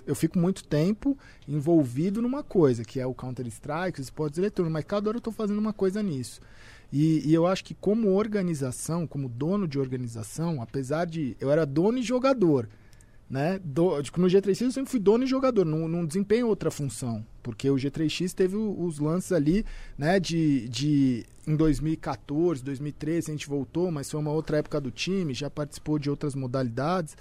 [0.05, 1.17] Eu fico muito tempo
[1.47, 5.31] envolvido numa coisa, que é o Counter-Strike, os esportes eletrônicos, mas cada hora eu tô
[5.31, 6.41] fazendo uma coisa nisso.
[6.93, 11.37] E, e eu acho que como organização, como dono de organização, apesar de.
[11.41, 12.69] Eu era dono e jogador
[13.33, 13.59] né?
[13.65, 17.25] Do, tipo, no G3X eu sempre fui dono e jogador, não, não desempenho outra função.
[17.43, 19.65] Porque o G3X teve os lances ali,
[19.97, 24.91] né, de, de em 2014, 2013 a gente voltou, mas foi uma outra época do
[24.91, 27.17] time, já participou de outras modalidades.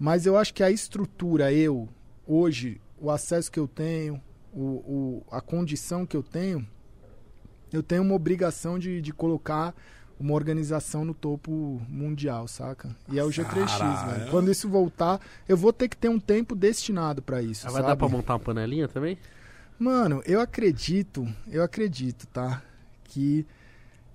[0.00, 1.88] Mas eu acho que a estrutura, eu,
[2.26, 4.20] hoje, o acesso que eu tenho,
[4.52, 6.66] o, o, a condição que eu tenho,
[7.72, 9.74] eu tenho uma obrigação de, de colocar
[10.20, 12.94] uma organização no topo mundial, saca?
[13.10, 14.18] E é o G3X, Caralho.
[14.18, 14.30] velho.
[14.30, 17.82] Quando isso voltar, eu vou ter que ter um tempo destinado pra isso, Ah, vai
[17.82, 17.92] sabe?
[17.92, 19.18] dar pra montar uma panelinha também?
[19.78, 22.62] Mano, eu acredito, eu acredito, tá?
[23.04, 23.44] Que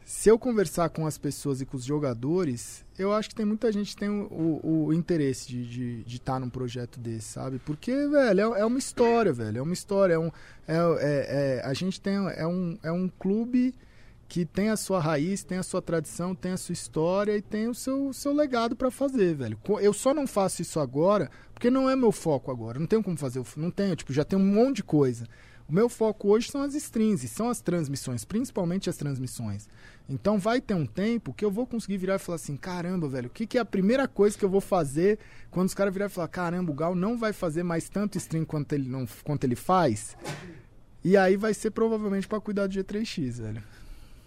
[0.09, 3.69] se eu conversar com as pessoas e com os jogadores, eu acho que tem muita
[3.73, 4.23] gente que tem o,
[4.63, 7.59] o- o interesse de estar de, de tá num projeto desse, sabe?
[7.59, 9.57] Porque, velho, é, é uma história, velho.
[9.57, 10.13] É uma história.
[10.13, 10.27] É um,
[10.65, 12.13] é, é- é- a gente tem.
[12.15, 13.75] É um, é um clube
[14.29, 17.67] que tem a sua raiz, tem a sua tradição, tem a sua história e tem
[17.67, 19.59] o seu, seu legado pra fazer, velho.
[19.81, 22.79] Eu só não faço isso agora porque não é meu foco agora.
[22.79, 23.43] Não tenho como fazer.
[23.57, 25.27] Não tenho, tipo, já tem um monte de coisa.
[25.69, 29.67] O meu foco hoje são as strings, e são as transmissões, principalmente as transmissões.
[30.09, 33.27] Então vai ter um tempo que eu vou conseguir virar e falar assim: caramba, velho,
[33.27, 35.19] o que, que é a primeira coisa que eu vou fazer
[35.51, 38.45] quando os caras virarem e falar: caramba, o Gal não vai fazer mais tanto stream
[38.45, 40.15] quanto ele, não, quanto ele faz?
[41.03, 43.63] E aí vai ser provavelmente pra cuidar do G3X, velho.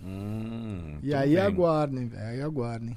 [0.03, 2.23] Hum, E aí aguardem, velho.
[2.27, 2.97] Aí aguardem.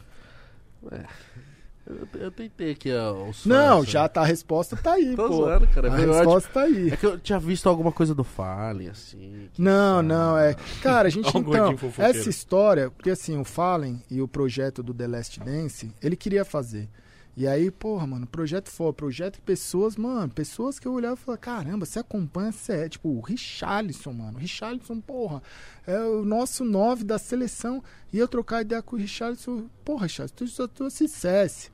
[1.86, 5.16] Eu, eu tentei aqui ó, o som, Não, essa- já tá, a resposta tá aí,
[5.18, 5.34] Tô pô.
[5.36, 5.94] zoando, cara.
[5.94, 6.90] A Eu acho- resposta tá aí.
[6.92, 9.50] É que eu tinha visto alguma coisa do Fallen, assim.
[9.58, 10.56] Não, não, é.
[10.82, 11.76] Cara, a gente então.
[11.98, 16.46] Essa história, porque assim, o Fallen e o projeto do The Last Dance, ele queria
[16.46, 16.88] fazer.
[17.36, 21.42] E aí, porra, mano, projeto for, projeto pessoas, mano, pessoas que eu olhava e falava,
[21.42, 24.38] caramba, você acompanha, você é, tipo, o Richarlison, mano.
[24.38, 25.42] Richarlison, porra,
[25.88, 27.84] é o nosso nove da seleção.
[28.12, 31.72] E eu trocar ideia com o Richarlison, porra, Richarlison, tu só tu assistesse.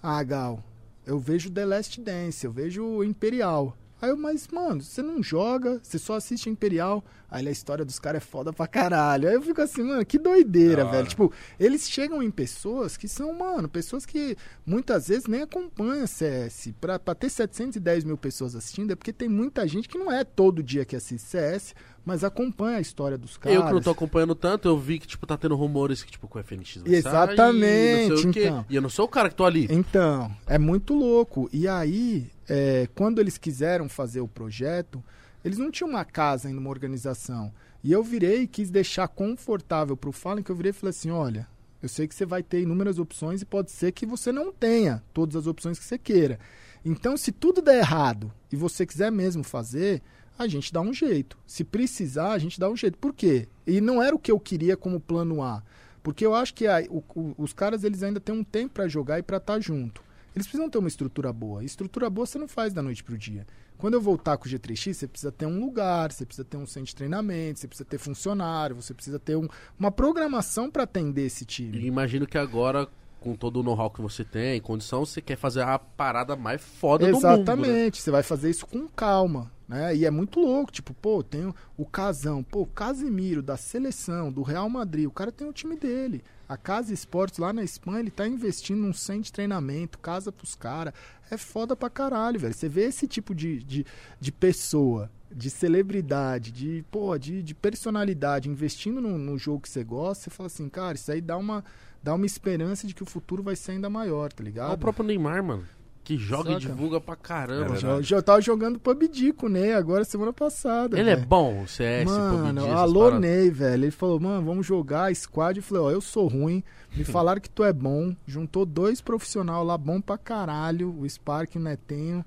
[0.00, 0.62] Ah, Gal,
[1.04, 3.76] eu vejo The Last Dance, eu vejo Imperial.
[4.00, 7.04] Aí eu, mas, mano, você não joga, você só assiste Imperial.
[7.30, 9.28] Aí a história dos caras é foda pra caralho.
[9.28, 11.06] Aí eu fico assim, mano, que doideira, velho.
[11.08, 16.72] Tipo, eles chegam em pessoas que são, mano, pessoas que muitas vezes nem acompanham CS.
[16.80, 20.22] Pra, pra ter 710 mil pessoas assistindo, é porque tem muita gente que não é
[20.22, 21.74] todo dia que assiste CS,
[22.04, 23.58] mas acompanha a história dos caras.
[23.58, 26.28] Eu que não tô acompanhando tanto, eu vi que, tipo, tá tendo rumores que, tipo,
[26.28, 28.44] com o FNX vai Exatamente, sair, não sei o quê.
[28.46, 28.66] então.
[28.70, 29.66] E eu não sou o cara que tô ali.
[29.70, 31.48] Então, é muito louco.
[31.52, 35.02] E aí, é, quando eles quiseram fazer o projeto,
[35.46, 37.52] eles não tinham uma casa ainda, uma organização.
[37.82, 41.10] E eu virei e quis deixar confortável pro Fallen, que eu virei e falei assim,
[41.10, 41.46] olha,
[41.82, 45.02] eu sei que você vai ter inúmeras opções e pode ser que você não tenha
[45.14, 46.38] todas as opções que você queira.
[46.84, 50.02] Então, se tudo der errado e você quiser mesmo fazer,
[50.38, 51.38] a gente dá um jeito.
[51.46, 52.98] Se precisar, a gente dá um jeito.
[52.98, 53.48] Por quê?
[53.66, 55.62] E não era o que eu queria como plano A.
[56.02, 58.86] Porque eu acho que a- o- o- os caras eles ainda têm um tempo pra
[58.88, 60.02] jogar e pra estar junto.
[60.36, 61.62] Eles precisam ter uma estrutura boa.
[61.62, 63.46] E estrutura boa você não faz da noite pro dia.
[63.78, 66.66] Quando eu voltar com o G3X, você precisa ter um lugar, você precisa ter um
[66.66, 69.48] centro de treinamento, você precisa ter funcionário, você precisa ter um-
[69.78, 71.86] uma programação pra atender esse E time.
[71.86, 72.86] imagino que agora,
[73.18, 77.06] com todo o know-how que você tem, condição, você quer fazer a parada mais foda
[77.06, 77.22] do mundo.
[77.22, 77.32] né?
[77.34, 79.96] Exatamente, você vai fazer isso com calma, né?
[79.96, 84.42] E é muito louco, tipo, pô, tem o Casão, pô, o Casemiro da seleção, do
[84.42, 86.22] Real Madrid, o cara tem o time dele.
[86.48, 90.54] A Casa Esportes lá na Espanha, ele tá investindo num centro de treinamento, casa pros
[90.54, 90.94] caras.
[91.30, 92.54] É foda pra caralho, velho.
[92.54, 93.84] Você vê esse tipo de, de,
[94.20, 99.82] de pessoa de celebridade, de, pô, de, de personalidade, investindo no, no jogo que você
[99.82, 101.64] gosta, você fala assim, cara, isso aí dá uma,
[102.02, 104.68] dá uma esperança de que o futuro vai ser ainda maior, tá ligado?
[104.68, 105.66] Olha o próprio Neymar, mano.
[106.06, 107.74] Que joga e divulga pra caramba.
[107.74, 110.96] É Já, já tava jogando PUBG com o Ney agora semana passada.
[110.96, 111.26] Ele é velho.
[111.26, 113.20] bom, o CS, Mano, PUBG, alô paradas.
[113.20, 113.84] Ney, velho.
[113.86, 115.58] Ele falou, mano, vamos jogar squad.
[115.58, 116.62] Eu falei, ó, eu sou ruim.
[116.94, 118.14] Me falaram que tu é bom.
[118.24, 120.96] Juntou dois profissionais lá, bom pra caralho.
[120.96, 122.24] O Spark e o Netinho.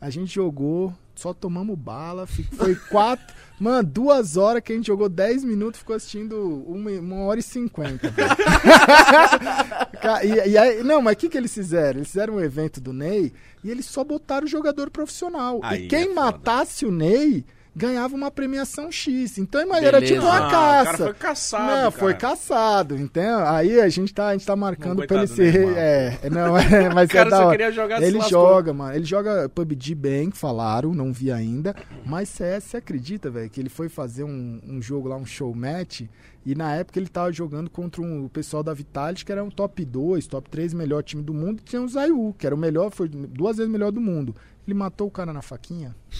[0.00, 2.26] A gente jogou, só tomamos bala.
[2.26, 3.34] Foi quatro.
[3.58, 7.42] mano, duas horas que a gente jogou 10 minutos, ficou assistindo uma, uma hora e
[7.42, 8.12] cinquenta.
[10.22, 12.00] e, e aí, não, mas o que, que eles fizeram?
[12.00, 13.32] Eles fizeram um evento do Ney
[13.64, 15.60] e eles só botaram o jogador profissional.
[15.62, 17.44] Aí e quem é matasse o Ney
[17.76, 19.36] ganhava uma premiação X.
[19.36, 20.92] Então imagina, era tipo uma Ah, caça.
[20.92, 21.82] O cara foi caçado.
[21.82, 22.34] não, foi cara.
[22.34, 25.76] caçado, então aí a gente tá, a gente tá marcando Não, pra ele ser.
[25.76, 27.50] É, não, é, mas O cara é da só hora.
[27.58, 28.94] queria jogar Ele joga, mano.
[28.94, 31.74] Ele joga PUBG bem, falaram, não vi ainda.
[32.04, 35.54] Mas CS, você acredita, velho, que ele foi fazer um, um jogo lá, um show
[35.54, 36.02] match.
[36.46, 39.50] E na época ele tava jogando contra um- o pessoal da Vitality, que era um
[39.50, 41.58] top 2, top 3 melhor time do mundo.
[41.60, 44.32] E tinha o Zayu, que era o melhor, foi duas vezes melhor do mundo.
[44.64, 45.94] Ele matou o cara na faquinha.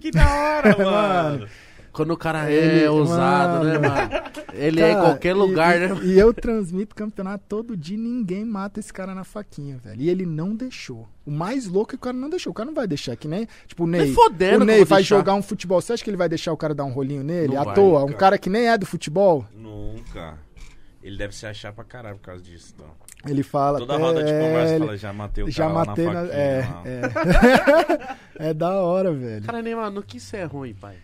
[0.00, 1.48] que da hora, mano.
[1.92, 3.94] Quando o cara Ele- é ousado, né, mano.
[3.94, 4.10] mano?
[4.54, 6.00] Ele é em Cara, qualquer e- lugar, e, né?
[6.04, 10.00] E eu transmito campeonato todo dia e ninguém mata esse cara na faquinha, velho.
[10.00, 11.08] E ele não deixou.
[11.26, 12.50] O mais louco é que o cara não deixou.
[12.50, 13.46] O cara não vai deixar, que nem.
[13.66, 14.02] Tipo, o Ney.
[14.02, 15.16] Nem fodendo o Ney vai deixar.
[15.16, 15.80] jogar um futebol.
[15.80, 17.54] Você acha que ele vai deixar o cara dar um rolinho nele?
[17.54, 18.02] Não à vai, toa?
[18.04, 18.18] Um cara.
[18.18, 19.44] cara que nem é do futebol?
[19.54, 20.38] Nunca.
[21.02, 22.86] Ele deve se achar pra caralho por causa disso, então.
[23.26, 23.78] Ele fala.
[23.78, 26.12] Toda é, roda de conversa ele- fala, já matei o Já cara lá matei na
[26.12, 26.20] na.
[26.20, 26.38] faquinha.
[26.40, 26.82] é, lá.
[28.38, 28.48] é.
[28.50, 29.44] é da hora, velho.
[29.44, 30.96] Cara, Neymar, no que isso é ruim, pai?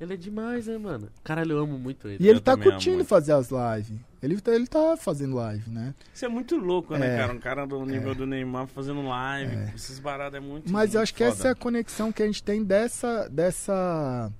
[0.00, 1.08] Ele é demais, né, mano?
[1.22, 2.24] Caralho, eu amo muito ele.
[2.24, 3.98] E ele Eu tá curtindo fazer as lives.
[4.22, 5.94] Ele, tá- ele tá fazendo live, né?
[6.14, 7.16] Isso é muito louco, né, É.
[7.18, 7.32] cara?
[7.34, 11.12] Um cara do nível do Neymar fazendo live, esses barados é muito Mas eu acho
[11.14, 11.30] que foda.
[11.36, 13.28] essa é a conexão que a gente tem dessa.
[13.28, 14.32] dessa.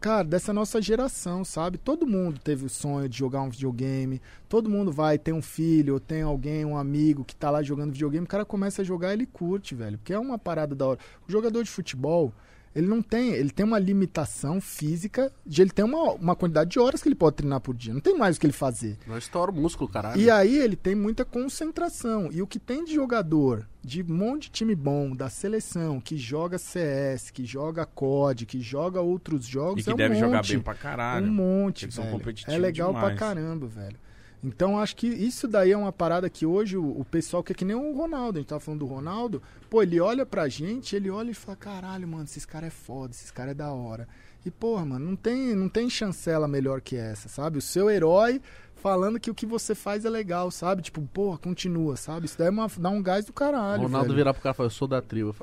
[0.00, 1.76] Cara, dessa nossa geração, sabe?
[1.76, 4.22] Todo mundo teve o sonho de jogar um videogame.
[4.48, 7.90] Todo mundo vai ter um filho, ou tem alguém, um amigo que tá lá jogando
[7.92, 8.24] videogame.
[8.24, 9.98] O cara começa a jogar ele curte, velho.
[9.98, 11.00] Porque é uma parada da hora.
[11.28, 12.32] O jogador de futebol,
[12.74, 13.30] ele não tem.
[13.32, 17.14] Ele tem uma limitação física de ele ter uma, uma quantidade de horas que ele
[17.14, 17.92] pode treinar por dia.
[17.92, 18.96] Não tem mais o que ele fazer.
[19.06, 20.20] Nós estoura o músculo, caralho.
[20.20, 22.30] E aí ele tem muita concentração.
[22.32, 26.16] E o que tem de jogador, de um monte de time bom, da seleção, que
[26.16, 30.20] joga CS, que joga COD, que joga outros jogos, E que é um deve monte.
[30.24, 31.26] jogar bem pra caralho.
[31.26, 32.16] Um monte, Eles são velho.
[32.18, 33.06] competitivos É legal demais.
[33.08, 33.96] pra caramba, velho.
[34.42, 37.54] Então acho que isso daí é uma parada que hoje o, o pessoal, que é
[37.54, 40.94] que nem o Ronaldo, a gente tava falando do Ronaldo, pô, ele olha pra gente,
[40.94, 44.06] ele olha e fala, caralho, mano, esses caras é foda, esses caras é da hora.
[44.46, 47.58] E, porra, mano, não tem, não tem chancela melhor que essa, sabe?
[47.58, 48.40] O seu herói
[48.80, 50.82] falando que o que você faz é legal, sabe?
[50.82, 52.26] Tipo, porra, continua, sabe?
[52.26, 53.80] Isso daí é uma, dá um gás do caralho.
[53.82, 54.16] O Ronaldo velho.
[54.16, 55.34] virar pro cara e falar, eu sou da tribo.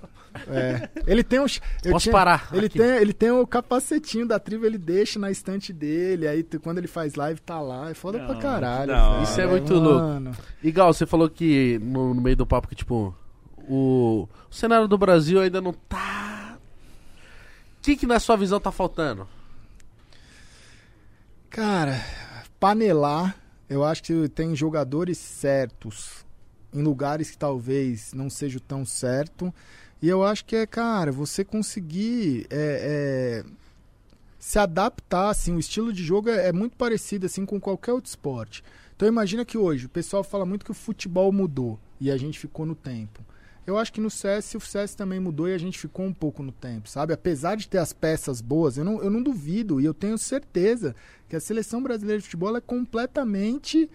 [0.48, 0.90] É.
[1.08, 1.46] Ele tem um.
[1.84, 2.50] eu Posso tinha- parar?
[2.54, 2.78] Ele Aqui.
[2.80, 6.28] tem, ele tem o capacetinho da tribo, ele deixa na estante dele.
[6.28, 7.90] Aí tu- quando ele faz live, tá lá.
[7.90, 8.94] É foda Não, pra caralho.
[8.94, 9.24] velho.
[9.24, 10.00] Isso é muito louco.
[10.00, 10.32] Mano.
[10.64, 13.16] E Gal, você falou que no, no meio do papo que, tipo,
[13.68, 16.58] o, o cenário do Brasil ainda não tá.
[17.78, 19.28] O que, que na sua visão tá faltando?
[21.50, 22.02] Cara,
[22.60, 23.38] panelar,
[23.70, 26.26] eu acho que tem jogadores certos
[26.74, 29.54] em lugares que talvez não seja tão certo.
[30.02, 33.46] E eu acho que é, cara, você conseguir é, é,
[34.38, 38.10] se adaptar, assim, o estilo de jogo é, é muito parecido, assim, com qualquer outro
[38.10, 38.64] esporte.
[38.96, 42.40] Então imagina que hoje o pessoal fala muito que o futebol mudou e a gente
[42.40, 43.24] ficou no tempo.
[43.66, 46.44] Eu acho que no CS o CS também mudou e a gente ficou um pouco
[46.44, 47.14] no tempo, sabe?
[47.14, 50.96] Apesar de ter as peças boas, eu não, eu não duvido e eu tenho certeza
[51.36, 53.90] que a seleção brasileira de futebol é completamente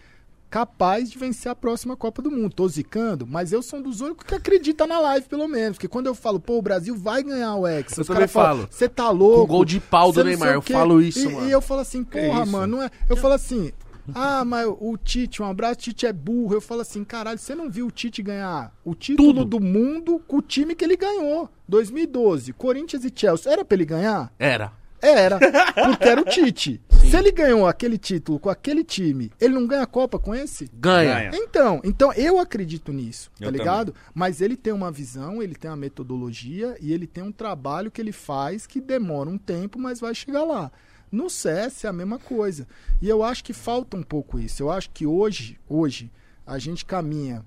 [0.51, 2.53] capaz de vencer a próxima Copa do Mundo.
[2.53, 5.79] Tô zicando, mas eu sou um dos únicos que acredita na live, pelo menos.
[5.79, 8.69] Porque quando eu falo, pô, o Brasil vai ganhar o Hexa, Eu os caras falam,
[8.69, 9.47] você tá louco.
[9.47, 11.49] Com gol de pau do Neymar, o eu falo isso, e, mano.
[11.49, 12.53] E eu falo assim, porra, isso?
[12.53, 12.91] mano, não é.
[13.09, 13.73] Eu falo assim,
[14.13, 16.55] ah, mas o Tite, um abraço, o Tite é burro.
[16.55, 19.59] Eu falo assim, caralho, você não viu o Tite ganhar o título Tudo.
[19.59, 21.49] do mundo com o time que ele ganhou?
[21.69, 23.51] 2012, Corinthians e Chelsea.
[23.51, 24.33] Era pra ele ganhar?
[24.39, 24.80] Era.
[25.03, 25.39] Era,
[25.75, 26.81] porque era o Tite.
[26.91, 30.71] Se ele ganhou aquele título com aquele time, ele não ganha a Copa com esse?
[30.75, 31.31] Ganha.
[31.35, 33.95] Então, então eu acredito nisso, tá Eu ligado?
[34.15, 38.01] Mas ele tem uma visão, ele tem uma metodologia e ele tem um trabalho que
[38.01, 40.71] ele faz que demora um tempo, mas vai chegar lá.
[41.11, 42.69] No CS é a mesma coisa.
[43.03, 44.63] E eu acho que falta um pouco isso.
[44.63, 46.11] Eu acho que hoje, hoje
[46.47, 47.45] a gente caminha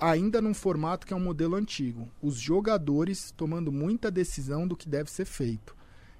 [0.00, 2.08] ainda num formato que é um modelo antigo.
[2.20, 5.76] Os jogadores tomando muita decisão do que deve ser feito.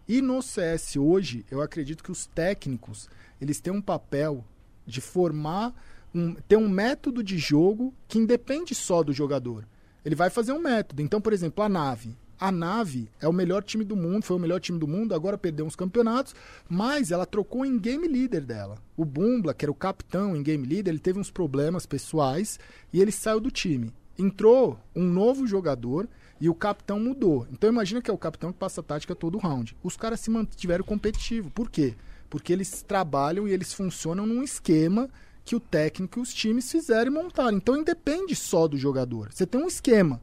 [0.07, 3.09] E no CS hoje, eu acredito que os técnicos,
[3.41, 4.45] eles têm um papel
[4.87, 5.75] de formar,
[6.15, 9.67] um, ter um método de jogo que independe só do jogador.
[10.05, 11.01] Ele vai fazer um método.
[11.01, 12.17] Então, por exemplo, a nave.
[12.39, 15.39] A nave é o melhor time do mundo, foi o melhor time do mundo, agora
[15.39, 16.35] perdeu uns campeonatos,
[16.69, 18.77] mas ela trocou em game leader dela.
[18.97, 22.59] O Bumbla, que era o capitão em game leader, ele teve uns problemas pessoais
[22.93, 23.93] e ele saiu do time.
[24.19, 26.09] Entrou um novo jogador
[26.45, 27.49] e o capitão mudou.
[27.51, 29.75] Então imagina que é o capitão que passa a tática todo round.
[29.83, 31.51] Os caras se mantiveram competitivos.
[31.51, 31.95] Por quê?
[32.29, 35.09] Porque eles trabalham e eles funcionam num esquema
[35.43, 37.57] que o técnico e os times fizeram e montaram.
[37.57, 39.33] Então independe só do jogador.
[39.33, 40.21] Você tem um esquema.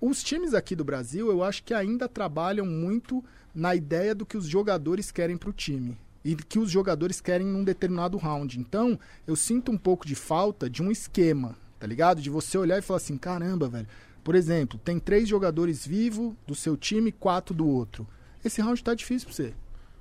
[0.00, 4.36] Os times aqui do Brasil, eu acho que ainda trabalham muito na ideia do que
[4.36, 8.58] os jogadores querem para o time e que os jogadores querem num determinado round.
[8.58, 12.20] Então, eu sinto um pouco de falta de um esquema, tá ligado?
[12.20, 13.86] De você olhar e falar assim, caramba, velho.
[14.22, 18.06] Por exemplo, tem três jogadores vivos do seu time, quatro do outro.
[18.44, 19.54] Esse round tá difícil para você.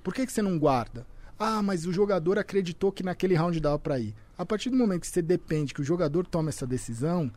[0.03, 1.05] Por que, que você não guarda?
[1.39, 4.13] Ah, mas o jogador acreditou que naquele round dava para ir.
[4.37, 7.31] A partir do momento que você depende que o jogador tome essa decisão,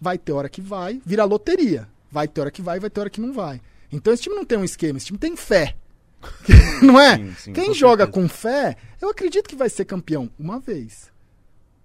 [0.00, 1.88] vai ter hora que vai, vira loteria.
[2.10, 3.60] Vai ter hora que vai, vai ter hora que não vai.
[3.90, 5.76] Então esse time não tem um esquema, esse time tem fé.
[6.82, 7.16] não é?
[7.16, 8.26] Sim, sim, Quem com joga certeza.
[8.26, 11.12] com fé, eu acredito que vai ser campeão uma vez.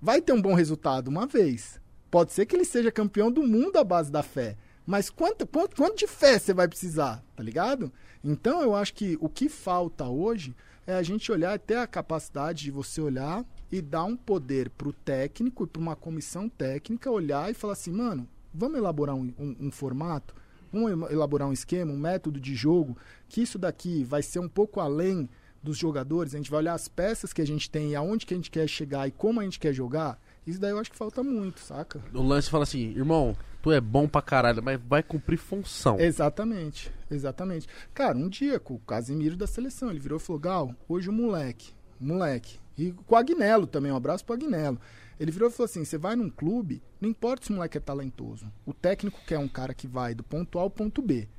[0.01, 1.80] Vai ter um bom resultado uma vez.
[2.11, 4.57] Pode ser que ele seja campeão do mundo à base da fé.
[4.85, 7.91] Mas quanto, quanto, quanto de fé você vai precisar, tá ligado?
[8.23, 10.53] Então eu acho que o que falta hoje
[10.85, 14.91] é a gente olhar, ter a capacidade de você olhar e dar um poder pro
[14.91, 19.56] técnico e pra uma comissão técnica olhar e falar assim, mano, vamos elaborar um, um-
[19.67, 20.35] um formato,
[20.73, 22.98] vamos elaborar um esquema, um método de jogo,
[23.30, 25.30] que isso daqui vai ser um pouco além
[25.64, 28.33] dos jogadores, a gente vai olhar as peças que a gente tem e aonde que
[28.33, 30.97] a gente quer chegar e como a gente quer jogar, isso daí eu acho que
[30.97, 32.01] falta muito, saca?
[32.13, 35.99] O lance fala assim, irmão, tu é bom pra caralho, mas vai cumprir função.
[35.99, 37.67] Exatamente, exatamente.
[37.93, 41.13] Cara, um dia com o Casimiro da seleção, ele virou e falou: Gal, hoje o
[41.13, 42.59] moleque, moleque.
[42.77, 44.79] E com o Agnello também, um abraço pro Agnello.
[45.19, 47.81] Ele virou e falou assim: você vai num clube, não importa se o moleque é
[47.81, 48.51] talentoso.
[48.65, 51.29] O técnico quer um cara que vai do ponto A ao ponto B.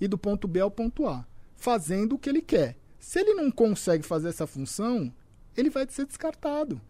[0.00, 1.26] E do ponto B ao ponto A.
[1.56, 2.76] Fazendo o que ele quer.
[2.98, 5.12] Se ele não consegue fazer essa função,
[5.56, 6.80] ele vai ser descartado.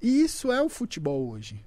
[0.00, 1.60] E isso é o futebol hoje.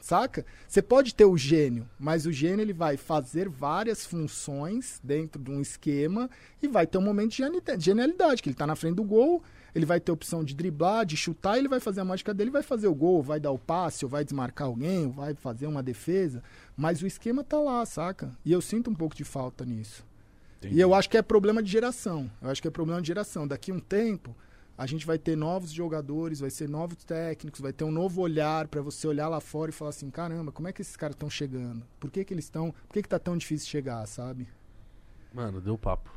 [0.00, 0.46] Saca?
[0.66, 5.50] Você pode ter o gênio, mas o gênio ele vai fazer várias funções dentro de
[5.50, 6.28] um esquema
[6.62, 9.04] e vai ter um momento de genialidade- de genialidade, que ele tá na frente do
[9.04, 9.42] gol,
[9.74, 12.50] ele vai ter a opção de driblar, de chutar, ele vai fazer a mágica dele,
[12.50, 15.66] vai fazer o gol, vai dar o passe, ou vai desmarcar alguém, ou vai fazer
[15.66, 16.42] uma defesa,
[16.76, 18.32] mas o esquema tá lá, saca?
[18.44, 20.04] E eu sinto um pouco de falta nisso.
[20.76, 22.30] E eu acho que é problema de geração.
[22.42, 23.46] Eu acho que é problema de geração.
[23.46, 24.34] Daqui a um tempo,
[24.80, 28.66] a gente vai ter novos jogadores, vai ser novos técnicos, vai ter um novo olhar
[28.66, 31.28] pra você olhar lá fora e falar assim, caramba, como é que esses caras estão
[31.28, 31.82] chegando?
[32.00, 34.48] Por que que eles estão, por que que tá tão difícil chegar, sabe?
[35.34, 36.10] Mano, deu papo.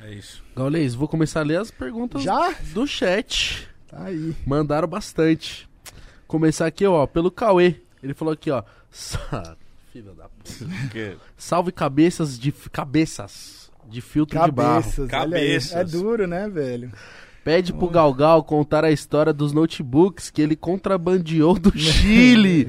[0.00, 0.42] É isso.
[0.56, 2.52] Gaulês, vou começar a ler as perguntas Já?
[2.72, 3.68] do chat.
[3.86, 4.34] Tá aí.
[4.46, 5.68] Mandaram bastante.
[6.26, 7.82] Começar aqui, ó, pelo Cauê.
[8.02, 8.64] Ele falou aqui, ó.
[9.92, 11.18] Filha da puta.
[11.36, 14.84] Salve cabeças de cabeças de filtro de barro.
[14.84, 15.48] Cabeças, olha aí.
[15.48, 15.72] Cabeças.
[15.72, 16.90] É duro, né, velho?
[17.42, 22.68] Pede pro Galgal contar a história dos notebooks que ele contrabandeou do Chile.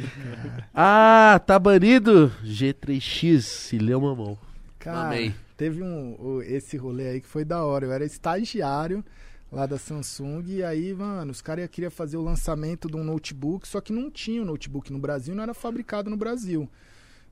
[0.73, 2.31] ah, tá banido?
[2.43, 4.37] G3X, se leu mamão.
[4.79, 5.33] Cara, Amei.
[5.57, 7.85] teve um, esse rolê aí que foi da hora.
[7.85, 9.03] Eu era estagiário
[9.51, 13.67] lá da Samsung e aí, mano, os caras queriam fazer o lançamento de um notebook,
[13.67, 16.69] só que não tinha o notebook no Brasil, não era fabricado no Brasil.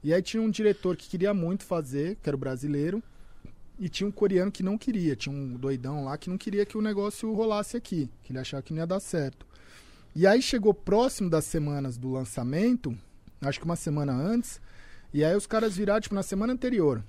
[0.04, 3.02] E aí tinha um diretor que queria muito fazer, que era o brasileiro,
[3.80, 6.78] e tinha um coreano que não queria, tinha um doidão lá que não queria que
[6.78, 9.48] o negócio rolasse aqui, que ele achava que não ia dar certo.
[10.16, 12.96] E aí chegou próximo das semanas do lançamento,
[13.42, 14.60] acho que uma semana antes,
[15.14, 17.04] e aí os caras viraram, tipo, na semana anterior,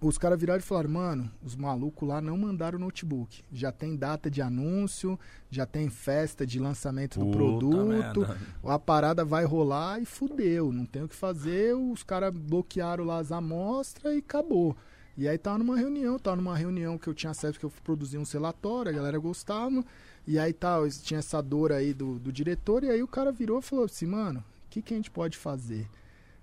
[0.00, 3.42] os caras viraram e falaram, mano, os malucos lá não mandaram o notebook.
[3.52, 5.18] Já tem data de anúncio,
[5.50, 8.38] já tem festa de lançamento do Puta produto, merda.
[8.62, 10.70] a parada vai rolar e fudeu.
[10.70, 14.76] Não tem o que fazer, os caras bloquearam lá as amostras e acabou.
[15.18, 18.20] E aí tava numa reunião, tava numa reunião que eu tinha acesso, que eu produzia
[18.20, 19.84] uns relatórios, a galera gostava.
[20.24, 23.58] E aí tal, tinha essa dor aí do, do diretor, e aí o cara virou
[23.58, 25.88] e falou assim, mano, o que, que a gente pode fazer?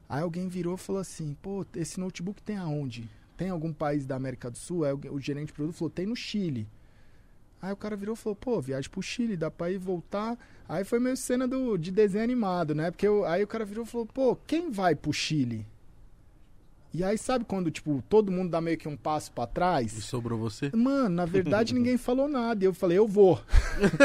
[0.10, 3.10] Aí alguém virou e falou assim, pô, esse notebook tem aonde?
[3.38, 4.84] Tem algum país da América do Sul?
[4.84, 6.68] Aí o, o gerente de produto falou, tem no Chile.
[7.62, 10.38] Aí o cara virou e falou, pô, viagem pro Chile, dá pra ir voltar.
[10.68, 12.92] Aí foi meio cena do, de desenho animado, né?
[12.92, 15.66] Porque eu- aí o cara virou e falou, pô, quem vai pro Chile?
[16.98, 19.92] E aí sabe quando, tipo, todo mundo dá meio que um passo pra E trás?
[19.92, 20.72] sobrou você?
[20.74, 22.64] Mano, na verdade ninguém falou nada.
[22.64, 23.40] E eu falei, eu vou.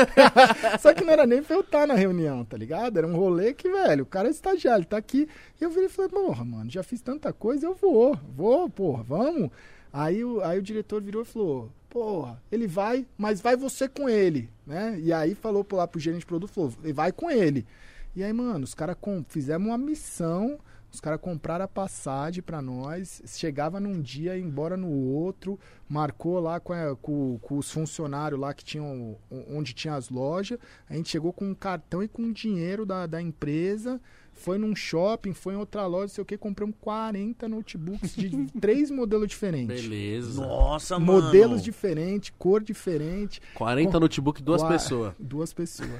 [0.80, 2.96] Só que não era nem pra eu estar na reunião, tá ligado?
[2.98, 5.28] Era um rolê que, velho, o cara é estagiário, tá aqui.
[5.60, 8.18] E eu virei e falei, porra, mano, já fiz tanta coisa, eu vou.
[8.36, 9.50] Vou, porra, vamos.
[9.92, 14.08] Aí o, aí o diretor virou e falou, porra, ele vai, mas vai você com
[14.08, 14.98] ele, né?
[15.00, 17.66] E aí falou lá pro gerente de produto, falou, vai com ele.
[18.14, 18.96] E aí, mano, os caras
[19.28, 20.58] fizemos uma missão
[20.92, 26.40] Os caras compraram a passagem pra nós, chegava num dia, ia embora no outro, marcou
[26.40, 29.16] lá com, a- com- com os funcionários lá que tinham,
[29.48, 30.58] onde tinha as lojas.
[30.88, 34.00] A gente chegou com um cartão e com dinheiro da, da empresa,
[34.40, 38.30] foi num shopping, foi em outra loja, não sei o que, compramos 40 notebooks de
[38.60, 39.82] três modelos diferentes.
[39.82, 40.40] Beleza.
[40.40, 41.22] Nossa, mano.
[41.22, 43.40] Modelos diferentes, cor diferente.
[43.54, 45.14] 40 notebook, duas Qua- pessoas.
[45.20, 45.90] Duas pessoas.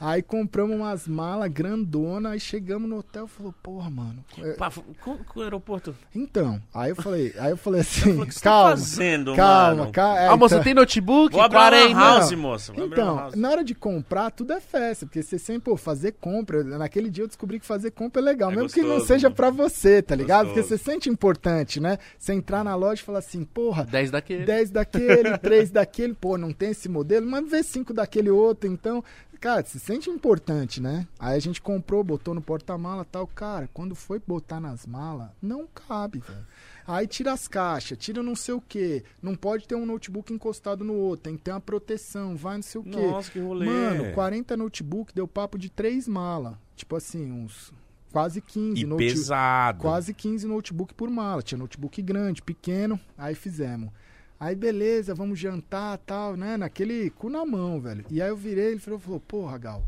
[0.00, 4.24] aí compramos umas malas grandona, aí chegamos no hotel e falou, porra, mano.
[4.38, 4.70] é- Pá,
[5.02, 5.94] com, com o aeroporto.
[6.14, 9.74] Então, aí eu falei, aí eu falei assim, O que você tá calma, fazendo, calma,
[9.76, 9.92] mano?
[9.92, 10.18] calma.
[10.20, 11.32] é, ah, moça, então- tem notebook?
[11.32, 11.94] Vou abrir uma 40.
[11.98, 12.38] house, Não.
[12.38, 12.72] moça.
[12.72, 13.34] Vou Então, house.
[13.34, 16.62] na hora de comprar, tudo é festa, porque você sempre, pô, fazer compra.
[16.64, 19.30] Naquele dia eu descobri que fazer compra é legal, É mesmo que não gostoso, seja
[19.30, 20.46] pra você, tá ligado?
[20.48, 20.68] Gostoso.
[20.68, 21.98] Porque você sente importante, né?
[22.18, 24.44] Você entrar na loja e falar assim, porra, 10 daquele.
[24.44, 29.02] 10 daquele, 3 daquele, pô, não tem esse modelo, mas vê 5 daquele outro, então,
[29.46, 31.06] cara, se sente importante, né?
[31.20, 35.28] Aí a gente comprou, botou no porta-mala e tal, cara, quando foi botar nas malas,
[35.40, 36.44] não cabe, velho.
[36.84, 40.84] Aí tira as caixas, tira não sei o que, não pode ter um notebook encostado
[40.84, 42.90] no outro, tem que ter uma proteção, vai não sei o que.
[42.96, 43.66] Nossa, que rolê.
[43.66, 47.72] Mano, 40 notebook deu papo de 3 malas, tipo assim, uns
[48.10, 49.14] quase 15 E notebook.
[49.14, 49.82] pesado.
[49.82, 51.42] Quase 15 notebook por mala.
[51.42, 53.90] Tinha notebook grande, pequeno, aí fizemos.
[54.38, 56.56] Aí beleza, vamos jantar tal, né?
[56.56, 58.04] Naquele cu na mão, velho.
[58.10, 59.82] E aí eu virei, ele falou, falou porra, Gal.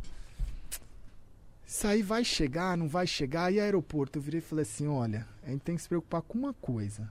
[1.67, 3.53] Isso aí vai chegar, não vai chegar.
[3.53, 4.19] E aeroporto?
[4.19, 7.11] Eu virei e falei assim: olha, a gente tem que se preocupar com uma coisa.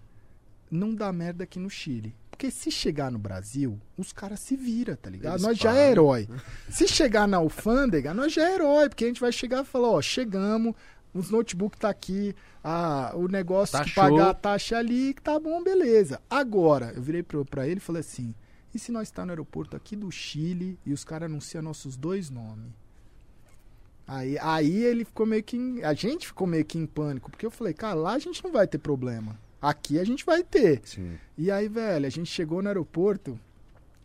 [0.70, 2.16] Não dá merda aqui no Chile.
[2.32, 5.34] Porque se chegar no Brasil, os caras se viram, tá ligado?
[5.34, 5.84] Eles nós já pagam.
[5.84, 6.30] é herói.
[6.70, 9.90] Se chegar na alfândega, nós já é herói, porque a gente vai chegar e falar,
[9.90, 10.76] ó, chegamos,
[11.20, 14.04] os notebook tá aqui, a, o negócio Tá que show.
[14.04, 16.22] pagar a taxa ali, que tá bom, beleza.
[16.30, 18.34] Agora, eu virei pro, pra ele e falei assim,
[18.74, 22.30] e se nós tá no aeroporto aqui do Chile e os caras anunciam nossos dois
[22.30, 22.72] nomes?
[24.08, 25.58] Aí, aí ele ficou meio que.
[25.58, 28.42] em- a gente ficou meio que em pânico, porque eu falei, cara, lá a gente
[28.44, 29.38] não vai ter problema.
[29.62, 30.82] Aqui a gente vai ter.
[30.86, 31.18] Sim.
[31.38, 33.38] E aí, velho, a gente chegou no aeroporto.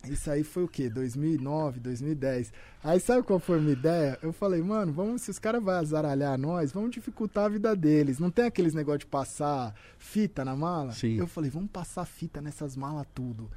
[0.09, 0.89] Isso aí foi o quê?
[0.89, 2.53] 2009, 2010.
[2.85, 4.19] Aí sabe qual foi a minha ideia?
[4.21, 8.19] Eu falei, mano, vamos, se os caras vão azaralhar nós, vamos dificultar a vida deles.
[8.19, 10.93] Não tem aqueles negócio de passar fita na mala?
[10.93, 11.17] Sim.
[11.17, 13.49] Eu falei, vamos passar fita nessas malas tudo.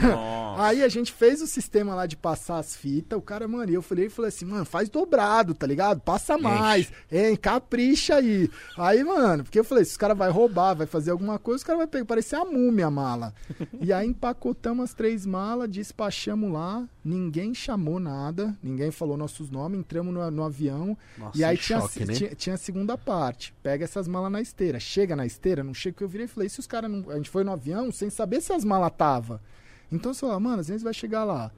[0.00, 0.62] Nossa.
[0.62, 3.74] Aí a gente fez o sistema lá de passar as fitas, o cara, mano, e
[3.74, 6.00] eu falei, falei assim, mano, faz dobrado, tá ligado?
[6.00, 8.48] Passa mais, hein, capricha aí.
[8.78, 11.64] Aí, mano, porque eu falei, se os caras vai roubar, vai fazer alguma coisa, os
[11.64, 13.34] caras vai pegar, parecer a múmia a mala.
[13.80, 19.80] e aí empacotamos as três malas, despachamos lá, ninguém chamou nada, ninguém falou nossos nomes,
[19.80, 22.14] entramos no, no avião, Nossa, e aí tinha, choque, né?
[22.14, 23.52] tinha, tinha a segunda parte.
[23.62, 24.78] Pega essas malas na esteira.
[24.78, 27.10] Chega na esteira, não chega que eu virei e falei, se os caras não.
[27.10, 29.42] A gente foi no avião sem saber se as malas tava.
[29.90, 31.50] Então você fala, mano, às vezes vai chegar lá.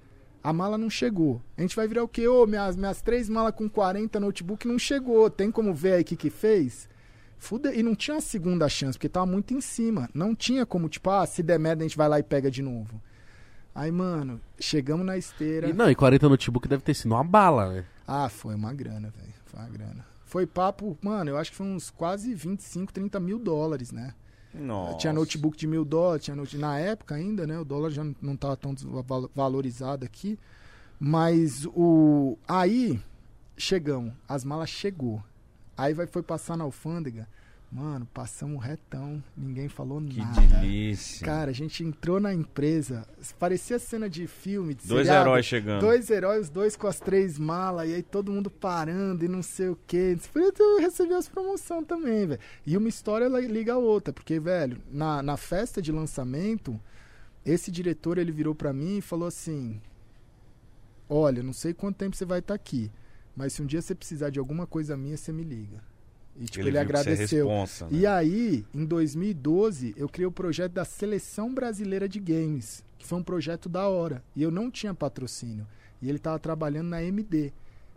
[0.42, 1.40] A mala não chegou.
[1.56, 2.28] A gente vai virar o quê?
[2.28, 5.30] Ô, minhas, minhas três malas com 40 notebook não chegou.
[5.30, 6.88] Tem como ver aí o que que fez?
[7.38, 7.70] Fude...
[7.74, 10.08] E não tinha uma segunda chance, porque tava muito em cima.
[10.12, 12.62] Não tinha como, tipo, ah, se der merda a gente vai lá e pega de
[12.62, 13.00] novo.
[13.74, 15.68] Aí, mano, chegamos na esteira.
[15.68, 17.84] E, não, e 40 notebook deve ter sido uma bala, né?
[18.06, 19.34] Ah, foi uma grana, velho.
[19.46, 20.06] Foi uma grana.
[20.24, 24.14] Foi papo, mano, eu acho que foi uns quase 25, 30 mil dólares, né?
[24.52, 24.98] Nossa.
[24.98, 26.56] Tinha notebook de mil dólares, tinha note...
[26.56, 27.58] na época ainda, né?
[27.58, 28.72] O dólar já não- não tava tão
[29.34, 30.38] valorizado aqui.
[31.00, 32.38] Mas o.
[32.46, 33.00] Aí,
[33.56, 35.22] chegamos, as malas chegou.
[35.76, 37.28] Aí vai, foi passar na alfândega.
[37.76, 40.40] Mano, passamos retão, ninguém falou Que nada.
[40.60, 41.26] delícia.
[41.26, 43.04] Cara, a gente entrou na empresa,
[43.36, 45.28] parecia cena de filme, de Dois seriado.
[45.28, 45.80] heróis chegando.
[45.80, 49.42] Dois heróis, os dois com as três malas, e aí todo mundo parando e não
[49.42, 50.16] sei o quê.
[50.56, 52.40] Eu recebi as promoções também, velho.
[52.64, 56.80] E uma história li- liga a outra, porque, velho, na, na festa de lançamento,
[57.44, 59.80] esse diretor ele virou pra mim e falou assim:
[61.08, 62.88] Olha, não sei quanto tempo você vai estar aqui,
[63.36, 65.82] mas se um dia você precisar de alguma coisa minha, você me liga.
[66.38, 67.46] E tipo, ele, que você é agradeceu.
[67.48, 67.90] responsa, né?
[67.92, 73.18] E aí, em 2012, eu criei o projeto da Seleção Brasileira de Games, que foi
[73.18, 74.22] um projeto da hora.
[74.34, 75.66] E eu não tinha patrocínio.
[76.02, 77.52] E ele tava trabalhando na MD.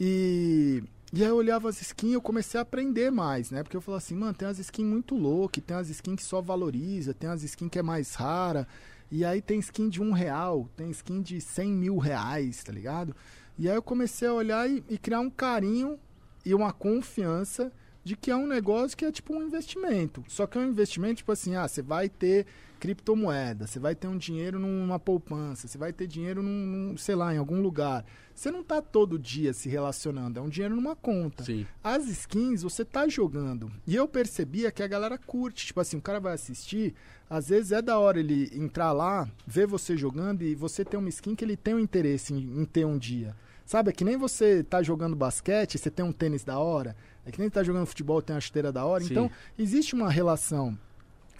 [0.00, 0.82] E,
[1.12, 3.62] e aí eu olhava as skins e eu comecei a aprender mais, né?
[3.62, 6.40] Porque eu falava assim, mano, tem umas skins muito loucas, tem umas skins que só
[6.40, 8.66] valoriza, tem umas skins que é mais rara.
[9.10, 13.14] E aí tem skin de um real, tem skin de 100 mil reais, tá ligado?
[13.58, 15.98] E aí eu comecei a olhar e, e criar um carinho
[16.46, 17.70] e uma confiança
[18.04, 20.24] de que é um negócio que é tipo um investimento.
[20.28, 22.46] Só que é um investimento, tipo assim, ah, você vai ter
[22.82, 27.14] criptomoeda, você vai ter um dinheiro numa poupança, você vai ter dinheiro num, num, sei
[27.14, 28.04] lá, em algum lugar.
[28.34, 31.44] Você não tá todo dia se relacionando, é um dinheiro numa conta.
[31.44, 31.64] Sim.
[31.82, 33.70] As skins você tá jogando.
[33.86, 35.66] E eu percebia que a galera curte.
[35.66, 36.92] Tipo assim, o cara vai assistir,
[37.30, 41.08] às vezes é da hora ele entrar lá, ver você jogando e você ter uma
[41.08, 43.36] skin que ele tem um interesse em, em ter um dia.
[43.72, 46.94] Sabe, é que nem você tá jogando basquete, você tem um tênis da hora.
[47.24, 49.02] É que nem tá jogando futebol, tem uma chuteira da hora.
[49.02, 49.12] Sim.
[49.12, 50.78] Então, existe uma relação.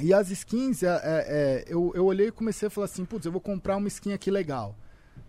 [0.00, 3.26] E as skins, é, é, é, eu, eu olhei e comecei a falar assim, putz,
[3.26, 4.74] eu vou comprar uma skin aqui legal.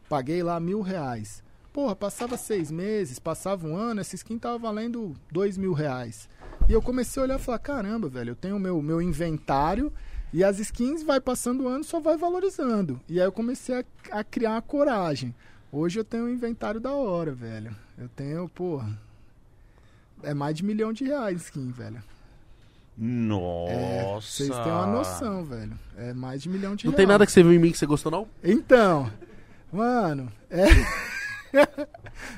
[0.08, 1.44] Paguei lá mil reais.
[1.74, 6.30] Porra, passava seis meses, passava um ano, essa skin tava valendo dois mil reais.
[6.70, 9.92] E eu comecei a olhar e falar, caramba, velho, eu tenho o meu, meu inventário
[10.32, 13.02] e as skins vai passando o ano, só vai valorizando.
[13.10, 15.36] E aí eu comecei a, a criar a coragem.
[15.76, 17.76] Hoje eu tenho um inventário da hora, velho.
[17.98, 18.96] Eu tenho, porra.
[20.22, 21.98] É mais de milhão de reais skin, velho.
[21.98, 22.02] É,
[22.96, 24.22] Nossa.
[24.22, 25.74] vocês têm uma noção, velho.
[25.98, 26.98] É mais de milhão de Não reais.
[26.98, 28.28] tem nada que você viu em mim que você gostou, não?
[28.44, 29.12] Então,
[29.72, 30.66] mano, é...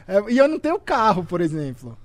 [0.08, 1.98] É, E eu não tenho carro, por exemplo.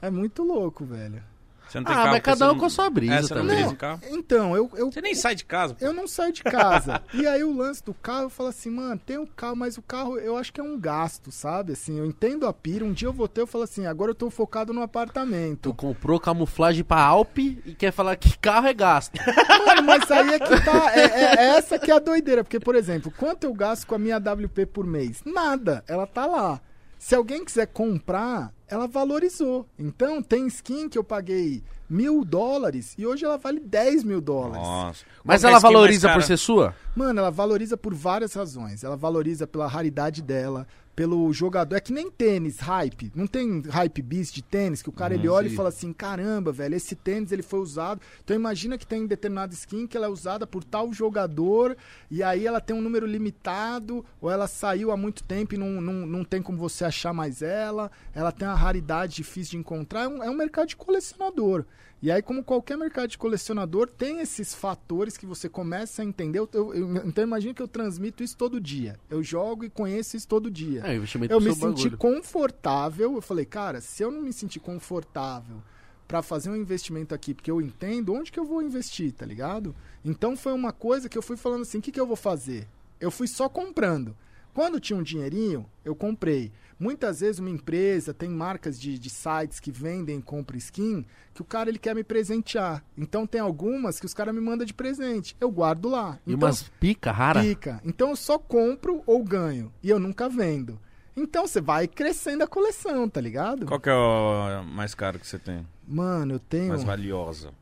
[0.00, 1.22] É muito louco, velho.
[1.70, 3.40] Você não tem Ah, carro mas cada um com a sua brisa É, você não
[3.42, 3.56] também.
[3.58, 4.00] brisa em carro?
[4.10, 5.74] Então, eu, eu, Você nem sai de casa.
[5.74, 5.84] pô.
[5.84, 7.00] eu não saio de casa.
[7.14, 9.82] e aí o lance do carro, eu falo assim, mano, tem o carro, mas o
[9.82, 11.72] carro eu acho que é um gasto, sabe?
[11.74, 12.84] Assim, eu entendo a pira.
[12.84, 15.72] Um dia eu vou ter, eu falo assim, agora eu tô focado no Tu apartamento.
[15.74, 19.12] comprou camuflagem pra Alpe e quer falar que carro é gasto.
[19.66, 20.92] Mano, mas aí é que tá.
[20.94, 22.42] É, é- é essa que é a doideira.
[22.42, 25.22] Porque, por exemplo, quanto eu gasto com a minha WP por mês?
[25.24, 25.84] Nada.
[25.86, 26.60] Ela tá lá.
[26.98, 29.66] Se alguém quiser comprar, ela valorizou.
[29.76, 34.62] Então, tem skin que eu paguei mil dólares e hoje ela vale 10 mil dólares.
[34.62, 35.04] Nossa.
[35.24, 36.74] Mas é ela valoriza por ser sua?
[36.94, 38.84] Mano, ela valoriza por várias razões.
[38.84, 41.76] Ela valoriza pela raridade dela, pelo jogador.
[41.76, 43.10] É que nem tênis, hype.
[43.14, 45.54] Não tem hype beast de tênis que o cara ele olha sim.
[45.54, 48.00] e fala assim: caramba, velho, esse tênis ele foi usado.
[48.22, 51.76] Então imagina que tem determinada skin que ela é usada por tal jogador
[52.10, 55.80] e aí ela tem um número limitado ou ela saiu há muito tempo e não,
[55.80, 57.90] não, não tem como você achar mais ela.
[58.14, 60.04] Ela tem uma raridade difícil de encontrar.
[60.04, 61.64] É um, é um mercado de colecionador.
[62.02, 66.38] E aí, como qualquer mercado de colecionador, tem esses fatores que você começa a entender.
[66.38, 68.98] Eu- eu- eu- então, imagina que eu transmito isso todo dia.
[69.10, 70.80] Eu jogo e conheço isso todo dia.
[70.86, 71.06] É, eu me
[71.54, 71.98] senti bagulho.
[71.98, 73.12] confortável.
[73.14, 75.62] Eu falei, cara, se eu não me sentir confortável
[76.08, 79.74] pra fazer um investimento aqui, porque eu entendo onde que eu vou investir, tá ligado?
[80.04, 82.66] Então, foi uma coisa que eu fui falando assim: o que, que eu vou fazer?
[82.98, 84.16] Eu fui só comprando.
[84.52, 86.52] Quando tinha um dinheirinho, eu comprei.
[86.78, 91.04] Muitas vezes uma empresa tem marcas de, de sites que vendem e compram skin
[91.34, 92.82] que o cara ele quer me presentear.
[92.96, 95.36] Então tem algumas que os caras me mandam de presente.
[95.38, 96.18] Eu guardo lá.
[96.26, 97.42] E Então, umas pica rara.
[97.42, 97.80] Fica.
[97.84, 99.70] Então eu só compro ou ganho.
[99.82, 100.78] E eu nunca vendo.
[101.14, 103.66] Então você vai crescendo a coleção, tá ligado?
[103.66, 105.66] Qual que é o mais caro que você tem?
[105.86, 106.68] Mano, eu tenho.
[106.68, 107.52] Mais valiosa.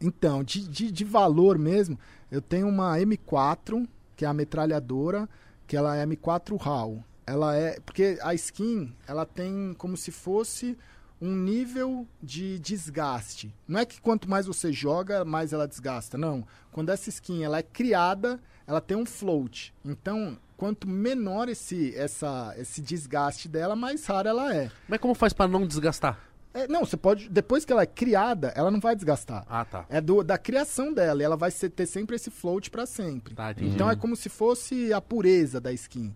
[0.00, 1.98] Então, de, de, de valor mesmo,
[2.30, 5.28] eu tenho uma M4, que é a metralhadora,
[5.68, 7.04] que ela é M4 RAW.
[7.24, 7.78] Ela é.
[7.78, 10.76] Porque a skin, ela tem como se fosse
[11.20, 13.54] um nível de desgaste.
[13.66, 16.16] Não é que quanto mais você joga, mais ela desgasta.
[16.16, 16.44] Não.
[16.72, 19.74] Quando essa skin ela é criada, ela tem um float.
[19.84, 24.70] Então, quanto menor esse, essa, esse desgaste dela, mais rara ela é.
[24.88, 26.18] Mas como faz pra não desgastar?
[26.54, 27.28] É, Não, você pode.
[27.28, 29.44] Depois que ela é criada, ela não vai desgastar.
[29.48, 29.84] Ah, tá.
[29.88, 33.34] É do, da criação dela, e ela vai ser- ter sempre esse float pra sempre.
[33.34, 33.54] Tá.
[33.58, 36.14] Então é como se fosse a pureza da skin.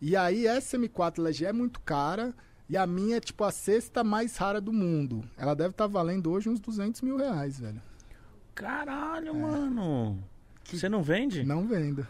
[0.00, 2.34] E aí essa M4 ela já é muito cara,
[2.68, 5.22] e a minha é tipo a sexta mais rara do mundo.
[5.36, 7.80] Ela deve estar valendo hoje uns 200 mil reais, velho.
[8.54, 10.18] Caralho, mano.
[10.64, 11.44] Você não vende?
[11.44, 12.06] Não vendo.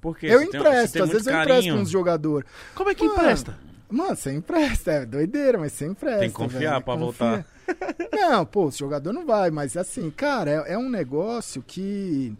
[0.00, 0.26] Por quê?
[0.26, 1.52] eu Você tem- empresto, você tem às vezes eu carinho.
[1.54, 2.48] empresto com uns jogadores.
[2.74, 3.58] Como é que Mano, empresta?
[3.88, 6.20] Mano, você empresta, é doideira, mas você empresta.
[6.20, 7.26] Tem que confiar velho, pra confia.
[7.28, 7.46] voltar.
[8.12, 12.36] Não, pô, o jogador não vai, mas assim, cara, é, é um negócio que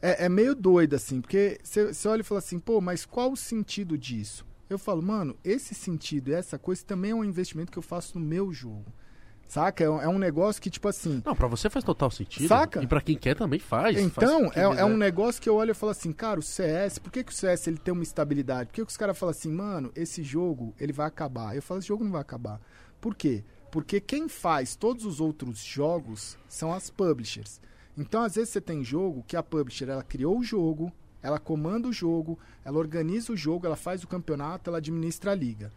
[0.00, 3.36] é, é meio doido, assim, porque você olha e fala assim, pô, mas qual o
[3.36, 4.46] sentido disso?
[4.68, 8.18] Eu falo, mano, esse sentido e essa coisa também é um investimento que eu faço
[8.18, 8.86] no meu jogo.
[9.50, 9.82] Saca?
[9.82, 11.20] É um, é um negócio que, tipo assim.
[11.26, 12.46] Não, pra você faz total sentido.
[12.46, 12.80] Saca?
[12.84, 13.98] E pra quem quer também faz.
[13.98, 17.00] Então, faz é, é um negócio que eu olho e falo assim, cara, o CS,
[17.00, 18.68] por que, que o CS ele tem uma estabilidade?
[18.68, 21.56] Por que, que os caras falam assim, mano, esse jogo ele vai acabar?
[21.56, 22.60] Eu falo, esse jogo não vai acabar.
[23.00, 23.42] Por quê?
[23.72, 27.60] Porque quem faz todos os outros jogos são as publishers.
[27.98, 31.88] Então, às vezes, você tem jogo que a publisher ela criou o jogo, ela comanda
[31.88, 35.72] o jogo, ela organiza o jogo, ela faz o campeonato, ela administra a liga.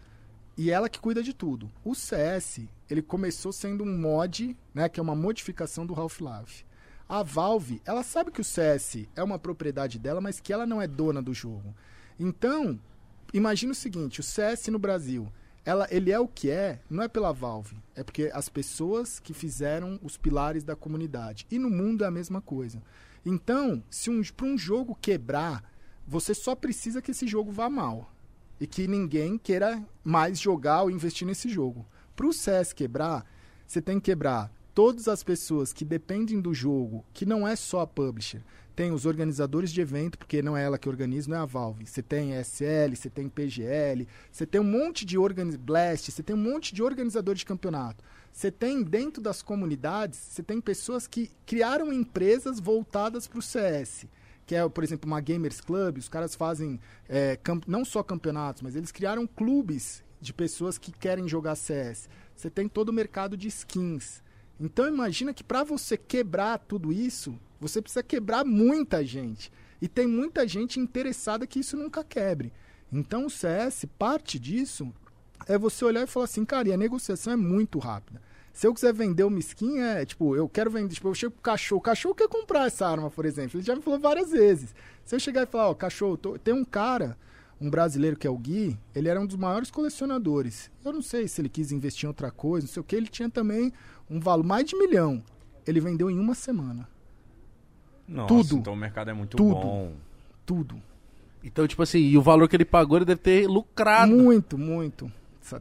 [0.56, 1.72] E ela que cuida de tudo.
[1.84, 6.64] O CS, ele começou sendo um mod, né, que é uma modificação do Half-Life.
[7.10, 10.82] A Valve, ela sabe que o CS é uma propriedade dela, mas que ela não
[10.82, 11.76] é dona do jogo.
[12.20, 12.80] Então,
[13.34, 15.28] imagina o seguinte, o CS no Brasil,
[15.66, 19.34] ela, ele é o que é, não é pela Valve, é porque as pessoas que
[19.34, 21.48] fizeram os pilares da comunidade.
[21.50, 22.82] E no mundo é a mesma coisa.
[23.26, 25.64] Então, se um, para um jogo quebrar,
[26.08, 28.13] você só precisa que esse jogo vá mal
[28.64, 31.86] e que ninguém queira mais jogar ou investir nesse jogo.
[32.16, 33.26] Para o CS quebrar,
[33.68, 37.82] você tem que quebrar todas as pessoas que dependem do jogo, que não é só
[37.82, 38.42] a publisher.
[38.74, 41.86] Tem os organizadores de evento, porque não é ela que organiza, não é a Valve.
[41.86, 45.58] Você tem SL, você tem PGL, você tem um monte de organiz...
[45.58, 48.02] Blast, você tem um monte de organizadores de campeonato.
[48.32, 54.08] Você tem dentro das comunidades, você tem pessoas que criaram empresas voltadas para o CS
[54.46, 58.76] que é, por exemplo, uma Gamers Club, os caras fazem é, não só campeonatos, mas
[58.76, 62.10] eles criaram clubes de pessoas que querem jogar CS.
[62.36, 64.22] Você tem todo o mercado de skins.
[64.60, 69.52] Então imagina que para você quebrar tudo isso, você precisa quebrar muita gente.
[69.82, 72.54] E tem muita gente interessada que isso nunca quebre.
[72.92, 74.94] Então o CS, parte disso,
[75.48, 78.22] é você olhar e falar assim, cara, e a negociação é muito rápida.
[78.54, 81.42] Se eu quiser vender uma skin, é tipo, eu quero vender, tipo, eu chego pro
[81.42, 83.58] cachorro, o cachorro quer comprar essa arma, por exemplo.
[83.60, 84.76] Ele já me falou várias vezes.
[85.04, 87.18] Se eu chegar e falar, ó, cachorro, tô- tem um cara,
[87.60, 90.70] um brasileiro que é o Gui, ele era um dos maiores colecionadores.
[90.86, 93.08] Eu não sei se ele quis investir em outra coisa, não sei o que, ele
[93.08, 93.74] tinha também
[94.08, 95.24] um valor mais de milhão.
[95.66, 96.88] Ele vendeu em uma semana.
[98.08, 98.56] Nossa, Tudo.
[98.58, 99.56] então o mercado é muito Tudo.
[99.56, 99.94] bom.
[100.46, 100.76] Tudo.
[101.44, 104.12] Então, tipo assim, e o valor que ele pagou, ele deve ter lucrado.
[104.14, 105.12] Muito, muito.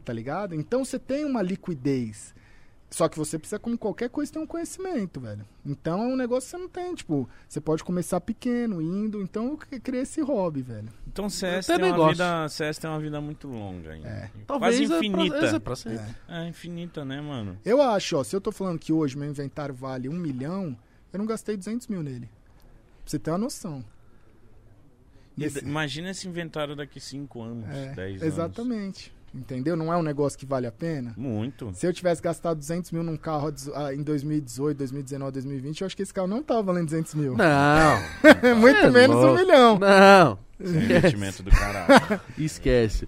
[0.05, 0.53] Tá ligado?
[0.55, 2.33] Então você tem uma liquidez.
[2.93, 5.43] Só que você precisa, como qualquer coisa, ter um conhecimento, velho.
[5.65, 6.93] Então é um negócio que você não tem.
[6.93, 9.19] Tipo, você pode começar pequeno, indo.
[9.19, 10.89] Então eu cri- criei esse hobby, velho.
[11.07, 12.11] Então CS tem, uma negócio.
[12.11, 14.07] vida, CS tem uma vida muito longa ainda.
[14.07, 14.29] É.
[14.45, 15.45] Talvez Quase é pra- infinita.
[15.55, 16.15] é pra sempre.
[16.29, 16.47] É.
[16.47, 17.57] infinita, né, mano?
[17.65, 20.77] Eu acho, ó, se eu tô falando que hoje meu inventário vale um milhão,
[21.11, 22.27] eu não gastei 200 mil nele.
[22.27, 23.83] Pra você ter uma noção.
[25.35, 28.33] E Esse- Imagina esse inventário daqui 5 anos, é, 10 anos.
[28.35, 29.11] exatamente.
[29.33, 29.75] Entendeu?
[29.75, 31.13] Não é um negócio que vale a pena.
[31.17, 31.71] Muito.
[31.73, 35.95] Se eu tivesse gastado 200 mil num carro ah, em 2018, 2019, 2020, eu acho
[35.97, 37.35] que esse carro não tava valendo 200 mil.
[37.35, 37.99] Não,
[38.59, 39.35] Muito É menos um louco.
[39.39, 39.79] milhão.
[39.79, 40.37] não.
[40.63, 42.21] Esse é um investimento do caralho.
[42.37, 43.07] Esquece.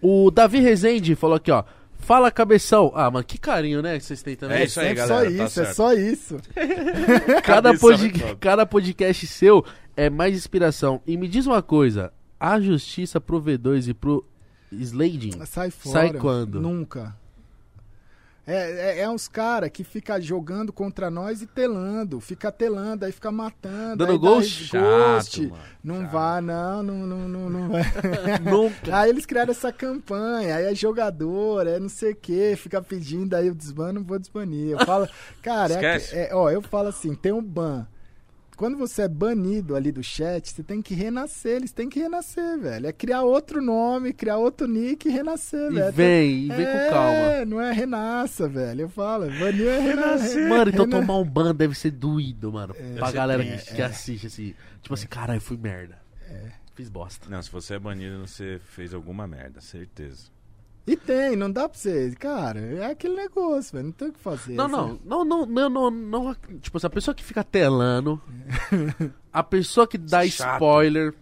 [0.00, 1.64] O Davi Rezende falou aqui, ó.
[1.98, 2.92] Fala, cabeção.
[2.94, 4.58] Ah, mano, que carinho, né, que vocês têm também.
[4.58, 5.74] É isso aí, sempre galera, Só tá isso, é certo.
[5.74, 6.36] só isso.
[7.42, 9.64] cada, Cabeça pod- cada podcast seu
[9.96, 11.00] é mais inspiração.
[11.06, 14.24] E me diz uma coisa: a justiça pro V2 e pro
[14.72, 15.92] Slading Sai fora.
[15.92, 16.60] Sai quando?
[16.60, 17.14] Nunca.
[18.48, 22.20] É, é, é uns caras que fica jogando contra nós e telando.
[22.20, 24.06] Fica telando, aí fica matando.
[24.06, 24.66] Dando ghost.
[24.66, 25.62] Chato, mano.
[25.82, 26.12] Não Chato.
[26.12, 27.82] vai, não, não, não, não, não vai.
[28.40, 29.00] nunca.
[29.00, 33.34] Aí eles criaram essa campanha, aí é jogador, é não sei o que, fica pedindo,
[33.34, 34.70] aí eu desbano, vou desbanir.
[34.78, 35.08] Eu falo,
[35.42, 37.84] cara, é, é- ó, eu falo assim, tem um ban.
[38.56, 42.58] Quando você é banido ali do chat, você tem que renascer, eles têm que renascer,
[42.58, 42.86] velho.
[42.86, 45.92] É criar outro nome, criar outro nick e renascer, E velho.
[45.92, 47.44] vem, e vem é, com calma.
[47.44, 48.80] não é renasça, velho.
[48.82, 50.48] Eu falo, banir é renascer.
[50.48, 52.72] Mano, então tomar um ban deve ser doído, mano.
[52.72, 53.74] pra Deve ser galera que, triste.
[53.74, 54.54] que assiste, assim.
[54.80, 55.98] Tipo assim, caralho, fui merda.
[56.74, 57.28] Fiz bosta.
[57.30, 60.34] Não, se você é banido, você fez alguma merda, certeza.
[60.86, 62.14] E tem, não dá pra você.
[62.18, 63.86] Cara, é aquele negócio, velho.
[63.86, 64.54] Não tem o que fazer.
[64.54, 65.00] Não, assim.
[65.04, 68.20] não, não, não, não, não, não, Tipo assim, a pessoa que fica telando,
[69.32, 70.54] a pessoa que dá Chato.
[70.54, 71.12] spoiler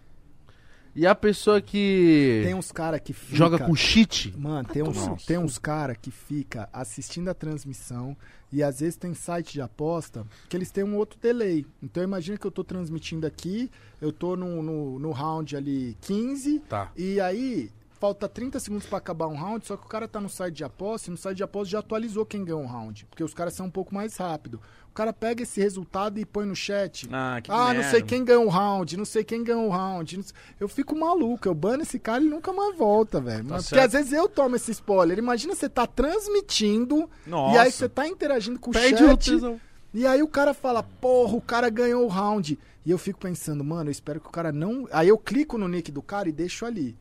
[0.95, 3.37] e a pessoa que Tem uns caras que fica...
[3.37, 4.33] joga com cheat.
[4.39, 5.27] Mano, tem uns, Nossa.
[5.27, 8.17] tem uns cara que fica assistindo a transmissão
[8.53, 11.67] e às vezes tem site de aposta que eles têm um outro delay.
[11.83, 13.69] Então imagina que eu tô transmitindo aqui,
[14.01, 16.93] eu tô no, no, no round ali 15 Tá.
[16.97, 20.29] e aí falta 30 segundos pra acabar um round, só que o cara tá no
[20.29, 23.25] site de aposta e no site de aposta já atualizou quem ganhou um round, porque
[23.25, 24.61] os caras são um pouco mais rápido.
[24.91, 27.09] O cara pega esse resultado e põe no chat.
[27.13, 30.25] Ah, que Ah, não sei quem ganhou o round, não sei quem ganhou o round.
[30.61, 33.45] Eu fico maluco, eu bano esse cara e nunca mais volta, velho.
[33.49, 33.87] Mas- Porque certo.
[33.87, 35.19] às vezes eu tomo esse spoiler.
[35.19, 37.55] Imagina você tá transmitindo Nossa.
[37.55, 39.31] e aí você tá interagindo com o Perde o chat.
[39.33, 39.61] tesão.
[39.93, 42.59] E aí o cara fala, porra, o cara ganhou o round.
[42.85, 44.87] E eu fico pensando, mano, eu espero que o cara não.
[44.93, 46.97] Aí eu clico no nick do cara e deixo ali.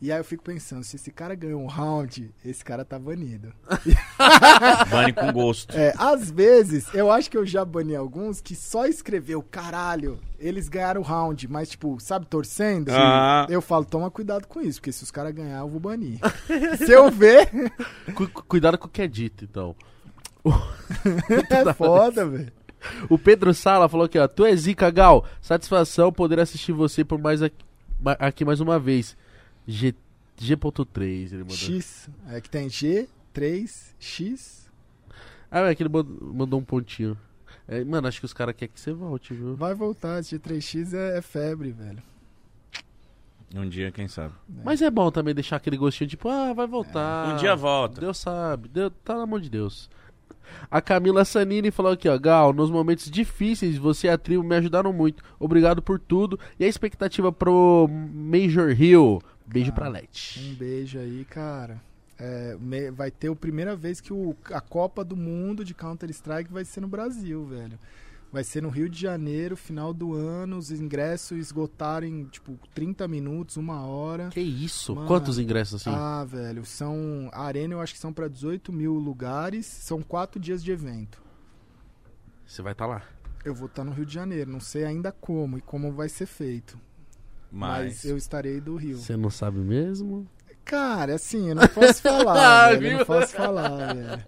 [0.00, 3.52] E aí eu fico pensando, se esse cara ganhou um round, esse cara tá banido.
[4.90, 5.74] Bane com gosto.
[5.76, 10.68] É, às vezes, eu acho que eu já bani alguns que só escreveu, caralho, eles
[10.68, 12.90] ganharam o round, mas tipo, sabe, torcendo.
[12.90, 13.46] Ah.
[13.48, 16.18] Eu falo, toma cuidado com isso, porque se os caras ganhar, eu vou banir.
[16.76, 17.48] se eu ver,
[18.14, 19.74] Cu- cu- cuidado com o que é dito, então.
[21.50, 22.52] é foda, velho.
[23.08, 24.28] O Pedro Sala falou aqui, ó.
[24.28, 25.24] Tu é zica, Gal.
[25.40, 27.64] Satisfação poder assistir você por mais aqui,
[28.18, 29.16] aqui mais uma vez.
[29.66, 29.94] G,
[30.36, 31.56] G.3, ele mandou.
[31.56, 34.70] X, é que tem G, 3, X.
[35.50, 37.16] Ah, é que ele mandou, mandou um pontinho.
[37.68, 39.56] É, mano, acho que os caras querem que você volte, viu?
[39.56, 42.02] Vai voltar, esse G3X é, é febre, velho.
[43.54, 44.34] Um dia, quem sabe.
[44.64, 47.34] Mas é bom também deixar aquele gostinho, tipo, ah, vai voltar.
[47.34, 48.00] Um dia volta.
[48.00, 49.88] Deus sabe, Deus, tá na mão de Deus.
[50.70, 54.54] A Camila Sanini falou aqui, ó, Gal, nos momentos difíceis você e a tribo me
[54.54, 55.22] ajudaram muito.
[55.38, 56.38] Obrigado por tudo.
[56.58, 59.20] E a expectativa pro Major Hill?
[59.46, 60.40] Beijo pra Leti.
[60.40, 61.80] Um beijo aí, cara.
[62.18, 66.52] É, me- vai ter a primeira vez que o- a Copa do Mundo de Counter-Strike
[66.52, 67.78] vai ser no Brasil, velho.
[68.32, 70.56] Vai ser no Rio de Janeiro, final do ano.
[70.58, 74.30] Os ingressos esgotaram em, tipo, 30 minutos, uma hora.
[74.30, 74.94] Que isso?
[74.94, 75.06] Mano.
[75.06, 75.94] Quantos ingressos assim?
[75.96, 77.28] Ah, velho, são.
[77.32, 79.64] A Arena eu acho que são pra 18 mil lugares.
[79.64, 81.22] São quatro dias de evento.
[82.46, 83.02] Você vai estar lá.
[83.44, 86.26] Eu vou estar no Rio de Janeiro, não sei ainda como e como vai ser
[86.26, 86.78] feito.
[87.50, 88.04] Mas, Mas.
[88.04, 88.98] eu estarei do Rio.
[88.98, 90.26] Você não sabe mesmo?
[90.64, 92.74] Cara, assim, eu não posso falar, velho.
[92.74, 92.98] Eu Viu?
[92.98, 94.24] não posso falar, velho.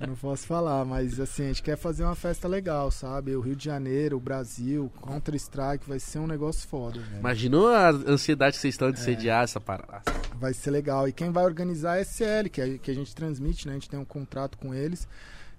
[0.00, 3.36] Eu não posso falar, mas assim, a gente quer fazer uma festa legal, sabe?
[3.36, 7.18] O Rio de Janeiro, o Brasil, Counter-Strike, vai ser um negócio foda, velho.
[7.20, 10.02] Imaginou a ansiedade que vocês estão de sediar essa parada?
[10.36, 11.06] Vai ser legal.
[11.06, 13.72] E quem vai organizar é a SL, que a, que a gente transmite, né?
[13.72, 15.06] A gente tem um contrato com eles,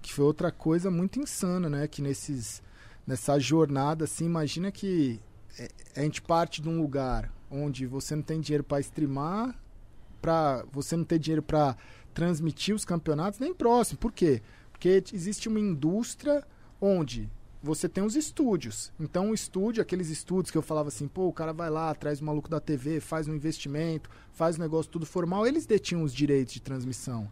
[0.02, 1.86] que foi outra coisa muito insana, né?
[1.86, 2.60] Que nesses,
[3.06, 5.20] nessa jornada, assim, imagina que é,
[5.94, 9.54] a gente parte de um lugar onde você não tem dinheiro para streamar,
[10.20, 11.76] pra, você não tem dinheiro para
[12.12, 13.98] transmitir os campeonatos, nem próximo.
[13.98, 14.42] Por quê?
[14.72, 16.44] Porque existe uma indústria
[16.80, 17.30] onde
[17.62, 18.92] você tem os estúdios.
[18.98, 22.20] Então, o estúdio, aqueles estúdios que eu falava assim, pô, o cara vai lá, traz
[22.20, 26.14] o maluco da TV, faz um investimento, faz o negócio tudo formal, eles detinham os
[26.14, 27.28] direitos de transmissão.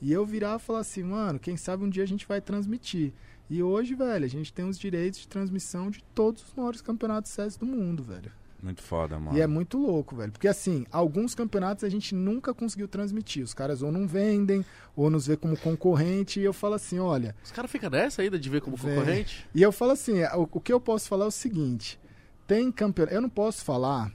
[0.00, 3.12] E eu virava e falava assim, mano, quem sabe um dia a gente vai transmitir.
[3.48, 7.30] E hoje, velho, a gente tem os direitos de transmissão de todos os maiores campeonatos
[7.30, 8.30] CS do mundo, velho.
[8.62, 9.36] Muito foda, mano.
[9.36, 10.32] E é muito louco, velho.
[10.32, 13.44] Porque assim, alguns campeonatos a gente nunca conseguiu transmitir.
[13.44, 14.64] Os caras ou não vendem,
[14.96, 16.40] ou nos vê como concorrente.
[16.40, 18.94] E eu falo assim, olha, Os caras ficam nessa ainda de ver como Vem.
[18.96, 19.46] concorrente?
[19.54, 22.00] e eu falo assim, o, o que eu posso falar é o seguinte:
[22.46, 23.14] tem campeonato.
[23.14, 24.10] Eu não posso falar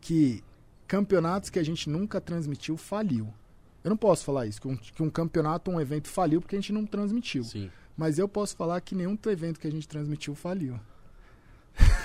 [0.00, 0.42] que
[0.88, 3.32] campeonatos que a gente nunca transmitiu faliu.
[3.84, 6.56] Eu não posso falar isso, que um, que um campeonato ou um evento faliu porque
[6.56, 7.44] a gente não transmitiu.
[7.44, 7.70] Sim.
[7.96, 10.78] Mas eu posso falar que nenhum evento que a gente transmitiu faliu.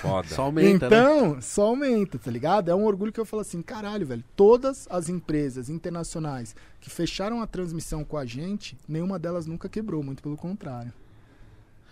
[0.00, 0.28] Foda.
[0.28, 0.96] Só aumenta, né?
[0.96, 2.70] então, só aumenta, tá ligado?
[2.70, 4.24] É um orgulho que eu falo assim, caralho, velho.
[4.34, 10.02] Todas as empresas internacionais que fecharam a transmissão com a gente, nenhuma delas nunca quebrou,
[10.02, 10.92] muito pelo contrário.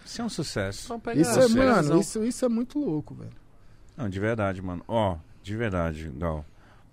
[0.04, 0.92] Isso é um sucesso.
[1.14, 3.36] Isso é, mano, isso, isso é muito louco, velho.
[3.96, 4.82] Não, de verdade, mano.
[4.88, 6.44] Ó, de verdade, Gal.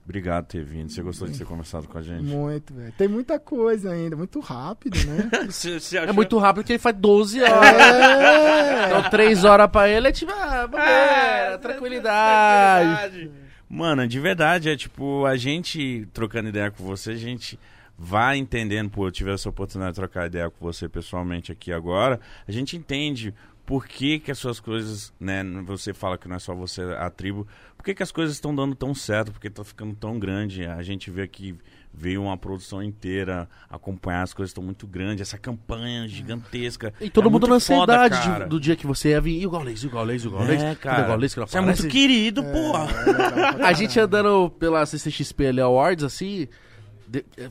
[0.06, 0.92] Obrigado por ter vindo.
[0.92, 2.24] Você gostou de ter conversado com a gente?
[2.24, 2.94] Muito, velho.
[2.96, 5.30] Tem muita coisa ainda, muito rápido, né?
[5.50, 7.76] Você, você É muito rápido que ele faz 12 horas.
[7.76, 8.86] é.
[8.86, 13.32] Então 3 horas pra ele é tipo, ah, bobeira, tranquilidade.
[13.68, 17.60] Mano, de verdade, é tipo, a gente trocando ideia com você, a gente
[17.98, 22.20] vai entendendo, pô, eu tive essa oportunidade de trocar ideia com você pessoalmente aqui agora,
[22.48, 23.34] a gente entende
[23.66, 27.10] por que que as suas coisas, né, você fala que não é só você a
[27.10, 30.66] tribo, por que que as coisas estão dando tão certo, porque tá ficando tão grande,
[30.66, 31.56] a gente vê que
[31.98, 36.94] veio uma produção inteira acompanhar, as coisas estão muito grandes, essa campanha gigantesca.
[37.00, 38.46] E todo É mundo na foda, ansiedade de- cara.
[38.48, 39.40] do dia que você ia vir.
[39.42, 40.62] E o Gaulês, e o Gaulês, e o Gaulês.
[40.62, 41.08] É, Cadê o cara.
[41.08, 41.90] Gaulês que não Você é muito aparece?
[41.98, 42.88] querido, porra.
[42.92, 43.78] É legal pra A caralho.
[43.78, 46.48] gente andando pela CCXP ali Awards, assim,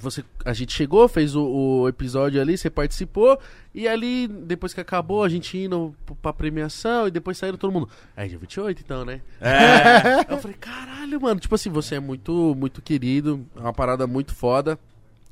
[0.01, 3.39] você, a gente chegou, fez o, o episódio ali, você participou,
[3.75, 7.89] e ali, depois que acabou, a gente indo pra premiação, e depois saíram todo mundo.
[8.17, 9.21] É dia 28 então, né?
[9.41, 10.27] É.
[10.33, 14.35] Eu falei, caralho, mano, tipo assim, você é muito, muito querido, é uma parada muito
[14.35, 14.79] foda.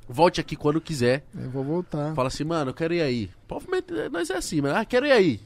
[0.08, 1.24] Volte aqui quando quiser.
[1.34, 2.14] Eu vou voltar.
[2.14, 3.30] Fala assim, mano, eu quero ir aí.
[3.46, 3.66] Pode,
[4.10, 5.40] nós é assim, mas ah, quero ir aí.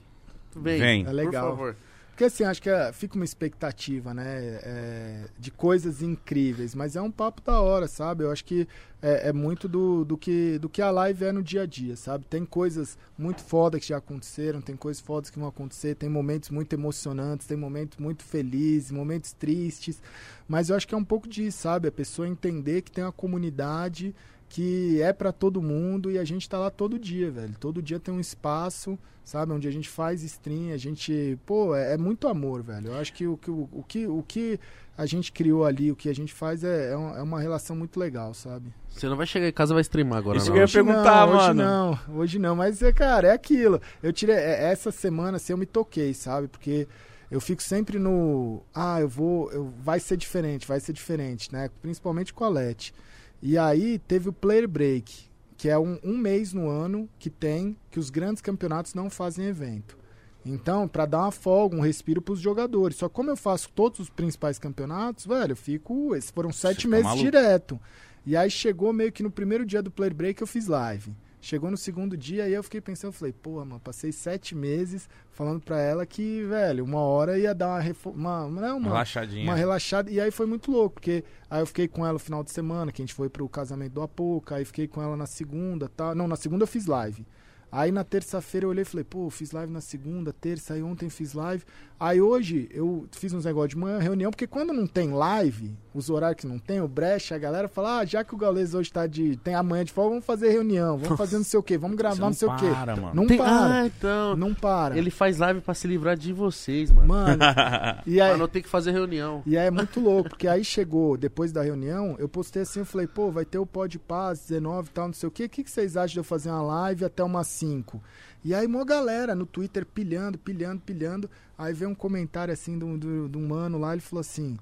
[0.54, 0.80] Vem.
[0.80, 1.06] Vem.
[1.06, 1.50] É legal.
[1.50, 1.76] Por favor.
[2.16, 4.58] Porque assim, acho que é- fica uma expectativa, né?
[4.62, 6.74] é, de coisas incríveis.
[6.74, 8.24] Mas é um papo da hora, sabe?
[8.24, 8.66] Eu acho que
[9.02, 11.94] é, é muito do, do, que, do que a live é no dia a dia,
[11.94, 12.24] sabe?
[12.24, 16.48] Tem coisas muito fodas que já aconteceram, tem coisas fodas que vão acontecer, tem momentos
[16.48, 20.00] muito emocionantes, tem momentos muito felizes, momentos tristes.
[20.48, 21.86] Mas eu acho que é um pouco disso, sabe?
[21.86, 24.14] A pessoa entender que tem uma comunidade
[24.56, 27.54] que é pra todo mundo e a gente tá lá todo dia, velho.
[27.60, 29.52] Todo dia tem um espaço, sabe?
[29.52, 31.38] Onde a gente faz stream, a gente.
[31.44, 32.86] Pô, é, é muito amor, velho.
[32.86, 34.58] Eu acho que o, que o, o que o que
[34.96, 37.76] a gente criou ali, o que a gente faz é, é, uma, é uma relação
[37.76, 38.72] muito legal, sabe?
[38.88, 40.54] Você não vai chegar em casa e vai streamar agora, Isso não.
[40.54, 41.38] que eu ia Hoje perguntar, não, mano.
[41.42, 42.56] Hoje não, hoje não.
[42.56, 43.78] Mas, é, cara, é aquilo.
[44.02, 44.36] Eu tirei.
[44.36, 46.48] é, Essa semana, assim, eu me toquei, sabe?
[46.48, 46.88] Porque
[47.30, 48.62] eu fico sempre no.
[48.74, 49.52] Ah, eu vou.
[49.52, 51.68] Eu, vai ser diferente, vai ser diferente, né?
[51.82, 52.94] Principalmente com a Leti.
[53.42, 57.76] E aí teve o Player Break, que é um, um mês no ano que tem
[57.90, 59.96] que os grandes campeonatos não fazem evento.
[60.44, 62.96] Então, pra dar uma folga, um respiro pros jogadores.
[62.96, 66.14] Só como eu faço todos os principais campeonatos, velho, eu fico.
[66.14, 67.24] Esses foram sete fica meses maluco.
[67.24, 67.80] direto.
[68.24, 71.12] E aí chegou meio que no primeiro dia do Player Break eu fiz live.
[71.46, 75.08] Chegou no segundo dia aí eu fiquei pensando, eu falei, porra, mano, passei sete meses
[75.30, 79.44] falando pra ela que, velho, uma hora ia dar uma, refo- uma, não, uma, Relaxadinha.
[79.44, 80.10] uma relaxada.
[80.10, 82.90] E aí foi muito louco, porque aí eu fiquei com ela no final de semana,
[82.90, 86.16] que a gente foi pro casamento do Apoca, aí fiquei com ela na segunda, tá?
[86.16, 87.24] Não, na segunda eu fiz live.
[87.70, 91.08] Aí na terça-feira eu olhei e falei, pô, fiz live na segunda, terça, aí ontem
[91.08, 91.62] fiz live.
[92.00, 96.10] Aí hoje eu fiz uns negócios de manhã, reunião, porque quando não tem live, os
[96.10, 98.92] horários que não tem, o brecha, a galera fala, ah, já que o Gaules hoje
[98.92, 99.36] tá de.
[99.38, 102.16] tem amanhã de folga, vamos fazer reunião, vamos fazer não sei o quê, vamos gravar
[102.16, 102.68] Você não, sei o quê.
[102.68, 103.14] para, mano.
[103.14, 103.80] Não Tem- para.
[103.80, 104.36] Ah, então.
[104.36, 104.96] Não para.
[104.98, 107.08] Ele faz live pra se livrar de vocês, mano.
[107.08, 107.42] Mano,
[108.06, 109.42] e aí, Pra não ter que fazer reunião.
[109.46, 112.86] E aí é muito louco, porque aí chegou, depois da reunião, eu postei assim, eu
[112.86, 115.44] falei, pô, vai ter o Pod Paz 19 e tal, não sei o quê.
[115.44, 118.02] O que, que vocês acham de eu fazer uma live até umas 5?
[118.44, 121.28] E aí, uma galera no Twitter pilhando, pilhando, pilhando.
[121.58, 124.56] Aí veio um comentário assim um, de um mano lá, ele falou assim: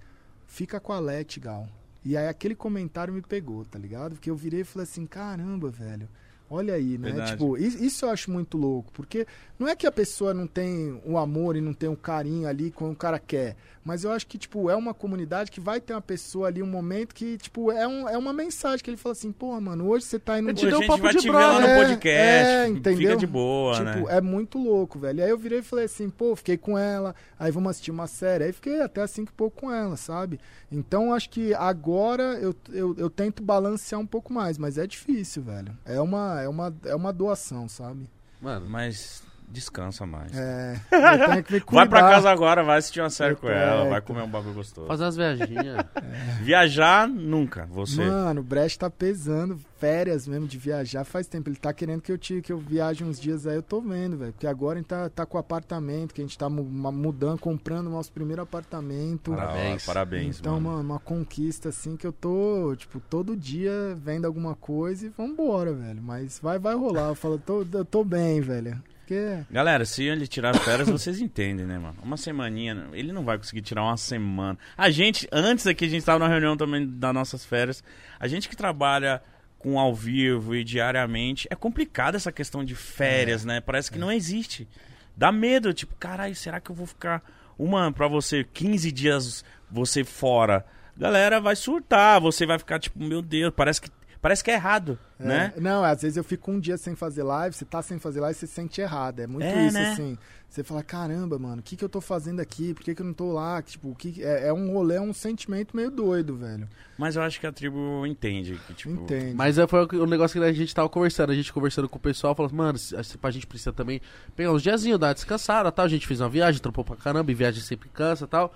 [0.55, 1.69] fica com a Leti, Gal.
[2.05, 4.13] E aí aquele comentário me pegou, tá ligado?
[4.13, 6.09] Porque eu virei e falei assim: caramba, velho.
[6.51, 7.09] Olha aí, né?
[7.09, 7.31] Verdade.
[7.33, 9.27] Tipo, is- isso eu acho muito louco, porque
[9.65, 12.71] não é que a pessoa não tem o amor e não tem o carinho ali
[12.71, 15.95] quando o cara quer, mas eu acho que, tipo, é uma comunidade que vai ter
[15.95, 19.13] uma pessoa ali, um momento que, tipo, é, um, é uma mensagem que ele fala
[19.15, 20.51] assim, pô, mano, hoje você tá indo...
[20.51, 21.61] Eu te deu um papo de brother.
[21.61, 22.11] no É, podcast.
[22.13, 23.17] é, Fica entendeu?
[23.17, 24.17] de boa, tipo, né?
[24.17, 25.25] é muito louco, velho.
[25.25, 28.45] Aí eu virei e falei assim, pô, fiquei com ela, aí vamos assistir uma série.
[28.45, 30.39] Aí fiquei até assim que pouco com ela, sabe?
[30.71, 35.43] Então acho que agora eu, eu, eu tento balancear um pouco mais, mas é difícil,
[35.43, 35.77] velho.
[35.87, 38.09] É uma, é uma, é uma doação, sabe?
[38.41, 40.37] Mano, Mas descansa mais.
[40.37, 42.11] É, eu tenho que me Vai pra cuidar.
[42.17, 44.87] casa agora, vai assistir uma série Eu com ela, vai comer um bagulho gostoso.
[44.89, 45.85] fazer umas viaginhas.
[46.43, 47.67] Viajar, nunca.
[47.67, 48.05] Você.
[48.05, 51.49] Mano, o Brecht tá pesando, férias mesmo de viajar faz tempo.
[51.49, 54.17] Ele tá querendo que eu, te, que eu viaje uns dias aí, eu tô vendo,
[54.17, 54.33] velho.
[54.33, 57.87] Porque agora a gente tá, tá com o apartamento, que a gente tá mudando, comprando
[57.87, 59.33] o nosso primeiro apartamento.
[59.33, 59.87] Parabéns.
[59.87, 60.77] Parabéns, Então, mano.
[60.79, 65.73] mano, uma conquista assim que eu tô, tipo, todo dia vendo alguma coisa e vambora,
[65.73, 66.03] velho.
[66.03, 67.09] Mas vai, vai rolar.
[67.09, 68.83] Eu falo, tô, eu tô bem, velho.
[69.05, 69.45] Porque.
[69.51, 71.99] Galera, se ele tirar férias, vocês entendem, né, mano?
[72.03, 74.59] Uma semaninha, ele não vai conseguir tirar uma semana.
[74.77, 77.85] A gente, antes aqui, a gente tava na reunião também das nossas férias.
[78.19, 79.21] A gente que trabalha
[79.59, 83.61] com ao vivo e diariamente, é complicado essa questão de férias, né?
[83.61, 84.69] Parece que não existe.
[85.17, 87.23] Dá medo, tipo, caralho, será que eu vou ficar
[87.59, 90.67] uma pra você 15 dias você fora?
[90.97, 93.89] Galera vai surtar, você vai ficar tipo, meu Deus, parece que
[94.25, 95.53] parece que é errado, É, né?
[95.61, 98.35] Não, às vezes eu fico um dia sem fazer live, você tá sem fazer live,
[98.39, 99.21] você se sente errado.
[99.21, 99.93] É muito É, isso, né?
[99.93, 100.17] assim.
[100.49, 102.73] Você fala, caramba, mano, o que, que eu tô fazendo aqui?
[102.73, 103.61] Por que, que eu não tô lá?
[103.61, 104.23] Tipo, o que...
[104.23, 106.67] é, é um rolê, é um sentimento meio doido, velho.
[106.97, 109.35] Mas eu acho que a tribo entende que tipo, Entende.
[109.35, 111.31] Mas é, foi o que- o negócio que a gente tava conversando.
[111.31, 112.79] A gente conversando com o pessoal, falando, mano,
[113.23, 114.01] a gente precisa também
[114.37, 115.85] pegar uns diazinhos, dar uma descansada tal.
[115.85, 118.55] A gente fez uma viagem, trampou pra caramba, e viagem sempre cansa tal.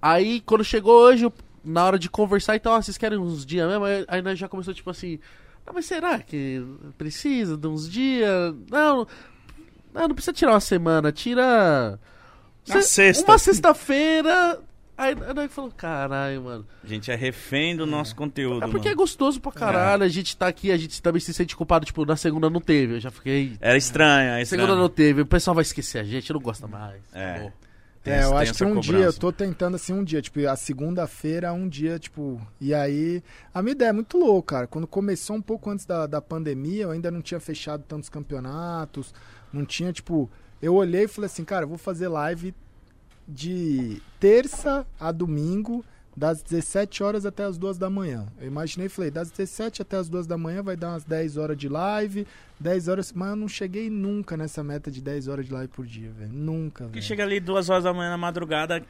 [0.00, 1.32] Aí, quando chegou hoje,
[1.64, 3.84] na hora de conversar, então, ah, vocês querem uns dias mesmo?
[4.08, 5.18] Aí, nós já começou, tipo assim,
[5.66, 6.64] não, mas será que
[6.98, 8.54] precisa de uns dias?
[8.70, 9.06] Não,
[9.94, 11.98] não, não precisa tirar uma semana, tira...
[12.68, 13.30] Na Se- sexta.
[13.30, 14.60] Uma sexta-feira...
[14.96, 16.66] Aí, aí nós falou, caralho, mano.
[16.84, 18.98] A gente é refém do nosso conteúdo, É porque é mano.
[18.98, 20.04] gostoso pra caralho.
[20.04, 21.84] A gente tá aqui, a gente também se sente culpado.
[21.86, 22.96] Tipo, na segunda não teve.
[22.96, 23.56] Eu já fiquei.
[23.60, 24.80] Era estranho, é Segunda estranho.
[24.82, 25.22] não teve.
[25.22, 27.02] O pessoal vai esquecer a gente, não gosta mais.
[27.14, 27.50] É.
[28.02, 29.16] Tem é, eu acho que um dia, cobrança.
[29.16, 33.22] eu tô tentando assim um dia, tipo, a segunda-feira, um dia, tipo, e aí,
[33.54, 36.84] a minha ideia é muito louca, cara, quando começou um pouco antes da, da pandemia,
[36.84, 39.14] eu ainda não tinha fechado tantos campeonatos,
[39.52, 40.28] não tinha, tipo,
[40.60, 42.52] eu olhei e falei assim, cara, eu vou fazer live
[43.28, 45.84] de terça a domingo,
[46.16, 48.26] das 17 horas até as 2 da manhã.
[48.40, 51.56] Eu imaginei, falei, das 17 até as 2 da manhã vai dar umas 10 horas
[51.56, 52.26] de live,
[52.60, 55.86] 10 horas, mas eu não cheguei nunca nessa meta de 10 horas de live por
[55.86, 57.02] dia, velho, nunca, Que velho.
[57.02, 58.84] chega ali duas horas da manhã na madrugada,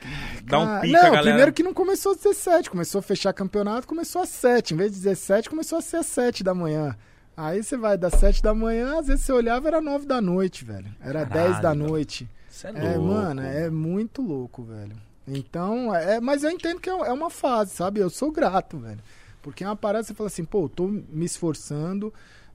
[0.44, 1.22] dá um Ah, pica, não, galera.
[1.22, 4.74] primeiro que não começou às 17, começou a fechar campeonato, começou às 7.
[4.74, 6.96] Em vez de 17, começou a ser às 7 da manhã.
[7.36, 10.64] Aí você vai das 7 da manhã, às vezes você olhava, era 9 da noite,
[10.64, 10.92] velho.
[11.00, 12.28] Era Caralho, 10 da noite.
[12.50, 13.14] Cê é, É, louco.
[13.14, 14.94] mano, é muito louco, velho.
[15.26, 18.00] Então, é, mas eu entendo que é é uma fase, sabe?
[18.00, 19.00] Eu sou grato, velho.
[19.40, 22.12] Porque é uma parada você fala assim, pô, eu tô me esforçando,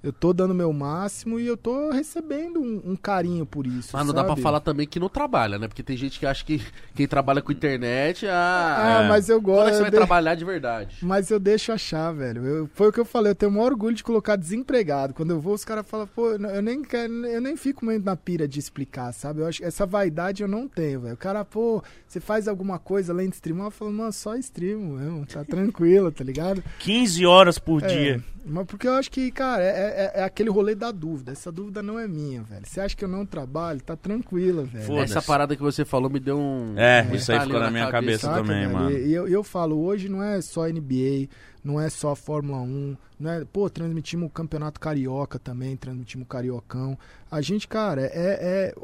[0.08, 3.90] eu tô dando meu máximo e eu tô recebendo um, um carinho por isso.
[3.94, 4.42] Mas não dá pra sabe?
[4.42, 5.68] falar também que não trabalha, né?
[5.68, 6.61] Porque tem gente que acha que
[6.95, 9.08] quem trabalha com internet, Ah, ah, É.
[9.10, 9.69] mas eu quando é gosto.
[9.72, 10.98] que você vai de- trabalhar de verdade?
[11.02, 12.45] Mas eu deixo achar, velho.
[12.45, 15.14] Eu- foi o que eu falei, eu tenho o maior orgulho de colocar desempregado.
[15.14, 18.16] Quando eu vou, os caras falam, pô, eu nem, quero, eu nem fico meio na
[18.16, 19.42] pira de explicar, sabe?
[19.42, 21.14] Eu acho essa vaidade eu não tenho, velho.
[21.14, 23.68] O cara, pô, você faz alguma coisa além de streamar?
[23.68, 26.64] Eu falo, mano, só streamo mesmo, tá tranquilo, tá ligado?
[26.80, 28.24] 15 horas por É, dia.
[28.50, 29.67] Mas porque eu acho que, cara, é,
[30.16, 31.34] é- é aquele rolê da dúvida.
[31.34, 32.66] Essa dúvida não é minha, velho.
[32.66, 33.82] Você acha que eu não trabalho?
[33.82, 35.00] Tá tranquila, velho.
[35.00, 36.74] Essa parada que você falou me deu um.
[36.77, 38.74] É, um isso aí ficou estalinho na minha cabeça Saca, também, velho?
[38.74, 38.92] mano.
[38.92, 41.27] E, e eu, eu falo, hoje não é só NBA,
[41.64, 46.30] não é só Fórmula 1, não é, pô, transmitimos o Campeonato Carioca também, transmitimos o
[46.30, 46.98] Cariocão.
[47.30, 48.76] A gente, cara, é, é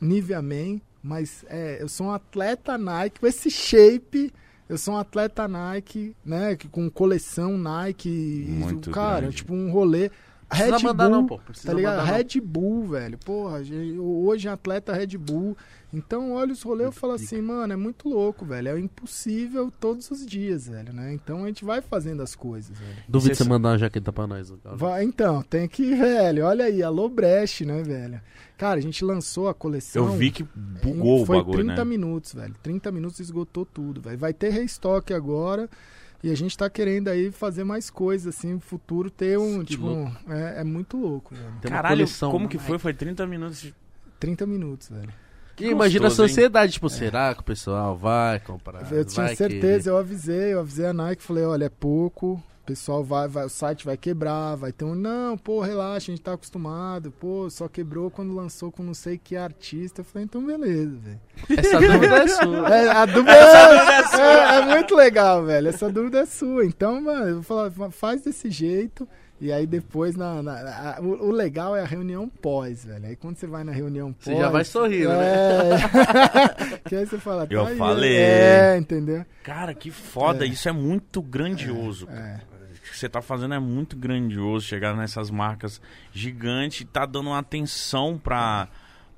[0.00, 4.32] Nivea Man, mas é, eu sou um atleta Nike com esse shape.
[4.68, 9.36] Eu sou um atleta Nike, né, com coleção Nike, e, Muito cara, grande.
[9.36, 10.10] tipo um rolê
[10.54, 11.38] Precisa Red mandar Bull, não, pô.
[11.38, 11.98] Precisa Tá ligado?
[11.98, 12.12] mandar.
[12.16, 13.18] Red Bull, velho.
[13.18, 13.60] Porra,
[13.98, 15.56] hoje é atleta Red Bull.
[15.92, 18.68] Então, olha os rolês e falo assim, mano, é muito louco, velho.
[18.68, 21.12] É impossível todos os dias, velho, né?
[21.14, 22.96] Então a gente vai fazendo as coisas, velho.
[23.08, 24.50] Duvido Você- você mandar uma jaqueta pra nós.
[24.62, 24.74] cara.
[24.76, 28.20] Vai, então, tem que, velho, olha aí, alô Brecht, né, velho?
[28.58, 30.06] Cara, a gente lançou a coleção.
[30.06, 30.48] Eu vi que em-
[30.82, 31.84] bugou o Foi bagulho, 30 né?
[31.84, 32.54] minutos, velho.
[32.60, 34.18] 30 minutos esgotou tudo, velho.
[34.18, 35.68] Vai ter restock agora.
[36.22, 39.72] E a gente tá querendo aí fazer mais coisas, assim, no futuro ter um, Que
[39.72, 40.12] tipo, louco.
[40.28, 41.52] é, é muito louco, velho.
[41.60, 42.30] Tem Caralho, coleção.
[42.30, 42.78] como que foi?
[42.78, 43.60] Foi 30 minutos.
[43.60, 43.74] de-
[44.18, 45.12] 30 minutos, velho.
[45.60, 46.68] E imagina gostoso, essa hein?
[46.68, 48.90] tipo, será que o pessoal vai comprar?
[48.90, 53.04] Eu tinha Vai certeza, eu avisei, eu avisei a Nike, falei, olha, é pouco, pessoal
[53.04, 56.32] vai, vai, o site vai quebrar, vai ter um, não, pô, relaxa, a gente tá
[56.32, 60.00] acostumado, pô, só quebrou quando lançou com não sei que artista.
[60.00, 61.20] Eu falei, então beleza, velho.
[61.60, 62.68] Essa dúvida é sua.
[62.74, 66.64] É, a dúvida é, é, é muito legal, velho, essa dúvida é sua.
[66.64, 69.06] Então, mano, eu vou falar, fa- faz desse jeito.
[69.40, 73.04] E aí depois, na, na- a- o, o legal é a reunião pós, velho.
[73.04, 74.24] Aí quando você vai na reunião pós...
[74.32, 75.70] Você já vai sorrindo, né?
[75.74, 77.46] é, que aí você fala...
[77.50, 78.16] Eu tá aí, falei.
[78.16, 79.26] É, entendeu?
[79.42, 80.44] Cara, que foda.
[80.46, 80.48] É.
[80.48, 82.08] Isso é muito grandioso.
[82.10, 82.40] É.
[82.94, 84.64] Que você tá fazendo é muito grandioso.
[84.66, 85.80] Chegar nessas marcas
[86.12, 88.68] gigantes e tá dando uma atenção pra,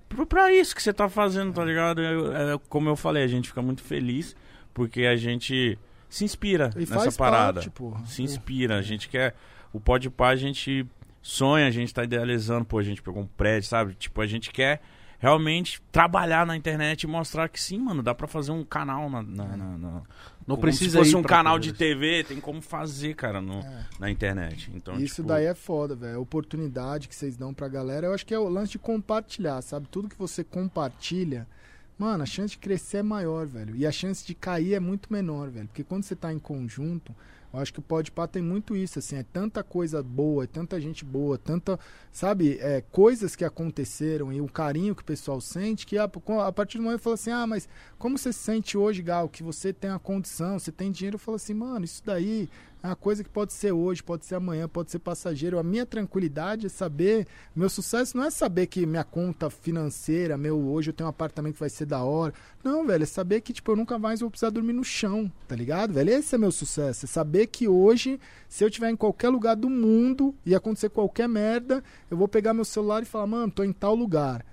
[0.09, 2.01] pra, pra isso que você tá fazendo, tá ligado?
[2.01, 4.35] Eu- é, como eu falei, a gente fica muito feliz
[4.73, 7.61] porque a gente se inspira E nessa parada.
[7.61, 7.71] parte,
[8.07, 8.79] se inspira.
[8.79, 9.35] A gente quer.
[9.73, 10.87] O Pode Pá, a gente
[11.21, 13.95] sonha, a gente tá idealizando, pô, a gente pegou um prédio, sabe?
[13.95, 14.81] Tipo, a gente quer
[15.19, 19.23] realmente trabalhar na internet e mostrar que sim, mano, dá pra fazer um canal na.
[19.23, 20.03] na, na- na-
[20.47, 23.61] Não como precisa se fosse ir um canal de TV, tem como fazer, cara, no,
[23.61, 23.87] É.
[23.99, 24.71] na internet.
[24.75, 26.17] Então, Isso tipo, daí é foda, velho.
[26.19, 29.61] A oportunidade que vocês dão pra galera, eu acho que é o lance de compartilhar,
[29.63, 29.89] sabe?
[29.91, 31.47] Tudo que você compartilha,
[31.99, 33.75] mano, a chance de crescer é maior, velho.
[33.75, 35.67] E a chance de cair é muito menor, velho.
[35.67, 37.15] Porque quando você tá em conjunto,
[37.53, 40.79] eu acho que o Podpah tem muito isso, assim, é tanta coisa boa, é tanta
[40.79, 41.79] gente boa, tanta,
[42.13, 46.53] sabe, é, coisas que aconteceram e o carinho que o pessoal sente, que a, a
[46.53, 47.67] partir do momento fala assim, ah, mas
[47.99, 51.19] como você se sente hoje, Gal, que você tem a condição, você tem dinheiro, eu
[51.19, 52.49] falo assim, mano, isso daí
[52.83, 55.59] é uma coisa que pode ser hoje, pode ser amanhã, pode ser passageiro.
[55.59, 60.59] A minha tranquilidade é saber, meu sucesso não é saber que minha conta financeira, meu
[60.59, 62.35] hoje eu tenho um apartamento que vai ser da hora.
[62.63, 65.57] Não, velho, é saber que tipo eu nunca mais vou precisar dormir no chão, tá
[65.57, 66.11] ligado, velho?
[66.11, 69.71] Esse é meu sucesso, é saber que hoje, se eu estiver em qualquer lugar do
[69.71, 73.73] mundo e acontecer qualquer merda, eu vou pegar meu celular e falar, mano, tô em
[73.73, 74.45] tal lugar.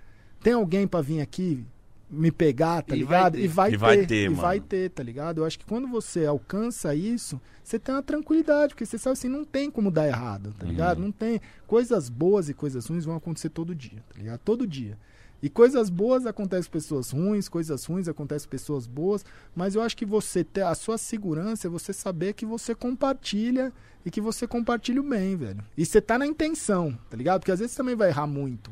[0.41, 1.65] Tem alguém pra vir aqui
[2.13, 3.33] me pegar, tá E vai ligado?
[3.33, 3.41] ter.
[3.43, 4.41] E vai E ter, vai ter, e mano.
[4.41, 5.39] vai ter, tá ligado?
[5.41, 9.27] Eu acho que quando você alcança isso, você tem uma tranquilidade, porque você sabe assim,
[9.27, 10.99] não tem como dar errado, tá ligado?
[10.99, 11.05] Uhum.
[11.05, 11.41] Não tem.
[11.67, 14.39] Coisas boas e coisas ruins vão acontecer todo dia, tá ligado?
[14.39, 14.97] Todo dia.
[15.41, 19.81] E coisas boas acontecem com pessoas ruins, coisas ruins acontecem com pessoas boas, mas eu
[19.81, 23.73] acho que você ter a sua segurança é você saber que você compartilha
[24.05, 25.61] e que você compartilha o bem, velho.
[25.77, 27.41] E você tá na intenção, tá ligado?
[27.41, 28.71] Porque às vezes você também vai errar muito.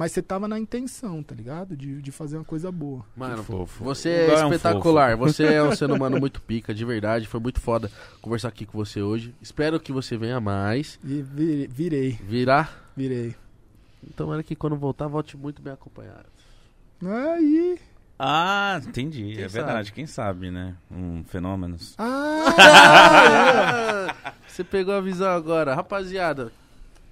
[0.00, 1.76] Mas você tava na intenção, tá ligado?
[1.76, 3.04] De, de fazer uma coisa boa.
[3.14, 3.84] Mano, fofo.
[3.84, 5.14] você é é um espetacular.
[5.18, 7.26] Você é um ser humano muito pica, de verdade.
[7.26, 7.90] Foi muito foda
[8.22, 9.34] conversar aqui com você hoje.
[9.42, 10.98] Espero que você venha mais.
[11.04, 12.66] E vi- virei, Virá.
[12.96, 13.34] virei.
[14.16, 16.24] Tomara que quando voltar, volte muito bem acompanhado.
[17.04, 17.78] Aí.
[18.18, 19.34] Ah, entendi.
[19.34, 20.76] Quem é verdade, quem sabe, né?
[20.90, 21.76] Um fenômeno.
[21.98, 24.14] Ah!
[24.48, 25.74] Você pegou a visão agora.
[25.74, 26.50] Rapaziada,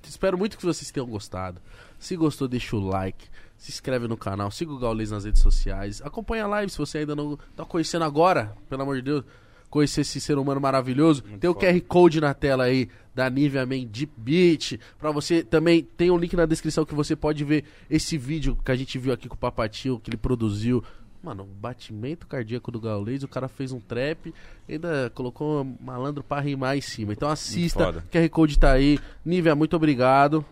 [0.02, 1.60] espero muito que vocês tenham gostado.
[1.98, 3.26] Se gostou, deixa o like.
[3.56, 6.00] Se inscreve no canal, siga o Gaules nas redes sociais.
[6.02, 9.24] Acompanha a live se você ainda não tá conhecendo agora, pelo amor de Deus.
[9.68, 11.22] Conhecer esse ser humano maravilhoso.
[11.26, 11.66] Muito tem o foda.
[11.66, 14.80] QR Code na tela aí da Nivea Man Deep Beat.
[14.98, 18.70] Pra você também, tem um link na descrição que você pode ver esse vídeo que
[18.70, 20.82] a gente viu aqui com o Papatinho, que ele produziu.
[21.22, 24.32] Mano, batimento cardíaco do Gaulês, o cara fez um trap,
[24.68, 27.12] ainda colocou um malandro pra rimar em cima.
[27.12, 28.04] Então assista.
[28.10, 29.00] QR Code tá aí.
[29.24, 30.44] Nívia, muito obrigado.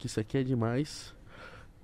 [0.00, 1.12] Que isso aqui é demais.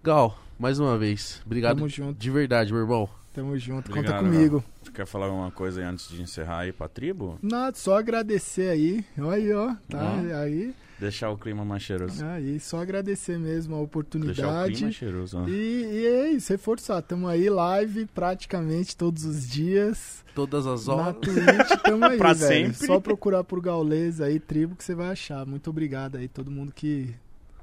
[0.02, 3.08] Gal, mais uma vez, obrigado Tamo junto, de verdade, meu irmão.
[3.34, 3.90] tamo junto.
[3.90, 4.64] Obrigado, Conta comigo.
[4.84, 7.38] Tu quer falar alguma coisa aí antes de encerrar aí pra tribo?
[7.42, 9.04] Nada, só agradecer aí.
[9.18, 9.74] Olha aí, ó.
[9.90, 10.34] Tá Ó.
[10.42, 10.74] aí.
[10.98, 12.24] Deixar o clima mais cheiroso.
[12.24, 14.72] Aí, só agradecer mesmo a Deixar o oportunidade.
[14.76, 15.38] clima cheiroso.
[15.40, 15.46] ó.
[15.46, 15.52] E,
[15.84, 17.02] e é isso, reforçar.
[17.02, 20.24] Tamo aí live praticamente todos os dias.
[20.34, 21.16] Todas as Na horas.
[21.20, 22.72] Twitch, tamo aí, Pra velho.
[22.72, 22.86] sempre.
[22.86, 25.44] Só procurar por Gaulês aí, tribo, que você vai achar.
[25.44, 27.14] Muito obrigado aí, todo mundo que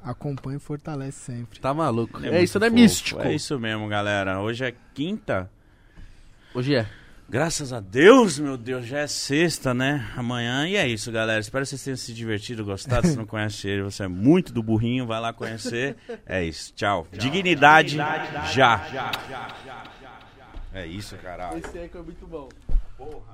[0.04, 1.60] acompanha e fortalece sempre.
[1.60, 2.18] Tá maluco.
[2.18, 3.22] É, muito isso, não é místico.
[3.22, 4.42] É isso mesmo, galera.
[4.42, 5.50] Hoje é quinta.
[6.54, 6.88] Hoje é.
[7.30, 10.12] Graças a Deus, meu Deus, já é sexta, né?
[10.16, 10.68] Amanhã.
[10.68, 11.40] E é isso, galera.
[11.40, 13.08] Espero que vocês tenham se divertido, gostado.
[13.08, 15.08] Se não conhece ele, você é muito do burrinho.
[15.08, 15.96] Vai lá conhecer.
[16.28, 16.74] É isso.
[16.76, 17.08] Tchau.
[17.12, 18.86] Dignidade, já.
[20.74, 21.58] É isso, caralho.
[21.58, 22.50] Esse aí que é muito bom.
[22.98, 23.33] Porra.